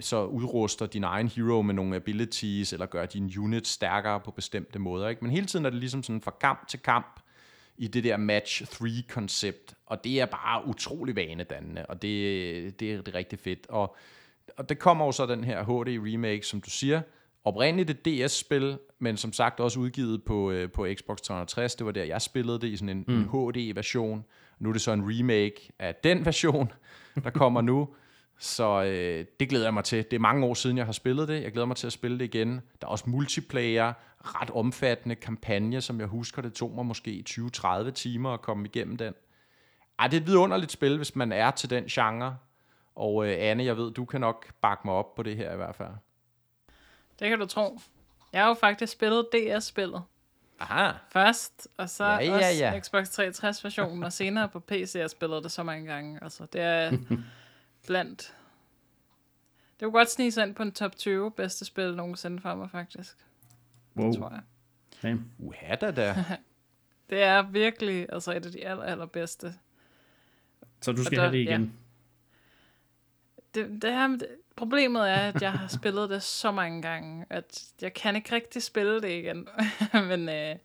så 0.00 0.24
udruster 0.24 0.86
din 0.86 1.04
egen 1.04 1.28
hero 1.28 1.62
med 1.62 1.74
nogle 1.74 1.96
abilities, 1.96 2.72
eller 2.72 2.86
gør 2.86 3.06
din 3.06 3.32
unit 3.38 3.66
stærkere 3.66 4.20
på 4.20 4.30
bestemte 4.30 4.78
måder. 4.78 5.08
Ikke? 5.08 5.24
Men 5.24 5.30
hele 5.30 5.46
tiden 5.46 5.66
er 5.66 5.70
det 5.70 5.78
ligesom 5.78 6.02
sådan 6.02 6.20
fra 6.22 6.34
kamp 6.40 6.68
til 6.68 6.78
kamp, 6.80 7.20
i 7.76 7.88
det 7.88 8.04
der 8.04 8.16
match 8.16 8.62
3-koncept, 8.62 9.74
og 9.86 10.04
det 10.04 10.20
er 10.20 10.26
bare 10.26 10.66
utrolig 10.66 11.16
vanedannende, 11.16 11.86
og 11.86 12.02
det, 12.02 12.80
det, 12.80 12.92
er, 12.92 12.96
det 12.96 13.08
er 13.08 13.14
rigtig 13.14 13.38
fedt. 13.38 13.66
Og, 13.68 13.96
og 14.56 14.68
det 14.68 14.78
kommer 14.78 15.04
jo 15.04 15.12
så 15.12 15.26
den 15.26 15.44
her 15.44 15.64
HD-remake, 15.64 16.42
som 16.42 16.60
du 16.60 16.70
siger, 16.70 17.02
oprindeligt 17.44 17.90
et 17.90 18.04
DS-spil, 18.04 18.78
men 18.98 19.16
som 19.16 19.32
sagt 19.32 19.60
også 19.60 19.80
udgivet 19.80 20.24
på, 20.24 20.50
øh, 20.50 20.70
på 20.70 20.86
Xbox 20.94 21.20
360. 21.20 21.74
Det 21.74 21.86
var 21.86 21.92
der, 21.92 22.04
jeg 22.04 22.22
spillede 22.22 22.60
det 22.60 22.68
i 22.68 22.76
sådan 22.76 22.96
en, 22.96 23.04
mm. 23.08 23.14
en 23.14 23.24
HD-version. 23.24 24.24
Nu 24.58 24.68
er 24.68 24.72
det 24.72 24.82
så 24.82 24.92
en 24.92 25.02
remake 25.04 25.72
af 25.78 25.94
den 25.94 26.24
version, 26.24 26.72
der 27.24 27.30
kommer 27.30 27.60
nu. 27.60 27.88
Så 28.38 28.82
øh, 28.82 29.26
det 29.40 29.48
glæder 29.48 29.64
jeg 29.64 29.74
mig 29.74 29.84
til. 29.84 30.04
Det 30.10 30.12
er 30.12 30.20
mange 30.20 30.46
år 30.46 30.54
siden, 30.54 30.76
jeg 30.76 30.86
har 30.86 30.92
spillet 30.92 31.28
det. 31.28 31.42
Jeg 31.42 31.52
glæder 31.52 31.66
mig 31.66 31.76
til 31.76 31.86
at 31.86 31.92
spille 31.92 32.18
det 32.18 32.24
igen. 32.24 32.60
Der 32.80 32.86
er 32.86 32.90
også 32.90 33.04
multiplayer, 33.10 33.92
ret 34.20 34.50
omfattende 34.50 35.14
kampagne, 35.14 35.80
som 35.80 36.00
jeg 36.00 36.06
husker, 36.06 36.42
det 36.42 36.52
tog 36.52 36.70
mig 36.70 36.86
måske 36.86 37.24
20-30 37.30 37.90
timer 37.90 38.30
at 38.30 38.42
komme 38.42 38.66
igennem 38.66 38.96
den. 38.96 39.14
Ej, 39.98 40.08
det 40.08 40.16
er 40.16 40.20
et 40.20 40.26
vidunderligt 40.26 40.72
spil, 40.72 40.96
hvis 40.96 41.16
man 41.16 41.32
er 41.32 41.50
til 41.50 41.70
den 41.70 41.84
genre. 41.84 42.36
Og 42.94 43.26
øh, 43.26 43.36
Anne, 43.38 43.64
jeg 43.64 43.76
ved, 43.76 43.90
du 43.90 44.04
kan 44.04 44.20
nok 44.20 44.46
bakke 44.62 44.82
mig 44.84 44.94
op 44.94 45.14
på 45.14 45.22
det 45.22 45.36
her 45.36 45.52
i 45.52 45.56
hvert 45.56 45.76
fald. 45.76 45.92
Det 47.18 47.28
kan 47.28 47.38
du 47.38 47.46
tro. 47.46 47.80
Jeg 48.32 48.42
har 48.42 48.48
jo 48.48 48.54
faktisk 48.54 48.92
spillet 48.92 49.26
DS-spillet. 49.32 50.02
Aha. 50.60 50.92
Først, 51.12 51.68
og 51.76 51.90
så 51.90 52.04
ja, 52.04 52.18
ja, 52.18 52.50
ja. 52.58 52.74
også 52.74 52.80
Xbox 52.80 53.18
360-versionen, 53.18 54.04
og 54.04 54.12
senere 54.12 54.48
på 54.48 54.60
PC, 54.60 54.94
jeg 54.94 55.10
spillet 55.10 55.44
det 55.44 55.52
så 55.52 55.62
mange 55.62 55.86
gange. 55.86 56.18
Altså, 56.22 56.46
det 56.52 56.60
er 56.60 56.92
blandt... 57.86 58.34
Det 59.80 59.86
kunne 59.86 59.92
godt 59.92 60.10
snige 60.10 60.32
sig 60.32 60.46
ind 60.46 60.54
på 60.54 60.62
en 60.62 60.72
top 60.72 60.96
20 60.96 61.30
bedste 61.30 61.64
spil 61.64 61.96
nogensinde 61.96 62.40
for 62.40 62.54
mig, 62.54 62.70
faktisk. 62.70 63.16
Wow. 63.96 64.10
Det 64.10 64.18
tror 64.18 64.30
jeg. 64.30 64.42
Damn. 65.02 65.30
Uha 65.38 65.74
da 65.74 65.90
da. 65.90 66.14
det 67.10 67.22
er 67.22 67.42
virkelig 67.42 68.06
altså 68.12 68.32
et 68.32 68.46
af 68.46 68.52
de 68.52 68.66
aller, 68.66 68.84
allerbedste. 68.84 69.54
Så 70.80 70.92
du 70.92 71.04
skal 71.04 71.16
der, 71.16 71.22
have 71.22 71.32
det 71.32 71.38
igen? 71.38 71.62
Ja. 73.54 73.60
Det, 73.60 73.82
det 73.82 73.92
her, 73.92 74.08
det, 74.08 74.28
problemet 74.56 75.10
er, 75.10 75.16
at 75.16 75.42
jeg 75.42 75.52
har 75.52 75.68
spillet 75.68 76.10
det 76.10 76.22
så 76.22 76.52
mange 76.52 76.82
gange, 76.82 77.26
at 77.30 77.72
jeg 77.80 77.94
kan 77.94 78.16
ikke 78.16 78.34
rigtig 78.34 78.62
spille 78.62 79.02
det 79.02 79.10
igen. 79.10 79.48
Men 80.08 80.28
øh, 80.28 80.56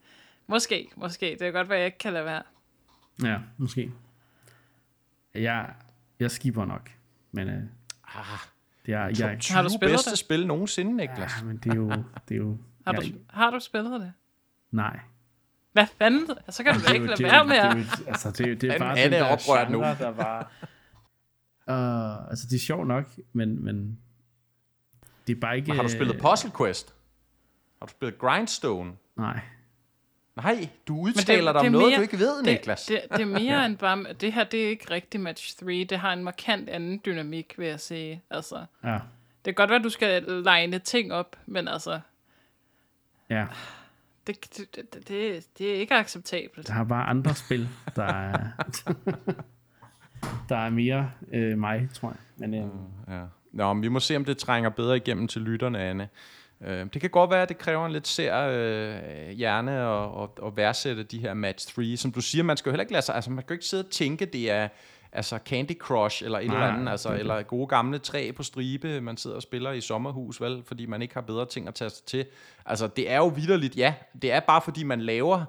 måske, 0.48 0.90
måske. 0.96 1.26
Det 1.26 1.40
kan 1.40 1.54
godt 1.54 1.70
være, 1.70 1.78
at 1.78 1.82
jeg 1.82 1.86
ikke 1.88 1.98
kan 1.98 2.14
lade 2.14 2.26
være. 2.26 2.44
Ja, 3.24 3.40
måske. 3.58 3.92
Jeg, 5.34 5.74
jeg 6.20 6.32
skipper 6.32 6.66
nok. 6.66 6.92
Men 7.32 7.48
øh, 7.48 7.64
ah, 8.04 8.26
jeg, 8.88 9.20
jeg, 9.20 9.40
har 9.50 9.62
du 9.62 9.70
spillet 9.70 9.94
bedste 9.94 10.10
det? 10.10 10.20
spil 10.20 10.48
nogensinde, 10.48 10.98
Niklas. 10.98 11.32
Ja, 11.40 11.46
men 11.46 11.58
det 11.58 11.72
er 11.72 11.76
jo... 11.76 11.90
Det 12.30 12.36
er 12.36 12.36
jo 12.36 12.58
har, 12.88 12.94
du, 12.94 13.02
har 13.30 13.52
du 13.52 13.60
spillet 13.60 14.02
det? 14.02 14.14
Nej. 14.72 15.00
Hvad 15.72 15.88
fanden? 15.98 16.28
Så 16.50 16.64
kan 16.64 16.76
du 16.76 16.80
da 16.88 16.94
ikke 16.94 17.08
lade 17.08 17.24
være 17.24 17.46
med 17.46 17.56
at... 17.56 17.78
Altså, 18.08 18.32
det, 18.32 18.62
det 18.62 18.72
er 18.72 18.80
bare 18.80 19.04
den 19.04 19.12
der 19.12 19.38
genre, 19.38 19.72
nu. 19.72 19.80
der 19.80 20.10
var... 20.10 20.52
Uh, 21.68 22.30
altså, 22.30 22.48
det 22.50 22.56
er 22.56 22.60
sjovt 22.60 22.88
nok, 22.88 23.06
men, 23.34 23.64
men 23.64 24.00
det 25.28 25.36
er 25.36 25.40
bare 25.40 25.56
ikke... 25.56 25.68
Men 25.68 25.76
har 25.76 25.84
du 25.84 25.90
spillet 25.90 26.22
Puzzle 26.22 26.52
Quest? 26.58 26.96
Har 27.80 27.86
du 27.86 27.92
spillet 27.92 28.20
Grindstone? 28.20 28.92
Nej. 29.18 29.40
Nej, 30.42 30.70
du 30.88 31.00
udtaler 31.00 31.52
dig 31.52 31.62
om 31.62 31.72
noget, 31.72 31.88
mere, 31.88 31.98
du 31.98 32.02
ikke 32.02 32.20
ved, 32.20 32.38
det, 32.38 32.46
Niklas. 32.46 32.86
Det, 32.86 33.02
det, 33.12 33.22
er 33.22 33.26
mere 33.44 33.66
end 33.66 33.78
bare... 33.78 34.06
Det 34.14 34.34
her, 34.34 34.44
det 34.44 34.66
er 34.66 34.70
ikke 34.70 34.92
rigtig 34.92 35.20
match 35.20 35.60
3. 35.60 35.86
Det 35.90 36.00
har 36.00 36.14
en 36.14 36.24
markant 36.24 36.70
anden 36.70 37.02
dynamik, 37.06 37.54
vil 37.58 37.68
jeg 37.68 37.80
sige. 37.80 38.24
Altså, 38.30 38.66
ja. 38.84 38.94
Det 39.46 39.46
kan 39.46 39.54
godt 39.54 39.70
være, 39.70 39.80
at 39.80 39.84
du 39.84 39.90
skal 39.90 40.24
legne 40.24 40.80
ting 40.80 41.14
op, 41.14 41.36
men 41.46 41.68
altså... 41.68 42.00
Ja. 43.30 43.46
Det, 44.28 44.58
det, 44.58 44.76
det, 44.76 45.08
det, 45.08 45.46
det 45.58 45.76
er 45.76 45.76
ikke 45.76 45.96
acceptabelt. 45.96 46.68
Der 46.68 46.74
har 46.74 46.84
bare 46.84 47.06
andre 47.06 47.36
spil, 47.36 47.70
der 47.96 48.04
er, 48.04 48.48
der 50.50 50.58
er 50.58 50.70
mere 50.70 51.12
øh, 51.34 51.58
mig, 51.58 51.90
tror 51.94 52.10
jeg. 52.10 52.18
Men, 52.38 52.54
øh, 52.54 52.70
ja. 53.08 53.24
Nå, 53.52 53.74
men 53.74 53.84
vi 53.84 53.88
må 53.88 54.00
se, 54.00 54.16
om 54.16 54.26
det 54.26 54.38
trænger 54.38 54.70
bedre 54.70 54.98
igennem 54.98 55.28
til 55.28 55.42
lytterne, 55.42 55.80
Anne. 55.80 56.10
Øh, 56.66 56.86
det 56.94 57.02
kan 57.02 57.10
godt 57.10 57.30
være, 57.30 57.42
at 57.42 57.50
det 57.50 57.58
kræver 57.58 57.86
en 57.86 57.92
lidt 57.92 58.08
sær 58.08 58.48
øh, 58.48 59.30
hjerne 59.30 59.72
at, 59.72 60.24
at, 60.24 60.48
at 60.48 60.58
værdsætte 60.58 61.04
de 61.04 61.20
her 61.20 61.34
match 61.34 61.76
3. 61.76 61.98
Som 61.98 62.12
du 62.12 62.22
siger, 62.22 62.44
man 62.44 62.58
skal 62.58 62.70
jo 62.70 62.72
heller 62.72 62.84
ikke 62.84 62.94
lade 62.94 63.06
sig, 63.06 63.16
altså 63.16 63.32
man 63.32 63.38
kan 63.38 63.50
jo 63.50 63.54
ikke 63.54 63.66
sidde 63.66 63.84
og 63.84 63.92
tænke, 63.92 64.26
det 64.26 64.52
er 64.52 64.68
altså 65.12 65.40
Candy 65.46 65.78
Crush 65.78 66.24
eller 66.24 66.40
et 66.40 66.48
Nej, 66.48 66.56
eller 66.56 66.68
andet, 66.68 66.92
altså, 66.92 67.14
eller 67.14 67.42
gode 67.42 67.68
gamle 67.68 68.00
træ 68.00 68.32
på 68.32 68.44
stribe, 68.44 69.02
man 69.02 69.18
sidder 69.18 69.36
og 69.36 69.42
spiller 69.42 69.72
i 69.72 69.82
sommerhus, 69.82 70.42
vel, 70.42 70.64
fordi 70.66 70.86
man 70.86 71.02
ikke 71.02 71.14
har 71.14 71.22
bedre 71.22 71.46
ting 71.46 71.68
at 71.68 71.76
tage 71.76 71.90
sig 71.90 72.06
til. 72.06 72.26
Altså, 72.66 72.88
det 72.88 73.12
er 73.12 73.18
jo 73.18 73.28
vidderligt, 73.28 73.78
ja, 73.78 73.94
det 74.22 74.32
er 74.32 74.40
bare 74.40 74.62
fordi, 74.62 74.84
man 74.84 75.02
laver 75.02 75.46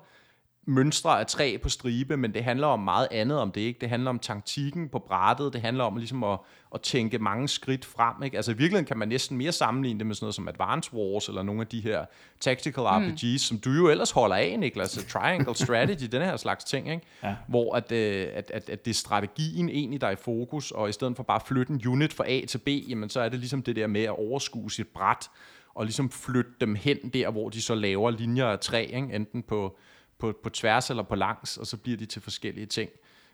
mønstre 0.71 1.21
af 1.21 1.27
træ 1.27 1.57
på 1.63 1.69
stribe, 1.69 2.17
men 2.17 2.35
det 2.35 2.45
handler 2.45 2.67
om 2.67 2.81
meget 2.81 3.09
andet 3.11 3.39
om 3.39 3.53
det, 3.53 3.61
ikke? 3.61 3.81
Det 3.81 3.89
handler 3.89 4.11
om 4.11 4.19
taktikken 4.19 4.89
på 4.89 4.99
brættet, 4.99 5.53
det 5.53 5.61
handler 5.61 5.85
om 5.85 5.97
ligesom 5.97 6.25
at, 6.25 6.39
at 6.75 6.81
tænke 6.81 7.19
mange 7.19 7.49
skridt 7.49 7.85
frem, 7.85 8.23
ikke? 8.23 8.37
Altså 8.37 8.51
i 8.51 8.55
virkeligheden 8.55 8.87
kan 8.87 8.99
man 8.99 9.09
næsten 9.09 9.37
mere 9.37 9.53
sammenligne 9.53 9.99
det 9.99 10.07
med 10.07 10.15
sådan 10.15 10.25
noget 10.25 10.35
som 10.35 10.49
Advance 10.49 10.95
Wars, 10.95 11.29
eller 11.29 11.43
nogle 11.43 11.61
af 11.61 11.67
de 11.67 11.81
her 11.81 12.05
tactical 12.41 12.83
RPGs, 12.83 13.23
mm. 13.23 13.39
som 13.39 13.59
du 13.59 13.71
jo 13.71 13.89
ellers 13.89 14.11
holder 14.11 14.37
af, 14.37 14.57
Niklas, 14.59 15.05
Triangle 15.09 15.55
Strategy, 15.55 16.09
den 16.13 16.23
her 16.23 16.37
slags 16.37 16.65
ting, 16.65 16.91
ikke? 16.91 17.07
Ja. 17.23 17.35
Hvor 17.49 17.75
at, 17.75 17.93
øh, 17.93 18.27
at, 18.35 18.51
at, 18.51 18.71
at 18.71 18.85
det 18.85 18.91
er 18.91 18.95
strategien 18.95 19.69
egentlig, 19.69 20.01
der 20.01 20.07
er 20.07 20.13
i 20.13 20.17
fokus, 20.17 20.71
og 20.71 20.89
i 20.89 20.93
stedet 20.93 21.17
for 21.17 21.23
bare 21.23 21.41
at 21.41 21.47
flytte 21.47 21.73
en 21.73 21.83
unit 21.87 22.13
fra 22.13 22.25
A 22.29 22.41
til 22.49 22.59
B, 22.59 22.69
jamen 22.69 23.09
så 23.09 23.21
er 23.21 23.29
det 23.29 23.39
ligesom 23.39 23.63
det 23.63 23.77
der 23.77 23.87
med 23.87 24.03
at 24.03 24.19
overskue 24.19 24.71
sit 24.71 24.89
bræt, 24.89 25.31
og 25.75 25.85
ligesom 25.85 26.11
flytte 26.11 26.51
dem 26.61 26.75
hen 26.75 26.97
der, 26.97 27.31
hvor 27.31 27.49
de 27.49 27.63
så 27.63 27.75
laver 27.75 28.11
linjer 28.11 28.47
af 28.47 28.59
træ, 28.59 28.83
ikke? 28.83 29.15
enten 29.15 29.43
på 29.43 29.79
på, 30.21 30.33
på 30.43 30.51
tværs 30.51 30.91
eller 30.91 31.03
på 31.03 31.15
langs, 31.15 31.57
og 31.57 31.67
så 31.67 31.77
bliver 31.77 31.99
de 31.99 32.07
til 32.07 32.23
forskellige 32.23 32.67
ting. 32.67 32.91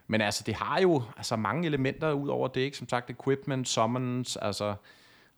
Men 0.07 0.21
altså, 0.21 0.43
det 0.47 0.55
har 0.55 0.81
jo 0.81 1.03
altså, 1.17 1.37
mange 1.37 1.67
elementer 1.67 2.13
ud 2.13 2.29
over 2.29 2.49
det, 2.49 2.61
ikke? 2.61 2.77
Som 2.77 2.89
sagt, 2.89 3.11
equipment, 3.11 3.69
summons, 3.69 4.37
altså, 4.37 4.75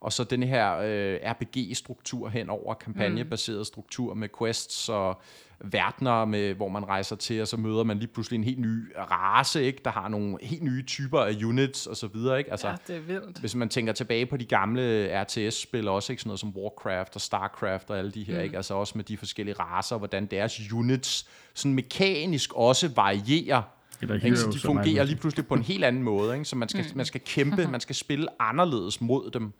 og 0.00 0.12
så 0.12 0.24
den 0.24 0.42
her 0.42 0.76
øh, 0.76 1.18
RPG-struktur 1.24 2.28
hen 2.28 2.50
over 2.50 2.74
kampagnebaseret 2.74 3.66
struktur 3.66 4.14
med 4.14 4.28
quests 4.38 4.88
og 4.88 5.20
verdener, 5.60 6.24
med, 6.24 6.54
hvor 6.54 6.68
man 6.68 6.84
rejser 6.84 7.16
til, 7.16 7.42
og 7.42 7.48
så 7.48 7.56
møder 7.56 7.84
man 7.84 7.98
lige 7.98 8.08
pludselig 8.08 8.38
en 8.38 8.44
helt 8.44 8.58
ny 8.58 8.92
race, 8.96 9.64
ikke? 9.64 9.80
der 9.84 9.90
har 9.90 10.08
nogle 10.08 10.38
helt 10.42 10.62
nye 10.62 10.82
typer 10.82 11.20
af 11.20 11.44
units 11.44 11.86
og 11.86 11.96
så 11.96 12.06
videre. 12.06 12.38
Ikke? 12.38 12.50
Altså, 12.50 12.68
ja, 12.68 12.74
det 12.86 12.96
er 12.96 13.00
vildt. 13.00 13.38
Hvis 13.38 13.54
man 13.54 13.68
tænker 13.68 13.92
tilbage 13.92 14.26
på 14.26 14.36
de 14.36 14.44
gamle 14.44 15.10
RTS-spil, 15.22 15.88
også 15.88 16.12
ikke 16.12 16.20
sådan 16.20 16.28
noget 16.28 16.40
som 16.40 16.56
Warcraft 16.56 17.14
og 17.14 17.20
Starcraft 17.20 17.90
og 17.90 17.98
alle 17.98 18.10
de 18.10 18.24
her, 18.24 18.38
mm. 18.38 18.44
ikke? 18.44 18.56
altså 18.56 18.74
også 18.74 18.92
med 18.96 19.04
de 19.04 19.16
forskellige 19.16 19.54
racer, 19.54 19.98
hvordan 19.98 20.26
deres 20.26 20.72
units 20.72 21.28
sådan 21.54 21.74
mekanisk 21.74 22.52
også 22.54 22.88
varierer 22.88 23.62
ikke? 24.02 24.36
Så 24.36 24.50
de 24.50 24.58
fungerer 24.58 25.04
lige 25.04 25.16
pludselig 25.16 25.46
på 25.46 25.54
en 25.54 25.62
helt 25.62 25.84
anden 25.84 26.02
måde, 26.02 26.34
ikke? 26.34 26.44
så 26.44 26.56
man 26.56 26.68
skal, 26.68 26.84
mm. 26.84 26.96
man 26.96 27.06
skal 27.06 27.20
kæmpe, 27.20 27.66
man 27.70 27.80
skal 27.80 27.94
spille 27.94 28.42
anderledes 28.42 29.00
mod 29.00 29.30
dem. 29.30 29.52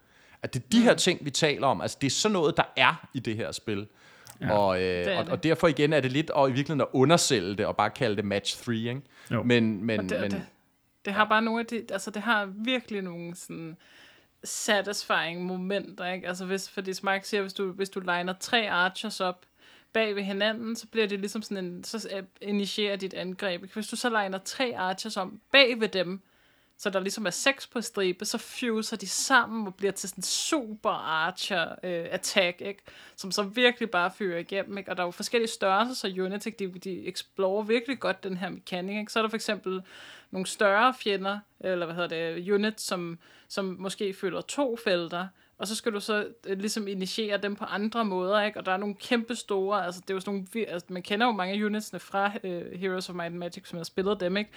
At 0.43 0.55
det 0.55 0.63
er 0.63 0.69
de 0.73 0.83
her 0.83 0.93
mm. 0.93 0.99
ting, 0.99 1.25
vi 1.25 1.31
taler 1.31 1.67
om, 1.67 1.81
altså 1.81 1.99
det 2.01 2.07
er 2.07 2.11
sådan 2.11 2.33
noget, 2.33 2.57
der 2.57 2.73
er 2.77 3.09
i 3.15 3.21
det 3.21 3.37
her 3.37 3.53
spil. 3.53 3.87
Ja, 4.41 4.53
og, 4.53 4.83
øh, 4.83 5.19
og, 5.19 5.25
og 5.31 5.43
derfor 5.43 5.69
igen 5.69 5.93
er 5.93 6.01
det 6.01 6.13
lidt 6.13 6.31
og 6.31 6.49
i 6.49 6.53
virkeligheden 6.53 6.81
at 6.81 6.87
undersælge 6.93 7.57
det 7.57 7.67
og 7.67 7.77
bare 7.77 7.91
kalde 7.91 8.17
det 8.17 8.25
match 8.25 8.65
3, 8.65 8.73
ikke? 8.73 9.01
Jo. 9.31 9.43
Men, 9.43 9.85
men, 9.85 10.09
det, 10.09 10.21
men 10.21 10.31
det, 10.31 10.43
det 11.05 11.13
har 11.13 11.25
bare 11.25 11.43
nogle 11.43 11.61
af 11.61 11.67
de, 11.67 11.85
altså 11.93 12.11
det 12.11 12.23
har 12.23 12.49
virkelig 12.65 13.03
nogle 13.03 13.35
sådan 13.37 13.77
satisfying 14.45 15.45
momenter, 15.45 16.13
ikke? 16.13 16.29
Altså 16.29 16.45
hvis, 16.45 16.71
fordi 16.71 16.95
som 16.95 17.05
Mark 17.05 17.25
siger, 17.25 17.41
hvis 17.41 17.53
du, 17.53 17.73
hvis 17.73 17.91
du 17.91 18.01
liner 18.01 18.35
tre 18.41 18.71
archers 18.71 19.21
op 19.21 19.47
bag 19.93 20.17
ved 20.17 20.23
hinanden, 20.23 20.77
så 20.77 20.87
bliver 20.87 21.07
det 21.07 21.21
ligesom 21.21 21.43
sådan 21.43 21.65
en, 21.65 21.85
så 21.85 22.23
initierer 22.41 22.97
dit 22.97 23.15
angreb. 23.15 23.73
Hvis 23.75 23.89
du 23.89 23.97
så 23.97 24.09
liner 24.09 24.39
tre 24.39 24.75
archers 24.77 25.17
om 25.17 25.41
bag 25.53 25.81
ved 25.81 25.89
dem, 25.89 26.21
så 26.79 26.91
der 26.91 27.01
ligesom 27.01 27.27
er 27.27 27.31
seks 27.31 27.67
på 27.67 27.81
stribe, 27.81 28.25
så 28.25 28.39
fuser 28.39 28.97
de 28.97 29.07
sammen 29.07 29.67
og 29.67 29.75
bliver 29.75 29.93
til 29.93 30.09
sådan 30.09 30.19
en 30.21 30.23
super 30.23 30.91
archer 30.91 31.69
øh, 31.83 32.07
attack, 32.11 32.61
ikke? 32.61 32.83
som 33.17 33.31
så 33.31 33.43
virkelig 33.43 33.91
bare 33.91 34.11
fyrer 34.19 34.39
igennem. 34.39 34.79
Ikke? 34.79 34.91
Og 34.91 34.97
der 34.97 35.03
er 35.03 35.07
jo 35.07 35.11
forskellige 35.11 35.51
størrelser, 35.51 35.95
så 35.95 36.23
Unity, 36.23 36.49
de, 36.59 36.79
de 36.79 37.09
explorer 37.09 37.63
virkelig 37.63 38.01
godt 38.01 38.25
den 38.25 38.37
her 38.37 38.49
mekanik. 38.49 38.97
Ikke? 38.99 39.13
Så 39.13 39.19
er 39.19 39.23
der 39.23 39.31
for 39.31 39.37
eksempel 39.37 39.83
nogle 40.31 40.47
større 40.47 40.95
fjender, 40.95 41.39
eller 41.61 41.87
hvad 41.87 41.95
hedder 41.95 42.35
det, 42.35 42.53
units, 42.53 42.83
som, 42.83 43.19
som 43.49 43.77
måske 43.79 44.15
fylder 44.15 44.41
to 44.41 44.77
felter, 44.85 45.29
og 45.59 45.67
så 45.67 45.75
skal 45.75 45.93
du 45.93 46.01
så 46.01 46.27
øh, 46.47 46.59
ligesom 46.59 46.89
initiere 46.89 47.37
dem 47.39 47.57
på 47.57 47.65
andre 47.65 48.05
måder, 48.05 48.43
ikke? 48.43 48.59
Og 48.59 48.67
der 48.67 48.73
er 48.73 48.77
nogle 48.77 48.95
kæmpe 48.95 49.35
store, 49.35 49.85
altså 49.85 50.01
det 50.01 50.11
er 50.11 50.15
jo 50.15 50.21
sådan 50.21 50.47
nogle, 50.55 50.67
altså, 50.69 50.87
man 50.91 51.03
kender 51.03 51.27
jo 51.27 51.33
mange 51.33 51.55
af 51.55 51.65
unitsene 51.65 52.01
fra 52.01 52.33
øh, 52.45 52.81
Heroes 52.81 53.09
of 53.09 53.15
Might 53.15 53.27
and 53.27 53.37
Magic, 53.37 53.69
som 53.69 53.77
har 53.77 53.85
spillet 53.85 54.21
dem, 54.21 54.37
ikke? 54.37 54.51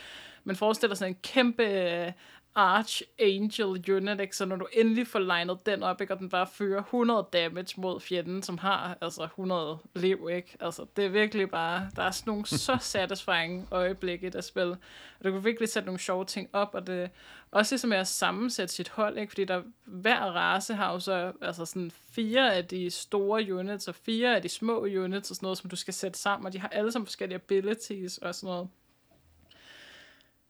Men 0.44 0.56
forestiller 0.56 0.96
sig 0.96 1.08
en 1.08 1.16
kæmpe 1.24 1.64
øh, 1.64 2.12
Archangel 2.56 3.92
unit, 3.96 4.20
ikke? 4.20 4.36
så 4.36 4.46
når 4.46 4.56
du 4.56 4.68
endelig 4.74 5.08
får 5.08 5.20
legnet 5.20 5.66
den 5.66 5.84
op, 5.84 6.02
ikke? 6.02 6.14
og 6.14 6.20
den 6.20 6.30
bare 6.30 6.48
fører 6.48 6.80
100 6.80 7.28
damage 7.34 7.82
mod 7.82 8.00
fjenden, 8.00 8.44
som 8.44 8.58
har 8.58 8.98
altså 9.02 9.24
100 9.24 9.80
liv, 9.96 10.30
ikke? 10.32 10.58
Altså, 10.60 10.86
det 10.96 11.06
er 11.06 11.10
virkelig 11.10 11.50
bare, 11.50 11.90
der 11.96 12.04
er 12.04 12.12
sådan 12.12 12.32
nogle 12.32 12.46
så 12.68 12.78
satisfying 12.82 13.68
øjeblikke 13.72 14.28
i 14.28 14.30
det 14.30 14.44
spil, 14.44 14.72
og 15.20 15.24
du 15.24 15.32
kan 15.32 15.46
virkelig 15.46 15.70
sætte 15.70 15.86
nogle 15.86 16.00
sjove 16.00 16.26
ting 16.26 16.50
op, 16.54 16.70
og 16.74 16.88
det 16.88 17.10
også 17.52 17.76
ligesom 17.76 17.92
at 17.92 18.08
sammensætte 18.08 18.74
sit 18.74 18.90
hold, 18.90 19.18
ikke? 19.18 19.30
fordi 19.30 19.46
der 19.46 19.62
hver 19.86 20.22
race 20.22 20.74
har 20.74 20.94
jo 20.94 21.00
så 21.00 21.34
altså 21.42 21.66
sådan 21.66 21.92
fire 22.12 22.56
af 22.56 22.68
de 22.68 22.90
store 22.90 23.54
units, 23.54 23.88
og 23.88 23.96
fire 23.96 24.36
af 24.36 24.42
de 24.42 24.50
små 24.50 24.80
units, 24.80 25.30
og 25.30 25.36
sådan 25.36 25.46
noget, 25.46 25.58
som 25.58 25.70
du 25.70 25.76
skal 25.76 25.94
sætte 25.94 26.20
sammen, 26.20 26.46
og 26.46 26.54
de 26.54 26.60
har 26.60 26.68
alle 26.68 26.92
sammen 26.92 27.08
forskellige 27.08 27.36
abilities 27.36 28.18
og 28.18 28.36
sådan 28.36 28.48
noget. 28.48 28.70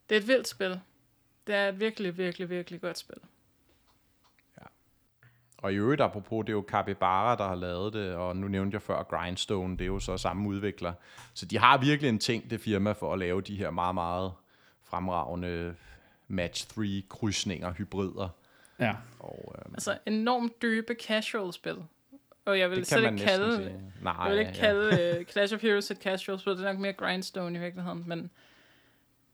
Det 0.10 0.16
er 0.16 0.20
et 0.20 0.28
vildt 0.28 0.48
spil. 0.48 0.80
Det 1.48 1.56
er 1.56 1.70
et 1.70 1.80
virkelig, 1.80 2.18
virkelig, 2.18 2.50
virkelig 2.50 2.82
godt 2.82 2.98
spil. 2.98 3.18
Ja. 4.58 4.66
Og 5.58 5.74
i 5.74 5.76
øvrigt, 5.76 6.02
apropos, 6.02 6.46
det 6.46 6.50
er 6.50 6.58
jo 6.58 6.66
Capybara, 6.68 7.36
der 7.36 7.48
har 7.48 7.56
lavet 7.56 7.94
det, 7.94 8.16
og 8.16 8.38
nu 8.38 8.48
nævnte 8.48 8.76
jeg 8.76 8.82
før 8.82 9.04
Grindstone, 9.04 9.78
det 9.78 9.82
er 9.82 9.88
jo 9.88 10.00
så 10.00 10.18
samme 10.18 10.50
udvikler. 10.50 10.94
Så 11.34 11.46
de 11.46 11.58
har 11.58 11.78
virkelig 11.78 12.10
en 12.10 12.20
ting, 12.20 12.50
det 12.50 12.62
firma, 12.62 12.92
for 12.92 13.14
at 13.14 13.20
lave 13.20 13.42
de 13.42 13.56
her 13.56 13.72
meget, 13.72 13.96
meget 13.96 14.32
fremragende 14.84 15.76
match 16.28 16.68
3 16.68 17.04
krydsninger, 17.10 17.74
hybrider. 17.74 18.30
Ja. 18.80 18.96
Og, 19.20 19.56
øhm, 19.58 19.74
altså 19.74 19.98
enormt 20.06 20.62
dybe 20.62 20.96
casual 21.08 21.54
spil. 21.54 21.78
Og 22.46 22.60
jeg 22.60 22.70
vil 22.72 22.86
slet 22.86 23.12
ikke 23.12 23.26
kalde, 23.26 23.82
Nej, 24.02 24.14
jeg 24.14 24.32
vil 24.32 24.40
ikke 24.40 24.52
ja. 24.52 24.60
kalde 24.60 25.20
uh, 25.20 25.26
Clash 25.26 25.54
of 25.54 25.62
Heroes 25.62 25.92
et 25.92 25.98
casual 25.98 26.40
spil, 26.40 26.54
det 26.54 26.66
er 26.66 26.74
nok 26.74 26.80
mere 26.80 26.94
grindstone 26.94 27.58
i 27.58 27.62
virkeligheden, 27.62 28.04
men 28.08 28.32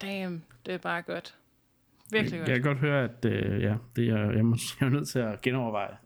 damn, 0.01 0.43
det 0.65 0.73
er 0.73 0.77
bare 0.77 1.01
godt. 1.01 1.35
Virkelig 2.11 2.39
godt. 2.39 2.49
Jeg 2.49 2.55
kan 2.55 2.63
godt 2.63 2.77
høre, 2.77 3.03
at 3.03 3.25
øh, 3.25 3.61
ja, 3.61 3.75
det 3.95 4.09
er, 4.09 4.31
jeg, 4.31 4.45
må, 4.45 4.55
jeg 4.79 4.85
er 4.87 4.89
nødt 4.89 5.07
til 5.07 5.19
at 5.19 5.41
genoverveje. 5.41 5.97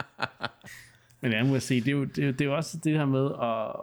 Men 1.22 1.32
jeg 1.32 1.46
må 1.46 1.58
sige, 1.58 1.80
det 1.80 1.88
er, 1.88 1.92
jo, 1.92 2.04
det, 2.04 2.18
er 2.18 2.26
jo, 2.26 2.32
det 2.32 2.40
er 2.40 2.44
jo 2.44 2.56
også 2.56 2.78
det 2.84 2.92
her 2.92 3.06
med, 3.06 3.26
at, 3.42 3.74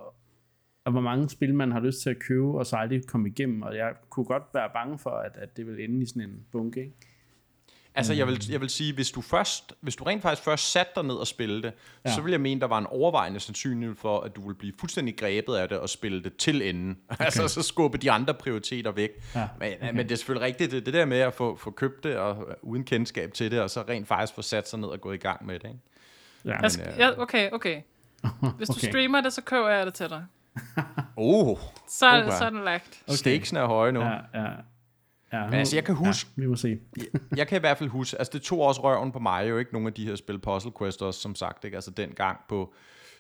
at 0.86 0.92
hvor 0.92 1.02
mange 1.02 1.30
spil 1.30 1.56
man 1.56 1.72
har 1.72 1.80
lyst 1.80 2.02
til 2.02 2.10
at 2.10 2.20
købe, 2.20 2.58
og 2.58 2.66
så 2.66 2.76
aldrig 2.76 3.08
komme 3.08 3.30
igennem. 3.30 3.62
Og 3.62 3.76
jeg 3.76 3.94
kunne 4.10 4.26
godt 4.26 4.44
være 4.54 4.70
bange 4.74 5.00
for, 5.00 5.10
at, 5.10 5.38
at 5.38 5.58
det 5.58 5.68
vil 5.68 5.84
ende 5.84 6.02
i 6.02 6.06
sådan 6.06 6.22
en 6.22 6.46
bunke. 6.52 6.80
Ikke? 6.80 6.96
Altså, 7.96 8.14
jeg 8.14 8.28
vil, 8.28 8.46
jeg 8.50 8.62
vil 8.62 8.70
sige, 8.70 8.94
hvis 8.94 9.12
du, 9.12 9.22
først, 9.22 9.74
hvis 9.82 9.96
du 9.96 10.04
rent 10.04 10.22
faktisk 10.22 10.44
først 10.44 10.72
satte 10.72 10.92
dig 10.96 11.04
ned 11.04 11.16
og 11.16 11.28
spille 11.28 11.62
det, 11.62 11.74
ja. 12.06 12.14
så 12.14 12.22
vil 12.22 12.32
jeg 12.32 12.42
mene, 12.42 12.62
der 12.62 12.68
var 12.68 12.78
en 12.78 12.86
overvejende 12.86 13.40
sandsynlighed 13.40 13.96
for, 13.96 14.22
at 14.22 14.36
du 14.36 14.48
vil 14.48 14.54
blive 14.54 14.74
fuldstændig 14.80 15.18
grebet 15.18 15.56
af 15.56 15.70
det 15.70 15.80
og 15.80 15.90
spille 15.90 16.24
det 16.24 16.36
til 16.38 16.70
enden. 16.70 16.98
Okay. 17.10 17.26
altså, 17.26 17.48
så 17.48 17.62
skubbe 17.62 17.98
de 17.98 18.12
andre 18.12 18.34
prioriteter 18.34 18.92
væk. 18.92 19.10
Ja. 19.36 19.48
Men, 19.60 19.74
okay. 19.74 19.92
men 19.94 19.98
det 19.98 20.12
er 20.12 20.16
selvfølgelig 20.16 20.48
rigtigt, 20.48 20.72
det, 20.72 20.86
det 20.86 20.94
der 20.94 21.06
med 21.06 21.20
at 21.20 21.34
få, 21.34 21.56
få 21.56 21.72
købt 21.72 22.04
det, 22.04 22.18
og 22.18 22.48
uden 22.62 22.84
kendskab 22.84 23.34
til 23.34 23.52
det, 23.52 23.62
og 23.62 23.70
så 23.70 23.82
rent 23.90 24.08
faktisk 24.08 24.34
få 24.36 24.42
sat 24.42 24.70
sig 24.70 24.80
ned 24.80 24.88
og 24.88 25.02
gå 25.02 25.12
i 25.12 25.18
gang 25.18 25.46
med 25.46 25.60
det. 25.60 25.68
Ikke? 25.68 25.80
Ja. 26.46 26.62
Men, 26.62 26.72
øh, 26.94 27.00
ja, 27.00 27.22
okay, 27.22 27.52
okay. 27.52 27.82
Hvis 28.58 28.70
okay. 28.70 28.82
du 28.82 28.88
streamer 28.88 29.22
det, 29.22 29.34
så 29.34 29.42
køber 29.42 29.70
jeg 29.70 29.86
det 29.86 29.94
til 29.94 30.10
dig. 30.10 30.26
oh, 31.16 31.58
så, 31.90 32.06
er, 32.06 32.24
okay. 32.24 32.38
så 32.38 32.46
er 32.46 32.50
den 32.50 32.64
lagt. 32.64 33.04
Okay. 33.08 33.16
Stakesene 33.16 33.60
er 33.60 33.66
høje 33.66 33.92
nu. 33.92 34.02
Ja, 34.02 34.18
ja. 34.34 34.48
Ja, 35.34 35.46
Men 35.46 35.54
altså, 35.54 35.76
jeg 35.76 35.84
kan 35.84 35.96
huske... 35.96 36.30
Ja, 36.38 36.42
vi 36.42 36.48
må 36.48 36.56
se. 36.56 36.80
jeg, 36.98 37.06
jeg 37.38 37.48
kan 37.48 37.56
i 37.56 37.60
hvert 37.60 37.78
fald 37.78 37.90
huske... 37.90 38.18
Altså, 38.18 38.32
det 38.34 38.42
tog 38.42 38.62
også 38.62 38.82
røven 38.84 39.12
på 39.12 39.20
mig 39.20 39.50
jo 39.50 39.58
ikke, 39.58 39.74
nogle 39.74 39.88
af 39.88 39.94
de 39.94 40.08
her 40.08 40.16
spil 40.16 40.40
Puzzle 40.40 40.72
Quest 40.80 41.02
også, 41.02 41.20
som 41.20 41.36
sagt, 41.36 41.66
ikke? 41.66 41.78
Altså, 41.78 41.92
dengang 41.92 42.40
på, 42.50 42.74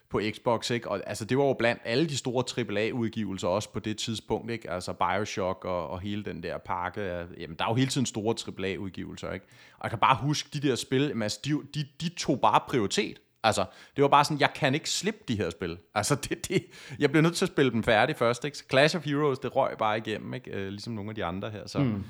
på 0.09 0.21
Xbox, 0.31 0.71
ikke? 0.71 0.89
Og 0.91 1.01
altså, 1.07 1.25
det 1.25 1.37
var 1.37 1.43
jo 1.43 1.53
blandt 1.53 1.81
alle 1.85 2.09
de 2.09 2.17
store 2.17 2.43
AAA-udgivelser 2.57 3.47
også 3.47 3.73
på 3.73 3.79
det 3.79 3.97
tidspunkt, 3.97 4.51
ikke? 4.51 4.71
Altså, 4.71 4.93
Bioshock 4.93 5.65
og, 5.65 5.89
og 5.89 5.99
hele 5.99 6.23
den 6.23 6.43
der 6.43 6.57
pakke. 6.57 7.01
Af, 7.01 7.25
jamen, 7.37 7.55
der 7.59 7.65
er 7.65 7.69
jo 7.69 7.75
hele 7.75 7.89
tiden 7.89 8.05
store 8.05 8.35
AAA-udgivelser, 8.59 9.31
ikke? 9.31 9.45
Og 9.77 9.83
jeg 9.83 9.89
kan 9.89 9.99
bare 9.99 10.17
huske, 10.21 10.49
de 10.53 10.67
der 10.67 10.75
spil, 10.75 11.23
altså, 11.23 11.39
de, 11.45 11.51
de, 11.75 11.87
de 12.01 12.09
tog 12.09 12.41
bare 12.41 12.59
prioritet. 12.67 13.19
Altså, 13.45 13.65
det 13.95 14.01
var 14.01 14.07
bare 14.07 14.25
sådan, 14.25 14.39
jeg 14.39 14.49
kan 14.55 14.73
ikke 14.73 14.89
slippe 14.89 15.19
de 15.27 15.37
her 15.37 15.49
spil. 15.49 15.77
Altså, 15.95 16.15
det, 16.29 16.47
det, 16.47 16.65
jeg 16.99 17.09
bliver 17.09 17.21
nødt 17.21 17.35
til 17.35 17.45
at 17.45 17.51
spille 17.51 17.71
dem 17.71 17.83
færdig 17.83 18.15
først, 18.15 18.45
ikke? 18.45 18.57
Så 18.57 18.63
Clash 18.69 18.95
of 18.97 19.05
Heroes, 19.05 19.39
det 19.39 19.55
røg 19.55 19.77
bare 19.77 19.97
igennem, 19.97 20.33
ikke? 20.33 20.51
Øh, 20.51 20.67
ligesom 20.67 20.93
nogle 20.93 21.09
af 21.09 21.15
de 21.15 21.25
andre 21.25 21.49
her, 21.49 21.67
så... 21.67 21.79
Mm. 21.79 22.03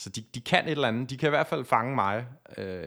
Så 0.00 0.10
de, 0.10 0.24
de 0.34 0.40
kan 0.40 0.64
et 0.64 0.70
eller 0.70 0.88
andet. 0.88 1.10
De 1.10 1.16
kan 1.16 1.28
i 1.28 1.30
hvert 1.30 1.46
fald 1.46 1.64
fange 1.64 1.94
mig, 1.94 2.26
øh, 2.58 2.84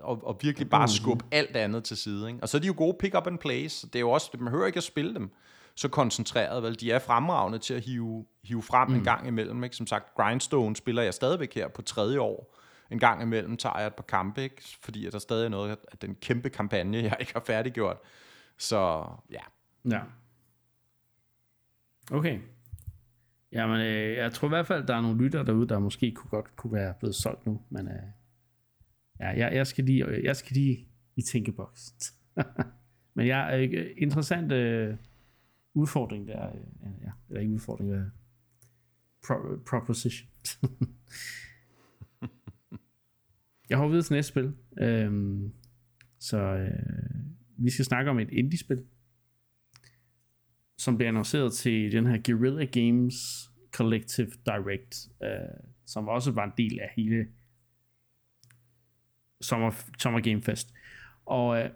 og, 0.00 0.20
og 0.22 0.38
virkelig 0.42 0.70
bare 0.70 0.88
skubbe 0.88 1.24
alt 1.30 1.56
andet 1.56 1.84
til 1.84 1.96
side. 1.96 2.28
Ikke? 2.28 2.38
Og 2.42 2.48
så 2.48 2.56
er 2.56 2.60
de 2.60 2.66
jo 2.66 2.74
gode 2.76 2.96
pick 3.00 3.16
up 3.16 3.26
and 3.26 3.38
plays. 3.38 3.80
Det 3.80 3.94
er 3.94 4.00
jo 4.00 4.10
også, 4.10 4.30
man 4.38 4.52
hører 4.52 4.66
ikke 4.66 4.76
at 4.76 4.82
spille 4.82 5.14
dem 5.14 5.30
så 5.74 5.88
koncentreret. 5.88 6.62
Vel? 6.62 6.80
De 6.80 6.92
er 6.92 6.98
fremragende 6.98 7.58
til 7.58 7.74
at 7.74 7.80
hive, 7.80 8.24
hive 8.44 8.62
frem 8.62 8.88
mm. 8.88 8.94
en 8.94 9.04
gang 9.04 9.26
imellem. 9.26 9.64
Ikke? 9.64 9.76
Som 9.76 9.86
sagt, 9.86 10.14
Grindstone 10.14 10.76
spiller 10.76 11.02
jeg 11.02 11.14
stadigvæk 11.14 11.54
her 11.54 11.68
på 11.68 11.82
tredje 11.82 12.20
år 12.20 12.56
en 12.90 12.98
gang 12.98 13.22
imellem 13.22 13.56
tager 13.56 13.78
jeg 13.78 13.86
et 13.86 13.94
par 13.94 14.02
kampe, 14.02 14.42
ikke? 14.42 14.62
fordi 14.82 15.10
der 15.10 15.18
stadig 15.18 15.44
er 15.44 15.48
noget 15.48 15.70
af 15.70 15.98
den 15.98 16.14
kæmpe 16.14 16.50
kampagne, 16.50 16.98
jeg 16.98 17.16
ikke 17.20 17.32
har 17.32 17.42
færdiggjort. 17.46 17.96
Så 18.58 19.06
ja. 19.30 19.40
Ja. 19.90 20.00
Okay. 22.10 22.40
Jamen, 23.52 23.80
øh, 23.80 24.16
jeg 24.16 24.32
tror 24.32 24.48
i 24.48 24.48
hvert 24.48 24.66
fald, 24.66 24.86
der 24.86 24.94
er 24.94 25.00
nogle 25.00 25.24
lytter 25.24 25.42
derude, 25.42 25.68
der 25.68 25.78
måske 25.78 26.12
kunne 26.12 26.30
godt 26.30 26.56
kunne 26.56 26.72
være 26.72 26.94
blevet 26.98 27.14
solgt 27.14 27.46
nu, 27.46 27.62
men 27.70 27.88
øh, 27.88 28.02
ja, 29.20 29.28
jeg, 29.28 29.54
jeg, 29.54 29.66
skal 29.66 29.84
lige, 29.84 30.04
øh, 30.04 30.24
jeg 30.24 30.36
skal 30.36 30.54
lige 30.54 30.88
i 31.16 31.22
tænkeboks. 31.22 31.94
men 33.14 33.26
ja, 33.26 33.58
øh, 33.58 33.90
interessant 33.96 34.52
øh, 34.52 34.96
udfordring 35.74 36.28
der, 36.28 36.46
øh, 36.48 36.92
ja, 37.02 37.10
eller 37.28 37.40
ikke 37.40 37.52
udfordring, 37.52 37.92
øh, 37.92 38.06
pro, 39.26 39.34
proposition. 39.66 40.28
Jeg 43.70 43.78
har 43.78 43.86
videre 43.86 44.02
til 44.02 44.14
næste 44.14 44.28
spil. 44.28 44.54
Øhm, 44.80 45.52
så 46.18 46.38
øh, 46.38 46.70
vi 47.56 47.70
skal 47.70 47.84
snakke 47.84 48.10
om 48.10 48.18
et 48.18 48.30
indie-spil, 48.30 48.84
som 50.78 50.96
blev 50.96 51.08
annonceret 51.08 51.52
til 51.52 51.92
den 51.92 52.06
her 52.06 52.18
Guerrilla 52.26 52.64
Games 52.64 53.14
Collective 53.72 54.30
Direct, 54.46 55.08
øh, 55.22 55.30
som 55.86 56.08
også 56.08 56.32
var 56.32 56.44
en 56.44 56.52
del 56.56 56.80
af 56.80 56.92
hele 56.96 57.26
Summer, 59.40 59.70
Summer 59.98 60.20
Game 60.20 60.42
Fest. 60.42 60.74
Og 61.26 61.62
øh, 61.62 61.70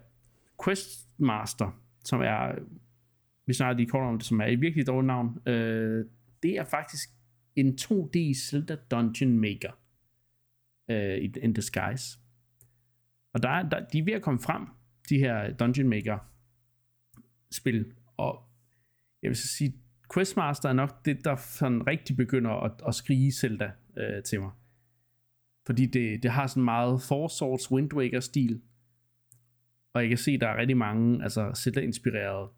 Questmaster, 0.64 1.80
som 2.04 2.20
er, 2.20 2.54
vi 3.46 3.52
snakker 3.52 3.76
lige 3.76 3.90
kort 3.90 4.02
om 4.02 4.18
det, 4.18 4.26
som 4.26 4.40
er 4.40 4.46
et 4.46 4.60
virkelig 4.60 4.86
dårligt 4.86 5.06
navn, 5.06 5.48
øh, 5.48 6.06
det 6.42 6.58
er 6.58 6.64
faktisk 6.64 7.08
en 7.56 7.78
2D 7.80 8.48
Zelda 8.50 8.76
Dungeon 8.90 9.38
Maker 9.38 9.83
uh, 10.88 11.42
in 11.42 11.52
disguise. 11.52 12.18
Og 13.32 13.42
der, 13.42 13.68
der, 13.68 13.86
de 13.92 13.98
er 13.98 14.04
ved 14.04 14.12
at 14.12 14.22
komme 14.22 14.40
frem, 14.40 14.66
de 15.08 15.18
her 15.18 15.52
Dungeon 15.52 15.88
Maker 15.88 16.18
spil, 17.52 17.92
og 18.16 18.42
jeg 19.22 19.28
vil 19.28 19.36
så 19.36 19.48
sige, 19.48 19.74
Questmaster 20.14 20.68
er 20.68 20.72
nok 20.72 21.04
det, 21.04 21.24
der 21.24 21.36
sådan 21.36 21.86
rigtig 21.86 22.16
begynder 22.16 22.50
at, 22.50 22.72
at 22.88 22.94
skrige 22.94 23.32
Zelda 23.32 23.70
uh, 23.96 24.22
til 24.24 24.40
mig. 24.40 24.50
Fordi 25.66 25.86
det, 25.86 26.22
det 26.22 26.30
har 26.30 26.46
sådan 26.46 26.62
meget 26.62 27.02
Four 27.02 27.28
Swords 27.28 27.70
Wind 27.70 27.94
Waker 27.94 28.20
stil, 28.20 28.62
og 29.94 30.02
jeg 30.02 30.08
kan 30.08 30.18
se, 30.18 30.38
der 30.38 30.48
er 30.48 30.56
rigtig 30.56 30.76
mange 30.76 31.22
altså 31.22 31.52
Zelda-inspirerede 31.54 32.52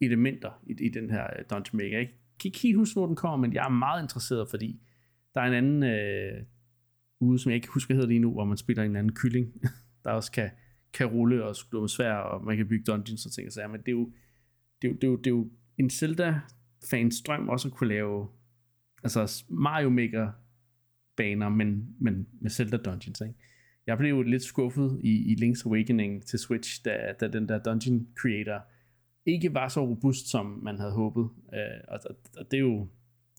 elementer 0.00 0.62
i, 0.66 0.86
i 0.86 0.88
den 0.88 1.10
her 1.10 1.24
øh, 1.38 1.44
Dungeon 1.50 1.76
Maker. 1.76 1.98
Jeg 1.98 2.08
kan 2.40 2.48
ikke 2.48 2.58
helt 2.58 2.76
huske, 2.76 2.94
hvor 2.94 3.06
den 3.06 3.16
kommer, 3.16 3.46
men 3.46 3.54
jeg 3.54 3.64
er 3.64 3.68
meget 3.68 4.02
interesseret, 4.02 4.50
fordi 4.50 4.80
der 5.34 5.40
er 5.40 5.46
en 5.46 5.54
anden 5.54 5.82
øh, 5.82 6.42
ude, 7.20 7.38
som 7.38 7.50
jeg 7.50 7.56
ikke 7.56 7.68
husker 7.68 7.94
hedder 7.94 8.08
lige 8.08 8.20
nu, 8.20 8.32
hvor 8.32 8.44
man 8.44 8.56
spiller 8.56 8.82
en 8.82 8.96
anden 8.96 9.14
kylling, 9.14 9.52
der 10.04 10.10
også 10.10 10.32
kan, 10.32 10.50
kan 10.92 11.06
rulle 11.06 11.44
og 11.44 11.56
slå 11.56 11.80
med 11.80 11.88
svær, 11.88 12.14
og 12.14 12.44
man 12.44 12.56
kan 12.56 12.68
bygge 12.68 12.84
dungeons 12.84 13.26
og 13.26 13.32
ting 13.32 13.46
og 13.46 13.52
sager, 13.52 13.68
men 13.68 13.80
det 13.80 13.88
er 13.88 13.92
jo, 13.92 14.12
det 14.82 14.88
er 14.88 14.92
jo, 14.92 14.94
det 14.94 15.04
er 15.04 15.08
jo, 15.08 15.16
det 15.16 15.26
er 15.26 15.30
jo 15.30 15.50
en 15.78 15.90
Zelda-fans 15.90 17.22
drøm 17.22 17.48
også 17.48 17.68
at 17.68 17.74
kunne 17.74 17.88
lave 17.88 18.28
altså 19.02 19.44
Mario 19.48 19.88
Maker 19.88 20.30
baner, 21.16 21.48
men, 21.48 21.96
men 22.00 22.26
med 22.40 22.50
Zelda 22.50 22.76
Dungeons, 22.76 23.20
ikke? 23.20 23.34
Jeg 23.86 23.98
blev 23.98 24.10
jo 24.10 24.22
lidt 24.22 24.42
skuffet 24.42 25.00
i, 25.04 25.32
i 25.32 25.34
Link's 25.34 25.66
Awakening 25.66 26.26
til 26.26 26.38
Switch, 26.38 26.84
da, 26.84 27.14
da 27.20 27.28
den 27.28 27.48
der 27.48 27.58
Dungeon 27.58 28.06
Creator 28.20 28.62
ikke 29.26 29.54
var 29.54 29.68
så 29.68 29.86
robust, 29.86 30.30
som 30.30 30.46
man 30.62 30.78
havde 30.78 30.92
håbet. 30.92 31.28
Øh, 31.54 31.80
og, 31.88 32.00
og, 32.04 32.16
og 32.38 32.50
det 32.50 32.56
er 32.56 32.60
jo... 32.60 32.88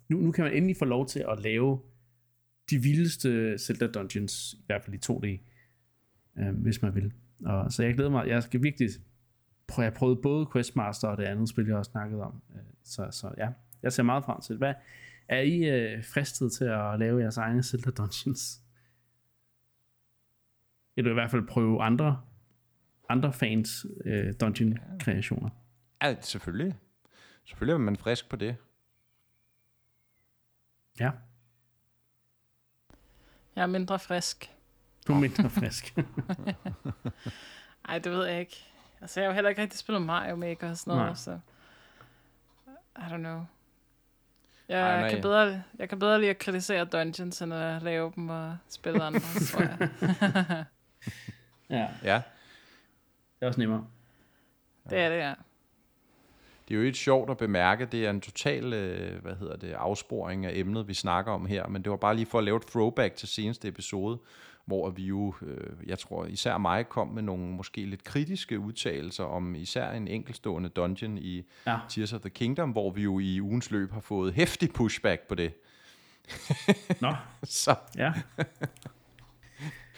Nu, 0.09 0.17
nu 0.17 0.31
kan 0.31 0.43
man 0.43 0.53
endelig 0.53 0.77
få 0.77 0.85
lov 0.85 1.07
til 1.07 1.25
at 1.31 1.39
lave 1.43 1.79
de 2.69 2.77
vildeste 2.77 3.57
Zelda 3.57 3.87
Dungeons, 3.87 4.53
i 4.53 4.63
hvert 4.65 4.83
fald 4.83 4.95
i 4.95 4.99
2D, 5.11 5.39
øh, 6.41 6.55
hvis 6.55 6.81
man 6.81 6.95
vil. 6.95 7.13
Og, 7.45 7.71
så 7.71 7.83
jeg 7.83 7.93
glæder 7.93 8.09
mig, 8.09 8.27
jeg 8.27 8.43
skal 8.43 8.63
virkelig 8.63 8.89
prøve, 9.67 9.83
jeg 9.83 9.93
prøvet 9.93 10.21
både 10.21 10.47
Questmaster 10.53 11.07
og 11.07 11.17
det 11.17 11.23
andet 11.23 11.49
spil, 11.49 11.67
jeg 11.67 11.75
også 11.75 11.91
snakket 11.91 12.21
om. 12.21 12.41
Øh, 12.55 12.61
så, 12.83 13.07
så 13.11 13.31
ja, 13.37 13.49
jeg 13.83 13.93
ser 13.93 14.03
meget 14.03 14.23
frem 14.23 14.41
til 14.41 14.53
det. 14.53 14.59
Hvad, 14.59 14.73
er 15.27 15.41
I 15.41 15.63
øh, 15.63 16.03
fristet 16.03 16.51
til 16.51 16.65
at 16.65 16.99
lave 16.99 17.21
jeres 17.21 17.37
egne 17.37 17.63
Zelda 17.63 17.91
Dungeons? 17.91 18.61
Eller 20.97 21.11
i 21.11 21.13
hvert 21.13 21.31
fald 21.31 21.47
prøve 21.47 21.81
andre, 21.81 22.21
andre 23.09 23.33
fans 23.33 23.85
øh, 24.05 24.33
dungeon-kreationer? 24.39 25.49
Ja, 26.03 26.15
selvfølgelig. 26.21 26.75
Selvfølgelig 27.45 27.73
er 27.73 27.77
man 27.77 27.95
frisk 27.95 28.29
på 28.29 28.35
det. 28.35 28.55
Ja. 30.99 31.11
Jeg 33.57 33.63
er 33.63 33.67
mindre 33.67 33.99
frisk. 33.99 34.51
Du 35.07 35.13
er 35.13 35.17
mindre 35.17 35.49
frisk. 35.49 35.97
Nej, 37.87 37.99
det 37.99 38.11
ved 38.11 38.25
jeg 38.25 38.39
ikke. 38.39 38.65
Altså, 39.01 39.19
jeg 39.19 39.27
har 39.27 39.31
jo 39.31 39.33
heller 39.33 39.49
ikke 39.49 39.61
rigtig 39.61 39.79
spillet 39.79 40.01
Mario 40.01 40.35
Maker 40.35 40.69
og 40.69 40.77
sådan 40.77 40.91
noget, 40.97 41.05
Nej. 41.05 41.15
så... 41.15 41.39
I 42.97 42.99
don't 42.99 43.17
know. 43.17 43.45
Jeg, 44.69 44.81
Ej, 44.81 44.99
nej. 44.99 45.09
kan 45.09 45.21
bedre, 45.21 45.63
jeg 45.79 45.89
kan 45.89 45.99
bedre 45.99 46.19
lide 46.19 46.29
at 46.29 46.37
kritisere 46.37 46.85
dungeons, 46.85 47.41
end 47.41 47.53
at 47.53 47.81
lave 47.81 48.11
dem 48.15 48.29
og 48.29 48.57
spille 48.69 49.03
andre, 49.03 49.19
tror 49.51 49.61
jeg. 49.61 49.89
ja. 51.69 51.87
ja. 52.03 52.21
Det 53.39 53.41
er 53.41 53.47
også 53.47 53.59
nemmere. 53.59 53.87
Det 54.89 54.99
er 54.99 55.09
det, 55.09 55.17
ja 55.17 55.33
det 56.67 56.73
er 56.73 56.79
jo 56.79 56.85
ikke 56.85 56.97
sjovt 56.97 57.29
at 57.29 57.37
bemærke, 57.37 57.85
det 57.85 58.05
er 58.05 58.09
en 58.09 58.21
total 58.21 58.73
øh, 58.73 59.21
hvad 59.21 59.35
hedder 59.35 59.55
det, 59.55 59.71
afsporing 59.71 60.45
af 60.45 60.51
emnet, 60.53 60.87
vi 60.87 60.93
snakker 60.93 61.31
om 61.31 61.45
her, 61.45 61.67
men 61.67 61.81
det 61.81 61.89
var 61.89 61.97
bare 61.97 62.15
lige 62.15 62.25
for 62.25 62.37
at 62.37 62.43
lave 62.43 62.57
et 62.57 62.65
throwback 62.65 63.15
til 63.15 63.27
seneste 63.27 63.67
episode, 63.67 64.19
hvor 64.65 64.89
vi 64.89 65.03
jo, 65.03 65.33
øh, 65.41 65.89
jeg 65.89 65.99
tror 65.99 66.25
især 66.25 66.57
mig, 66.57 66.89
kom 66.89 67.07
med 67.07 67.23
nogle 67.23 67.45
måske 67.45 67.85
lidt 67.85 68.03
kritiske 68.03 68.59
udtalelser 68.59 69.23
om 69.23 69.55
især 69.55 69.91
en 69.91 70.07
enkelstående 70.07 70.69
dungeon 70.69 71.17
i 71.17 71.43
ja. 71.67 71.77
Tears 71.89 72.13
of 72.13 72.21
the 72.21 72.29
Kingdom, 72.29 72.69
hvor 72.69 72.91
vi 72.91 73.01
jo 73.03 73.19
i 73.19 73.41
ugens 73.41 73.71
løb 73.71 73.91
har 73.91 74.01
fået 74.01 74.33
hæftig 74.33 74.73
pushback 74.73 75.27
på 75.27 75.35
det. 75.35 75.53
Nå, 77.01 77.13
så. 77.43 77.75
ja. 77.97 78.13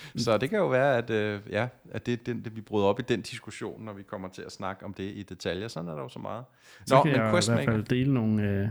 Så 0.23 0.37
det 0.37 0.49
kan 0.49 0.59
jo 0.59 0.67
være, 0.67 0.97
at, 0.97 1.09
øh, 1.09 1.41
ja, 1.49 1.67
at 1.91 2.05
det, 2.05 2.25
det, 2.25 2.45
det, 2.45 2.55
vi 2.55 2.61
bryder 2.61 2.87
op 2.87 2.99
i 2.99 3.03
den 3.07 3.21
diskussion, 3.21 3.85
når 3.85 3.93
vi 3.93 4.03
kommer 4.03 4.29
til 4.29 4.41
at 4.41 4.51
snakke 4.51 4.85
om 4.85 4.93
det 4.93 5.03
i 5.03 5.23
detaljer. 5.23 5.67
Sådan 5.67 5.89
er 5.89 5.95
der 5.95 6.01
jo 6.01 6.09
så 6.09 6.19
meget. 6.19 6.45
Så 6.85 6.95
Nå, 6.95 7.03
kan 7.03 7.11
men 7.11 7.21
jeg 7.21 7.31
Questmaker. 7.33 7.61
i 7.61 7.65
hvert 7.65 7.75
fald 7.75 7.85
dele 7.85 8.13
nogle, 8.13 8.43
øh, 8.43 8.67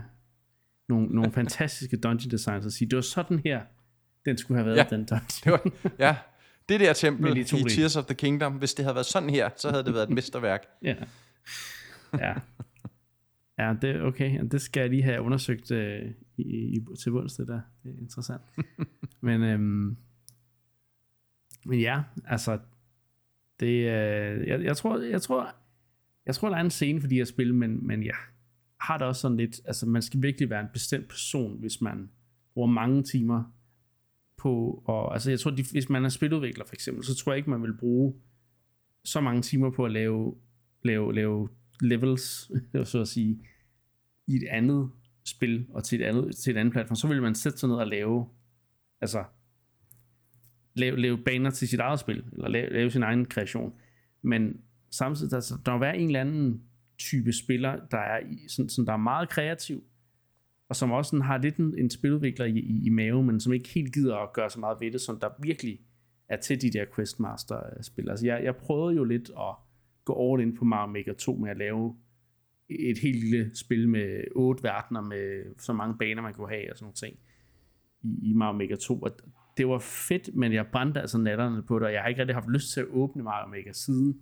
nogle, 0.88 1.06
nogle 1.06 1.32
fantastiske 1.32 1.96
dungeon 1.96 2.30
designs 2.30 2.66
og 2.66 2.72
sige, 2.72 2.88
det 2.88 2.96
var 2.96 3.02
sådan 3.02 3.40
her, 3.44 3.60
den 4.24 4.38
skulle 4.38 4.58
have 4.58 4.66
været, 4.66 4.76
ja, 4.76 4.96
den 4.96 5.04
dungeon. 5.04 5.24
Det 5.44 5.52
var, 5.52 5.92
ja, 5.98 6.16
det 6.68 6.80
der 6.80 6.92
tempel 6.92 7.36
i 7.36 7.44
Tears 7.44 7.96
of 7.96 8.04
the 8.04 8.14
Kingdom, 8.14 8.52
hvis 8.52 8.74
det 8.74 8.84
havde 8.84 8.94
været 8.94 9.06
sådan 9.06 9.30
her, 9.30 9.50
så 9.56 9.70
havde 9.70 9.84
det 9.84 9.94
været 9.94 10.08
et 10.08 10.14
mesterværk. 10.14 10.66
ja. 10.82 10.94
Ja. 12.18 12.34
Ja, 13.58 13.74
det 13.82 14.02
okay. 14.02 14.40
Det 14.50 14.60
skal 14.60 14.80
jeg 14.80 14.90
lige 14.90 15.02
have 15.02 15.22
undersøgt 15.22 15.70
øh, 15.70 16.10
i, 16.36 16.42
i, 16.42 16.86
til 17.02 17.10
bunds, 17.10 17.34
det 17.34 17.48
der. 17.48 17.60
Det 17.82 17.94
er 17.94 18.00
interessant. 18.00 18.42
Men 19.20 19.42
øhm, 19.42 19.96
men 21.68 21.80
ja, 21.80 22.02
altså, 22.24 22.58
det, 23.60 23.66
øh, 23.66 24.48
jeg, 24.48 24.64
jeg, 24.64 24.76
tror, 24.76 24.98
jeg, 24.98 25.22
tror, 25.22 25.54
jeg 26.26 26.34
tror, 26.34 26.48
der 26.48 26.56
er 26.56 26.60
en 26.60 26.70
scene 26.70 27.00
for 27.00 27.08
de 27.08 27.14
her 27.14 27.24
spil, 27.24 27.54
men, 27.54 27.86
men 27.86 28.02
ja, 28.02 28.14
har 28.80 28.98
det 28.98 29.06
også 29.06 29.20
sådan 29.20 29.36
lidt, 29.36 29.60
altså 29.64 29.86
man 29.86 30.02
skal 30.02 30.22
virkelig 30.22 30.50
være 30.50 30.60
en 30.60 30.68
bestemt 30.72 31.08
person, 31.08 31.60
hvis 31.60 31.80
man 31.80 32.10
bruger 32.54 32.68
mange 32.68 33.02
timer 33.02 33.44
på, 34.36 34.82
og 34.86 35.12
altså 35.12 35.30
jeg 35.30 35.40
tror, 35.40 35.50
de, 35.50 35.64
hvis 35.72 35.88
man 35.88 36.04
er 36.04 36.08
spiludvikler 36.08 36.64
for 36.64 36.74
eksempel, 36.74 37.04
så 37.04 37.16
tror 37.16 37.32
jeg 37.32 37.36
ikke, 37.36 37.50
man 37.50 37.62
vil 37.62 37.76
bruge 37.76 38.14
så 39.04 39.20
mange 39.20 39.42
timer 39.42 39.70
på 39.70 39.84
at 39.84 39.92
lave, 39.92 40.34
lave, 40.82 41.14
lave 41.14 41.48
levels, 41.80 42.50
så 42.84 43.00
at 43.00 43.08
sige, 43.08 43.46
i 44.26 44.36
et 44.36 44.48
andet 44.50 44.90
spil 45.24 45.66
og 45.70 45.84
til 45.84 46.00
et 46.00 46.04
andet, 46.04 46.36
til 46.36 46.50
et 46.56 46.60
andet 46.60 46.72
platform, 46.72 46.96
så 46.96 47.08
vil 47.08 47.22
man 47.22 47.34
sætte 47.34 47.58
sig 47.58 47.68
ned 47.68 47.76
og 47.76 47.86
lave 47.86 48.28
altså 49.00 49.24
lave, 50.78 51.00
lave 51.00 51.18
baner 51.18 51.50
til 51.50 51.68
sit 51.68 51.80
eget 51.80 52.00
spil, 52.00 52.24
eller 52.32 52.48
lave, 52.48 52.72
lave 52.72 52.90
sin 52.90 53.02
egen 53.02 53.24
kreation. 53.24 53.72
Men 54.22 54.60
samtidig, 54.90 55.32
altså, 55.32 55.54
der 55.66 55.72
må 55.72 55.78
være 55.78 55.98
en 55.98 56.06
eller 56.06 56.20
anden 56.20 56.62
type 56.98 57.32
spiller, 57.32 57.80
der 57.90 57.98
er, 57.98 58.20
i, 58.30 58.48
sådan, 58.48 58.68
sådan, 58.68 58.86
der 58.86 58.92
er 58.92 58.96
meget 58.96 59.28
kreativ, 59.28 59.84
og 60.68 60.76
som 60.76 60.90
også 60.90 61.08
sådan, 61.08 61.24
har 61.24 61.38
lidt 61.38 61.56
en, 61.56 61.78
en 61.78 61.90
spiludvikler 61.90 62.46
i, 62.46 62.58
i, 62.58 62.86
i 62.86 62.88
maven, 62.88 63.26
men 63.26 63.40
som 63.40 63.52
ikke 63.52 63.68
helt 63.68 63.94
gider 63.94 64.16
at 64.16 64.32
gøre 64.32 64.50
så 64.50 64.60
meget 64.60 64.76
ved 64.80 64.92
det, 64.92 65.00
som 65.00 65.20
der 65.20 65.28
virkelig 65.42 65.80
er 66.28 66.36
til 66.36 66.62
de 66.62 66.70
der 66.70 66.84
Questmaster-spil. 66.96 68.10
Altså 68.10 68.26
jeg, 68.26 68.44
jeg 68.44 68.56
prøvede 68.56 68.96
jo 68.96 69.04
lidt 69.04 69.30
at 69.30 69.54
gå 70.04 70.32
all 70.32 70.42
in 70.42 70.56
på 70.56 70.64
Mario 70.64 70.92
Maker 70.92 71.12
2 71.12 71.34
med 71.34 71.50
at 71.50 71.56
lave 71.56 71.96
et 72.68 72.98
helt 72.98 73.20
lille 73.20 73.50
spil 73.56 73.88
med 73.88 74.24
otte 74.36 74.62
verdener 74.62 75.00
med 75.00 75.44
så 75.58 75.72
mange 75.72 75.98
baner, 75.98 76.22
man 76.22 76.34
kunne 76.34 76.48
have 76.48 76.70
og 76.70 76.76
sådan 76.76 76.84
nogle 76.84 76.94
ting 76.94 77.16
i, 78.02 78.30
i 78.30 78.32
Mario 78.32 78.58
Maker 78.58 78.76
2. 78.76 78.98
Og 78.98 79.10
det 79.58 79.68
var 79.68 79.78
fedt, 79.78 80.34
men 80.34 80.52
jeg 80.52 80.66
brændte 80.66 81.00
altså 81.00 81.18
natterne 81.18 81.62
på 81.62 81.78
det, 81.78 81.86
og 81.86 81.92
jeg 81.92 82.00
har 82.00 82.08
ikke 82.08 82.20
rigtig 82.20 82.36
haft 82.36 82.48
lyst 82.48 82.72
til 82.72 82.80
at 82.80 82.86
åbne 82.90 83.22
Mario 83.22 83.50
Maker 83.50 83.72
siden. 83.72 84.20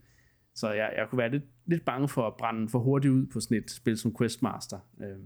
Så 0.55 0.73
jeg, 0.73 0.93
jeg 0.97 1.07
kunne 1.09 1.19
være 1.19 1.31
lidt, 1.31 1.45
lidt 1.67 1.85
bange 1.85 2.09
for 2.09 2.27
at 2.27 2.35
brænde 2.39 2.69
for 2.69 2.79
hurtigt 2.79 3.13
ud 3.13 3.27
på 3.27 3.41
sådan 3.41 3.57
et 3.57 3.71
spil 3.71 3.99
som 3.99 4.17
Questmaster, 4.19 4.79
øh, 5.01 5.17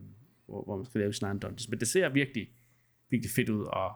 hvor, 0.47 0.65
hvor 0.65 0.77
man 0.77 0.87
skal 0.87 1.01
lave 1.01 1.13
sin 1.13 1.27
egen 1.27 1.39
dungeons. 1.39 1.69
Men 1.69 1.81
det 1.81 1.89
ser 1.89 2.09
virkelig, 2.09 2.49
virkelig 3.11 3.31
fedt 3.31 3.49
ud, 3.49 3.65
og 3.65 3.93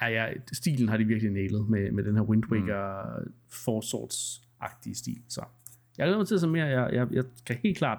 ja, 0.00 0.08
ja, 0.08 0.32
stilen 0.52 0.88
har 0.88 0.96
de 0.96 1.04
virkelig 1.04 1.32
nailet 1.32 1.68
med, 1.68 1.90
med 1.90 2.04
den 2.04 2.14
her 2.16 2.22
Wind 2.22 2.44
Waker 2.50 3.18
mm. 3.20 3.32
Four 3.48 3.80
Swords-agtige 3.80 4.94
stil. 4.94 5.22
Så 5.28 5.44
jeg 5.98 6.06
glæder 6.06 6.18
mig 6.18 6.26
til 6.26 6.34
at 6.34 6.40
se 6.40 6.48
mere. 6.48 6.66
Jeg, 6.66 6.94
jeg, 6.94 7.08
jeg 7.12 7.24
kan 7.46 7.56
helt 7.56 7.78
klart 7.78 7.98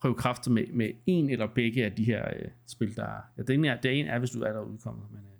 prøve 0.00 0.14
kræfter 0.14 0.50
med, 0.50 0.66
med 0.72 0.90
en 1.06 1.30
eller 1.30 1.46
begge 1.54 1.84
af 1.84 1.92
de 1.92 2.04
her 2.04 2.28
øh, 2.36 2.48
spil, 2.66 2.96
der 2.96 3.04
er. 3.04 3.20
Ja, 3.36 3.42
det, 3.42 3.54
ene 3.54 3.68
er, 3.68 3.80
det 3.80 4.00
ene 4.00 4.08
er, 4.08 4.18
hvis 4.18 4.30
du 4.30 4.40
er 4.42 4.52
der 4.52 4.60
udkommet, 4.60 5.04
men 5.10 5.20
øh, 5.20 5.33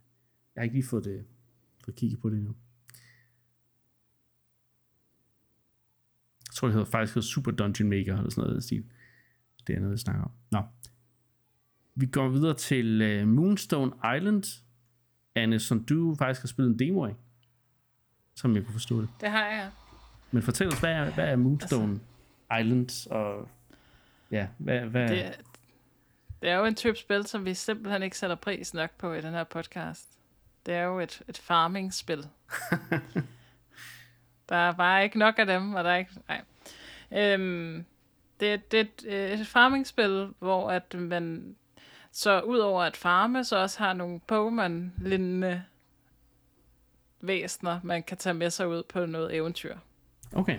jeg 0.55 0.60
har 0.60 0.62
ikke 0.62 0.74
lige 0.74 0.86
fået, 0.86 1.05
det, 1.05 1.24
fået 1.85 1.97
kigget 1.97 2.20
på 2.20 2.31
det 2.31 2.36
endnu. 2.36 2.55
Jeg 6.47 6.55
tror, 6.55 6.68
det 6.68 6.72
hedder, 6.72 6.90
faktisk 6.90 7.14
hedder 7.14 7.28
Super 7.28 7.51
Dungeon 7.51 7.90
Maker, 7.90 8.16
eller 8.16 8.31
sådan 8.31 8.44
noget 8.44 8.64
stil. 8.64 8.85
Det 9.66 9.76
er 9.76 9.81
noget, 9.81 9.93
vi 9.93 9.98
snakker 9.98 10.24
om. 10.24 10.31
Nå. 10.51 10.62
Vi 11.94 12.06
går 12.06 12.28
videre 12.28 12.55
til 12.55 13.20
uh, 13.22 13.28
Moonstone 13.28 13.93
Island. 14.16 14.44
Anne, 15.35 15.60
som 15.60 15.85
du 15.85 16.14
faktisk 16.18 16.43
har 16.43 16.47
spillet 16.47 16.72
en 16.72 16.78
demo 16.78 17.05
af. 17.05 17.14
Som 18.35 18.55
jeg 18.55 18.64
kunne 18.64 18.72
forstå 18.72 19.01
det. 19.01 19.09
Det 19.20 19.31
har 19.31 19.47
jeg. 19.47 19.70
Men 20.31 20.43
fortæl 20.43 20.68
os, 20.68 20.81
hvad 20.81 20.90
er, 20.90 21.10
hvad 21.10 21.28
er 21.28 21.36
Moonstone 21.36 22.01
altså, 22.51 22.64
Island? 22.64 23.10
Og 23.12 23.48
ja, 24.31 24.48
hvad, 24.59 24.81
hvad... 24.81 25.09
Det, 25.09 25.40
det 26.43 26.51
er 26.51 26.56
jo 26.56 26.64
en 26.64 26.74
type 26.74 26.97
spil, 26.97 27.26
som 27.26 27.44
vi 27.44 27.55
simpelthen 27.55 28.02
ikke 28.02 28.18
sætter 28.18 28.36
pris 28.36 28.74
nok 28.74 28.90
på 28.98 29.12
i 29.12 29.20
den 29.20 29.32
her 29.35 29.44
podcast. 29.44 30.18
Det 30.66 30.74
er 30.74 30.82
jo 30.82 31.01
et, 31.01 31.23
et 31.28 31.39
farming-spil. 31.39 32.28
der 34.49 34.57
er 34.57 34.73
bare 34.73 35.05
ikke 35.05 35.19
nok 35.19 35.39
af 35.39 35.47
dem, 35.47 35.74
og 35.74 35.85
der 35.85 35.91
er 35.91 35.97
ikke... 35.97 36.11
Nej. 36.28 36.43
Øhm, 37.12 37.85
det, 38.41 38.70
det 38.70 38.81
er 38.81 38.85
et, 39.07 39.41
et 39.41 39.47
farming-spil, 39.47 40.35
hvor 40.39 40.70
at 40.70 40.95
man 40.95 41.57
så 42.12 42.41
udover 42.41 42.82
at 42.82 42.97
farme, 42.97 43.45
så 43.45 43.57
også 43.57 43.78
har 43.78 43.93
nogle 43.93 44.20
Pokémon-lignende 44.32 45.62
væsner, 47.20 47.81
man 47.82 48.03
kan 48.03 48.16
tage 48.16 48.35
med 48.35 48.51
sig 48.51 48.69
ud 48.69 48.82
på 48.82 49.07
noget 49.07 49.35
eventyr. 49.35 49.77
Okay. 50.32 50.59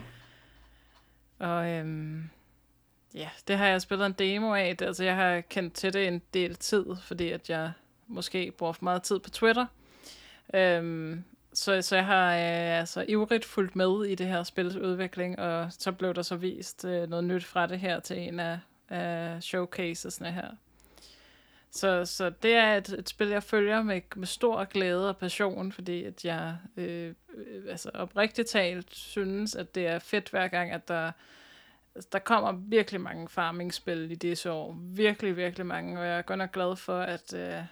Og 1.39 1.69
øhm, 1.69 2.29
ja, 3.13 3.29
det 3.47 3.57
har 3.57 3.67
jeg 3.67 3.81
spillet 3.81 4.05
en 4.05 4.13
demo 4.13 4.53
af. 4.53 4.77
Det, 4.77 4.85
altså, 4.85 5.03
jeg 5.03 5.15
har 5.15 5.41
kendt 5.41 5.73
til 5.73 5.93
det 5.93 6.07
en 6.07 6.21
del 6.33 6.55
tid, 6.55 6.85
fordi 7.01 7.29
at 7.29 7.49
jeg 7.49 7.71
måske 8.07 8.51
bruger 8.51 8.73
for 8.73 8.83
meget 8.83 9.03
tid 9.03 9.19
på 9.19 9.29
Twitter. 9.29 9.65
Øhm, 10.53 11.23
så, 11.53 11.81
så 11.81 11.95
jeg 11.95 12.05
har 12.05 12.33
øh, 12.33 12.79
altså 12.79 13.05
ivrigt 13.07 13.45
fulgt 13.45 13.75
med 13.75 14.05
i 14.05 14.15
det 14.15 14.27
her 14.27 14.43
spils 14.43 14.75
udvikling, 14.75 15.39
og 15.39 15.67
så 15.71 15.91
blev 15.91 16.13
der 16.13 16.21
så 16.21 16.35
vist 16.35 16.85
øh, 16.85 17.09
noget 17.09 17.23
nyt 17.23 17.43
fra 17.43 17.67
det 17.67 17.79
her 17.79 17.99
til 17.99 18.17
en 18.17 18.39
af, 18.39 18.59
øh, 18.91 19.41
showcasesne 19.41 20.31
her. 20.31 20.47
Så, 21.71 22.05
så 22.05 22.29
det 22.29 22.53
er 22.53 22.77
et, 22.77 22.89
et 22.89 23.09
spil, 23.09 23.27
jeg 23.27 23.43
følger 23.43 23.83
med, 23.83 24.01
med 24.15 24.27
stor 24.27 24.63
glæde 24.63 25.09
og 25.09 25.17
passion, 25.17 25.71
fordi 25.71 26.03
at 26.03 26.25
jeg 26.25 26.57
øh, 26.77 27.13
altså 27.69 27.89
oprigtigt 27.93 28.49
talt 28.49 28.95
synes, 28.95 29.55
at 29.55 29.75
det 29.75 29.87
er 29.87 29.99
fedt 29.99 30.29
hver 30.29 30.47
gang, 30.47 30.71
at 30.71 30.87
der, 30.87 31.11
altså, 31.95 32.09
der 32.11 32.19
kommer 32.19 32.51
virkelig 32.51 33.01
mange 33.01 33.29
farming-spil 33.29 34.11
i 34.11 34.15
disse 34.15 34.51
år. 34.51 34.77
Virkelig, 34.79 35.37
virkelig 35.37 35.65
mange, 35.65 35.99
og 35.99 36.05
jeg 36.05 36.17
er 36.17 36.21
godt 36.21 36.39
nok 36.39 36.51
glad 36.51 36.75
for, 36.75 36.99
at, 36.99 37.33
øh, 37.33 37.63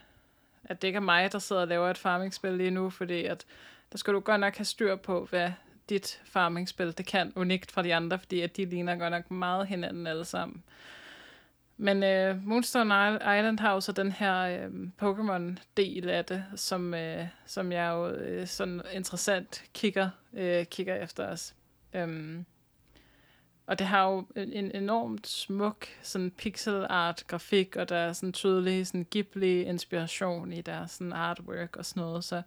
at 0.63 0.81
det 0.81 0.87
ikke 0.87 0.97
er 0.97 1.01
mig, 1.01 1.31
der 1.31 1.39
sidder 1.39 1.61
og 1.61 1.67
laver 1.67 1.89
et 1.89 1.97
farming-spil 1.97 2.53
lige 2.53 2.71
nu, 2.71 2.89
fordi 2.89 3.25
at 3.25 3.45
der 3.91 3.97
skal 3.97 4.13
du 4.13 4.19
godt 4.19 4.39
nok 4.39 4.55
have 4.55 4.65
styr 4.65 4.95
på, 4.95 5.27
hvad 5.29 5.51
dit 5.89 6.21
farming-spil 6.25 6.97
det 6.97 7.05
kan 7.05 7.33
unikt 7.35 7.71
fra 7.71 7.81
de 7.81 7.95
andre, 7.95 8.19
fordi 8.19 8.41
at 8.41 8.57
de 8.57 8.65
ligner 8.65 8.95
godt 8.95 9.11
nok 9.11 9.31
meget 9.31 9.67
hinanden 9.67 10.07
alle 10.07 10.25
sammen. 10.25 10.63
Men 11.77 12.03
øh, 12.03 12.47
Moonstone 12.47 13.15
Island 13.15 13.59
har 13.59 13.73
jo 13.73 13.81
så 13.81 13.91
den 13.91 14.11
her 14.11 14.39
øh, 14.41 14.71
Pokémon-del 15.01 16.09
af 16.09 16.25
det, 16.25 16.45
som, 16.55 16.93
øh, 16.93 17.27
som 17.45 17.71
jeg 17.71 17.91
jo 17.91 18.09
øh, 18.09 18.47
sådan 18.47 18.81
interessant 18.93 19.63
kigger, 19.73 20.09
øh, 20.33 20.65
kigger 20.65 20.95
efter 20.95 21.27
os. 21.27 21.55
Um, 22.03 22.45
og 23.67 23.79
det 23.79 23.87
har 23.87 24.09
jo 24.09 24.25
en 24.35 24.71
enormt 24.75 25.27
smuk 25.27 25.87
sådan 26.01 26.31
pixel 26.31 26.85
art 26.89 27.23
grafik, 27.27 27.75
og 27.75 27.89
der 27.89 27.95
er 27.95 28.13
sådan 28.13 28.33
tydelig 28.33 28.87
sådan 28.87 29.07
Ghibli 29.11 29.61
inspiration 29.61 30.53
i 30.53 30.61
deres 30.61 30.91
sådan 30.91 31.13
artwork 31.13 31.75
og 31.77 31.85
sådan 31.85 32.03
noget, 32.03 32.23
så 32.23 32.41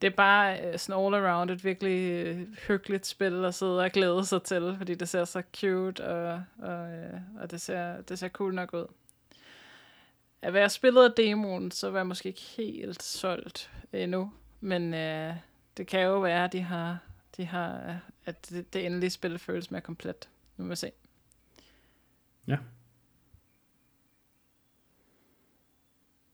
det 0.00 0.06
er 0.06 0.16
bare 0.16 0.60
øh, 0.60 0.78
sådan 0.78 1.04
all 1.04 1.14
around 1.14 1.50
et 1.50 1.64
virkelig 1.64 2.26
øh, 2.26 2.46
hyggeligt 2.68 3.06
spil 3.06 3.44
at 3.44 3.54
sidde 3.54 3.80
og 3.80 3.90
glæde 3.90 4.24
sig 4.24 4.42
til, 4.42 4.74
fordi 4.78 4.94
det 4.94 5.08
ser 5.08 5.24
så 5.24 5.42
cute, 5.56 6.04
og, 6.04 6.42
og, 6.58 6.88
øh, 6.88 7.20
og 7.40 7.50
det, 7.50 7.60
ser, 7.60 8.00
det 8.00 8.18
ser 8.18 8.28
cool 8.28 8.54
nok 8.54 8.74
ud. 8.74 8.86
At 10.42 10.52
være 10.52 10.70
spillet 10.70 11.04
af 11.04 11.12
demoen, 11.16 11.70
så 11.70 11.90
var 11.90 11.98
jeg 11.98 12.06
måske 12.06 12.28
ikke 12.28 12.40
helt 12.56 13.02
solgt 13.02 13.70
endnu, 13.92 14.32
men 14.60 14.94
øh, 14.94 15.34
det 15.76 15.86
kan 15.86 16.00
jo 16.00 16.20
være, 16.20 16.44
at 16.44 16.52
de 16.52 16.60
har, 16.60 16.98
de 17.36 17.44
har 17.44 18.00
at 18.24 18.50
det, 18.50 18.72
det 18.72 18.86
endelige 18.86 19.10
spil 19.10 19.38
føles 19.38 19.70
mere 19.70 19.80
komplet. 19.80 20.28
Nu 20.56 20.64
må 20.64 20.68
vi 20.68 20.76
se. 20.76 20.90
Ja. 22.46 22.58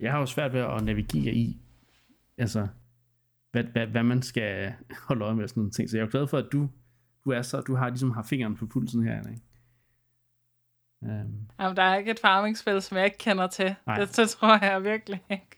Jeg 0.00 0.12
har 0.12 0.18
jo 0.18 0.26
svært 0.26 0.52
ved 0.52 0.60
at 0.60 0.84
navigere 0.84 1.34
i, 1.34 1.60
altså, 2.38 2.68
hvad, 3.50 3.64
hvad, 3.64 3.86
hvad 3.86 4.02
man 4.02 4.22
skal 4.22 4.74
holde 5.08 5.24
øje 5.24 5.34
med 5.34 5.48
sådan 5.48 5.60
nogle 5.60 5.70
ting. 5.70 5.90
Så 5.90 5.96
jeg 5.96 6.06
er 6.06 6.10
glad 6.10 6.26
for, 6.26 6.38
at 6.38 6.46
du, 6.52 6.68
du 7.24 7.30
er 7.30 7.42
så, 7.42 7.60
du 7.60 7.74
har 7.74 7.88
ligesom 7.88 8.10
har 8.10 8.22
fingeren 8.22 8.56
på 8.56 8.66
pulsen 8.66 9.02
her, 9.02 9.18
ikke? 9.18 9.42
Um. 11.00 11.48
Jamen, 11.60 11.76
der 11.76 11.82
er 11.82 11.96
ikke 11.96 12.10
et 12.10 12.18
farmingspil, 12.18 12.82
som 12.82 12.96
jeg 12.96 13.04
ikke 13.04 13.18
kender 13.18 13.46
til. 13.46 13.74
Nej. 13.86 13.98
Det, 13.98 14.16
det 14.16 14.28
tror 14.28 14.64
jeg 14.64 14.84
virkelig 14.84 15.22
ikke. 15.30 15.56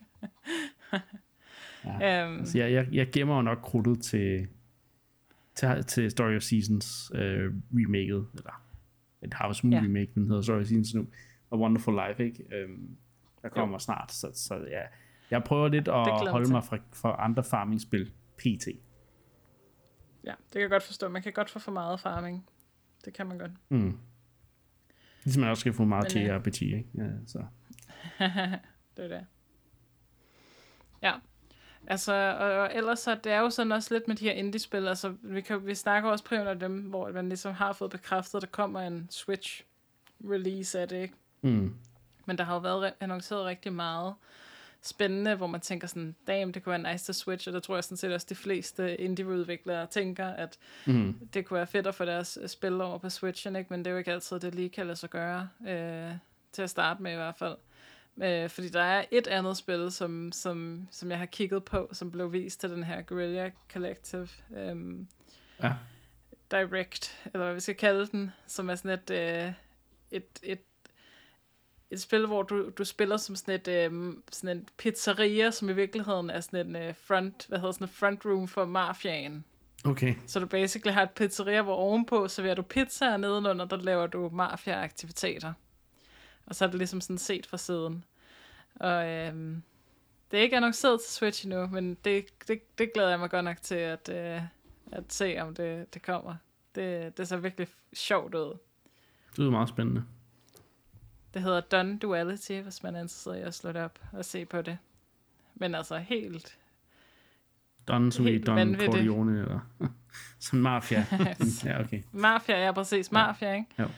ja. 1.85 2.27
um. 2.27 2.39
altså, 2.39 2.59
jeg, 2.59 2.73
jeg, 2.73 2.89
jeg 2.93 3.11
gemmer 3.13 3.37
jo 3.37 3.43
nok 3.43 3.59
krudtet 3.63 4.03
til, 4.03 4.49
til, 5.55 5.85
til 5.85 6.11
Story 6.11 6.37
of 6.37 6.43
Seasons 6.43 7.11
uh, 7.15 7.21
remaket, 7.21 8.27
eller 8.35 8.63
et 9.23 9.35
Harvest 9.35 9.65
Moon 9.65 9.73
ja. 9.73 9.81
remake, 9.81 10.11
den 10.15 10.27
hedder 10.27 10.43
Story 10.43 10.61
of 10.61 10.67
Seasons 10.67 10.95
nu, 10.95 11.07
og 11.51 11.61
Wonderful 11.61 11.95
Life, 12.09 12.25
ikke? 12.25 12.65
Um, 12.65 12.97
der 13.43 13.49
kommer 13.49 13.75
jo. 13.75 13.79
snart, 13.79 14.13
så, 14.13 14.31
så 14.35 14.55
ja, 14.55 14.83
jeg 15.31 15.45
prøver 15.45 15.69
lidt 15.69 15.89
at 15.89 16.31
holde 16.31 16.51
mig 16.51 16.65
fra, 16.65 16.79
fra 16.93 17.17
andre 17.25 17.45
farming-spil 17.45 18.13
pt. 18.37 18.67
Ja, 20.25 20.31
det 20.31 20.53
kan 20.53 20.61
jeg 20.61 20.71
godt 20.71 20.83
forstå. 20.83 21.09
Man 21.09 21.23
kan 21.23 21.33
godt 21.33 21.51
få 21.51 21.59
for 21.59 21.73
meget 21.73 22.01
farming. 22.01 22.49
Det 23.05 23.15
kan 23.15 23.27
man 23.27 23.39
godt. 23.39 23.51
Mm. 23.69 23.99
Ligesom 25.25 25.41
man 25.41 25.51
også 25.51 25.61
skal 25.61 25.73
få 25.73 25.85
meget 25.85 26.09
til 26.09 26.21
JRPG, 26.21 26.63
ikke? 26.63 26.89
Ja, 26.95 27.11
så. 27.27 27.39
det 28.97 29.05
er 29.05 29.09
det. 29.09 29.27
Ja. 31.03 31.13
Altså, 31.87 32.13
og, 32.13 32.53
og 32.53 32.71
ellers 32.75 32.99
så 32.99 33.15
det 33.25 33.33
er 33.33 33.41
jo 33.41 33.51
sådan 33.51 33.73
også 33.73 33.95
lidt 33.95 34.09
med 34.09 34.17
de 34.17 34.25
her 34.25 34.33
indie-spil, 34.33 34.89
altså 34.89 35.15
vi, 35.23 35.41
kan, 35.41 35.67
vi 35.67 35.75
snakker 35.75 36.11
også 36.11 36.25
primært 36.25 36.47
om 36.47 36.61
dem, 36.61 36.81
hvor 36.81 37.13
man 37.13 37.29
ligesom 37.29 37.55
har 37.55 37.73
fået 37.73 37.91
bekræftet, 37.91 38.35
at 38.35 38.43
der 38.43 38.49
kommer 38.49 38.81
en 38.81 39.09
Switch-release 39.13 40.79
af 40.79 40.89
det, 40.89 41.03
ikke? 41.03 41.15
Mm. 41.43 41.75
Men 42.27 42.39
der 42.39 42.45
har 42.45 42.55
jo 42.55 42.61
været 42.61 42.93
annonceret 43.01 43.45
rigtig 43.45 43.73
meget 43.73 44.15
spændende, 44.83 45.35
hvor 45.35 45.47
man 45.47 45.61
tænker 45.61 45.89
sådan, 45.89 46.15
damn, 46.27 46.53
det 46.53 46.63
kunne 46.65 46.83
være 46.83 46.93
nice 46.93 47.05
til 47.05 47.15
Switch, 47.15 47.49
og 47.49 47.55
der 47.55 47.61
tror 47.61 47.75
jeg 47.75 47.85
sådan 47.85 47.97
set 47.97 48.13
også, 48.13 48.27
de 48.31 48.35
fleste 48.35 49.01
indie-udviklere 49.01 49.87
tænker, 49.87 50.27
at 50.27 50.59
mm. 50.87 51.29
det 51.35 51.47
kunne 51.47 51.57
være 51.57 51.67
fedt 51.67 51.87
at 51.87 51.95
få 51.95 52.05
deres 52.05 52.39
spil 52.47 52.81
over 52.81 52.99
på 52.99 53.11
Switchen, 53.11 53.57
ikke? 53.57 53.71
men 53.71 53.79
det 53.81 53.87
er 53.87 53.91
jo 53.91 53.99
ikke 53.99 54.13
altid, 54.13 54.41
det 54.41 54.55
lige 54.55 54.69
kan 54.69 54.87
lade 54.87 54.97
sig 54.97 55.11
gøre, 55.11 55.49
øh, 55.69 56.13
til 56.53 56.63
at 56.63 56.71
starte 56.71 57.03
med 57.03 57.13
i 57.13 57.17
hvert 57.17 57.37
fald. 57.37 57.57
Øh, 58.23 58.51
fordi 58.51 58.69
der 58.69 58.83
er 58.83 59.05
et 59.11 59.27
andet 59.27 59.57
spil, 59.57 59.93
som, 59.93 60.33
som, 60.33 60.89
som 60.91 61.11
jeg 61.11 61.19
har 61.19 61.27
kigget 61.27 61.65
på, 61.65 61.89
som 61.93 62.11
blev 62.11 62.33
vist 62.33 62.61
til 62.61 62.71
den 62.71 62.85
her 62.85 63.03
Guerrilla 63.03 63.51
Collective 63.73 64.29
øh, 64.57 64.77
ja. 65.63 65.73
Direct, 66.51 67.29
eller 67.35 67.45
hvad 67.45 67.55
vi 67.55 67.61
skal 67.61 67.75
kalde 67.75 68.07
den, 68.07 68.33
som 68.47 68.71
er 68.71 68.75
sådan 68.75 68.99
et, 68.99 69.11
øh, 69.11 69.53
et, 70.11 70.27
et 70.43 70.61
et 71.91 72.01
spil, 72.01 72.27
hvor 72.27 72.43
du, 72.43 72.71
du 72.71 72.85
spiller 72.85 73.17
som 73.17 73.37
sådan 73.37 73.55
et 73.55 73.69
øh, 73.69 74.15
sådan 74.33 74.57
en 74.57 74.69
pizzeria, 74.79 75.51
som 75.51 75.69
i 75.69 75.73
virkeligheden 75.73 76.31
er 76.31 76.41
sådan 76.41 76.67
en 76.67 76.77
øh, 76.77 76.95
front, 76.95 77.47
hvad 77.49 77.59
hedder 77.59 77.73
sådan 77.73 77.85
en 77.85 77.93
front 77.93 78.25
room 78.25 78.49
for 78.49 78.65
mafiaen. 78.65 79.45
Okay. 79.85 80.15
Så 80.27 80.41
du 80.41 80.47
basically 80.47 80.95
har 80.95 81.03
et 81.03 81.11
pizzeria, 81.11 81.63
hvor 81.63 81.75
ovenpå 81.75 82.29
serverer 82.29 82.55
du 82.55 82.63
pizza, 82.63 83.13
og 83.13 83.21
nedenunder, 83.21 83.65
der 83.65 83.77
laver 83.77 84.07
du 84.07 84.31
mafia-aktiviteter. 84.33 85.53
Og 86.47 86.55
så 86.55 86.65
er 86.65 86.69
det 86.69 86.79
ligesom 86.79 87.01
sådan 87.01 87.19
set 87.19 87.47
fra 87.47 87.57
siden. 87.57 88.05
Og 88.75 89.09
øhm, 89.09 89.63
det 90.31 90.39
er 90.39 90.43
ikke 90.43 90.57
annonceret 90.57 91.01
til 91.01 91.13
Switch 91.13 91.47
endnu, 91.47 91.67
men 91.67 91.97
det, 92.05 92.25
det, 92.49 92.79
det 92.79 92.93
glæder 92.93 93.11
jeg 93.11 93.21
mig 93.21 93.31
godt 93.31 93.45
nok 93.45 93.57
til 93.63 93.75
at, 93.75 94.09
øh, 94.09 94.43
at 94.93 95.05
se, 95.09 95.37
om 95.41 95.55
det, 95.55 95.95
det 95.95 96.03
kommer. 96.03 96.35
Det, 96.75 97.19
det 97.19 97.29
ser 97.29 97.37
virkelig 97.37 97.69
sjovt 97.93 98.35
ud. 98.35 98.59
Det 99.37 99.47
er 99.47 99.51
meget 99.51 99.69
spændende. 99.69 100.05
Det 101.35 101.43
hedder 101.43 101.61
Done 101.61 101.99
Duality, 101.99 102.53
hvis 102.53 102.83
man 102.83 102.97
er 102.97 103.01
interesseret 103.01 103.39
i 103.39 103.43
at 103.43 103.55
slå 103.55 103.73
det 103.73 103.83
op 103.83 103.99
og 104.13 104.25
se 104.25 104.45
på 104.45 104.63
det. 104.63 104.79
Men 105.55 105.75
altså 105.75 105.99
helt... 105.99 106.59
Don 107.89 108.13
som 108.13 108.27
i 108.27 108.39
Don 108.39 108.77
Corleone, 108.77 109.41
eller 109.41 109.61
som 110.41 110.59
mafia. 110.59 111.07
ja, 111.65 111.81
okay. 111.81 112.03
Mafia, 112.13 112.65
ja, 112.65 112.73
præcis. 112.73 113.13
Mafia, 113.13 113.49
ja. 113.49 113.55
ikke? 113.55 113.69
Jo. 113.79 113.89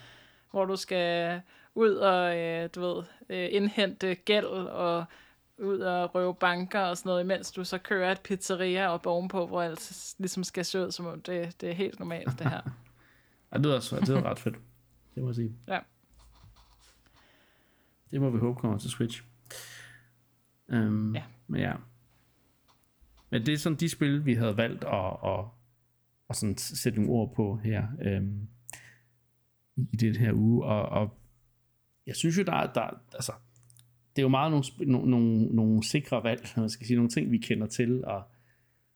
Hvor 0.51 0.65
du 0.65 0.77
skal 0.77 1.41
ud 1.77 1.95
og, 1.95 2.39
øh, 2.39 2.69
du 2.75 2.81
ved, 2.81 3.03
øh, 3.29 3.49
indhente 3.53 4.15
gæld 4.15 4.47
og 4.47 5.05
ud 5.59 5.79
og 5.79 6.15
røve 6.15 6.35
banker 6.35 6.81
og 6.81 6.97
sådan 6.97 7.11
noget, 7.11 7.25
imens 7.25 7.53
du 7.53 7.65
så 7.65 7.79
kører 7.79 8.13
et 8.13 8.21
pizzeria 8.21 8.89
op 8.89 9.07
ovenpå, 9.07 9.47
hvor 9.47 9.63
alt 9.63 10.15
ligesom 10.19 10.45
skal 10.45 10.65
se 10.65 10.87
ud, 10.87 10.91
som 10.91 11.07
om 11.07 11.23
det, 11.23 11.61
det 11.61 11.71
er 11.71 11.75
helt 11.75 11.99
normalt, 11.99 12.39
det 12.39 12.51
her. 12.51 12.61
ja, 13.53 13.59
det 13.59 13.75
er, 13.75 14.01
det 14.01 14.17
er 14.17 14.23
ret 14.23 14.39
fedt. 14.39 14.57
Det 15.15 15.23
må 15.23 15.29
jeg 15.29 15.35
sige. 15.35 15.57
Ja. 15.69 15.79
Det 18.11 18.21
må 18.21 18.31
vi 18.31 18.39
håbe 18.39 18.61
kommer 18.61 18.79
til 18.79 18.91
Switch. 18.91 19.23
Um, 20.69 21.15
ja. 21.15 21.23
Men 21.47 21.61
ja. 21.61 21.73
Men 23.31 23.47
det 23.47 23.55
er 23.55 23.59
sådan 23.59 23.79
de 23.79 23.89
spil, 23.89 24.27
vi 24.27 24.35
havde 24.35 24.57
valgt 24.57 24.85
at, 24.85 25.17
at, 25.25 25.45
at 26.31 26.37
sådan 26.37 26.59
sætte 26.59 27.01
nogle 27.01 27.13
ord 27.13 27.35
på 27.35 27.57
her 27.57 27.87
um, 28.19 28.49
i 29.77 29.97
det 29.97 30.17
her 30.17 30.33
uge. 30.33 30.65
Og, 30.65 30.89
og 30.89 31.19
jeg 32.07 32.17
synes 32.17 32.39
jo, 32.39 32.43
der, 32.43 32.73
der 32.73 33.03
altså, 33.15 33.33
det 34.17 34.23
er 34.23 34.25
jo 34.25 34.29
meget 34.29 34.51
nogle, 34.51 34.93
nogle, 34.93 35.11
nogle, 35.11 35.47
nogle 35.47 35.85
sikre 35.85 36.25
valg, 36.25 36.49
man 36.57 36.71
skal 36.71 36.87
sige, 36.87 36.97
nogle 36.97 37.11
ting, 37.11 37.31
vi 37.31 37.39
kender 37.39 37.67
til, 37.67 38.05
og, 38.05 38.23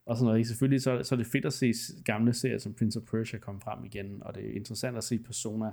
og 0.06 0.16
sådan 0.16 0.26
noget. 0.26 0.46
Selvfølgelig 0.46 0.82
så, 0.82 1.02
så 1.02 1.14
er 1.14 1.16
det 1.16 1.26
fedt 1.26 1.44
at 1.44 1.52
se 1.52 1.72
gamle 2.04 2.32
serier 2.32 2.58
som 2.58 2.74
Prince 2.74 2.98
of 2.98 3.06
Persia 3.10 3.38
komme 3.38 3.60
frem 3.60 3.84
igen, 3.84 4.22
og 4.22 4.34
det 4.34 4.50
er 4.50 4.56
interessant 4.56 4.96
at 4.96 5.04
se 5.04 5.18
Persona 5.18 5.72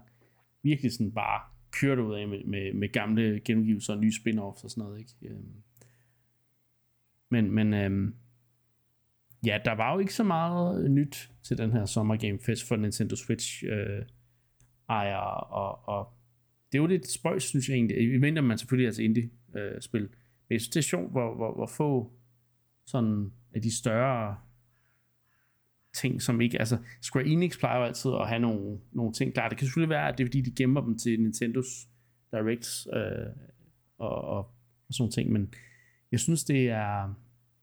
virkelig 0.63 0.91
sådan 0.91 1.11
bare 1.11 1.41
kørt 1.71 1.99
ud 1.99 2.13
af 2.13 2.27
med, 2.27 2.43
med, 2.43 2.73
med 2.73 2.91
gamle 2.91 3.41
genudgivelser 3.45 3.93
og 3.93 3.99
nye 3.99 4.11
spin-offs 4.11 4.63
og 4.63 4.69
sådan 4.69 4.83
noget. 4.83 4.99
Ikke? 4.99 5.13
Øhm. 5.21 5.63
Men, 7.31 7.51
men 7.51 7.73
øhm, 7.73 8.15
ja, 9.45 9.59
der 9.65 9.71
var 9.71 9.93
jo 9.93 9.99
ikke 9.99 10.13
så 10.13 10.23
meget 10.23 10.83
øh, 10.83 10.89
nyt 10.89 11.31
til 11.43 11.57
den 11.57 11.71
her 11.71 11.85
Summer 11.85 12.15
Game 12.15 12.39
Fest 12.39 12.67
for 12.67 12.75
Nintendo 12.75 13.15
Switch 13.15 13.63
øh, 13.67 14.05
ejer, 14.89 15.17
og, 15.17 15.87
og 15.87 16.16
det 16.71 16.77
er 16.77 16.81
jo 16.81 16.87
lidt 16.87 17.07
spøjs, 17.07 17.43
synes 17.43 17.69
jeg 17.69 17.75
egentlig. 17.75 18.13
I 18.13 18.17
mener 18.17 18.41
man 18.41 18.57
selvfølgelig 18.57 18.87
altså 18.87 19.01
indie-spil. 19.01 20.01
Øh, 20.01 20.09
Men 20.47 20.53
jeg 20.53 20.61
synes, 20.61 20.69
det 20.69 20.79
er 20.79 20.83
sjovt, 20.83 21.11
hvor, 21.11 21.35
hvor, 21.35 21.55
hvor 21.55 21.67
få 21.67 22.11
sådan 22.85 23.31
af 23.53 23.61
de 23.61 23.77
større 23.77 24.37
ting, 25.93 26.21
som 26.21 26.41
ikke, 26.41 26.59
altså 26.59 26.77
Square 27.01 27.25
Enix 27.25 27.59
plejer 27.59 27.79
jo 27.79 27.85
altid 27.85 28.11
at 28.21 28.27
have 28.27 28.39
nogle, 28.39 28.79
nogle 28.91 29.13
ting 29.13 29.33
klar. 29.33 29.49
Det 29.49 29.57
kan 29.57 29.65
selvfølgelig 29.65 29.89
være, 29.89 30.07
at 30.07 30.17
det 30.17 30.23
er 30.23 30.27
fordi, 30.27 30.41
de 30.41 30.55
gemmer 30.55 30.81
dem 30.81 30.97
til 30.97 31.21
Nintendos 31.21 31.87
Directs 32.31 32.87
øh, 32.93 33.01
og, 33.97 34.21
og, 34.21 34.37
og 34.87 34.93
sådan 34.93 35.01
nogle 35.01 35.11
ting, 35.11 35.31
men 35.31 35.53
jeg 36.11 36.19
synes, 36.19 36.43
det 36.43 36.69
er, 36.69 37.13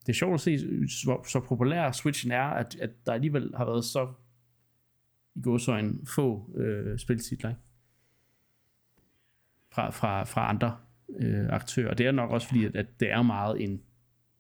det 0.01 0.09
er 0.09 0.13
sjovt 0.13 0.35
at 0.35 0.41
se, 0.41 0.59
hvor 1.05 1.29
så 1.29 1.41
populær 1.41 1.93
Switchen 1.93 2.33
er, 2.33 2.43
at, 2.43 2.77
at 2.81 2.91
der 3.07 3.13
alligevel 3.13 3.51
har 3.57 3.65
været 3.65 3.85
så 3.85 4.13
i 5.35 5.41
går 5.41 5.59
så 5.59 5.77
en 5.77 6.07
få 6.07 6.57
øh, 6.57 6.99
spiltitler, 6.99 7.51
ikke? 7.51 7.61
Fra, 9.75 9.91
fra, 9.91 10.25
fra 10.25 10.49
andre 10.49 10.77
øh, 11.21 11.47
aktører. 11.49 11.95
Det 11.95 12.07
er 12.07 12.13
nok 12.13 12.31
også 12.31 12.49
fordi, 12.49 12.65
at, 12.65 12.77
at 12.77 13.01
det 13.01 13.11
er 13.11 13.23
meget 13.23 13.63
en... 13.63 13.83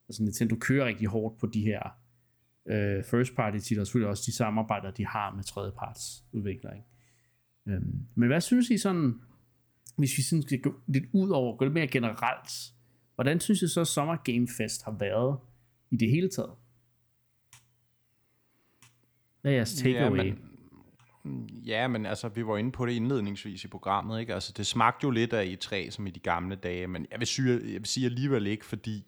Altså 0.08 0.22
Nintendo 0.22 0.56
kører 0.56 0.86
rigtig 0.86 1.08
hårdt 1.08 1.40
på 1.40 1.46
de 1.46 1.60
her 1.60 1.80
øh, 2.68 3.04
first 3.04 3.36
party 3.36 3.58
titler, 3.58 3.80
og 3.80 3.86
selvfølgelig 3.86 4.10
også 4.10 4.22
de 4.26 4.36
samarbejder, 4.36 4.90
de 4.90 5.06
har 5.06 5.34
med 5.34 5.44
tredjeparts 5.44 6.24
udviklere. 6.32 6.76
Ikke? 6.76 6.88
Øhm, 7.66 8.06
men 8.14 8.28
hvad 8.28 8.40
synes 8.40 8.70
I 8.70 8.78
sådan, 8.78 9.14
hvis 9.96 10.18
vi 10.18 10.22
sådan 10.22 10.42
skal 10.42 10.60
gå 10.60 10.74
lidt 10.86 11.04
ud 11.12 11.30
over, 11.30 11.56
gå 11.56 11.64
lidt 11.64 11.74
mere 11.74 11.86
generelt, 11.86 12.50
hvordan 13.14 13.40
synes 13.40 13.62
I 13.62 13.68
så 13.68 13.84
Summer 13.84 14.16
Game 14.16 14.48
Fest 14.58 14.84
har 14.84 14.96
været 14.98 15.38
i 15.90 15.96
det 15.96 16.10
hele 16.10 16.28
taget? 16.28 16.52
Hvad 19.40 19.52
er 19.52 19.56
jeres 19.56 19.74
takeaway? 19.74 20.18
Ja, 20.18 20.34
men, 20.34 20.53
ja, 21.66 21.88
men 21.88 22.06
altså, 22.06 22.28
vi 22.28 22.46
var 22.46 22.56
inde 22.56 22.72
på 22.72 22.86
det 22.86 22.92
indledningsvis 22.92 23.64
i 23.64 23.68
programmet, 23.68 24.20
ikke? 24.20 24.34
Altså, 24.34 24.52
det 24.56 24.66
smagte 24.66 25.04
jo 25.04 25.10
lidt 25.10 25.32
af 25.32 25.56
E3, 25.56 25.90
som 25.90 26.06
i 26.06 26.10
de 26.10 26.20
gamle 26.20 26.56
dage, 26.56 26.86
men 26.86 27.06
jeg 27.10 27.18
vil 27.18 27.26
sige, 27.26 27.52
jeg 27.52 27.60
vil 27.60 27.86
sige 27.86 28.06
alligevel 28.06 28.46
ikke, 28.46 28.64
fordi 28.64 29.04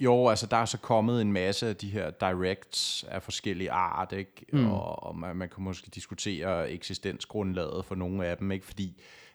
jo, 0.00 0.28
altså 0.28 0.46
der 0.46 0.56
er 0.56 0.64
så 0.64 0.78
kommet 0.78 1.22
en 1.22 1.32
masse 1.32 1.68
af 1.68 1.76
de 1.76 1.88
her 1.88 2.10
directs 2.10 3.04
af 3.08 3.22
forskellige 3.22 3.70
art, 3.70 4.12
ikke? 4.12 4.46
Mm. 4.52 4.70
Og, 4.70 5.02
og 5.02 5.18
man, 5.18 5.36
man 5.36 5.48
kan 5.48 5.64
måske 5.64 5.90
diskutere 5.90 6.70
eksistensgrundlaget 6.70 7.84
for 7.84 7.94
nogle 7.94 8.26
af 8.26 8.36
dem, 8.36 8.52
ikke? 8.52 8.66
Fordi 8.66 8.86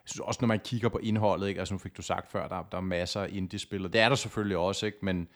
jeg 0.04 0.10
synes 0.10 0.20
også, 0.20 0.38
når 0.42 0.48
man 0.48 0.60
kigger 0.60 0.90
på 0.90 0.98
indholdet, 0.98 1.48
ikke? 1.48 1.60
Altså 1.60 1.74
nu 1.74 1.78
fik 1.78 1.98
du 1.98 2.02
sagt 2.02 2.32
før, 2.32 2.48
der, 2.48 2.64
der 2.72 2.78
er 2.78 2.82
masser 2.82 3.22
af 3.22 3.30
indie-spil, 3.32 3.84
det 3.84 3.96
er 3.96 4.10
der 4.10 4.16
selvfølgelig 4.16 4.58
også, 4.58 4.86
ikke? 4.86 4.98
Men, 5.02 5.28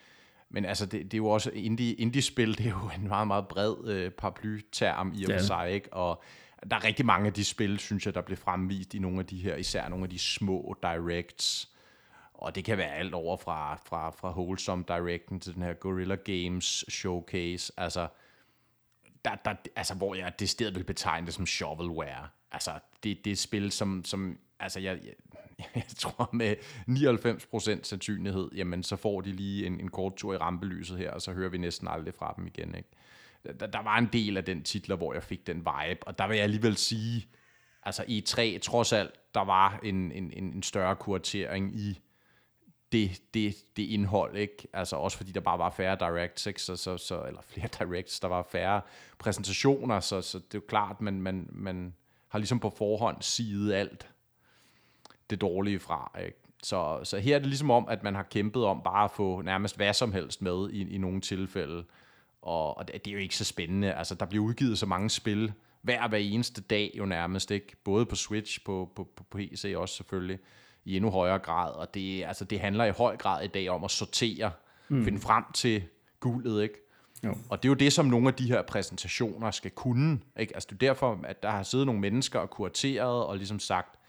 men 0.55 0.65
altså, 0.65 0.85
det, 0.85 1.03
det 1.03 1.13
er 1.13 1.17
jo 1.17 1.27
også 1.27 1.51
indie, 1.53 1.93
indie-spil, 1.93 2.57
det 2.57 2.65
er 2.65 2.69
jo 2.69 2.89
en 2.97 3.07
meget, 3.07 3.27
meget 3.27 3.47
bred 3.47 3.87
øh, 3.87 4.11
paraplyterm 4.11 5.13
i 5.15 5.25
og 5.25 5.31
for 5.31 5.45
sig, 5.45 5.71
ikke? 5.71 5.93
Og 5.93 6.23
der 6.69 6.75
er 6.75 6.83
rigtig 6.83 7.05
mange 7.05 7.27
af 7.27 7.33
de 7.33 7.45
spil, 7.45 7.79
synes 7.79 8.05
jeg, 8.05 8.15
der 8.15 8.21
bliver 8.21 8.37
fremvist 8.37 8.93
i 8.93 8.99
nogle 8.99 9.19
af 9.19 9.25
de 9.25 9.37
her, 9.37 9.55
især 9.55 9.89
nogle 9.89 10.03
af 10.05 10.09
de 10.09 10.19
små 10.19 10.75
directs, 10.83 11.71
og 12.33 12.55
det 12.55 12.65
kan 12.65 12.77
være 12.77 12.95
alt 12.95 13.13
over 13.13 13.37
fra, 13.37 13.75
fra, 13.85 14.09
fra 14.09 14.31
Wholesome 14.31 14.83
Directen 14.87 15.39
til 15.39 15.53
den 15.53 15.63
her 15.63 15.73
Gorilla 15.73 16.15
Games 16.15 16.85
Showcase. 16.89 17.73
Altså, 17.77 18.07
der, 19.25 19.35
der, 19.45 19.55
altså 19.75 19.93
hvor 19.93 20.15
jeg 20.15 20.39
det 20.39 20.49
sted 20.49 20.71
vil 20.71 20.83
betegne 20.83 21.25
det 21.25 21.33
som 21.33 21.45
shovelware. 21.45 22.27
Altså, 22.51 22.71
det, 23.03 23.25
det 23.25 23.31
er 23.31 23.35
spil, 23.35 23.71
som, 23.71 24.05
som 24.05 24.37
altså 24.59 24.79
jeg, 24.79 24.99
jeg, 25.05 25.13
jeg 25.75 25.83
tror 25.97 26.29
med 26.33 26.55
99% 27.79 27.83
sandsynlighed, 27.83 28.49
jamen 28.55 28.83
så 28.83 28.95
får 28.95 29.21
de 29.21 29.31
lige 29.31 29.65
en, 29.65 29.79
en 29.79 29.89
kort 29.89 30.15
tur 30.15 30.33
i 30.33 30.37
rampelyset 30.37 30.97
her, 30.97 31.11
og 31.11 31.21
så 31.21 31.33
hører 31.33 31.49
vi 31.49 31.57
næsten 31.57 31.87
aldrig 31.87 32.13
fra 32.13 32.33
dem 32.37 32.47
igen. 32.47 32.75
Ikke? 32.75 32.89
Der, 33.59 33.67
der 33.67 33.83
var 33.83 33.97
en 33.97 34.09
del 34.13 34.37
af 34.37 34.45
den 34.45 34.63
titler, 34.63 34.95
hvor 34.95 35.13
jeg 35.13 35.23
fik 35.23 35.47
den 35.47 35.57
vibe, 35.57 36.07
og 36.07 36.17
der 36.17 36.27
vil 36.27 36.35
jeg 36.35 36.43
alligevel 36.43 36.77
sige, 36.77 37.27
altså 37.83 38.03
E3 38.03 38.59
trods 38.59 38.93
alt, 38.93 39.11
der 39.33 39.41
var 39.41 39.79
en, 39.83 40.11
en, 40.11 40.33
en 40.33 40.63
større 40.63 40.95
kuratering 40.95 41.75
i 41.75 41.99
det, 42.91 43.21
det, 43.33 43.55
det 43.77 43.83
indhold, 43.83 44.37
ikke? 44.37 44.67
Altså 44.73 44.95
også 44.95 45.17
fordi 45.17 45.31
der 45.31 45.39
bare 45.39 45.59
var 45.59 45.69
færre 45.69 45.95
directs, 45.99 46.45
ikke? 46.45 46.61
Så, 46.61 46.75
så, 46.75 46.97
så, 46.97 47.23
eller 47.23 47.41
flere 47.41 47.67
directs, 47.79 48.19
der 48.19 48.27
var 48.27 48.47
færre 48.51 48.81
præsentationer, 49.17 49.99
så, 49.99 50.21
så 50.21 50.37
det 50.37 50.53
er 50.53 50.57
jo 50.57 50.63
klart, 50.67 51.01
man, 51.01 51.21
man, 51.21 51.49
man 51.51 51.95
har 52.27 52.39
ligesom 52.39 52.59
på 52.59 52.69
forhånd 52.69 53.21
siget 53.21 53.73
alt 53.73 54.14
det 55.29 55.41
dårlige 55.41 55.79
fra, 55.79 56.11
ikke? 56.25 56.37
Så, 56.63 56.99
så 57.03 57.17
her 57.17 57.35
er 57.35 57.39
det 57.39 57.47
ligesom 57.47 57.71
om, 57.71 57.87
at 57.89 58.03
man 58.03 58.15
har 58.15 58.23
kæmpet 58.23 58.65
om 58.65 58.81
bare 58.83 59.03
at 59.03 59.11
få 59.11 59.41
nærmest 59.41 59.75
hvad 59.75 59.93
som 59.93 60.11
helst 60.11 60.41
med 60.41 60.69
i, 60.69 60.95
i 60.95 60.97
nogle 60.97 61.21
tilfælde, 61.21 61.83
og, 62.41 62.77
og 62.77 62.87
det, 62.87 63.07
er 63.07 63.11
jo 63.11 63.17
ikke 63.17 63.35
så 63.35 63.45
spændende. 63.45 63.93
Altså, 63.93 64.15
der 64.15 64.25
bliver 64.25 64.45
udgivet 64.45 64.77
så 64.77 64.85
mange 64.85 65.09
spil 65.09 65.53
hver 65.81 66.07
hver 66.07 66.17
eneste 66.17 66.61
dag 66.61 66.91
jo 66.97 67.05
nærmest, 67.05 67.51
ikke? 67.51 67.75
Både 67.83 68.05
på 68.05 68.15
Switch, 68.15 68.63
på, 68.65 68.91
på, 68.95 69.07
på 69.15 69.23
PC 69.23 69.73
også 69.77 69.95
selvfølgelig 69.95 70.39
i 70.85 70.95
endnu 70.95 71.11
højere 71.11 71.39
grad, 71.39 71.71
og 71.71 71.93
det, 71.93 72.23
altså, 72.25 72.45
det 72.45 72.59
handler 72.59 72.85
i 72.85 72.91
høj 72.91 73.17
grad 73.17 73.43
i 73.43 73.47
dag 73.47 73.69
om 73.69 73.83
at 73.83 73.91
sortere, 73.91 74.51
mm. 74.89 75.03
finde 75.03 75.19
frem 75.19 75.43
til 75.53 75.83
guldet, 76.19 76.63
ikke? 76.63 76.75
Jo. 77.23 77.37
Og 77.49 77.63
det 77.63 77.67
er 77.67 77.69
jo 77.69 77.75
det, 77.75 77.93
som 77.93 78.05
nogle 78.05 78.27
af 78.27 78.33
de 78.33 78.47
her 78.47 78.61
præsentationer 78.61 79.51
skal 79.51 79.71
kunne. 79.71 80.19
Ikke? 80.39 80.55
Altså, 80.55 80.67
det 80.71 80.75
er 80.75 80.87
derfor, 80.87 81.19
at 81.23 81.43
der 81.43 81.49
har 81.49 81.63
siddet 81.63 81.85
nogle 81.85 82.01
mennesker 82.01 82.39
og 82.39 82.49
kurateret 82.49 83.25
og 83.25 83.37
ligesom 83.37 83.59
sagt, 83.59 83.99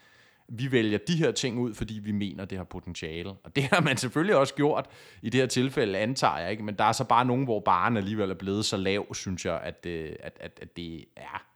vi 0.48 0.73
vælger 0.73 0.98
de 0.98 1.16
her 1.16 1.32
ting 1.32 1.59
ud, 1.59 1.74
fordi 1.74 1.94
vi 1.94 2.12
mener, 2.12 2.44
det 2.44 2.59
har 2.59 2.64
potentiale. 2.64 3.31
Og 3.31 3.56
det 3.56 3.64
har 3.64 3.81
man 3.81 3.97
selvfølgelig 3.97 4.36
også 4.36 4.55
gjort 4.55 4.86
i 5.23 5.31
det 5.31 5.40
her 5.40 5.47
tilfælde, 5.47 5.98
antager 5.98 6.39
jeg. 6.39 6.51
Ikke? 6.51 6.62
Men 6.62 6.74
der 6.74 6.85
er 6.85 6.93
så 6.93 7.05
bare 7.05 7.24
nogen, 7.24 7.44
hvor 7.44 7.60
baren 7.60 7.97
alligevel 7.97 8.31
er 8.31 8.35
blevet 8.35 8.64
så 8.64 8.77
lav, 8.77 9.14
synes 9.14 9.47
jeg, 9.47 9.60
at, 9.60 9.86
øh, 9.86 10.12
at, 10.20 10.39
at, 10.40 10.59
at 10.62 10.77
det 10.77 11.05
er 11.16 11.47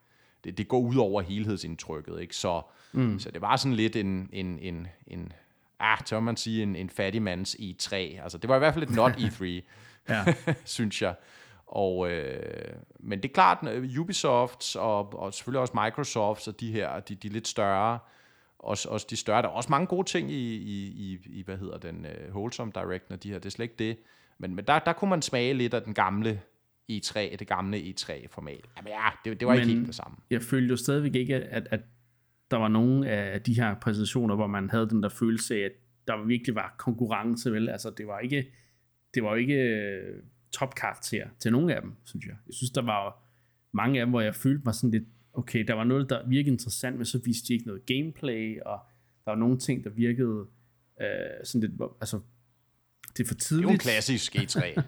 det, 0.45 0.59
det 0.59 0.69
går 0.69 0.79
ud 0.79 0.97
over 0.97 1.23
helhedsindtrykket. 1.23 2.21
Ikke? 2.21 2.37
Så, 2.37 2.63
mm. 2.93 3.19
så 3.19 3.31
det 3.31 3.41
var 3.41 3.57
sådan 3.57 3.77
lidt 3.77 3.97
en, 3.97 4.29
en, 4.33 4.59
en, 4.59 4.87
en 5.07 5.33
ah, 5.81 5.99
tør 6.05 6.21
man 6.21 6.37
sige, 6.37 6.63
en, 6.63 6.77
en 6.77 6.91
fattig 6.91 7.23
mands 7.23 7.55
E3. 7.55 7.95
Altså, 7.95 8.39
det 8.39 8.49
var 8.49 8.57
i 8.57 8.59
hvert 8.59 8.75
fald 8.75 8.89
et 8.89 8.95
not 8.95 9.13
E3, 9.13 9.61
synes 10.65 11.03
jeg. 11.03 11.15
Og, 11.67 12.11
øh, 12.11 12.75
men 12.99 13.23
det 13.23 13.29
er 13.29 13.33
klart, 13.33 13.59
Ubisofts 13.99 14.77
og, 14.77 15.21
og 15.21 15.35
selvfølgelig 15.35 15.61
også 15.61 15.81
Microsofts 15.85 16.49
og 16.49 16.61
de 16.61 16.73
her, 16.73 17.01
de, 17.01 17.15
de 17.15 17.29
lidt 17.29 17.49
større 17.49 17.99
også, 18.63 18.89
også 18.89 19.07
de 19.11 19.17
større. 19.17 19.43
Der 19.43 19.49
er 19.49 19.53
også 19.53 19.71
mange 19.71 19.87
gode 19.87 20.09
ting 20.09 20.31
i, 20.31 20.57
i, 20.57 20.87
i, 20.87 21.19
i 21.27 21.43
hvad 21.43 21.57
hedder 21.57 21.79
den, 21.79 22.07
uh, 22.07 22.37
Wholesome 22.37 22.73
Direct, 22.75 23.11
når 23.11 23.17
de 23.17 23.29
her, 23.31 23.39
det 23.39 23.47
er 23.47 23.51
slet 23.51 23.65
ikke 23.65 23.75
det. 23.79 23.99
Men, 24.39 24.55
men 24.55 24.65
der, 24.65 24.79
der 24.79 24.93
kunne 24.93 25.11
man 25.11 25.23
smage 25.23 25.55
lidt 25.55 25.75
af 25.75 25.83
den 25.83 25.95
gamle 25.95 26.41
E3, 26.93 27.37
det 27.37 27.47
gamle 27.47 27.79
E3-format. 27.79 28.65
Jamen 28.77 28.93
ja, 28.93 29.09
det, 29.25 29.41
det 29.41 29.49
var 29.49 29.55
men 29.55 29.63
ikke 29.63 29.75
helt 29.75 29.87
det 29.87 29.95
samme. 29.95 30.17
Jeg 30.31 30.43
følte 30.43 30.71
jo 30.71 30.77
stadigvæk 30.77 31.15
ikke, 31.15 31.35
at, 31.35 31.69
at 31.71 31.81
der 32.51 32.57
var 32.57 32.69
nogle 32.69 33.11
af 33.11 33.43
de 33.43 33.55
her 33.55 33.75
præsentationer, 33.75 34.35
hvor 34.35 34.47
man 34.47 34.71
havde 34.71 34.89
den 34.89 35.03
der 35.03 35.09
følelse 35.09 35.55
af, 35.55 35.61
at 35.61 35.73
der 36.07 36.25
virkelig 36.25 36.55
var 36.55 36.75
konkurrence, 36.79 37.53
vel? 37.53 37.69
Altså, 37.69 37.91
det 37.91 38.07
var 38.07 38.19
ikke, 38.19 38.53
det 39.15 39.23
var 39.23 39.37
ikke 39.37 39.55
øh, 39.55 40.23
topkarakter 40.53 41.29
til 41.39 41.53
nogle 41.53 41.75
af 41.75 41.83
dem, 41.83 41.93
synes 42.05 42.27
jeg. 42.27 42.35
Jeg 42.47 42.55
synes, 42.55 42.71
der 42.71 42.83
var 42.83 43.23
mange 43.73 44.01
af 44.01 44.07
dem, 44.07 44.11
hvor 44.11 44.21
jeg 44.21 44.35
følte 44.35 44.63
mig 44.65 44.75
sådan 44.75 44.91
lidt, 44.91 45.05
okay, 45.33 45.65
der 45.65 45.75
var 45.75 45.85
noget, 45.85 46.11
der 46.11 46.29
virkede 46.29 46.53
interessant, 46.53 46.97
men 46.97 47.05
så 47.05 47.21
viste 47.25 47.49
de 47.49 47.53
ikke 47.53 47.67
noget 47.67 47.87
gameplay, 47.87 48.61
og 48.61 48.79
der 49.25 49.31
var 49.31 49.39
nogle 49.39 49.59
ting, 49.59 49.85
der 49.85 49.91
virkede 49.91 50.47
øh, 51.01 51.07
sådan 51.45 51.61
lidt, 51.61 51.81
altså, 52.01 52.21
det 53.17 53.25
er 53.25 53.29
for 53.29 53.35
tidligt. 53.35 53.63
Det 53.63 53.69
er 53.69 53.73
jo 53.73 53.75
en 53.75 53.79
klassisk 53.79 54.37
E3. 54.37 54.61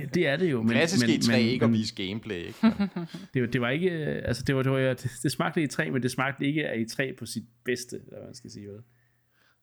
ja, 0.00 0.04
det 0.14 0.26
er 0.26 0.36
det 0.36 0.50
jo. 0.50 0.62
Men, 0.62 0.70
klassisk 0.70 1.06
men, 1.06 1.20
E3 1.20 1.30
men, 1.30 1.40
ikke 1.40 1.64
at 1.64 1.72
vise 1.72 1.94
gameplay. 1.94 2.46
Ikke? 2.46 2.58
det, 3.34 3.52
det, 3.52 3.60
var 3.60 3.68
ikke, 3.68 3.90
altså 3.90 4.42
det 4.42 4.56
var, 4.56 4.62
det, 4.62 4.72
var, 4.72 4.78
det, 4.78 5.10
det 5.22 5.32
smagte 5.32 5.64
E3, 5.64 5.90
men 5.90 6.02
det 6.02 6.10
smagte 6.10 6.46
ikke 6.46 6.68
af 6.68 6.76
E3 6.76 7.16
på 7.18 7.26
sit 7.26 7.44
bedste, 7.64 7.96
eller 7.96 8.18
hvad 8.18 8.26
man 8.26 8.34
skal 8.34 8.50
sige. 8.50 8.68
Vel? 8.68 8.82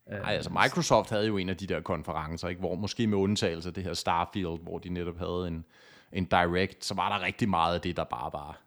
Nej, 0.10 0.34
altså 0.34 0.50
Microsoft 0.50 1.10
havde 1.10 1.28
jo 1.28 1.38
en 1.38 1.50
af 1.50 1.58
de 1.58 1.68
der 1.68 1.82
konferencer, 1.82 2.48
ikke? 2.48 2.60
hvor 2.60 2.76
måske 2.76 3.08
med 3.08 3.18
undtagelse 3.18 3.70
af 3.70 3.74
det 3.74 3.84
her 3.84 3.94
Starfield, 3.94 4.64
hvor 4.64 4.80
de 4.80 4.90
netop 4.90 5.18
havde 5.18 5.48
en, 5.48 5.66
en 6.12 6.26
direct, 6.26 6.86
så 6.86 6.94
var 6.94 7.18
der 7.18 7.26
rigtig 7.26 7.50
meget 7.50 7.76
af 7.76 7.82
det, 7.82 7.98
der 7.98 8.04
bare 8.04 8.34
var 8.34 8.62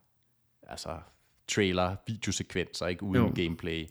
altså 0.63 0.99
trailer, 1.49 1.97
videosekvenser, 2.07 2.87
ikke 2.87 3.03
uden 3.03 3.27
jo. 3.27 3.33
gameplay. 3.45 3.87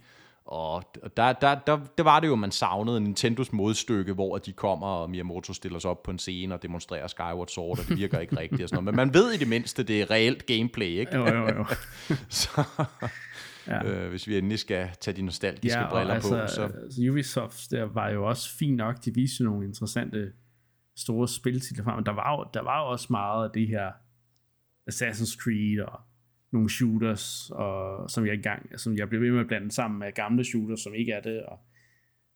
Og 0.47 0.83
der, 1.17 1.33
der, 1.33 1.55
der, 1.55 1.79
der 1.97 2.03
var 2.03 2.19
det 2.19 2.27
jo, 2.27 2.35
man 2.35 2.51
savnede 2.51 3.01
Nintendos 3.01 3.53
modstykke, 3.53 4.13
hvor 4.13 4.37
de 4.37 4.53
kommer, 4.53 4.87
og 4.87 5.09
Miyamoto 5.09 5.53
stiller 5.53 5.79
sig 5.79 5.91
op 5.91 6.03
på 6.03 6.11
en 6.11 6.19
scene 6.19 6.53
og 6.53 6.63
demonstrerer 6.63 7.07
Skyward 7.07 7.47
Sword, 7.47 7.79
og 7.79 7.87
det 7.87 7.97
virker 7.97 8.19
ikke 8.19 8.39
rigtigt. 8.39 8.63
Og 8.63 8.69
sådan 8.69 8.83
noget. 8.83 8.95
Men 8.95 9.07
man 9.07 9.13
ved 9.13 9.31
i 9.31 9.37
det 9.37 9.47
mindste, 9.47 9.83
det 9.83 10.01
er 10.01 10.11
reelt 10.11 10.45
gameplay, 10.45 10.87
ikke? 10.87 11.15
Jo, 11.15 11.25
jo, 11.27 11.47
jo. 11.57 11.65
så, 12.29 12.63
ja. 13.67 13.85
øh, 13.85 14.09
hvis 14.09 14.27
vi 14.27 14.37
endelig 14.37 14.59
skal 14.59 14.89
tage 15.01 15.17
de 15.17 15.21
nostalgiske 15.21 15.79
ja, 15.79 15.89
briller 15.89 16.13
altså, 16.13 16.29
på. 16.29 16.47
Så. 16.47 16.63
Altså, 16.63 17.01
Ubisoft 17.11 17.71
der 17.71 17.83
var 17.83 18.09
jo 18.09 18.27
også 18.27 18.57
fint 18.57 18.77
nok, 18.77 19.05
de 19.05 19.13
viste 19.13 19.43
nogle 19.43 19.65
interessante 19.65 20.31
store 20.95 21.27
spiltitler 21.27 21.83
frem, 21.83 21.95
men 21.95 22.05
der 22.05 22.11
var, 22.11 22.37
jo, 22.37 22.45
der 22.53 22.61
var 22.61 22.81
jo 22.83 22.91
også 22.91 23.07
meget 23.09 23.45
af 23.45 23.51
det 23.53 23.67
her 23.67 23.91
Assassin's 24.91 25.43
Creed 25.43 25.81
og 25.81 25.99
nogle 26.51 26.69
shooters, 26.69 27.51
og, 27.51 28.09
som 28.09 28.25
jeg 28.25 28.33
engang, 28.33 28.79
som 28.79 28.97
jeg 28.97 29.09
blev 29.09 29.21
ved 29.21 29.31
med 29.31 29.39
at 29.39 29.47
blande 29.47 29.71
sammen 29.71 29.99
med 29.99 30.13
gamle 30.13 30.43
shooters, 30.43 30.79
som 30.79 30.93
ikke 30.93 31.11
er 31.11 31.21
det, 31.21 31.43
og 31.43 31.59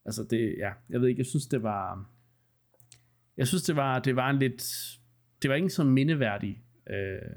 altså 0.06 0.24
det, 0.30 0.56
ja, 0.58 0.72
jeg 0.90 1.02
ved 1.02 1.08
ikke, 1.08 1.20
jeg 1.20 1.26
synes 1.26 1.46
det 1.46 1.64
var, 1.64 2.10
jeg 3.38 3.48
synes 3.48 3.64
det 3.64 3.76
var, 3.76 4.00
det 4.00 4.16
var 4.16 4.30
en 4.30 4.40
lidt, 4.40 4.64
det 5.42 5.50
var 5.50 5.56
ikke 5.56 5.70
så 5.70 5.84
mindeværdig, 5.84 6.64
øh, 6.90 7.36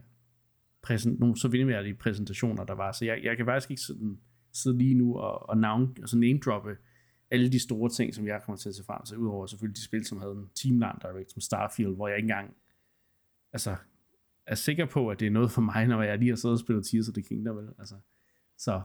præsent, 0.82 1.20
nogle 1.20 1.38
så 1.38 1.48
mindeværdige 1.48 1.94
præsentationer, 1.94 2.64
der 2.64 2.74
var, 2.74 2.92
så 2.92 3.04
jeg, 3.04 3.20
jeg 3.22 3.36
kan 3.36 3.46
faktisk 3.46 3.70
ikke 3.70 3.82
sådan, 3.82 4.18
sidde 4.52 4.78
lige 4.78 4.94
nu 4.94 5.18
og, 5.18 5.48
og 5.48 5.56
navn, 5.58 5.96
altså 5.98 6.18
name 6.18 6.38
droppe 6.38 6.76
alle 7.30 7.52
de 7.52 7.58
store 7.58 7.90
ting, 7.90 8.14
som 8.14 8.26
jeg 8.26 8.42
kommer 8.44 8.56
til 8.56 8.68
at 8.68 8.74
se 8.74 8.84
frem 8.84 9.04
til, 9.04 9.16
udover 9.16 9.46
selvfølgelig 9.46 9.76
de 9.76 9.84
spil, 9.84 10.04
som 10.04 10.20
havde 10.20 10.32
en 10.32 10.50
Teamland 10.54 10.98
Direct, 11.00 11.32
som 11.32 11.40
Starfield, 11.40 11.94
hvor 11.94 12.08
jeg 12.08 12.16
ikke 12.16 12.24
engang 12.24 12.54
altså, 13.52 13.76
er 14.46 14.54
sikker 14.54 14.86
på, 14.86 15.08
at 15.08 15.20
det 15.20 15.26
er 15.26 15.30
noget 15.30 15.50
for 15.50 15.60
mig, 15.60 15.86
når 15.86 16.02
jeg 16.02 16.18
lige 16.18 16.28
har 16.28 16.36
siddet 16.36 16.54
og 16.54 16.60
spillet 16.60 16.86
Tears 16.86 17.08
of 17.08 17.14
the 17.14 17.22
Kingdom. 17.22 17.56
Vel? 17.56 17.68
Altså, 17.78 17.94
så 18.58 18.82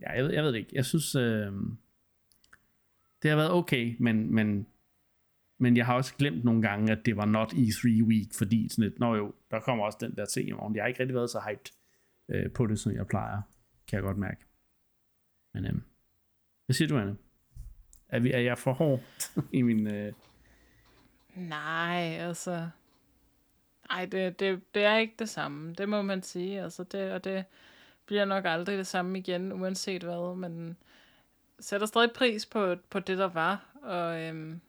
ja, 0.00 0.12
jeg 0.12 0.24
ved, 0.24 0.32
jeg 0.32 0.44
ved 0.44 0.52
det 0.52 0.58
ikke. 0.58 0.70
Jeg 0.72 0.84
synes, 0.84 1.14
øh, 1.14 1.52
det 3.22 3.30
har 3.30 3.36
været 3.36 3.50
okay, 3.50 3.96
men, 4.00 4.34
men, 4.34 4.66
men 5.58 5.76
jeg 5.76 5.86
har 5.86 5.94
også 5.94 6.14
glemt 6.14 6.44
nogle 6.44 6.62
gange, 6.62 6.92
at 6.92 7.06
det 7.06 7.16
var 7.16 7.24
not 7.24 7.52
E3 7.52 8.04
week, 8.04 8.34
fordi 8.34 8.68
sådan 8.68 8.84
lidt, 8.84 8.98
nå 8.98 9.14
jo, 9.14 9.34
der 9.50 9.60
kommer 9.60 9.84
også 9.84 9.98
den 10.00 10.16
der 10.16 10.24
ting 10.24 10.48
i 10.48 10.52
morgen. 10.52 10.76
Jeg 10.76 10.82
har 10.82 10.88
ikke 10.88 11.00
rigtig 11.00 11.14
været 11.14 11.30
så 11.30 11.40
hyped 11.48 11.72
øh, 12.28 12.52
på 12.52 12.66
det, 12.66 12.78
som 12.78 12.92
jeg 12.92 13.06
plejer, 13.06 13.42
kan 13.88 13.96
jeg 13.96 14.02
godt 14.02 14.18
mærke. 14.18 14.44
Men 15.54 15.66
øh, 15.66 15.72
hvad 16.66 16.74
siger 16.74 16.88
du, 16.88 16.98
Anne? 16.98 17.16
Er, 18.08 18.20
vi, 18.20 18.32
er 18.32 18.38
jeg 18.38 18.58
for 18.58 18.72
hård 18.72 19.00
i 19.52 19.62
min... 19.62 19.86
Øh... 19.86 20.12
Nej, 21.36 22.16
altså... 22.20 22.68
Nej, 23.92 24.04
det, 24.04 24.40
det, 24.40 24.74
det 24.74 24.84
er 24.84 24.96
ikke 24.96 25.14
det 25.18 25.28
samme. 25.28 25.72
Det 25.72 25.88
må 25.88 26.02
man 26.02 26.22
sige. 26.22 26.62
Altså 26.62 26.84
det, 26.84 27.12
og 27.12 27.24
det 27.24 27.44
bliver 28.06 28.24
nok 28.24 28.44
aldrig 28.46 28.78
det 28.78 28.86
samme 28.86 29.18
igen, 29.18 29.52
uanset 29.52 30.02
hvad. 30.02 30.36
Men 30.36 30.76
sætter 31.60 31.86
stadig 31.86 32.12
pris 32.12 32.46
på, 32.46 32.76
på 32.90 33.00
det, 33.00 33.18
der 33.18 33.28
var. 33.28 33.64
Og, 33.82 34.20
øhm, 34.20 34.60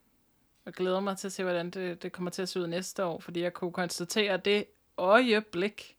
og 0.65 0.73
glæder 0.73 0.99
mig 0.99 1.17
til 1.17 1.27
at 1.27 1.31
se, 1.31 1.43
hvordan 1.43 1.69
det, 1.69 2.03
det 2.03 2.11
kommer 2.11 2.31
til 2.31 2.41
at 2.41 2.49
se 2.49 2.59
ud 2.59 2.67
næste 2.67 3.05
år. 3.05 3.19
Fordi 3.19 3.41
jeg 3.41 3.53
kunne 3.53 3.71
konstatere, 3.71 4.33
at 4.33 4.45
det 4.45 4.65
øjeblik, 4.97 5.95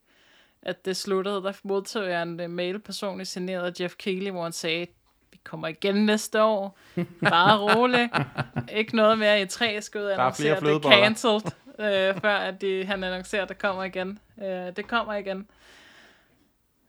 at 0.62 0.84
det 0.84 0.96
sluttede, 0.96 1.42
der 1.42 1.52
modtog 1.62 2.08
jeg 2.08 2.22
en 2.22 2.50
mail 2.50 2.78
personligt 2.78 3.28
signeret 3.28 3.62
af 3.62 3.80
Jeff 3.82 3.94
Keighley, 3.98 4.30
hvor 4.30 4.42
han 4.42 4.52
sagde, 4.52 4.86
vi 5.32 5.40
kommer 5.44 5.68
igen 5.68 6.06
næste 6.06 6.42
år. 6.42 6.78
Bare 7.20 7.58
rolig. 7.58 8.10
ikke 8.78 8.96
noget 8.96 9.18
mere 9.18 9.42
i 9.42 9.46
tre 9.46 9.82
skud 9.82 10.06
annoncerer, 10.06 10.60
det 10.60 10.74
er 10.74 10.80
cancelled 10.80 11.52
øh, 11.78 12.20
før 12.20 12.36
at 12.36 12.60
de, 12.60 12.84
han 12.84 13.04
annoncerer, 13.04 13.42
at 13.42 13.48
det 13.48 13.58
kommer 13.58 13.84
igen. 13.84 14.18
Øh, 14.42 14.76
det 14.76 14.88
kommer 14.88 15.14
igen. 15.14 15.48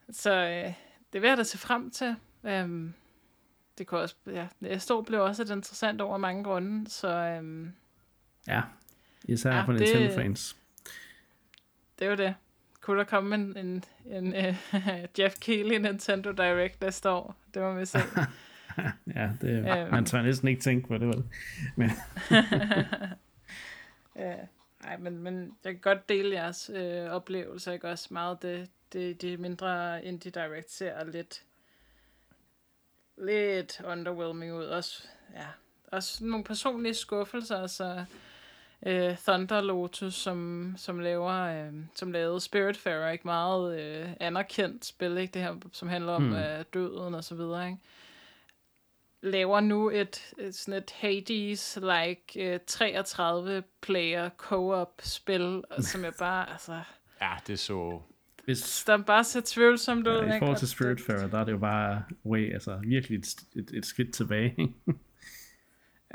Så 0.09 0.31
øh, 0.33 0.73
det 1.13 1.21
vil 1.21 1.27
jeg 1.27 1.37
da 1.37 1.43
se 1.43 1.57
frem 1.57 1.91
til. 1.91 2.15
Øh, 2.43 2.89
det 3.77 3.87
kunne 3.87 4.01
også, 4.01 4.15
ja, 4.27 4.47
næste 4.59 4.93
år 4.93 5.01
blev 5.01 5.21
også 5.21 5.41
et 5.43 5.49
interessant 5.49 6.01
over 6.01 6.17
mange 6.17 6.43
grunde, 6.43 6.89
så... 6.89 7.07
Øh, 7.07 7.67
ja, 8.47 8.61
især 9.23 9.55
ja, 9.55 9.61
for 9.61 9.71
Nintendo-fans. 9.71 10.57
Det 11.99 12.05
er 12.05 12.09
jo 12.09 12.15
det. 12.15 12.35
Kunne 12.81 12.97
der 12.97 13.03
komme 13.03 13.35
en, 13.35 13.57
en, 13.57 13.83
en 14.05 14.27
uh, 14.27 14.55
Jeff 15.19 15.35
Keighley 15.39 15.77
Nintendo 15.77 16.31
Direct 16.31 16.81
næste 16.81 17.09
år? 17.09 17.35
Det 17.53 17.61
må 17.61 17.73
vi 17.73 17.85
se. 17.85 17.99
ja, 19.15 19.29
det, 19.41 19.49
øhm. 19.57 19.91
man 19.91 20.05
tør 20.05 20.21
næsten 20.21 20.47
ikke 20.47 20.61
tænke 20.61 20.87
på 20.87 20.97
det, 20.97 21.07
vel? 21.07 21.23
Men. 21.75 21.91
ja. 24.15 24.35
Nej, 24.85 24.97
men, 24.97 25.17
men 25.17 25.57
jeg 25.63 25.73
kan 25.73 25.81
godt 25.81 26.09
dele 26.09 26.35
jeres 26.35 26.71
øh, 26.73 27.09
oplevelser, 27.09 27.71
ikke 27.71 27.89
også 27.89 28.07
meget 28.09 28.41
det, 28.41 28.69
det, 28.93 29.21
det 29.21 29.39
mindre 29.39 30.03
Indie 30.05 30.31
Direct 30.31 30.71
ser 30.71 31.03
lidt 31.03 31.43
lidt 33.17 33.81
underwhelming 33.85 34.53
ud. 34.53 34.63
Også, 34.63 35.07
ja, 35.33 35.45
også 35.91 36.25
nogle 36.25 36.43
personlige 36.43 36.93
skuffelser, 36.93 37.61
altså 37.61 38.05
øh, 38.85 39.17
Thunder 39.17 39.61
Lotus, 39.61 40.13
som, 40.13 40.73
som 40.77 40.99
laver, 40.99 41.33
øh, 41.33 41.73
som 41.95 42.11
lavede 42.11 42.41
Spiritfarer, 42.41 43.11
ikke 43.11 43.27
meget 43.27 43.79
øh, 43.79 44.09
anerkendt 44.19 44.85
spil, 44.85 45.17
ikke 45.17 45.33
det 45.33 45.41
her, 45.41 45.55
som 45.71 45.87
handler 45.87 46.11
om 46.11 46.23
hmm. 46.23 46.35
øh, 46.35 46.65
døden 46.73 47.15
og 47.15 47.23
så 47.23 47.35
videre, 47.35 47.67
ikke? 47.67 47.79
Laver 49.25 49.59
nu 49.59 49.89
et, 49.89 50.33
et 50.39 50.55
sådan 50.55 50.73
et 50.73 50.91
Hades-like 50.91 52.53
uh, 52.53 52.59
33-player 52.71 54.29
co-op 54.37 55.01
spil, 55.03 55.63
som 55.79 56.03
jeg 56.03 56.13
bare, 56.19 56.51
altså... 56.51 56.81
Ja, 57.21 57.31
det 57.47 57.59
så... 57.59 58.01
Hvis, 58.45 58.83
der 58.87 58.97
bare 58.97 59.23
ser 59.23 59.41
tvivlsomt 59.45 60.07
ud. 60.07 60.13
Ja, 60.13 60.35
I 60.35 60.39
forhold 60.39 60.57
til 60.57 60.67
Spiritfarer, 60.67 61.27
der 61.27 61.39
er 61.39 61.43
det 61.43 61.51
jo 61.51 61.57
bare 61.57 62.03
way, 62.25 62.53
altså 62.53 62.79
virkelig 62.83 63.19
et, 63.19 63.35
et, 63.55 63.71
et 63.73 63.85
skridt 63.85 64.13
tilbage. 64.13 64.75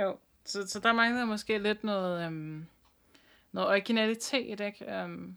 jo, 0.01 0.19
så, 0.45 0.69
så 0.69 0.81
der 0.81 0.93
mangler 0.93 1.24
måske 1.24 1.59
lidt 1.59 1.85
noget, 1.85 2.27
um, 2.27 2.66
noget 3.53 3.69
originalitet, 3.70 4.61
ikke? 4.61 5.05
Um, 5.05 5.37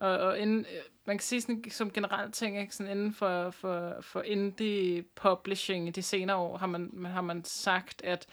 og, 0.00 0.18
og 0.18 0.38
inden, 0.38 0.58
øh, 0.58 0.82
man 1.06 1.18
kan 1.18 1.22
sige 1.22 1.40
sådan, 1.40 1.64
som 1.70 1.90
generelt 1.90 2.34
ting, 2.34 2.60
ikke? 2.60 2.74
Sådan 2.74 2.92
inden 2.92 3.14
for, 3.14 3.50
for, 3.50 3.96
for 4.00 4.22
indie 4.22 5.02
publishing 5.14 5.88
i 5.88 5.90
de 5.90 6.02
senere 6.02 6.36
år, 6.36 6.56
har 6.56 6.66
man, 6.66 7.06
har 7.06 7.20
man 7.20 7.44
sagt, 7.44 8.02
at, 8.04 8.26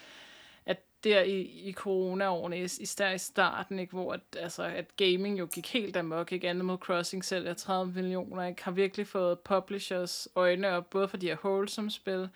at 0.66 0.78
der 1.04 1.22
i, 1.22 1.40
i 1.40 1.72
corona-årene, 1.72 2.58
især 2.60 3.10
i 3.10 3.18
starten, 3.18 3.78
ikke, 3.78 3.92
hvor 3.92 4.12
at, 4.12 4.20
altså, 4.36 4.62
at 4.62 4.96
gaming 4.96 5.38
jo 5.38 5.48
gik 5.54 5.72
helt 5.72 5.96
amok, 5.96 6.32
ikke? 6.32 6.48
Animal 6.48 6.76
Crossing 6.76 7.24
sælger 7.24 7.54
30 7.54 7.92
millioner, 7.92 8.44
ikke? 8.46 8.64
har 8.64 8.70
virkelig 8.70 9.06
fået 9.06 9.40
publishers 9.40 10.28
øjne 10.34 10.68
op, 10.68 10.90
både 10.90 11.08
for 11.08 11.16
de 11.16 11.26
her 11.26 11.36
wholesome 11.44 11.90
spil, 11.90 12.28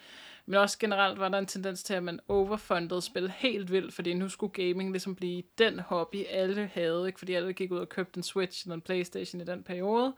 men 0.46 0.58
også 0.58 0.78
generelt 0.78 1.18
var 1.18 1.28
der 1.28 1.38
en 1.38 1.46
tendens 1.46 1.82
til, 1.82 1.94
at 1.94 2.02
man 2.02 2.20
overfundede 2.28 3.02
spil 3.02 3.30
helt 3.30 3.72
vildt, 3.72 3.94
fordi 3.94 4.14
nu 4.14 4.28
skulle 4.28 4.52
gaming 4.52 4.90
ligesom 4.90 5.14
blive 5.14 5.42
den 5.58 5.78
hobby, 5.78 6.24
alle 6.30 6.70
havde, 6.74 7.06
ikke? 7.06 7.18
fordi 7.18 7.34
alle 7.34 7.52
gik 7.52 7.72
ud 7.72 7.78
og 7.78 7.88
købte 7.88 8.18
en 8.18 8.22
Switch 8.22 8.66
eller 8.66 8.74
en 8.74 8.80
Playstation 8.80 9.40
i 9.40 9.44
den 9.44 9.62
periode. 9.62 10.14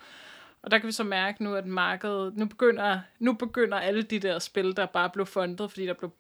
Og 0.63 0.71
der 0.71 0.79
kan 0.79 0.87
vi 0.87 0.93
så 0.93 1.05
mærke 1.05 1.45
nu, 1.45 1.55
at 1.55 1.67
markedet, 1.67 2.37
nu 2.37 2.47
begynder, 2.47 3.01
nu 3.19 3.33
begynder 3.33 3.79
alle 3.79 4.03
de 4.03 4.19
der 4.19 4.39
spil, 4.39 4.77
der 4.77 4.87
bare 4.87 5.11
blev 5.11 5.27
fundet, 5.27 5.71
fordi 5.71 5.87
der 5.87 5.95
blev 5.95 6.11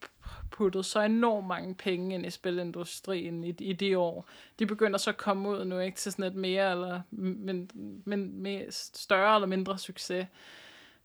puttet 0.51 0.85
så 0.85 1.01
enormt 1.01 1.47
mange 1.47 1.74
penge 1.74 2.14
ind 2.14 2.26
i 2.26 2.31
spilindustrien 2.31 3.44
i, 3.44 3.55
i 3.59 3.72
de 3.72 3.98
år. 3.98 4.28
De 4.59 4.66
begynder 4.66 4.98
så 4.98 5.10
at 5.10 5.16
komme 5.16 5.48
ud 5.48 5.64
nu, 5.64 5.78
ikke 5.78 5.97
til 5.97 6.12
sådan 6.12 6.24
et 6.24 6.35
mere 6.35 6.70
eller 6.70 7.01
men, 7.10 7.70
men, 8.05 8.43
mere 8.43 8.64
større 8.70 9.35
eller 9.35 9.47
mindre 9.47 9.78
succes. 9.78 10.26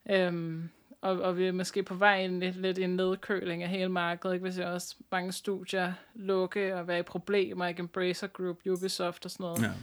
Øhm, 0.10 0.70
og, 1.02 1.22
og 1.22 1.38
vi 1.38 1.48
er 1.48 1.52
måske 1.52 1.84
på 1.84 1.94
vej 1.94 2.24
ind 2.24 2.40
lidt, 2.40 2.56
lidt 2.56 2.78
i 2.78 2.84
en 2.84 2.96
nedkøling 2.96 3.64
af 3.64 3.70
hele 3.70 3.90
markedet, 3.90 4.34
ikke? 4.34 4.44
hvis 4.44 4.58
jeg 4.58 4.68
også 4.68 4.96
mange 5.12 5.32
studier 5.32 5.94
lukke 6.16 6.76
og 6.76 6.88
være 6.88 7.00
i 7.00 7.04
problemer, 7.04 7.68
ikke 7.68 7.80
Embracer 7.80 8.28
Group, 8.28 8.58
Ubisoft 8.70 9.26
og 9.26 9.32
sådan 9.32 9.44
noget. 9.44 9.76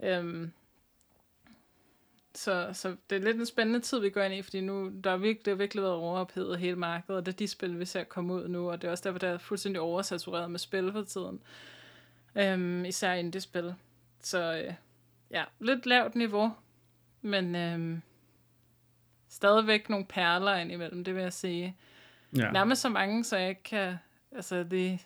Ja. 0.00 0.18
Øhm, 0.18 0.52
så, 2.34 2.70
så 2.72 2.96
det 3.10 3.16
er 3.16 3.22
lidt 3.22 3.36
en 3.36 3.46
spændende 3.46 3.80
tid, 3.80 4.00
vi 4.00 4.10
går 4.10 4.22
ind 4.22 4.34
i, 4.34 4.42
fordi 4.42 4.60
nu 4.60 4.92
der 5.04 5.10
er 5.10 5.16
virkelig, 5.16 5.44
det 5.44 5.50
har 5.50 5.56
virkelig 5.56 5.82
været 5.82 5.94
overophedet 5.94 6.58
hele 6.58 6.76
markedet, 6.76 7.16
og 7.16 7.26
det 7.26 7.32
er 7.32 7.36
de 7.36 7.48
spil, 7.48 7.78
vi 7.78 7.84
ser 7.84 8.04
komme 8.04 8.34
ud 8.34 8.48
nu, 8.48 8.70
og 8.70 8.82
det 8.82 8.88
er 8.88 8.92
også 8.92 9.04
derfor, 9.04 9.18
der 9.18 9.28
er 9.28 9.38
fuldstændig 9.38 9.80
oversatureret 9.80 10.50
med 10.50 10.58
spil 10.58 10.92
for 10.92 11.02
tiden. 11.02 11.40
Øhm, 12.34 12.84
især 12.84 13.12
indie-spil. 13.12 13.74
Så 14.20 14.64
øh, 14.66 14.74
ja, 15.30 15.44
lidt 15.60 15.86
lavt 15.86 16.14
niveau, 16.14 16.52
men 17.22 17.56
øhm, 17.56 18.02
stadigvæk 19.30 19.88
nogle 19.88 20.04
perler 20.04 20.54
ind 20.54 20.72
imellem, 20.72 21.04
det 21.04 21.14
vil 21.14 21.22
jeg 21.22 21.32
sige. 21.32 21.76
Ja. 22.36 22.50
Nærmest 22.50 22.82
så 22.82 22.88
mange, 22.88 23.24
så 23.24 23.36
jeg 23.36 23.48
ikke 23.48 23.62
kan 23.62 23.96
altså, 24.32 24.62
det 24.62 25.00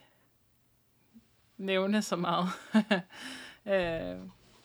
nævne 1.59 2.03
så 2.03 2.17
meget. 2.17 2.49
øh, 3.73 4.19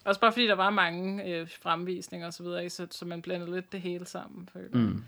også 0.05 0.21
bare 0.21 0.31
fordi 0.31 0.47
der 0.47 0.55
var 0.55 0.69
mange 0.69 1.33
øh, 1.33 1.47
fremvisninger 1.61 2.27
og 2.27 2.33
så 2.33 2.43
videre, 2.43 2.69
så, 2.69 2.87
så 2.91 3.05
man 3.05 3.21
blandede 3.21 3.51
lidt 3.51 3.71
det 3.71 3.81
hele 3.81 4.05
sammen, 4.05 4.49
føler 4.53 4.77
mm. 4.77 5.03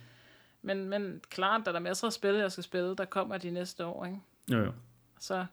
Men, 0.61 0.89
men 0.89 1.21
klart, 1.29 1.61
der 1.65 1.73
er 1.73 1.79
masser 1.79 2.07
af 2.07 2.13
spil, 2.13 2.35
jeg 2.35 2.51
skal 2.51 2.63
spille, 2.63 2.95
der 2.95 3.05
kommer 3.05 3.37
de 3.37 3.51
næste 3.51 3.85
år, 3.85 4.05
ikke? 4.05 4.19
Jo, 4.51 4.57
jo. 4.57 4.73
Så, 5.19 5.45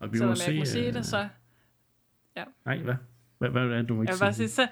og 0.00 0.12
vi 0.12 0.18
så 0.18 0.26
må 0.26 0.34
se, 0.34 0.50
jeg 0.50 0.58
må 0.58 0.64
se 0.64 0.92
det, 0.92 1.06
så... 1.06 1.28
Ja. 2.36 2.44
Nej, 2.64 2.78
hvad? 2.78 2.94
Hvad, 3.38 3.50
hvad 3.50 3.62
er 3.62 3.76
det, 3.76 3.88
du 3.88 3.94
må 3.94 4.02
ikke 4.02 4.14
jeg 4.20 4.34
sige? 4.34 4.48
sige 4.48 4.48
så, 4.48 4.68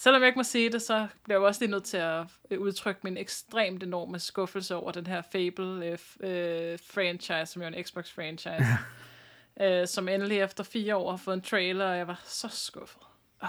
selvom 0.00 0.22
jeg 0.22 0.28
ikke 0.28 0.38
må 0.38 0.42
se 0.42 0.70
det, 0.70 0.82
så 0.82 1.08
bliver 1.24 1.38
jeg 1.38 1.46
også 1.46 1.60
lige 1.60 1.70
nødt 1.70 1.84
til 1.84 1.96
at 1.96 2.26
udtrykke 2.58 3.00
min 3.04 3.16
ekstremt 3.16 3.82
enorme 3.82 4.18
skuffelse 4.18 4.76
over 4.76 4.92
den 4.92 5.06
her 5.06 5.22
Fable-franchise, 5.22 7.40
øh, 7.40 7.46
som 7.46 7.62
jo 7.62 7.68
er 7.68 7.72
en 7.72 7.84
Xbox-franchise, 7.84 8.64
ja. 9.60 9.80
øh, 9.80 9.88
som 9.88 10.08
endelig 10.08 10.38
efter 10.38 10.64
fire 10.64 10.96
år 10.96 11.10
har 11.10 11.16
fået 11.16 11.34
en 11.34 11.42
trailer, 11.42 11.86
og 11.86 11.96
jeg 11.96 12.06
var 12.06 12.22
så 12.24 12.48
skuffet. 12.48 13.02
Oh. 13.40 13.48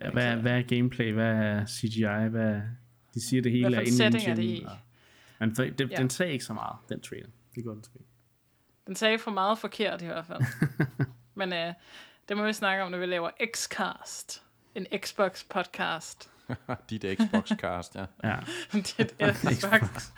Ja, 0.00 0.10
hvad, 0.10 0.36
hvad 0.36 0.52
er 0.52 0.62
gameplay? 0.62 1.12
Hvad 1.12 1.32
er 1.32 1.66
CGI? 1.66 2.28
Hvad, 2.30 2.60
de 3.14 3.28
siger 3.28 3.42
det 3.42 3.52
hele 3.52 3.76
er 3.76 3.80
in 3.80 3.92
setting 3.92 4.26
er 4.26 4.34
det 4.34 4.42
i? 4.42 4.66
Men 5.38 5.54
det, 5.54 5.90
ja. 5.90 5.96
den 5.96 6.10
sagde 6.10 6.32
ikke 6.32 6.44
så 6.44 6.52
meget, 6.52 6.76
den 6.88 7.00
trailer. 7.00 7.30
Det 7.54 7.64
går 7.64 7.72
den 7.72 7.84
sgu 7.84 7.98
Den 8.86 8.96
sagde 8.96 9.18
for 9.18 9.30
meget 9.30 9.58
forkert 9.58 10.02
i 10.02 10.06
hvert 10.06 10.26
fald. 10.26 10.40
Men 11.34 11.52
uh, 11.52 11.74
det 12.28 12.36
må 12.36 12.46
vi 12.46 12.52
snakke 12.52 12.84
om, 12.84 12.90
når 12.90 12.98
vi 12.98 13.06
laver 13.06 13.30
Xcast. 13.54 14.43
En 14.74 14.86
Xbox 15.00 15.44
podcast. 15.44 16.30
Dit 16.90 17.04
Xbox-cast, 17.18 17.94
ja. 17.94 18.06
ja. 18.24 18.38
Dit 18.72 19.14
Xbox. 19.42 20.12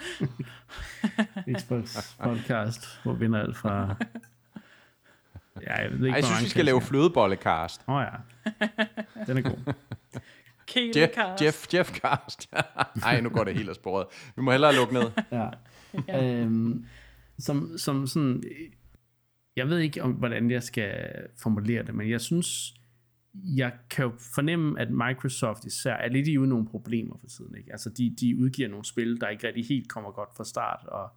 Xbox 1.57 2.15
podcast, 2.19 3.03
hvor 3.03 3.13
vinder 3.13 3.41
alt 3.41 3.57
fra 3.57 3.97
Ja, 5.63 5.83
jeg 5.83 5.91
ved 5.91 5.99
ikke, 5.99 6.09
Ej, 6.09 6.15
jeg 6.15 6.25
synes, 6.25 6.45
vi 6.45 6.49
skal 6.49 6.65
lave 6.65 6.81
flødebollekast. 6.81 7.81
Åh 7.89 7.95
oh, 7.95 8.03
ja, 8.03 8.13
den 9.27 9.39
er 9.39 9.43
god. 9.43 9.75
Jeff, 10.97 11.43
Jeff, 11.43 11.75
Jeff 11.75 11.91
cast. 11.91 12.51
Ej, 13.03 13.21
nu 13.21 13.29
går 13.29 13.45
det 13.45 13.55
helt 13.55 13.69
af 13.69 13.75
sporet. 13.75 14.07
Vi 14.37 14.43
må 14.43 14.51
hellere 14.51 14.75
lukke 14.75 14.95
ned. 14.95 15.11
ja. 15.33 15.49
ja. 16.09 16.25
Øhm, 16.25 16.87
som, 17.39 17.79
som 17.79 18.07
sådan, 18.07 18.43
jeg 19.57 19.69
ved 19.69 19.79
ikke, 19.79 20.03
om, 20.03 20.13
hvordan 20.13 20.51
jeg 20.51 20.63
skal 20.63 21.11
formulere 21.39 21.83
det, 21.83 21.95
men 21.95 22.11
jeg 22.11 22.21
synes, 22.21 22.76
jeg 23.45 23.73
kan 23.91 24.05
jo 24.05 24.13
fornemme, 24.35 24.81
at 24.81 24.91
Microsoft 24.91 25.65
især 25.65 25.95
er 25.95 26.09
lidt 26.09 26.29
i 26.29 26.39
ude 26.39 26.49
nogle 26.49 26.67
problemer 26.67 27.17
for 27.21 27.27
tiden. 27.27 27.55
Ikke? 27.57 27.73
Altså, 27.73 27.91
de, 27.91 28.17
de 28.21 28.39
udgiver 28.39 28.69
nogle 28.69 28.85
spil, 28.85 29.21
der 29.21 29.29
ikke 29.29 29.47
rigtig 29.47 29.67
helt 29.67 29.89
kommer 29.89 30.11
godt 30.11 30.37
fra 30.37 30.45
start, 30.45 30.87
og, 30.87 31.09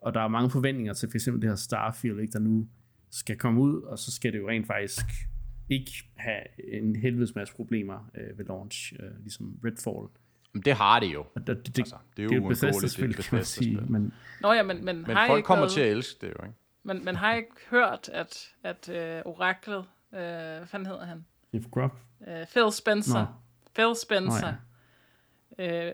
og 0.00 0.14
der 0.14 0.20
er 0.20 0.28
mange 0.28 0.50
forventninger 0.50 0.92
til 0.92 1.10
for 1.10 1.16
eksempel 1.16 1.42
det 1.42 1.50
her 1.50 1.56
Starfield, 1.56 2.20
ikke? 2.20 2.32
der 2.32 2.38
nu 2.38 2.68
skal 3.10 3.38
komme 3.38 3.60
ud, 3.60 3.82
og 3.82 3.98
så 3.98 4.12
skal 4.12 4.32
det 4.32 4.38
jo 4.38 4.48
rent 4.48 4.66
faktisk 4.66 5.06
ikke 5.70 5.92
have 6.16 6.42
en 6.72 6.96
helvedes 6.96 7.34
masse 7.34 7.54
problemer 7.54 8.10
øh, 8.14 8.38
ved 8.38 8.44
launch, 8.44 8.92
øh, 9.00 9.20
ligesom 9.20 9.58
Redfall. 9.64 10.08
Men 10.52 10.62
det 10.62 10.74
har 10.74 11.00
det 11.00 11.14
jo. 11.14 11.20
Og 11.34 11.46
det, 11.46 11.66
det, 11.66 11.78
altså, 11.78 11.96
det 12.16 12.22
er 12.22 12.24
jo, 12.24 12.28
det 12.28 12.36
er 12.36 12.42
jo 12.42 12.48
Bethesda-spil, 12.48 13.14
kan 13.14 13.24
man 13.32 13.44
sige. 13.44 13.80
Men, 13.88 14.12
Nå 14.40 14.52
ja, 14.52 14.62
men, 14.62 14.84
men, 14.84 15.04
men 15.06 15.16
folk 15.26 15.44
kommer 15.44 15.68
til 15.68 15.80
at 15.80 15.90
elske 15.90 16.26
det 16.26 16.32
jo, 16.38 16.44
ikke? 16.44 16.56
Men, 16.82 17.04
men 17.04 17.16
har 17.16 17.34
ikke 17.34 17.50
hørt, 17.70 18.10
at, 18.12 18.54
at 18.62 18.88
uh, 18.88 19.32
oraklet, 19.32 19.84
uh, 20.14 20.20
hvad 20.58 20.66
fanden 20.66 20.86
hedder 20.86 21.04
han? 21.04 21.24
Jeff 21.52 21.66
Grubb? 21.70 21.92
Uh, 22.20 22.26
Phil 22.26 22.72
Spencer. 22.72 23.20
Nå. 23.20 23.26
Phil 23.74 23.96
Spencer. 23.96 24.40
Nå, 24.40 24.46
ja 24.46 24.54
øh, 25.58 25.92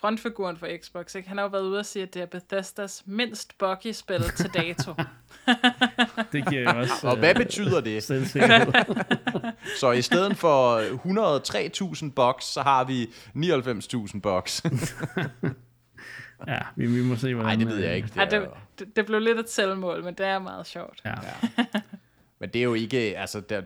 frontfiguren 0.00 0.56
for 0.56 0.68
Xbox, 0.82 1.14
ikke? 1.14 1.28
han 1.28 1.38
har 1.38 1.44
jo 1.44 1.50
været 1.50 1.62
ude 1.62 1.78
og 1.78 1.86
sige, 1.86 2.02
at 2.02 2.14
det 2.14 2.22
er 2.22 2.26
Bethesdas 2.26 3.02
mindst 3.06 3.58
buggy 3.58 3.92
spil 3.92 4.22
til 4.36 4.50
dato. 4.54 4.94
det 6.32 6.48
giver 6.48 6.60
jo 6.60 6.78
også... 6.78 7.08
og 7.08 7.18
hvad 7.18 7.30
øh, 7.30 7.36
betyder 7.36 7.80
det? 7.80 8.02
så 9.80 9.92
i 9.92 10.02
stedet 10.02 10.36
for 10.36 10.80
103.000 12.06 12.12
bucks, 12.12 12.44
så 12.44 12.62
har 12.62 12.84
vi 12.84 13.04
99.000 13.36 14.20
bucks. 14.20 14.62
ja, 16.48 16.58
vi, 16.76 16.86
vi 16.86 17.02
må 17.02 17.16
se, 17.16 17.34
hvordan... 17.34 17.58
Nej, 17.58 17.64
det 17.64 17.74
ved 17.74 17.84
jeg 17.84 17.96
ikke. 17.96 18.08
Det, 18.08 18.32
er... 18.32 18.40
ja, 18.40 18.46
det, 18.78 18.96
det 18.96 19.06
blev 19.06 19.20
lidt 19.20 19.38
et 19.38 19.50
selvmål, 19.50 20.04
men 20.04 20.14
det 20.14 20.26
er 20.26 20.38
meget 20.38 20.66
sjovt. 20.66 21.00
Ja. 21.04 21.14
Men 22.38 22.48
det 22.48 22.58
er 22.58 22.62
jo 22.62 22.74
ikke, 22.74 22.98
altså, 22.98 23.40
der, 23.40 23.62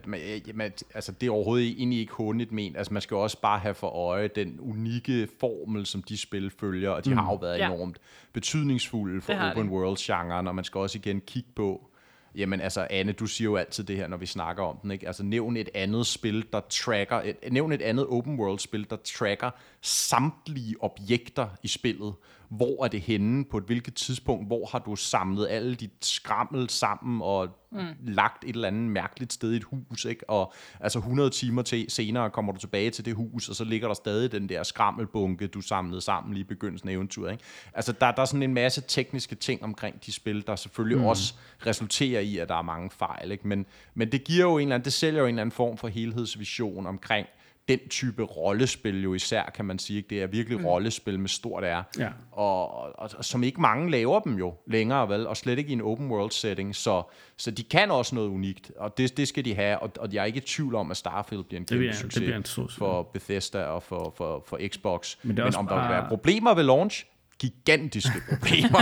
man, 0.54 0.72
altså 0.94 1.12
det 1.12 1.26
er 1.26 1.30
overhovedet 1.30 1.68
egentlig 1.68 2.00
ikke 2.00 2.12
hundigt 2.12 2.52
men. 2.52 2.76
Altså 2.76 2.92
man 2.92 3.02
skal 3.02 3.14
jo 3.14 3.22
også 3.22 3.40
bare 3.40 3.58
have 3.58 3.74
for 3.74 3.88
øje 3.88 4.28
den 4.28 4.60
unikke 4.60 5.28
formel, 5.40 5.86
som 5.86 6.02
de 6.02 6.18
spil 6.18 6.50
følger, 6.50 6.90
og 6.90 7.04
de 7.04 7.10
mm. 7.10 7.16
har 7.16 7.30
jo 7.30 7.36
været 7.36 7.58
ja. 7.58 7.66
enormt 7.66 7.98
betydningsfulde 8.32 9.20
for 9.20 9.50
open 9.50 9.68
world-genren, 9.68 10.46
og 10.46 10.54
man 10.54 10.64
skal 10.64 10.78
også 10.78 10.98
igen 10.98 11.20
kigge 11.20 11.48
på, 11.56 11.90
Jamen 12.34 12.60
altså, 12.60 12.86
Anne, 12.90 13.12
du 13.12 13.26
siger 13.26 13.50
jo 13.50 13.56
altid 13.56 13.84
det 13.84 13.96
her, 13.96 14.08
når 14.08 14.16
vi 14.16 14.26
snakker 14.26 14.62
om 14.62 14.78
den, 14.82 14.90
ikke? 14.90 15.06
Altså, 15.06 15.22
nævn 15.22 15.56
et 15.56 15.68
andet 15.74 16.06
spil, 16.06 16.44
der 16.52 16.60
tracker, 16.60 17.16
et, 17.16 17.36
nævn 17.52 17.72
et 17.72 17.82
andet 17.82 18.06
open 18.06 18.40
world-spil, 18.40 18.86
der 18.90 18.96
tracker 18.96 19.50
samtlige 19.80 20.74
objekter 20.80 21.48
i 21.62 21.68
spillet, 21.68 22.14
hvor 22.50 22.84
er 22.84 22.88
det 22.88 23.00
henne, 23.00 23.44
på 23.44 23.58
et 23.58 23.64
hvilket 23.64 23.94
tidspunkt, 23.94 24.46
hvor 24.46 24.68
har 24.72 24.78
du 24.78 24.96
samlet 24.96 25.48
alle 25.50 25.74
dit 25.74 25.92
skrammel 26.02 26.70
sammen 26.70 27.22
og 27.22 27.48
mm. 27.72 27.78
lagt 28.02 28.44
et 28.44 28.54
eller 28.54 28.68
andet 28.68 28.90
mærkeligt 28.90 29.32
sted 29.32 29.52
i 29.52 29.56
et 29.56 29.64
hus, 29.64 30.04
ikke? 30.04 30.30
Og 30.30 30.52
altså 30.80 30.98
100 30.98 31.30
timer 31.30 31.62
til, 31.62 31.86
senere 31.88 32.30
kommer 32.30 32.52
du 32.52 32.58
tilbage 32.58 32.90
til 32.90 33.04
det 33.04 33.14
hus, 33.14 33.48
og 33.48 33.54
så 33.54 33.64
ligger 33.64 33.88
der 33.88 33.94
stadig 33.94 34.32
den 34.32 34.48
der 34.48 34.62
skrammelbunke, 34.62 35.46
du 35.46 35.60
samlede 35.60 36.00
sammen 36.00 36.34
lige 36.34 36.44
i 36.44 36.48
begyndelsen 36.48 36.88
af 36.88 36.92
eventyret, 36.92 37.32
ikke? 37.32 37.44
Altså 37.74 37.92
der, 37.92 38.10
der 38.10 38.22
er 38.22 38.26
sådan 38.26 38.42
en 38.42 38.54
masse 38.54 38.82
tekniske 38.88 39.34
ting 39.34 39.62
omkring 39.62 40.06
de 40.06 40.12
spil, 40.12 40.46
der 40.46 40.56
selvfølgelig 40.56 40.98
mm. 40.98 41.04
også 41.04 41.34
resulterer 41.66 42.20
i, 42.20 42.38
at 42.38 42.48
der 42.48 42.56
er 42.56 42.62
mange 42.62 42.90
fejl, 42.90 43.32
ikke? 43.32 43.48
Men, 43.48 43.66
men 43.94 44.12
det 44.12 44.24
giver 44.24 44.44
jo 44.44 44.58
en 44.58 44.62
eller 44.62 44.74
anden, 44.74 44.84
det 44.84 44.92
sælger 44.92 45.20
jo 45.20 45.26
en 45.26 45.34
eller 45.34 45.42
anden 45.42 45.52
form 45.52 45.76
for 45.76 45.88
helhedsvision 45.88 46.86
omkring, 46.86 47.26
den 47.70 47.88
type 47.88 48.22
rollespil 48.22 49.02
jo 49.02 49.14
især, 49.14 49.52
kan 49.54 49.64
man 49.64 49.78
sige. 49.78 50.04
Det 50.10 50.22
er 50.22 50.26
virkelig 50.26 50.58
mm. 50.58 50.66
rollespil 50.66 51.20
med 51.20 51.28
stort 51.28 51.62
R. 51.62 51.82
Ja. 51.98 52.08
Og, 52.32 52.70
og, 52.70 53.10
og, 53.18 53.24
som 53.24 53.42
ikke 53.42 53.60
mange 53.60 53.90
laver 53.90 54.20
dem 54.20 54.38
jo 54.38 54.54
længere, 54.66 55.08
vel? 55.08 55.26
Og 55.26 55.36
slet 55.36 55.58
ikke 55.58 55.70
i 55.70 55.72
en 55.72 55.80
open 55.80 56.10
world 56.10 56.30
setting. 56.30 56.76
Så, 56.76 57.02
så 57.36 57.50
de 57.50 57.62
kan 57.62 57.90
også 57.90 58.14
noget 58.14 58.28
unikt, 58.28 58.72
og 58.76 58.98
det, 58.98 59.16
det 59.16 59.28
skal 59.28 59.44
de 59.44 59.54
have. 59.54 59.78
Og, 59.78 59.90
og 59.98 60.12
jeg 60.12 60.20
er 60.20 60.24
ikke 60.24 60.36
i 60.36 60.40
tvivl 60.40 60.74
om, 60.74 60.90
at 60.90 60.96
Starfield 60.96 61.44
bliver 61.44 61.60
en 61.60 61.66
kæmpe 61.66 61.78
bliver, 61.78 61.92
succes 61.92 62.20
bliver 62.20 62.36
en 62.36 62.44
succes. 62.44 62.78
for 62.78 63.02
Bethesda 63.02 63.62
og 63.62 63.82
for, 63.82 64.14
for, 64.16 64.44
for 64.46 64.58
Xbox. 64.68 65.16
Men, 65.22 65.34
Men 65.34 65.54
om 65.56 65.66
bare... 65.66 65.76
der 65.76 65.88
vil 65.88 65.96
være 65.96 66.08
problemer 66.08 66.54
ved 66.54 66.64
launch, 66.64 67.06
gigantiske 67.38 68.20
problemer. 68.30 68.78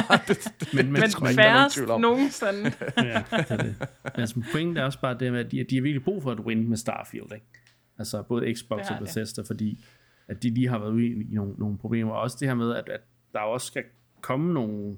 men 0.77 0.93
men, 0.93 1.03
men 1.23 1.35
færrest 1.35 1.81
nogensinde. 1.87 2.63
ja, 2.97 3.23
det 3.31 3.51
er 3.51 3.57
det. 3.57 3.77
Altså, 4.15 4.43
pointen 4.53 4.77
er 4.77 4.85
også 4.85 5.01
bare 5.01 5.19
det 5.19 5.33
med, 5.33 5.41
at 5.41 5.51
de, 5.51 5.67
de 5.71 5.75
har 5.75 5.83
virkelig 5.83 6.05
brug 6.05 6.23
for 6.23 6.33
et 6.33 6.41
win 6.41 6.69
med 6.69 6.77
Starfield. 6.77 7.33
Ikke? 7.35 7.47
Altså 7.99 8.23
både 8.23 8.55
Xbox 8.55 8.91
og 8.91 8.99
Bethesda, 8.99 9.43
fordi 9.43 9.85
at 10.29 10.43
de 10.43 10.51
lige 10.51 10.69
har 10.69 10.79
været 10.79 10.93
ude 10.93 11.07
i, 11.07 11.27
nogle, 11.31 11.55
nogle 11.59 11.79
problemer. 11.79 12.13
Og 12.13 12.21
også 12.21 12.37
det 12.41 12.49
her 12.49 12.55
med, 12.55 12.75
at, 12.75 12.89
at 12.89 13.01
der 13.33 13.41
også 13.41 13.67
skal 13.67 13.85
komme 14.21 14.55
nogle, 14.55 14.97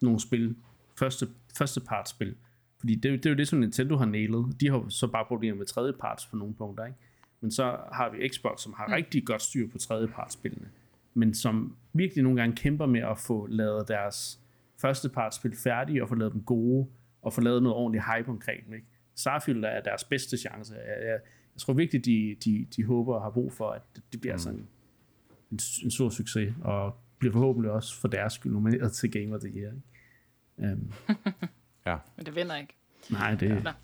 nogle 0.00 0.20
spil, 0.20 0.56
første, 0.98 1.26
første 1.58 1.80
spil. 2.06 2.36
Fordi 2.78 2.94
det, 2.94 3.12
det 3.12 3.26
er 3.26 3.30
jo 3.30 3.36
det, 3.36 3.48
som 3.48 3.58
Nintendo 3.58 3.96
har 3.96 4.06
nailet. 4.06 4.60
De 4.60 4.70
har 4.70 4.84
så 4.88 5.06
bare 5.06 5.24
problemer 5.24 5.58
med 5.58 5.66
tredje 5.66 5.92
parts 5.92 6.26
på 6.26 6.36
nogle 6.36 6.54
punkter, 6.54 6.84
ikke? 6.84 6.98
Men 7.40 7.50
så 7.50 7.76
har 7.92 8.10
vi 8.10 8.28
Xbox, 8.28 8.60
som 8.60 8.74
har 8.76 8.86
mm. 8.86 8.92
rigtig 8.92 9.26
godt 9.26 9.42
styr 9.42 9.68
på 9.68 9.78
tredje 9.78 10.08
spillene. 10.28 10.68
Men 11.14 11.34
som 11.34 11.76
virkelig 11.92 12.24
nogle 12.24 12.40
gange 12.40 12.56
kæmper 12.56 12.86
med 12.86 13.00
at 13.00 13.18
få 13.18 13.46
lavet 13.46 13.88
deres 13.88 14.40
første 14.80 15.10
spil 15.32 15.56
færdige, 15.56 16.02
og 16.02 16.08
få 16.08 16.14
lavet 16.14 16.32
dem 16.32 16.42
gode, 16.42 16.86
og 17.22 17.32
få 17.32 17.40
lavet 17.40 17.62
noget 17.62 17.76
ordentligt 17.76 18.04
hype 18.04 18.28
omkring 18.28 18.66
dem, 18.66 18.74
ikke? 18.74 18.86
Starfield 19.14 19.64
er 19.64 19.80
deres 19.80 20.04
bedste 20.04 20.36
chance. 20.36 20.74
Jeg, 20.74 21.06
jeg, 21.08 21.18
jeg 21.54 21.60
tror 21.60 21.72
virkelig, 21.72 22.04
de, 22.04 22.36
de, 22.44 22.66
de 22.76 22.84
håber 22.84 23.14
og 23.14 23.22
har 23.22 23.30
brug 23.30 23.52
for, 23.52 23.70
at 23.70 23.82
det 24.12 24.20
bliver 24.20 24.34
mm. 24.34 24.38
sådan 24.38 24.66
en, 25.50 25.60
en 25.82 25.90
stor 25.90 26.10
succes, 26.10 26.54
og 26.62 26.96
bliver 27.18 27.32
forhåbentlig 27.32 27.70
også 27.70 28.00
for 28.00 28.08
deres 28.08 28.32
skyld 28.32 28.52
nomineret 28.52 28.92
til 28.92 29.10
Game 29.10 29.34
of 29.34 29.40
the 29.40 29.50
Year. 29.50 29.72
Ikke? 30.58 30.72
Um, 30.72 30.92
ja. 31.86 31.96
Men 32.16 32.26
det 32.26 32.34
vinder 32.34 32.56
ikke. 32.56 32.76
Nej, 33.10 33.34
det, 33.34 33.48
ja, 33.48 33.54
det 33.54 33.74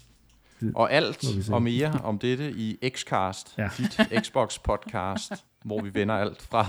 og 0.74 0.93
alt 0.93 1.51
og 1.51 1.62
mere 1.62 2.01
om 2.05 2.18
dette 2.18 2.52
i 2.52 2.78
Xcast, 2.88 3.55
ja. 3.59 3.68
dit 3.78 4.01
Xbox 4.24 4.59
podcast, 4.64 5.32
hvor 5.64 5.82
vi 5.82 5.94
vender 5.94 6.14
alt 6.14 6.43
fra 6.43 6.68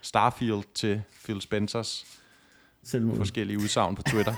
Starfield 0.00 0.74
til 0.74 1.02
Phil 1.24 1.40
Spencers 1.40 2.20
Selvmord. 2.82 3.16
forskellige 3.16 3.58
udsagn 3.58 3.94
på 3.94 4.02
Twitter. 4.02 4.34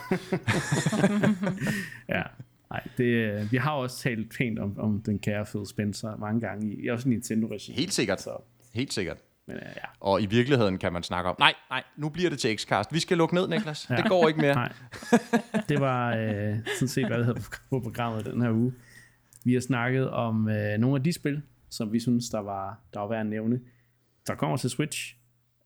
ja, 2.16 2.22
nej, 2.70 2.88
det, 2.98 3.04
øh, 3.04 3.52
vi 3.52 3.56
har 3.56 3.72
også 3.72 3.98
talt 3.98 4.34
pænt 4.38 4.58
om, 4.58 4.78
om 4.78 5.02
den 5.02 5.18
kære 5.18 5.44
Phil 5.44 5.66
Spencer 5.66 6.16
mange 6.16 6.40
gange, 6.40 6.76
i, 6.76 6.88
også 6.88 7.08
Nintendo-regi. 7.08 7.72
Helt 7.72 7.92
sikkert. 7.92 8.20
Så. 8.20 8.42
Helt 8.74 8.92
sikkert. 8.92 9.18
Men, 9.46 9.56
uh, 9.56 9.62
ja. 9.62 9.88
Og 10.00 10.22
i 10.22 10.26
virkeligheden 10.26 10.78
kan 10.78 10.92
man 10.92 11.02
snakke 11.02 11.30
om, 11.30 11.36
nej, 11.38 11.54
nej, 11.70 11.82
nu 11.96 12.08
bliver 12.08 12.30
det 12.30 12.38
til 12.38 12.58
Xcast. 12.58 12.94
Vi 12.94 12.98
skal 12.98 13.18
lukke 13.18 13.34
ned, 13.34 13.48
Niklas. 13.48 13.86
ja. 13.90 13.96
Det 13.96 14.08
går 14.08 14.28
ikke 14.28 14.40
mere. 14.40 14.54
Nej. 14.54 14.72
Det 15.68 15.80
var 15.80 16.10
uh, 16.10 16.58
sådan 16.78 16.88
set, 16.88 17.06
hvad 17.06 17.18
det 17.18 17.26
hedder 17.26 17.40
på 17.70 17.80
programmet 17.80 18.26
den 18.26 18.42
her 18.42 18.50
uge. 18.50 18.72
Vi 19.44 19.52
har 19.52 19.60
snakket 19.60 20.10
om 20.10 20.46
uh, 20.46 20.52
nogle 20.78 20.96
af 20.96 21.02
de 21.02 21.12
spil, 21.12 21.42
som 21.70 21.92
vi 21.92 22.00
synes, 22.00 22.28
der 22.28 22.40
var, 22.40 22.80
der 22.94 23.00
var 23.00 23.08
værd 23.08 23.20
at 23.20 23.26
nævne. 23.26 23.60
Der 24.26 24.34
kommer 24.34 24.56
til 24.56 24.70
Switch 24.70 25.16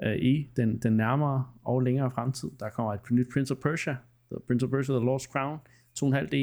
uh, 0.06 0.12
i 0.12 0.50
den, 0.56 0.78
den 0.78 0.92
nærmere 0.92 1.46
og 1.64 1.80
længere 1.80 2.10
fremtid. 2.10 2.50
Der 2.60 2.70
kommer 2.70 2.92
et 2.92 3.10
nyt 3.10 3.26
Prince 3.32 3.54
of 3.54 3.58
Persia, 3.58 3.96
The 4.32 4.40
Prince 4.46 4.66
of 4.66 4.70
Persia 4.70 4.94
The 4.94 5.04
Lost 5.04 5.30
Crown, 5.32 5.58
2,5D 5.98 6.36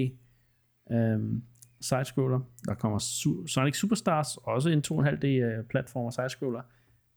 um, 0.90 1.44
sidescroller. 1.82 2.40
Der 2.66 2.74
kommer 2.74 3.00
Su- 3.00 3.48
Sonic 3.48 3.76
Superstars, 3.76 4.38
også 4.38 4.70
en 4.70 4.84
2,5D 4.88 5.26
øh, 5.26 5.64
platformer 5.64 6.12
sidescroller. 6.12 6.62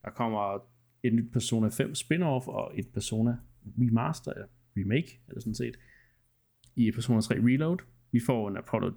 Der 0.04 0.10
kommer 0.10 0.58
et 1.02 1.14
nyt 1.14 1.32
Persona 1.32 1.68
5 1.68 1.94
spin-off 1.94 2.48
og 2.48 2.72
et 2.74 2.88
Persona 2.88 3.36
remaster, 3.78 4.32
eller 4.32 4.46
remake, 4.76 5.20
eller 5.28 5.40
sådan 5.40 5.54
set, 5.54 5.76
i 6.76 6.90
Persona 6.90 7.20
3 7.20 7.34
Reload. 7.34 7.78
Vi 8.12 8.20
får 8.26 8.48
en 8.48 8.56
Apollo 8.56 8.92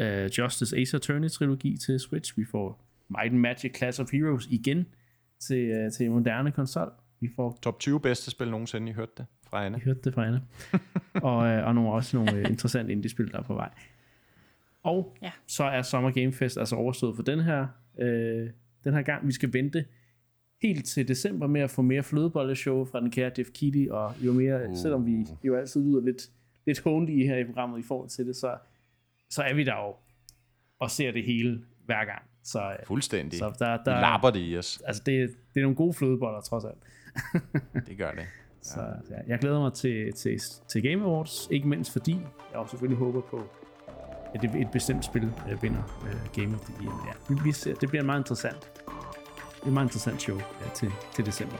uh, 0.00 0.38
Justice 0.38 0.76
Ace 0.78 0.96
Attorney 0.96 1.28
trilogi 1.28 1.76
til 1.76 2.00
Switch. 2.00 2.38
Vi 2.38 2.44
får 2.44 2.84
Might 3.08 3.32
and 3.32 3.40
Magic 3.40 3.76
Class 3.76 3.98
of 4.00 4.10
Heroes 4.12 4.46
igen 4.46 4.86
til, 5.40 5.84
uh, 5.86 5.92
til 5.92 6.10
moderne 6.10 6.52
konsol. 6.52 6.92
Vi 7.20 7.28
får 7.36 7.58
Top 7.62 7.78
20 7.80 8.00
bedste 8.00 8.30
spil 8.30 8.50
nogensinde, 8.50 8.90
I 8.90 8.92
hørte 8.94 9.12
det 9.16 9.26
fra 9.50 9.66
Anna. 9.66 9.78
I 9.78 9.80
hørte 9.80 10.00
det 10.04 10.14
fra 10.14 10.26
Anna. 10.26 10.40
og, 11.28 11.36
uh, 11.36 11.66
og 11.66 11.74
nogle, 11.74 11.90
også 11.90 12.16
nogle 12.16 12.32
uh, 12.32 12.50
interessante 12.50 12.92
indie-spil, 12.92 13.32
der 13.32 13.38
er 13.38 13.42
på 13.42 13.54
vej. 13.54 13.70
Og 14.82 15.16
ja. 15.22 15.30
så 15.46 15.64
er 15.64 15.82
Summer 15.82 16.10
Game 16.10 16.32
Fest 16.32 16.58
altså 16.58 16.76
overstået 16.76 17.16
for 17.16 17.22
den 17.22 17.40
her, 17.40 17.66
øh, 17.98 18.50
den 18.84 18.94
her 18.94 19.02
gang. 19.02 19.26
Vi 19.26 19.32
skal 19.32 19.52
vente 19.52 19.84
helt 20.62 20.86
til 20.86 21.08
december 21.08 21.46
med 21.46 21.60
at 21.60 21.70
få 21.70 21.82
mere 21.82 22.02
flødebolleshow 22.02 22.84
fra 22.84 23.00
den 23.00 23.10
kære 23.10 23.30
Jeff 23.38 23.50
Kitty, 23.54 23.86
og 23.90 24.14
jo 24.20 24.32
mere, 24.32 24.68
uh. 24.68 24.76
selvom 24.76 25.06
vi 25.06 25.26
jo 25.44 25.56
altid 25.56 25.84
lyder 25.84 26.00
lidt, 26.00 26.30
lidt 26.66 26.80
håndlige 26.80 27.26
her 27.26 27.36
i 27.36 27.44
programmet 27.44 27.78
i 27.78 27.82
forhold 27.82 28.08
til 28.08 28.26
det, 28.26 28.36
så, 28.36 28.56
så 29.30 29.42
er 29.42 29.54
vi 29.54 29.64
der 29.64 29.76
jo 29.76 29.94
og 30.78 30.90
ser 30.90 31.12
det 31.12 31.24
hele 31.24 31.62
hver 31.86 32.04
gang. 32.04 32.22
Så, 32.42 32.70
øh, 32.70 32.86
Fuldstændig. 32.86 33.38
Så 33.38 33.52
der, 33.58 33.82
der, 33.84 34.00
lapper 34.00 34.30
det 34.30 34.50
i 34.50 34.58
os. 34.58 34.82
Altså, 34.86 35.02
det, 35.06 35.28
det 35.54 35.60
er 35.60 35.62
nogle 35.62 35.76
gode 35.76 35.92
flødeboller, 35.92 36.40
trods 36.40 36.64
alt. 36.64 36.78
det 37.86 37.98
gør 37.98 38.10
det. 38.10 38.26
Så 38.62 38.80
ja, 39.10 39.16
jeg 39.26 39.38
glæder 39.38 39.60
mig 39.60 39.72
til, 39.72 40.12
til, 40.12 40.40
til 40.68 40.82
Game 40.82 41.04
Awards, 41.04 41.48
ikke 41.50 41.68
mindst 41.68 41.92
fordi 41.92 42.12
jeg 42.52 42.58
også 42.58 42.70
selvfølgelig 42.70 42.98
håber 42.98 43.20
på, 43.20 43.42
at 44.34 44.42
det, 44.42 44.54
et 44.54 44.70
bestemt 44.72 45.04
spil 45.04 45.24
uh, 45.24 45.62
vinder 45.62 45.82
uh, 46.02 46.42
Game 46.42 46.54
of 46.54 46.60
the 46.60 46.84
Year. 46.84 47.06
Ja, 47.06 47.34
vi, 47.34 47.40
vi 47.44 47.52
ser, 47.52 47.74
det 47.74 47.88
bliver 47.88 48.04
meget 48.04 48.20
interessant. 48.20 48.70
Det 49.56 49.62
er 49.62 49.66
et 49.66 49.72
meget 49.72 49.86
interessant 49.86 50.22
show 50.22 50.36
ja, 50.36 50.70
til, 50.74 50.92
til 51.14 51.26
december. 51.26 51.56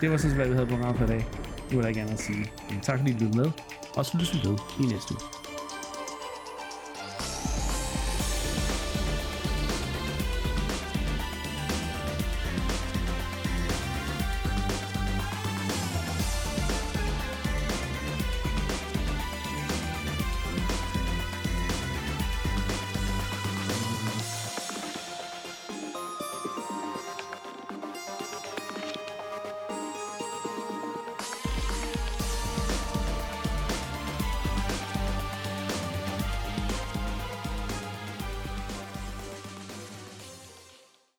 Det 0.00 0.10
var 0.10 0.16
sådan, 0.16 0.36
hvad 0.36 0.48
vi 0.48 0.54
havde 0.54 0.66
på 0.66 0.70
programmet 0.70 0.98
for 0.98 1.04
i 1.04 1.08
dag. 1.08 1.26
Det 1.68 1.76
var 1.76 1.82
der 1.82 1.88
ikke 1.88 2.00
andet 2.00 2.14
at 2.14 2.20
sige. 2.20 2.52
Men 2.70 2.80
tak 2.80 2.98
fordi 2.98 3.10
I 3.10 3.14
lyttede 3.14 3.38
med, 3.38 3.50
og 3.96 4.06
så 4.06 4.16
lyttes 4.18 4.34
vi 4.34 4.48
ved 4.48 4.58
i 4.80 4.82
næste 4.82 5.14
uge. 5.14 5.41